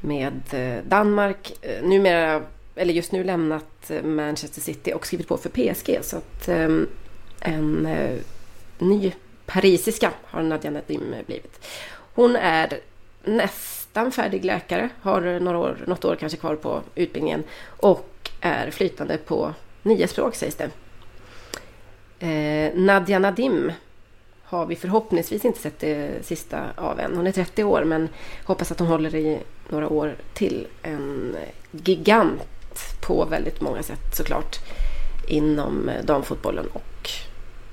med 0.00 0.40
eh, 0.52 0.84
Danmark. 0.84 1.52
Numera, 1.82 2.42
eller 2.74 2.94
just 2.94 3.12
nu 3.12 3.24
lämnat 3.24 3.90
Manchester 4.04 4.60
City 4.60 4.92
och 4.92 5.06
skrivit 5.06 5.28
på 5.28 5.36
för 5.36 5.48
PSG. 5.48 5.98
Så 6.02 6.16
att 6.16 6.48
en 7.40 7.88
ny 8.78 9.12
parisiska 9.46 10.12
har 10.24 10.42
Nadia 10.42 10.70
Nadim 10.70 11.14
blivit. 11.26 11.66
Hon 12.14 12.36
är 12.36 12.80
näst 13.24 13.75
nästan 13.96 14.12
färdig 14.12 14.44
läkare, 14.44 14.88
har 15.02 15.40
några 15.40 15.58
år, 15.58 15.78
något 15.86 16.04
år 16.04 16.16
kanske 16.16 16.38
kvar 16.38 16.56
på 16.56 16.82
utbildningen 16.94 17.44
och 17.66 18.30
är 18.40 18.70
flytande 18.70 19.18
på 19.18 19.54
nio 19.82 20.08
språk 20.08 20.34
sägs 20.34 20.56
det. 20.56 20.70
Eh, 22.26 22.74
Nadia 22.74 23.18
Nadim 23.18 23.72
har 24.42 24.66
vi 24.66 24.76
förhoppningsvis 24.76 25.44
inte 25.44 25.58
sett 25.58 25.78
det 25.78 26.26
sista 26.26 26.62
av 26.76 27.00
än. 27.00 27.16
Hon 27.16 27.26
är 27.26 27.32
30 27.32 27.64
år 27.64 27.84
men 27.84 28.08
hoppas 28.44 28.72
att 28.72 28.78
hon 28.78 28.88
håller 28.88 29.14
i 29.14 29.38
några 29.68 29.88
år 29.88 30.16
till. 30.34 30.66
En 30.82 31.36
gigant 31.70 32.42
på 33.06 33.24
väldigt 33.24 33.60
många 33.60 33.82
sätt 33.82 34.16
såklart 34.16 34.56
inom 35.28 35.88
eh, 35.88 36.04
damfotbollen 36.04 36.66
och 36.72 37.10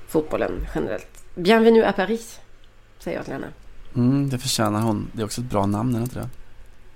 fotbollen 0.08 0.66
generellt. 0.74 1.24
Bienvenue 1.34 1.86
à 1.86 1.92
Paris, 1.92 2.40
säger 2.98 3.16
jag 3.16 3.24
till 3.24 3.34
henne 3.34 3.52
mm, 3.96 4.28
det 4.30 4.38
förtjänar 4.38 4.80
hon. 4.80 5.06
Det 5.12 5.22
är 5.22 5.24
också 5.26 5.40
ett 5.40 5.50
bra 5.50 5.66
namn, 5.66 5.94
är 5.94 5.98
det 5.98 6.02
inte 6.04 6.18
det? 6.18 6.28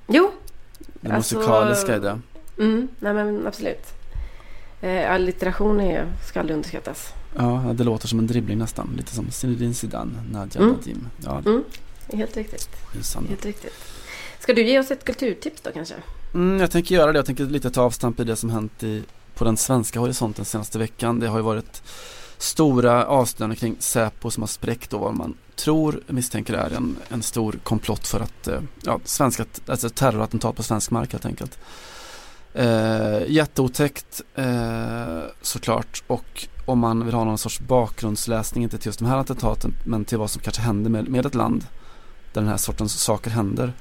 Jo, 0.08 0.30
Det 1.00 1.10
Alltså- 1.12 1.36
musikaliska 1.36 1.96
i 1.96 2.00
det. 2.00 2.20
mm, 2.58 2.88
nej 2.98 3.14
men 3.14 3.46
absolut. 3.46 3.86
Eh, 4.80 5.12
allitteration 5.12 5.80
är, 5.80 6.06
ska 6.28 6.40
aldrig 6.40 6.54
underskattas. 6.56 7.12
Ja, 7.36 7.64
det 7.74 7.84
låter 7.84 8.08
som 8.08 8.18
en 8.18 8.26
dribbling 8.26 8.58
nästan. 8.58 8.90
Lite 8.96 9.14
som 9.14 9.30
Zinedine 9.30 9.74
Zidane, 9.74 10.12
Nadja 10.32 10.60
Mm. 10.60 10.72
Nadim. 10.74 11.08
Ja, 11.24 11.38
Mm, 11.46 11.64
helt 12.12 12.36
riktigt. 12.36 12.68
Helt 13.28 13.44
riktigt. 13.46 13.74
Ska 14.40 14.54
du 14.54 14.62
ge 14.62 14.78
oss 14.78 14.90
ett 14.90 15.04
kulturtips 15.04 15.60
då 15.60 15.70
kanske? 15.72 15.94
Mm, 16.34 16.60
jag 16.60 16.70
tänker 16.70 16.94
göra 16.94 17.12
det. 17.12 17.18
Jag 17.18 17.26
tänker 17.26 17.44
lite 17.44 17.70
ta 17.70 17.82
avstamp 17.82 18.20
i 18.20 18.24
det 18.24 18.36
som 18.36 18.50
hänt 18.50 18.82
i, 18.82 19.02
på 19.34 19.44
den 19.44 19.56
svenska 19.56 20.00
horisonten 20.00 20.44
senaste 20.44 20.78
veckan. 20.78 21.20
Det 21.20 21.26
har 21.28 21.38
ju 21.38 21.44
varit 21.44 21.82
stora 22.38 23.06
avslöjanden 23.06 23.56
kring 23.56 23.76
Säpo 23.78 24.30
som 24.30 24.42
har 24.42 24.48
spräckt 24.48 24.92
och 24.92 25.00
vad 25.00 25.14
man 25.14 25.34
tror, 25.56 26.00
misstänker 26.06 26.54
är 26.54 26.70
en, 26.70 26.96
en 27.08 27.22
stor 27.22 27.58
komplott 27.62 28.06
för 28.06 28.20
att, 28.20 28.48
eh, 28.48 28.60
ja, 28.82 29.00
svenska, 29.04 29.44
alltså 29.66 29.90
terrorattentat 29.90 30.56
på 30.56 30.62
svensk 30.62 30.90
mark 30.90 31.12
helt 31.12 31.26
enkelt. 31.26 31.58
Eh, 32.54 33.22
jätteotäckt 33.26 34.20
eh, 34.34 35.22
såklart 35.42 36.02
och 36.06 36.48
om 36.66 36.78
man 36.78 37.04
vill 37.04 37.14
ha 37.14 37.24
någon 37.24 37.38
sorts 37.38 37.60
bakgrundsläsning, 37.60 38.64
inte 38.64 38.78
till 38.78 38.88
just 38.88 38.98
de 38.98 39.04
här 39.08 39.16
attentaten, 39.16 39.74
men 39.84 40.04
till 40.04 40.18
vad 40.18 40.30
som 40.30 40.42
kanske 40.42 40.62
händer 40.62 40.90
med, 40.90 41.08
med 41.08 41.26
ett 41.26 41.34
land 41.34 41.66
där 42.32 42.40
den 42.40 42.50
här 42.50 42.56
sortens 42.56 43.00
saker 43.00 43.30
händer 43.30 43.72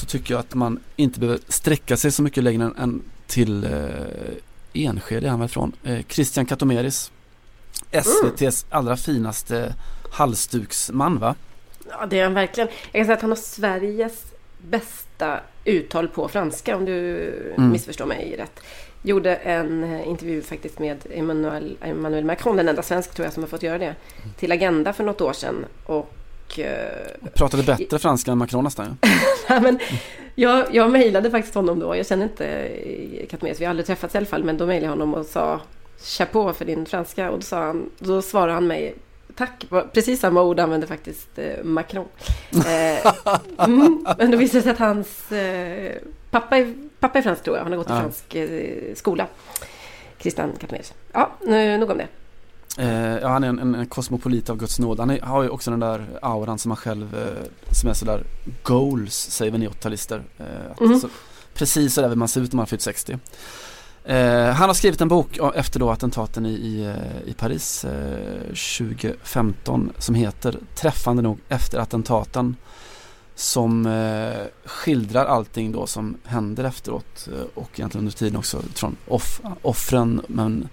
så 0.00 0.06
tycker 0.06 0.34
jag 0.34 0.40
att 0.40 0.54
man 0.54 0.80
inte 0.96 1.20
behöver 1.20 1.40
sträcka 1.48 1.96
sig 1.96 2.12
så 2.12 2.22
mycket 2.22 2.44
längre 2.44 2.64
än, 2.64 2.76
än 2.76 3.02
till 3.26 3.64
eh, 3.64 3.80
Enskede 4.72 5.26
är 5.26 5.30
han 5.30 5.40
väl 5.40 5.46
ifrån. 5.46 5.72
Eh, 5.82 6.04
Christian 6.08 6.46
Katomeris. 6.46 7.10
SVTs 7.90 8.66
allra 8.70 8.96
finaste 8.96 9.74
halsduksman 10.10 11.18
va? 11.18 11.34
Ja, 11.90 12.06
det 12.06 12.18
är 12.20 12.24
han 12.24 12.34
verkligen. 12.34 12.68
Jag 12.92 12.92
kan 12.92 13.04
säga 13.04 13.14
att 13.16 13.20
han 13.22 13.30
har 13.30 13.36
Sveriges 13.36 14.22
bästa 14.58 15.40
uttal 15.64 16.08
på 16.08 16.28
franska 16.28 16.76
om 16.76 16.84
du 16.84 17.16
Mm. 17.56 17.70
missförstår 17.72 18.06
mig 18.06 18.34
rätt. 18.38 18.60
Gjorde 19.02 19.34
en 19.36 19.84
eh, 19.84 20.08
intervju 20.08 20.42
faktiskt 20.42 20.78
med 20.78 20.98
Emmanuel, 21.14 21.76
Emmanuel 21.80 22.24
Macron, 22.24 22.56
den 22.56 22.68
enda 22.68 22.82
svensk 22.82 23.14
tror 23.14 23.26
jag 23.26 23.32
som 23.32 23.42
har 23.42 23.48
fått 23.48 23.62
göra 23.62 23.78
det, 23.78 23.94
till 24.38 24.52
Agenda 24.52 24.92
för 24.92 25.04
något 25.04 25.20
år 25.20 25.32
sedan. 25.32 25.64
Och 25.86 26.58
eh, 26.58 27.30
Pratade 27.34 27.62
bättre 27.62 27.98
franska 27.98 28.30
än 28.32 28.38
Macron 28.38 28.64
nästan. 28.64 28.98
Nej, 29.48 29.60
men 29.60 29.78
jag, 30.34 30.74
jag 30.74 30.90
mejlade 30.90 31.30
faktiskt 31.30 31.54
honom 31.54 31.80
då. 31.80 31.96
Jag 31.96 32.06
känner 32.06 32.22
inte 32.24 32.46
eh, 32.46 33.26
Katmeris, 33.26 33.60
vi 33.60 33.64
har 33.64 33.70
aldrig 33.70 33.86
träffats 33.86 34.14
i 34.14 34.18
alla 34.18 34.26
fall. 34.26 34.44
Men 34.44 34.56
då 34.58 34.66
mejlade 34.66 34.86
jag 34.86 34.90
honom 34.90 35.14
och 35.14 35.26
sa 35.26 35.60
chapeau 36.02 36.52
för 36.52 36.64
din 36.64 36.86
franska. 36.86 37.30
Och 37.30 37.38
då, 37.38 37.42
sa 37.44 37.64
han, 37.66 37.90
då 37.98 38.22
svarade 38.22 38.52
han 38.52 38.66
mig 38.66 38.94
tack. 39.36 39.66
Precis 39.92 40.20
samma 40.20 40.42
ord 40.42 40.60
använde 40.60 40.86
faktiskt 40.86 41.28
eh, 41.38 41.64
Macron. 41.64 42.06
Eh, 42.52 43.12
mm, 43.64 44.06
men 44.18 44.30
då 44.30 44.36
visade 44.38 44.58
det 44.58 44.62
sig 44.62 44.72
att 44.72 44.78
hans 44.78 45.32
eh, 45.32 45.92
pappa, 46.30 46.56
är, 46.58 46.74
pappa 47.00 47.18
är 47.18 47.22
fransk 47.22 47.42
tror 47.42 47.56
jag. 47.56 47.62
Han 47.64 47.72
har 47.72 47.78
gått 47.78 47.90
i 47.90 47.92
Ja. 47.92 48.00
fransk 48.00 48.36
skola. 48.98 49.26
Christian 50.18 50.52
Katmeris. 50.60 50.94
Ja, 51.12 51.30
nu, 51.46 51.78
nog 51.78 51.90
om 51.90 51.98
det. 51.98 52.08
Eh, 52.78 53.18
ja, 53.22 53.28
han 53.28 53.44
är 53.44 53.48
en, 53.48 53.58
en, 53.58 53.74
en 53.74 53.86
kosmopolit 53.86 54.50
av 54.50 54.56
Guds 54.56 54.78
nåd. 54.78 55.00
Han 55.00 55.10
är, 55.10 55.20
har 55.20 55.42
ju 55.42 55.48
också 55.48 55.70
den 55.70 55.80
där 55.80 56.06
auran 56.22 56.58
som 56.58 56.70
han 56.70 56.76
själv, 56.76 57.14
eh, 57.18 57.44
som 57.74 57.88
är 57.90 57.94
sådär 57.94 58.22
goals, 58.62 59.14
säger 59.14 59.52
vi 59.52 59.58
90-talister. 59.66 60.22
Eh, 60.38 60.44
Mhm. 60.86 61.00
så, 61.00 61.08
precis 61.54 61.94
så 61.94 62.00
där 62.00 62.08
vill 62.08 62.18
man 62.18 62.28
se 62.28 62.40
ut 62.40 62.52
när 62.52 62.56
man 62.56 62.60
har 62.62 62.66
fyllt 62.66 62.82
60. 62.82 63.18
Eh, 64.06 64.50
han 64.52 64.68
har 64.68 64.74
skrivit 64.74 65.00
en 65.00 65.08
bok 65.08 65.38
efter 65.54 65.80
då 65.80 65.90
attentaten 65.90 66.46
i, 66.46 66.50
i, 66.50 66.84
eh, 66.84 67.30
i 67.30 67.32
Paris 67.32 67.84
eh, 67.84 68.40
2015 68.40 69.92
som 69.98 70.14
heter 70.14 70.58
Träffande 70.74 71.22
nog 71.22 71.38
efter 71.48 71.78
attentaten. 71.78 72.56
Som 73.34 73.86
eh, 73.86 74.46
skildrar 74.64 75.24
allting 75.24 75.72
då 75.72 75.86
som 75.86 76.16
händer 76.24 76.64
efteråt 76.64 77.28
eh, 77.32 77.44
och 77.54 77.70
egentligen 77.74 78.06
under 78.06 78.18
tiden 78.18 78.36
också 78.36 78.62
från 78.74 78.96
off, 79.08 79.40
offren 79.62 80.22
men 80.28 80.68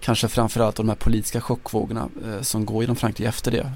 kanske 0.00 0.28
framförallt 0.28 0.76
de 0.76 0.88
här 0.88 0.96
politiska 0.96 1.40
chockvågorna 1.40 2.08
som 2.40 2.66
går 2.66 2.82
genom 2.82 2.96
Frankrike 2.96 3.28
efter 3.28 3.50
det. 3.50 3.72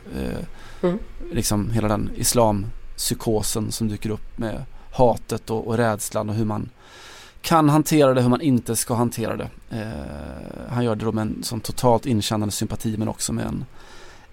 Mm. 0.82 0.98
Liksom 1.32 1.70
hela 1.70 1.88
den 1.88 2.10
islampsykosen 2.16 3.72
som 3.72 3.88
dyker 3.88 4.10
upp 4.10 4.38
med 4.38 4.64
hatet 4.92 5.50
och, 5.50 5.66
och 5.66 5.76
rädslan 5.76 6.28
och 6.28 6.34
hur 6.34 6.44
man 6.44 6.70
kan 7.42 7.68
hantera 7.68 8.14
det, 8.14 8.22
hur 8.22 8.28
man 8.28 8.40
inte 8.40 8.76
ska 8.76 8.94
hantera 8.94 9.36
det. 9.36 9.48
Eh, 9.70 10.70
han 10.70 10.84
gör 10.84 10.96
det 10.96 11.04
då 11.04 11.12
med 11.12 11.22
en 11.22 11.42
sån 11.42 11.60
totalt 11.60 12.06
inkännande 12.06 12.52
sympati 12.52 12.96
men 12.96 13.08
också 13.08 13.32
med 13.32 13.46
en, 13.46 13.64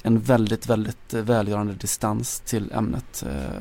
en 0.01 0.19
väldigt, 0.19 0.69
väldigt 0.69 1.13
eh, 1.13 1.21
välgörande 1.21 1.73
distans 1.73 2.39
till 2.39 2.71
ämnet. 2.71 3.23
Eh, 3.27 3.59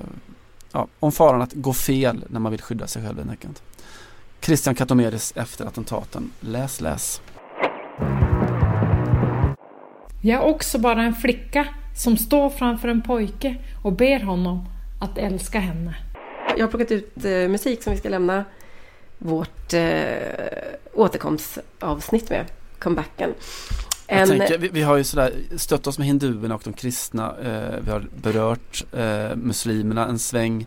ja, 0.72 0.86
om 1.00 1.12
faran 1.12 1.42
att 1.42 1.52
gå 1.52 1.72
fel 1.72 2.24
när 2.28 2.40
man 2.40 2.52
vill 2.52 2.62
skydda 2.62 2.86
sig 2.86 3.06
själv 3.06 3.30
enkelt. 3.30 3.62
Christian 4.40 4.74
Katomeris 4.74 5.32
efter 5.36 5.66
attentaten. 5.66 6.30
Läs, 6.40 6.80
läs. 6.80 7.20
Jag 10.22 10.42
är 10.42 10.46
också 10.46 10.78
bara 10.78 11.02
en 11.02 11.14
flicka 11.14 11.66
som 11.96 12.16
står 12.16 12.50
framför 12.50 12.88
en 12.88 13.02
pojke 13.02 13.56
och 13.82 13.92
ber 13.92 14.20
honom 14.20 14.68
att 15.00 15.18
älska 15.18 15.60
henne. 15.60 15.94
Jag 16.56 16.64
har 16.64 16.70
plockat 16.70 16.90
ut 16.90 17.24
eh, 17.24 17.30
musik 17.30 17.82
som 17.82 17.92
vi 17.92 17.98
ska 17.98 18.08
lämna 18.08 18.44
vårt 19.24 19.72
eh, 19.72 19.82
återkomstavsnitt 20.92 22.30
med. 22.30 22.46
Comebacken. 22.78 23.34
En, 24.06 24.28
tänker, 24.28 24.58
vi, 24.58 24.68
vi 24.68 24.82
har 24.82 24.96
ju 24.96 25.04
sådär 25.04 25.32
stött 25.56 25.86
oss 25.86 25.98
med 25.98 26.06
hinduerna 26.06 26.54
och 26.54 26.62
de 26.64 26.72
kristna. 26.72 27.34
Eh, 27.42 27.80
vi 27.84 27.90
har 27.90 28.06
berört 28.22 28.84
eh, 28.92 29.36
muslimerna 29.36 30.06
en 30.06 30.18
sväng. 30.18 30.66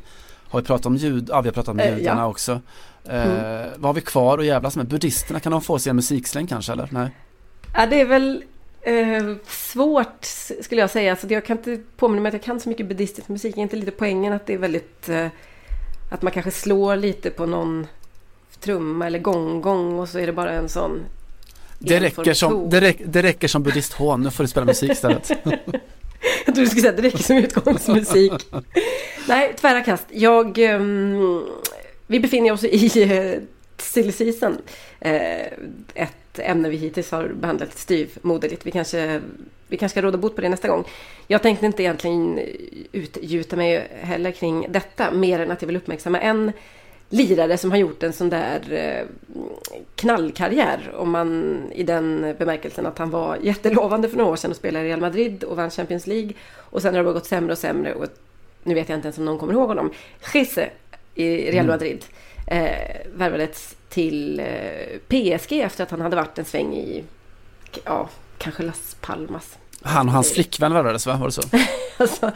Har 0.50 0.62
vi 0.62 0.66
pratat 0.68 0.86
om 0.86 0.96
jud? 0.96 1.30
Ja, 1.32 1.42
vi 1.42 1.48
har 1.48 1.54
pratat 1.54 1.70
om 1.70 1.80
Eh, 1.80 1.98
judarna 1.98 2.22
ja. 2.22 2.28
också. 2.28 2.62
Eh, 3.06 3.66
Vad 3.76 3.90
har 3.90 3.94
vi 3.94 4.02
kvar 4.02 4.38
att 4.38 4.46
jävlas 4.46 4.76
med? 4.76 4.88
Buddhisterna, 4.88 5.40
kan 5.40 5.52
de 5.52 5.62
få 5.62 5.80
sig 5.80 5.90
en 5.90 5.96
musiksläng 5.96 6.48
kanske 6.48 6.72
eller? 6.72 6.88
Nej. 6.92 7.10
Ja, 7.74 7.86
det 7.86 8.02
är 8.02 8.06
väl 8.06 8.44
eh, 8.82 9.36
svårt 9.48 10.26
skulle 10.62 10.82
jag 10.82 10.90
säga. 10.90 11.12
Alltså, 11.12 11.28
jag 11.28 11.46
kan 11.46 11.58
inte 11.58 11.80
påminna 11.98 12.22
mig 12.22 12.30
att 12.30 12.34
jag 12.34 12.44
kan 12.44 12.60
så 12.60 12.70
mycket 12.70 12.88
buddhistisk 12.88 13.30
musik. 13.30 13.58
Är 13.58 13.62
inte 13.62 13.76
lite 13.76 13.92
poängen 13.92 14.34
att 14.34 14.46
det 14.46 14.54
är 14.54 14.58
väldigt... 14.58 15.10
Eh, 15.10 15.28
att 16.12 16.22
man 16.22 16.32
kanske 16.32 16.52
slår 16.52 16.96
lite 16.96 17.30
på 17.30 17.46
någon 17.46 17.88
trumma 18.60 19.08
eller 19.08 19.20
gong-gong 19.20 20.00
och 20.00 20.10
så 20.10 20.20
är 20.20 20.26
det 20.26 20.34
bara 20.34 20.52
en 20.52 20.70
sån... 20.70 21.06
Det 21.80 22.00
räcker, 22.00 22.34
som, 22.34 22.70
det, 22.70 22.82
räck, 22.82 23.02
det 23.06 23.24
räcker 23.24 23.48
som 23.48 23.64
buddhisthån, 23.64 24.22
nu 24.22 24.32
får 24.32 24.44
du 24.44 24.48
spela 24.48 24.66
musik 24.66 24.92
istället. 24.92 25.30
Jag 25.30 25.44
trodde 26.46 26.62
du 26.62 26.68
skulle 26.68 26.82
säga 26.82 26.90
att 26.90 26.98
det 26.98 27.04
räcker 27.04 27.24
som 27.24 27.38
utgångsmusik. 27.38 28.32
Nej, 29.28 29.54
tvära 29.54 29.84
kast. 29.84 30.06
Jag... 30.10 30.58
ehm, 30.58 31.44
vi 32.08 32.20
befinner 32.20 32.52
oss 32.52 32.64
i 32.64 33.04
uh, 33.04 33.44
silly 33.78 34.12
season. 34.12 34.58
Eh, 35.00 35.46
ett 35.94 36.40
ämne 36.40 36.70
vi 36.70 36.78
hittills 36.78 37.12
har 37.12 37.28
behandlat 37.28 37.78
styvmoderligt. 37.78 38.66
Vi 38.66 38.72
kanske, 38.72 39.22
vi 39.68 39.78
kanske 39.78 39.94
ska 39.94 40.02
råda 40.02 40.18
bot 40.18 40.36
på 40.36 40.42
det 40.42 40.50
nästa 40.50 40.68
gång. 40.68 40.84
Jag 41.28 41.42
tänkte 41.42 41.66
inte 41.66 41.84
egentligen 41.84 42.40
utgjuta 42.92 43.56
mig 43.56 43.88
heller 44.02 44.32
kring 44.32 44.66
detta. 44.70 45.12
Mer 45.12 45.40
än 45.40 45.52
att 45.52 45.62
jag 45.62 45.68
vill 45.68 45.78
uppmärksamma 45.78 46.20
en 46.20 46.52
lirare 47.10 47.58
som 47.58 47.72
har 47.72 47.78
gjort 47.78 48.04
en 48.04 48.14
sån 48.14 48.30
där 48.30 48.74
eh, 48.74 49.06
knallkarriär. 49.96 50.92
Om 50.96 51.12
man 51.12 51.58
i 51.72 51.84
den 51.84 52.36
bemärkelsen 52.40 52.86
att 52.86 52.98
han 52.98 53.10
var 53.10 53.38
jättelovande 53.42 54.10
för 54.10 54.18
några 54.18 54.32
år 54.32 54.36
sedan 54.36 54.52
och 54.52 54.58
spelade 54.58 54.86
i 54.86 54.88
Real 54.88 55.02
Madrid 55.02 55.44
och 55.44 55.58
vann 55.58 55.70
Champions 55.70 56.08
League. 56.08 56.34
Och 56.56 56.82
sen 56.82 56.94
har 56.94 57.00
det 57.00 57.04
bara 57.04 57.14
gått 57.14 57.26
sämre 57.26 57.52
och 57.52 57.58
sämre. 57.58 57.94
Och 57.94 58.08
nu 58.64 58.74
vet 58.74 58.90
jag 58.90 58.98
inte 58.98 59.08
ens 59.08 59.18
om 59.18 59.26
någon 59.26 59.38
kommer 59.38 59.54
ihåg 59.54 59.68
honom. 59.68 59.92
Gisse 60.34 60.70
i 61.16 61.52
Real 61.52 61.68
Madrid 61.68 62.06
eh, 62.48 62.98
värvades 63.14 63.76
till 63.90 64.40
eh, 64.40 65.00
PSG 65.08 65.54
efter 65.54 65.84
att 65.84 65.92
han 65.92 66.02
hade 66.02 66.16
varit 66.16 66.38
en 66.38 66.46
sväng 66.46 66.74
i, 66.76 67.04
ja, 67.86 68.10
kanske 68.38 68.64
Las 68.64 68.98
Palmas. 69.02 69.58
Han 69.82 70.08
och 70.08 70.14
hans 70.14 70.34
flickvän 70.34 70.74
värvades 70.74 71.08
va? 71.08 71.18
Var 71.18 71.28
det 71.28 71.32
så? 71.32 71.42
Alltså, 72.00 72.32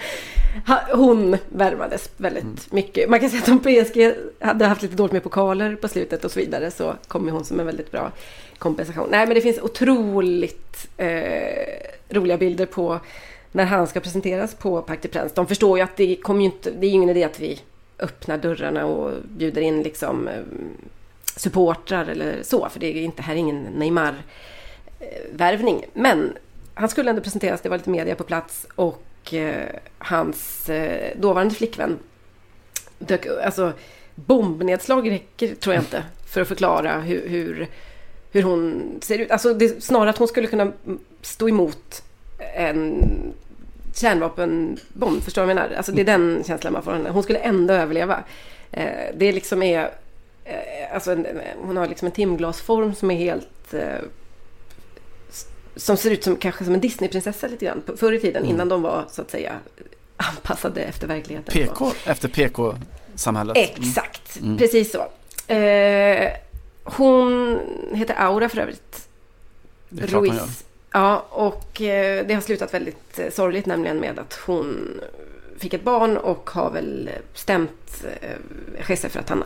hon 0.94 1.38
värvades 1.50 2.10
väldigt 2.18 2.72
mycket. 2.72 3.10
Man 3.10 3.20
kan 3.20 3.30
säga 3.30 3.42
att 3.42 3.50
om 3.50 3.60
PSG 3.60 4.14
hade 4.40 4.66
haft 4.66 4.82
lite 4.82 4.96
dåligt 4.96 5.14
med 5.14 5.24
pokaler 5.24 5.76
på 5.76 5.88
slutet 5.88 6.26
och 6.26 6.32
så 6.32 6.40
vidare 6.40 6.72
så 6.72 6.96
kommer 7.08 7.32
hon 7.32 7.46
som 7.46 7.60
en 7.60 7.66
väldigt 7.66 7.92
bra 7.92 8.12
kompensation. 8.58 9.08
Nej, 9.12 9.26
men 9.26 9.36
det 9.36 9.42
finns 9.42 9.60
otroligt 9.60 10.88
eh, 10.98 11.10
roliga 12.10 12.38
bilder 12.38 12.66
på 12.66 13.00
när 13.52 13.66
han 13.66 13.88
ska 13.88 14.00
presenteras 14.00 14.56
på 14.56 14.82
Parc 14.82 15.00
des 15.02 15.12
Princes. 15.12 15.34
De 15.34 15.48
förstår 15.48 15.78
ju 15.78 15.84
att 15.84 15.98
det 15.98 16.16
kommer 16.16 16.46
inte, 16.46 16.72
det 16.72 16.88
är 16.88 16.92
ingen 16.92 17.10
idé 17.10 17.24
att 17.24 17.40
vi 17.40 17.60
öppnar 18.00 18.38
dörrarna 18.38 18.86
och 18.86 19.12
bjuder 19.24 19.62
in 19.62 19.84
liksom 19.84 20.28
eh, 20.28 20.42
supportrar 21.36 22.06
eller 22.06 22.44
så, 22.44 22.70
för 22.70 22.80
det 22.80 22.88
är 22.88 23.02
inte 23.02 23.22
här 23.22 23.34
är 23.34 23.38
ingen 23.38 23.64
Neymar-värvning. 23.64 25.86
Men 25.94 26.34
han 26.74 26.90
skulle 26.90 27.10
ändå 27.10 27.22
presenteras, 27.22 27.62
det 27.62 27.70
var 27.70 27.78
lite 27.78 27.90
media 27.90 28.16
på 28.16 28.24
plats 28.24 28.68
och 28.76 29.34
eh, 29.34 29.68
hans 29.98 30.70
eh, 30.70 31.18
dåvarande 31.18 31.56
flickvän 31.56 32.00
dök 33.00 33.28
Alltså 33.44 33.74
bombnedslag 34.16 35.12
räcker 35.12 35.56
tror 35.56 35.76
jag 35.76 35.84
inte 35.84 36.04
för 36.26 36.42
att 36.42 36.48
förklara 36.48 37.00
hur, 37.00 37.30
hur, 37.30 37.68
hur 38.32 38.44
hon 38.44 38.94
ser 39.02 39.20
ut. 39.20 39.32
Alltså 39.32 39.54
det 39.54 39.84
snarare 39.84 40.10
att 40.10 40.18
hon 40.18 40.28
skulle 40.28 40.48
kunna 40.48 40.72
stå 41.22 41.50
emot 41.50 42.04
en 42.56 43.04
kärnvapenbomb, 43.96 45.24
förstår 45.24 45.42
du 45.42 45.46
vad 45.46 45.56
jag 45.56 45.64
menar? 45.64 45.76
Alltså 45.78 45.92
det 45.92 46.02
är 46.02 46.06
den 46.06 46.44
känslan 46.48 46.74
man 46.74 46.84
får. 46.84 46.92
henne. 46.92 47.10
Hon 47.10 47.24
skulle 47.24 47.40
ändå 47.40 47.74
överleva. 47.74 48.24
Eh, 48.72 49.16
det 49.16 49.32
liksom 49.32 49.64
är 49.64 49.92
eh, 50.46 50.94
alltså 50.94 51.12
en, 51.12 51.28
hon 51.62 51.78
har 51.78 51.88
liksom 51.88 52.06
en 52.06 52.12
timglasform 52.12 52.96
som 52.96 53.12
är 53.12 53.16
helt 53.16 53.74
eh, 53.74 54.00
som 55.76 55.98
ser 55.98 56.12
ut 56.12 56.24
som 56.24 56.36
kanske 56.36 56.66
som 56.66 56.74
en 56.74 56.80
Disneyprinsessa 56.80 57.48
lite 57.48 57.66
grann 57.66 57.82
förr 57.98 58.14
i 58.14 58.20
tiden 58.20 58.42
Mm. 58.44 58.56
innan 58.56 58.70
de 58.70 58.82
var 58.82 59.06
så 59.12 59.22
att 59.22 59.32
säga 59.32 59.60
anpassade 60.18 60.82
efter 60.82 61.08
verkligheten. 61.08 61.54
PK 61.54 61.92
efter 62.06 62.28
PK-samhället. 62.28 63.58
Exakt, 63.58 64.40
precis 64.58 64.92
så. 64.92 65.08
Eh, 65.54 66.32
hon 66.84 67.60
heter 67.94 68.16
Aura 68.18 68.50
för 68.50 68.58
övrigt. 68.58 69.08
Det 69.90 70.04
är 70.04 70.08
klart 70.08 70.28
man 70.28 70.36
gör. 70.38 70.44
Ruiz. 70.44 70.64
Ja, 70.94 71.26
och 71.30 71.82
eh, 71.82 72.26
det 72.28 72.34
har 72.34 72.42
slutat 72.42 72.74
väldigt 72.74 73.20
eh, 73.20 73.30
sorgligt 73.32 73.66
nämligen 73.66 73.98
med 73.98 74.20
att 74.20 74.34
hon 74.46 75.00
fick 75.58 75.74
ett 75.74 75.84
barn 75.84 76.18
och 76.18 76.50
har 76.50 76.72
väl 76.72 77.10
stämt 77.34 78.04
eh, 78.22 78.90
Jesse 78.90 79.10
för 79.10 79.20
att 79.20 79.30
han 79.30 79.44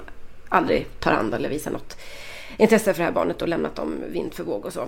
aldrig 0.49 0.85
tar 0.99 1.11
hand 1.11 1.33
eller 1.33 1.49
visar 1.49 1.71
något 1.71 1.97
intresse 2.57 2.93
för 2.93 2.99
det 2.99 3.05
här 3.05 3.11
barnet 3.11 3.41
och 3.41 3.47
lämnat 3.47 3.75
dem 3.75 4.03
vind 4.07 4.33
för 4.33 4.43
våg 4.43 4.65
och 4.65 4.73
så. 4.73 4.87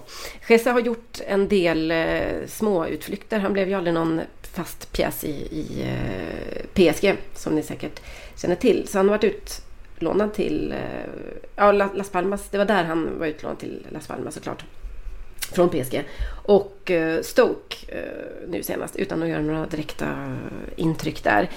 Jesse 0.49 0.69
har 0.69 0.79
gjort 0.79 1.21
en 1.27 1.47
del 1.47 1.91
eh, 1.91 2.47
små 2.47 2.87
utflykter. 2.87 3.39
Han 3.39 3.53
blev 3.53 3.67
ju 3.67 3.73
aldrig 3.73 3.93
någon 3.93 4.21
fast 4.41 4.91
pjäs 4.91 5.23
i, 5.23 5.31
i 5.31 5.83
eh, 5.83 6.65
PSG 6.73 7.15
som 7.35 7.55
ni 7.55 7.63
säkert 7.63 8.01
känner 8.35 8.55
till. 8.55 8.87
Så 8.87 8.97
han 8.97 9.09
har 9.09 9.17
varit 9.17 9.33
utlånad 9.95 10.33
till 10.33 10.71
eh, 10.71 11.39
ja, 11.55 11.71
Las 11.71 12.09
Palmas. 12.09 12.49
Det 12.49 12.57
var 12.57 12.65
där 12.65 12.83
han 12.83 13.19
var 13.19 13.27
utlånad 13.27 13.59
till 13.59 13.87
Las 13.89 14.07
Palmas 14.07 14.33
såklart 14.33 14.63
från 15.51 15.69
PSG. 15.69 16.03
Och 16.43 16.91
eh, 16.91 17.21
Stoke 17.21 17.75
eh, 17.87 18.47
nu 18.47 18.63
senast 18.63 18.95
utan 18.95 19.23
att 19.23 19.29
göra 19.29 19.41
några 19.41 19.65
direkta 19.65 20.05
eh, 20.05 20.73
intryck 20.75 21.23
där. 21.23 21.49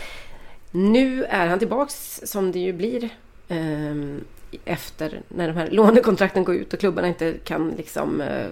Nu 0.70 1.24
är 1.24 1.46
han 1.46 1.58
tillbaks 1.58 2.20
som 2.24 2.52
det 2.52 2.58
ju 2.58 2.72
blir 2.72 3.08
ehm, 3.48 4.24
efter 4.64 5.20
när 5.28 5.48
de 5.48 5.56
här 5.56 5.70
lånekontrakten 5.70 6.44
går 6.44 6.54
ut 6.54 6.72
och 6.72 6.80
klubbarna 6.80 7.08
inte 7.08 7.34
kan 7.44 7.70
liksom 7.76 8.20
eh, 8.20 8.46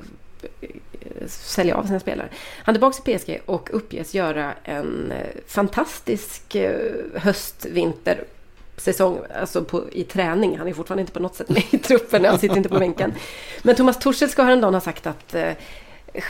sälja 1.26 1.76
av 1.76 1.84
sina 1.84 2.00
spelare. 2.00 2.28
Han 2.62 2.72
är 2.72 2.78
tillbaka 2.78 3.12
i 3.12 3.18
PSG 3.18 3.40
och 3.46 3.68
uppges 3.72 4.14
göra 4.14 4.54
en 4.64 5.12
eh, 5.12 5.26
fantastisk 5.46 6.54
eh, 6.54 6.80
höst-vinter 7.14 8.24
säsong 8.76 9.18
alltså 9.40 9.64
på, 9.64 9.84
i 9.92 10.04
träning. 10.04 10.58
Han 10.58 10.68
är 10.68 10.72
fortfarande 10.72 11.00
inte 11.00 11.12
på 11.12 11.20
något 11.20 11.34
sätt 11.34 11.48
med 11.48 11.62
i 11.70 11.78
truppen. 11.78 12.24
Han 12.24 12.38
sitter 12.38 12.56
inte 12.56 12.68
på 12.68 12.78
bänken. 12.78 13.14
Men 13.62 13.74
Thomas 13.74 13.98
Torssell 13.98 14.28
ska 14.28 14.42
häromdagen 14.42 14.74
ha 14.74 14.80
sagt 14.80 15.06
att 15.06 15.34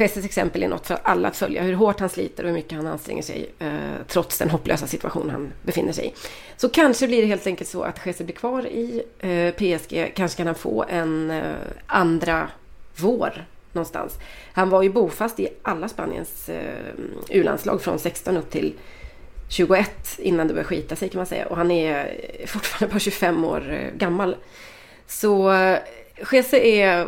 eh, 0.00 0.24
exempel 0.24 0.62
är 0.62 0.68
något 0.68 0.86
för 0.86 0.98
alla 1.02 1.28
att 1.28 1.36
följa. 1.36 1.62
Hur 1.62 1.74
hårt 1.74 2.00
han 2.00 2.08
sliter 2.08 2.42
och 2.42 2.48
hur 2.48 2.56
mycket 2.56 2.78
han 2.78 2.86
anstränger 2.86 3.22
sig 3.22 3.50
eh, 3.58 3.70
trots 4.08 4.38
den 4.38 4.50
hopplösa 4.50 4.86
situation 4.86 5.30
han 5.30 5.52
befinner 5.62 5.92
sig 5.92 6.06
i. 6.06 6.12
Så 6.56 6.68
kanske 6.68 7.06
blir 7.06 7.22
det 7.22 7.28
helt 7.28 7.46
enkelt 7.46 7.70
så 7.70 7.82
att 7.82 8.06
Jesus 8.06 8.26
blir 8.26 8.36
kvar 8.36 8.66
i 8.66 9.02
eh, 9.18 9.54
PSG. 9.54 10.12
Kanske 10.16 10.36
kan 10.36 10.46
han 10.46 10.54
få 10.54 10.84
en 10.88 11.30
eh, 11.30 11.54
andra 11.86 12.48
vår 12.96 13.44
någonstans. 13.72 14.18
Han 14.52 14.70
var 14.70 14.82
ju 14.82 14.90
bofast 14.90 15.40
i 15.40 15.48
alla 15.62 15.88
Spaniens 15.88 16.48
eh, 16.48 16.94
U-landslag 17.30 17.82
från 17.82 17.98
16 17.98 18.36
upp 18.36 18.50
till 18.50 18.74
21 19.48 20.18
innan 20.18 20.48
det 20.48 20.54
började 20.54 20.68
skita 20.68 20.96
sig 20.96 21.08
kan 21.08 21.18
man 21.18 21.26
säga. 21.26 21.46
Och 21.46 21.56
han 21.56 21.70
är 21.70 22.16
fortfarande 22.46 22.92
bara 22.92 23.00
25 23.00 23.44
år 23.44 23.72
eh, 23.72 23.96
gammal. 23.96 24.36
Så 25.06 25.52
eh, 25.52 25.78
Jesse 26.32 26.58
är 26.58 27.06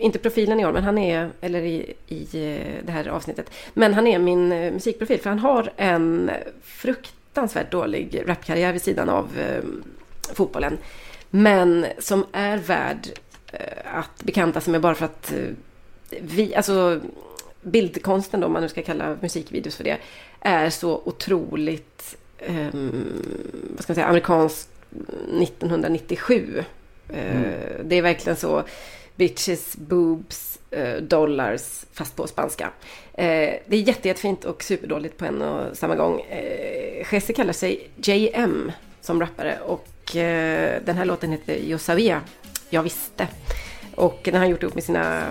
inte 0.00 0.18
profilen 0.18 0.60
i 0.60 0.66
år, 0.66 0.72
men 0.72 0.84
han 0.84 0.98
är, 0.98 1.30
eller 1.40 1.62
i, 1.62 1.94
i 2.08 2.22
eh, 2.32 2.84
det 2.86 2.92
här 2.92 3.08
avsnittet, 3.08 3.50
men 3.74 3.94
han 3.94 4.06
är 4.06 4.18
min 4.18 4.52
eh, 4.52 4.72
musikprofil 4.72 5.20
för 5.20 5.30
han 5.30 5.38
har 5.38 5.72
en 5.76 6.30
fruktansvärt 6.62 7.70
dålig 7.70 8.22
rapkarriär 8.26 8.72
vid 8.72 8.82
sidan 8.82 9.08
av 9.08 9.38
eh, 9.38 9.62
fotbollen. 10.34 10.78
Men 11.30 11.86
som 11.98 12.26
är 12.32 12.56
värd 12.56 13.08
eh, 13.52 13.94
att 13.94 14.22
bekanta 14.22 14.60
sig 14.60 14.72
med 14.72 14.80
bara 14.80 14.94
för 14.94 15.04
att 15.04 15.32
eh, 15.32 16.18
vi, 16.20 16.54
alltså 16.54 17.00
bildkonsten 17.62 18.40
då, 18.40 18.46
om 18.46 18.52
man 18.52 18.62
nu 18.62 18.68
ska 18.68 18.82
kalla 18.82 19.16
musikvideos 19.20 19.76
för 19.76 19.84
det, 19.84 19.96
är 20.40 20.70
så 20.70 21.02
otroligt, 21.04 22.16
ehm, 22.38 23.12
vad 23.74 23.82
ska 23.82 23.90
man 23.90 23.94
säga, 23.94 24.06
amerikansk 24.06 24.68
1997. 25.42 26.64
Eh, 27.08 27.14
Det 27.84 27.96
är 27.96 28.02
verkligen 28.02 28.36
så 28.36 28.64
bitches, 29.20 29.76
boobs, 29.76 30.58
eh, 30.70 30.96
dollars, 30.96 31.84
fast 31.92 32.16
på 32.16 32.26
spanska. 32.26 32.70
Eh, 33.14 33.24
det 33.66 33.76
är 33.76 33.80
jätte, 33.80 34.08
jättefint 34.08 34.44
och 34.44 34.62
superdåligt 34.62 35.16
på 35.16 35.24
en 35.24 35.42
och 35.42 35.76
samma 35.76 35.96
gång. 35.96 36.20
Eh, 36.20 37.14
Jesse 37.14 37.32
kallar 37.32 37.52
sig 37.52 37.90
JM 37.96 38.72
som 39.00 39.20
rappare 39.20 39.58
och 39.66 39.86
den 40.84 40.96
här 40.96 41.04
låten 41.04 41.32
heter 41.32 41.54
Yo 41.54 41.78
sabía, 41.78 42.20
jag 42.70 42.82
visste. 42.82 43.28
Och 43.94 44.20
den 44.24 44.34
har 44.34 44.40
han 44.40 44.50
gjort 44.50 44.62
ihop 44.62 44.74
med 44.74 44.84
sina 44.84 45.22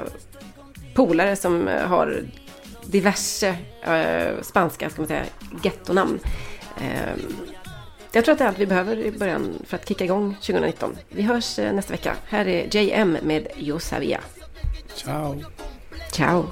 polare 0.94 1.36
som 1.36 1.68
har 1.68 2.24
diverse 2.86 3.56
spanska, 4.41 4.90
ska 4.90 5.02
man 5.02 5.07
säga, 5.07 5.26
gettonamn. 5.64 6.20
Jag 8.11 8.26
tror 8.26 8.34
att 8.34 8.40
det 8.40 8.44
är 8.44 8.48
allt 8.48 8.60
vi 8.60 8.65
behöver 8.65 8.98
i 8.98 9.11
början 9.11 9.53
för 9.68 9.77
att 9.77 9.88
kicka 9.88 10.03
igång 10.03 10.36
2019. 10.36 10.98
Vi 11.10 11.22
hörs 11.22 11.60
eh, 11.60 11.73
nästa 11.73 11.91
vecka. 11.91 12.15
Här 12.26 12.48
är 12.48 12.76
JM 12.76 13.18
med 13.22 13.48
Yo 13.57 13.80
sabía. 13.80 14.19
Ciao. 14.95 15.44
Ciao! 16.11 16.45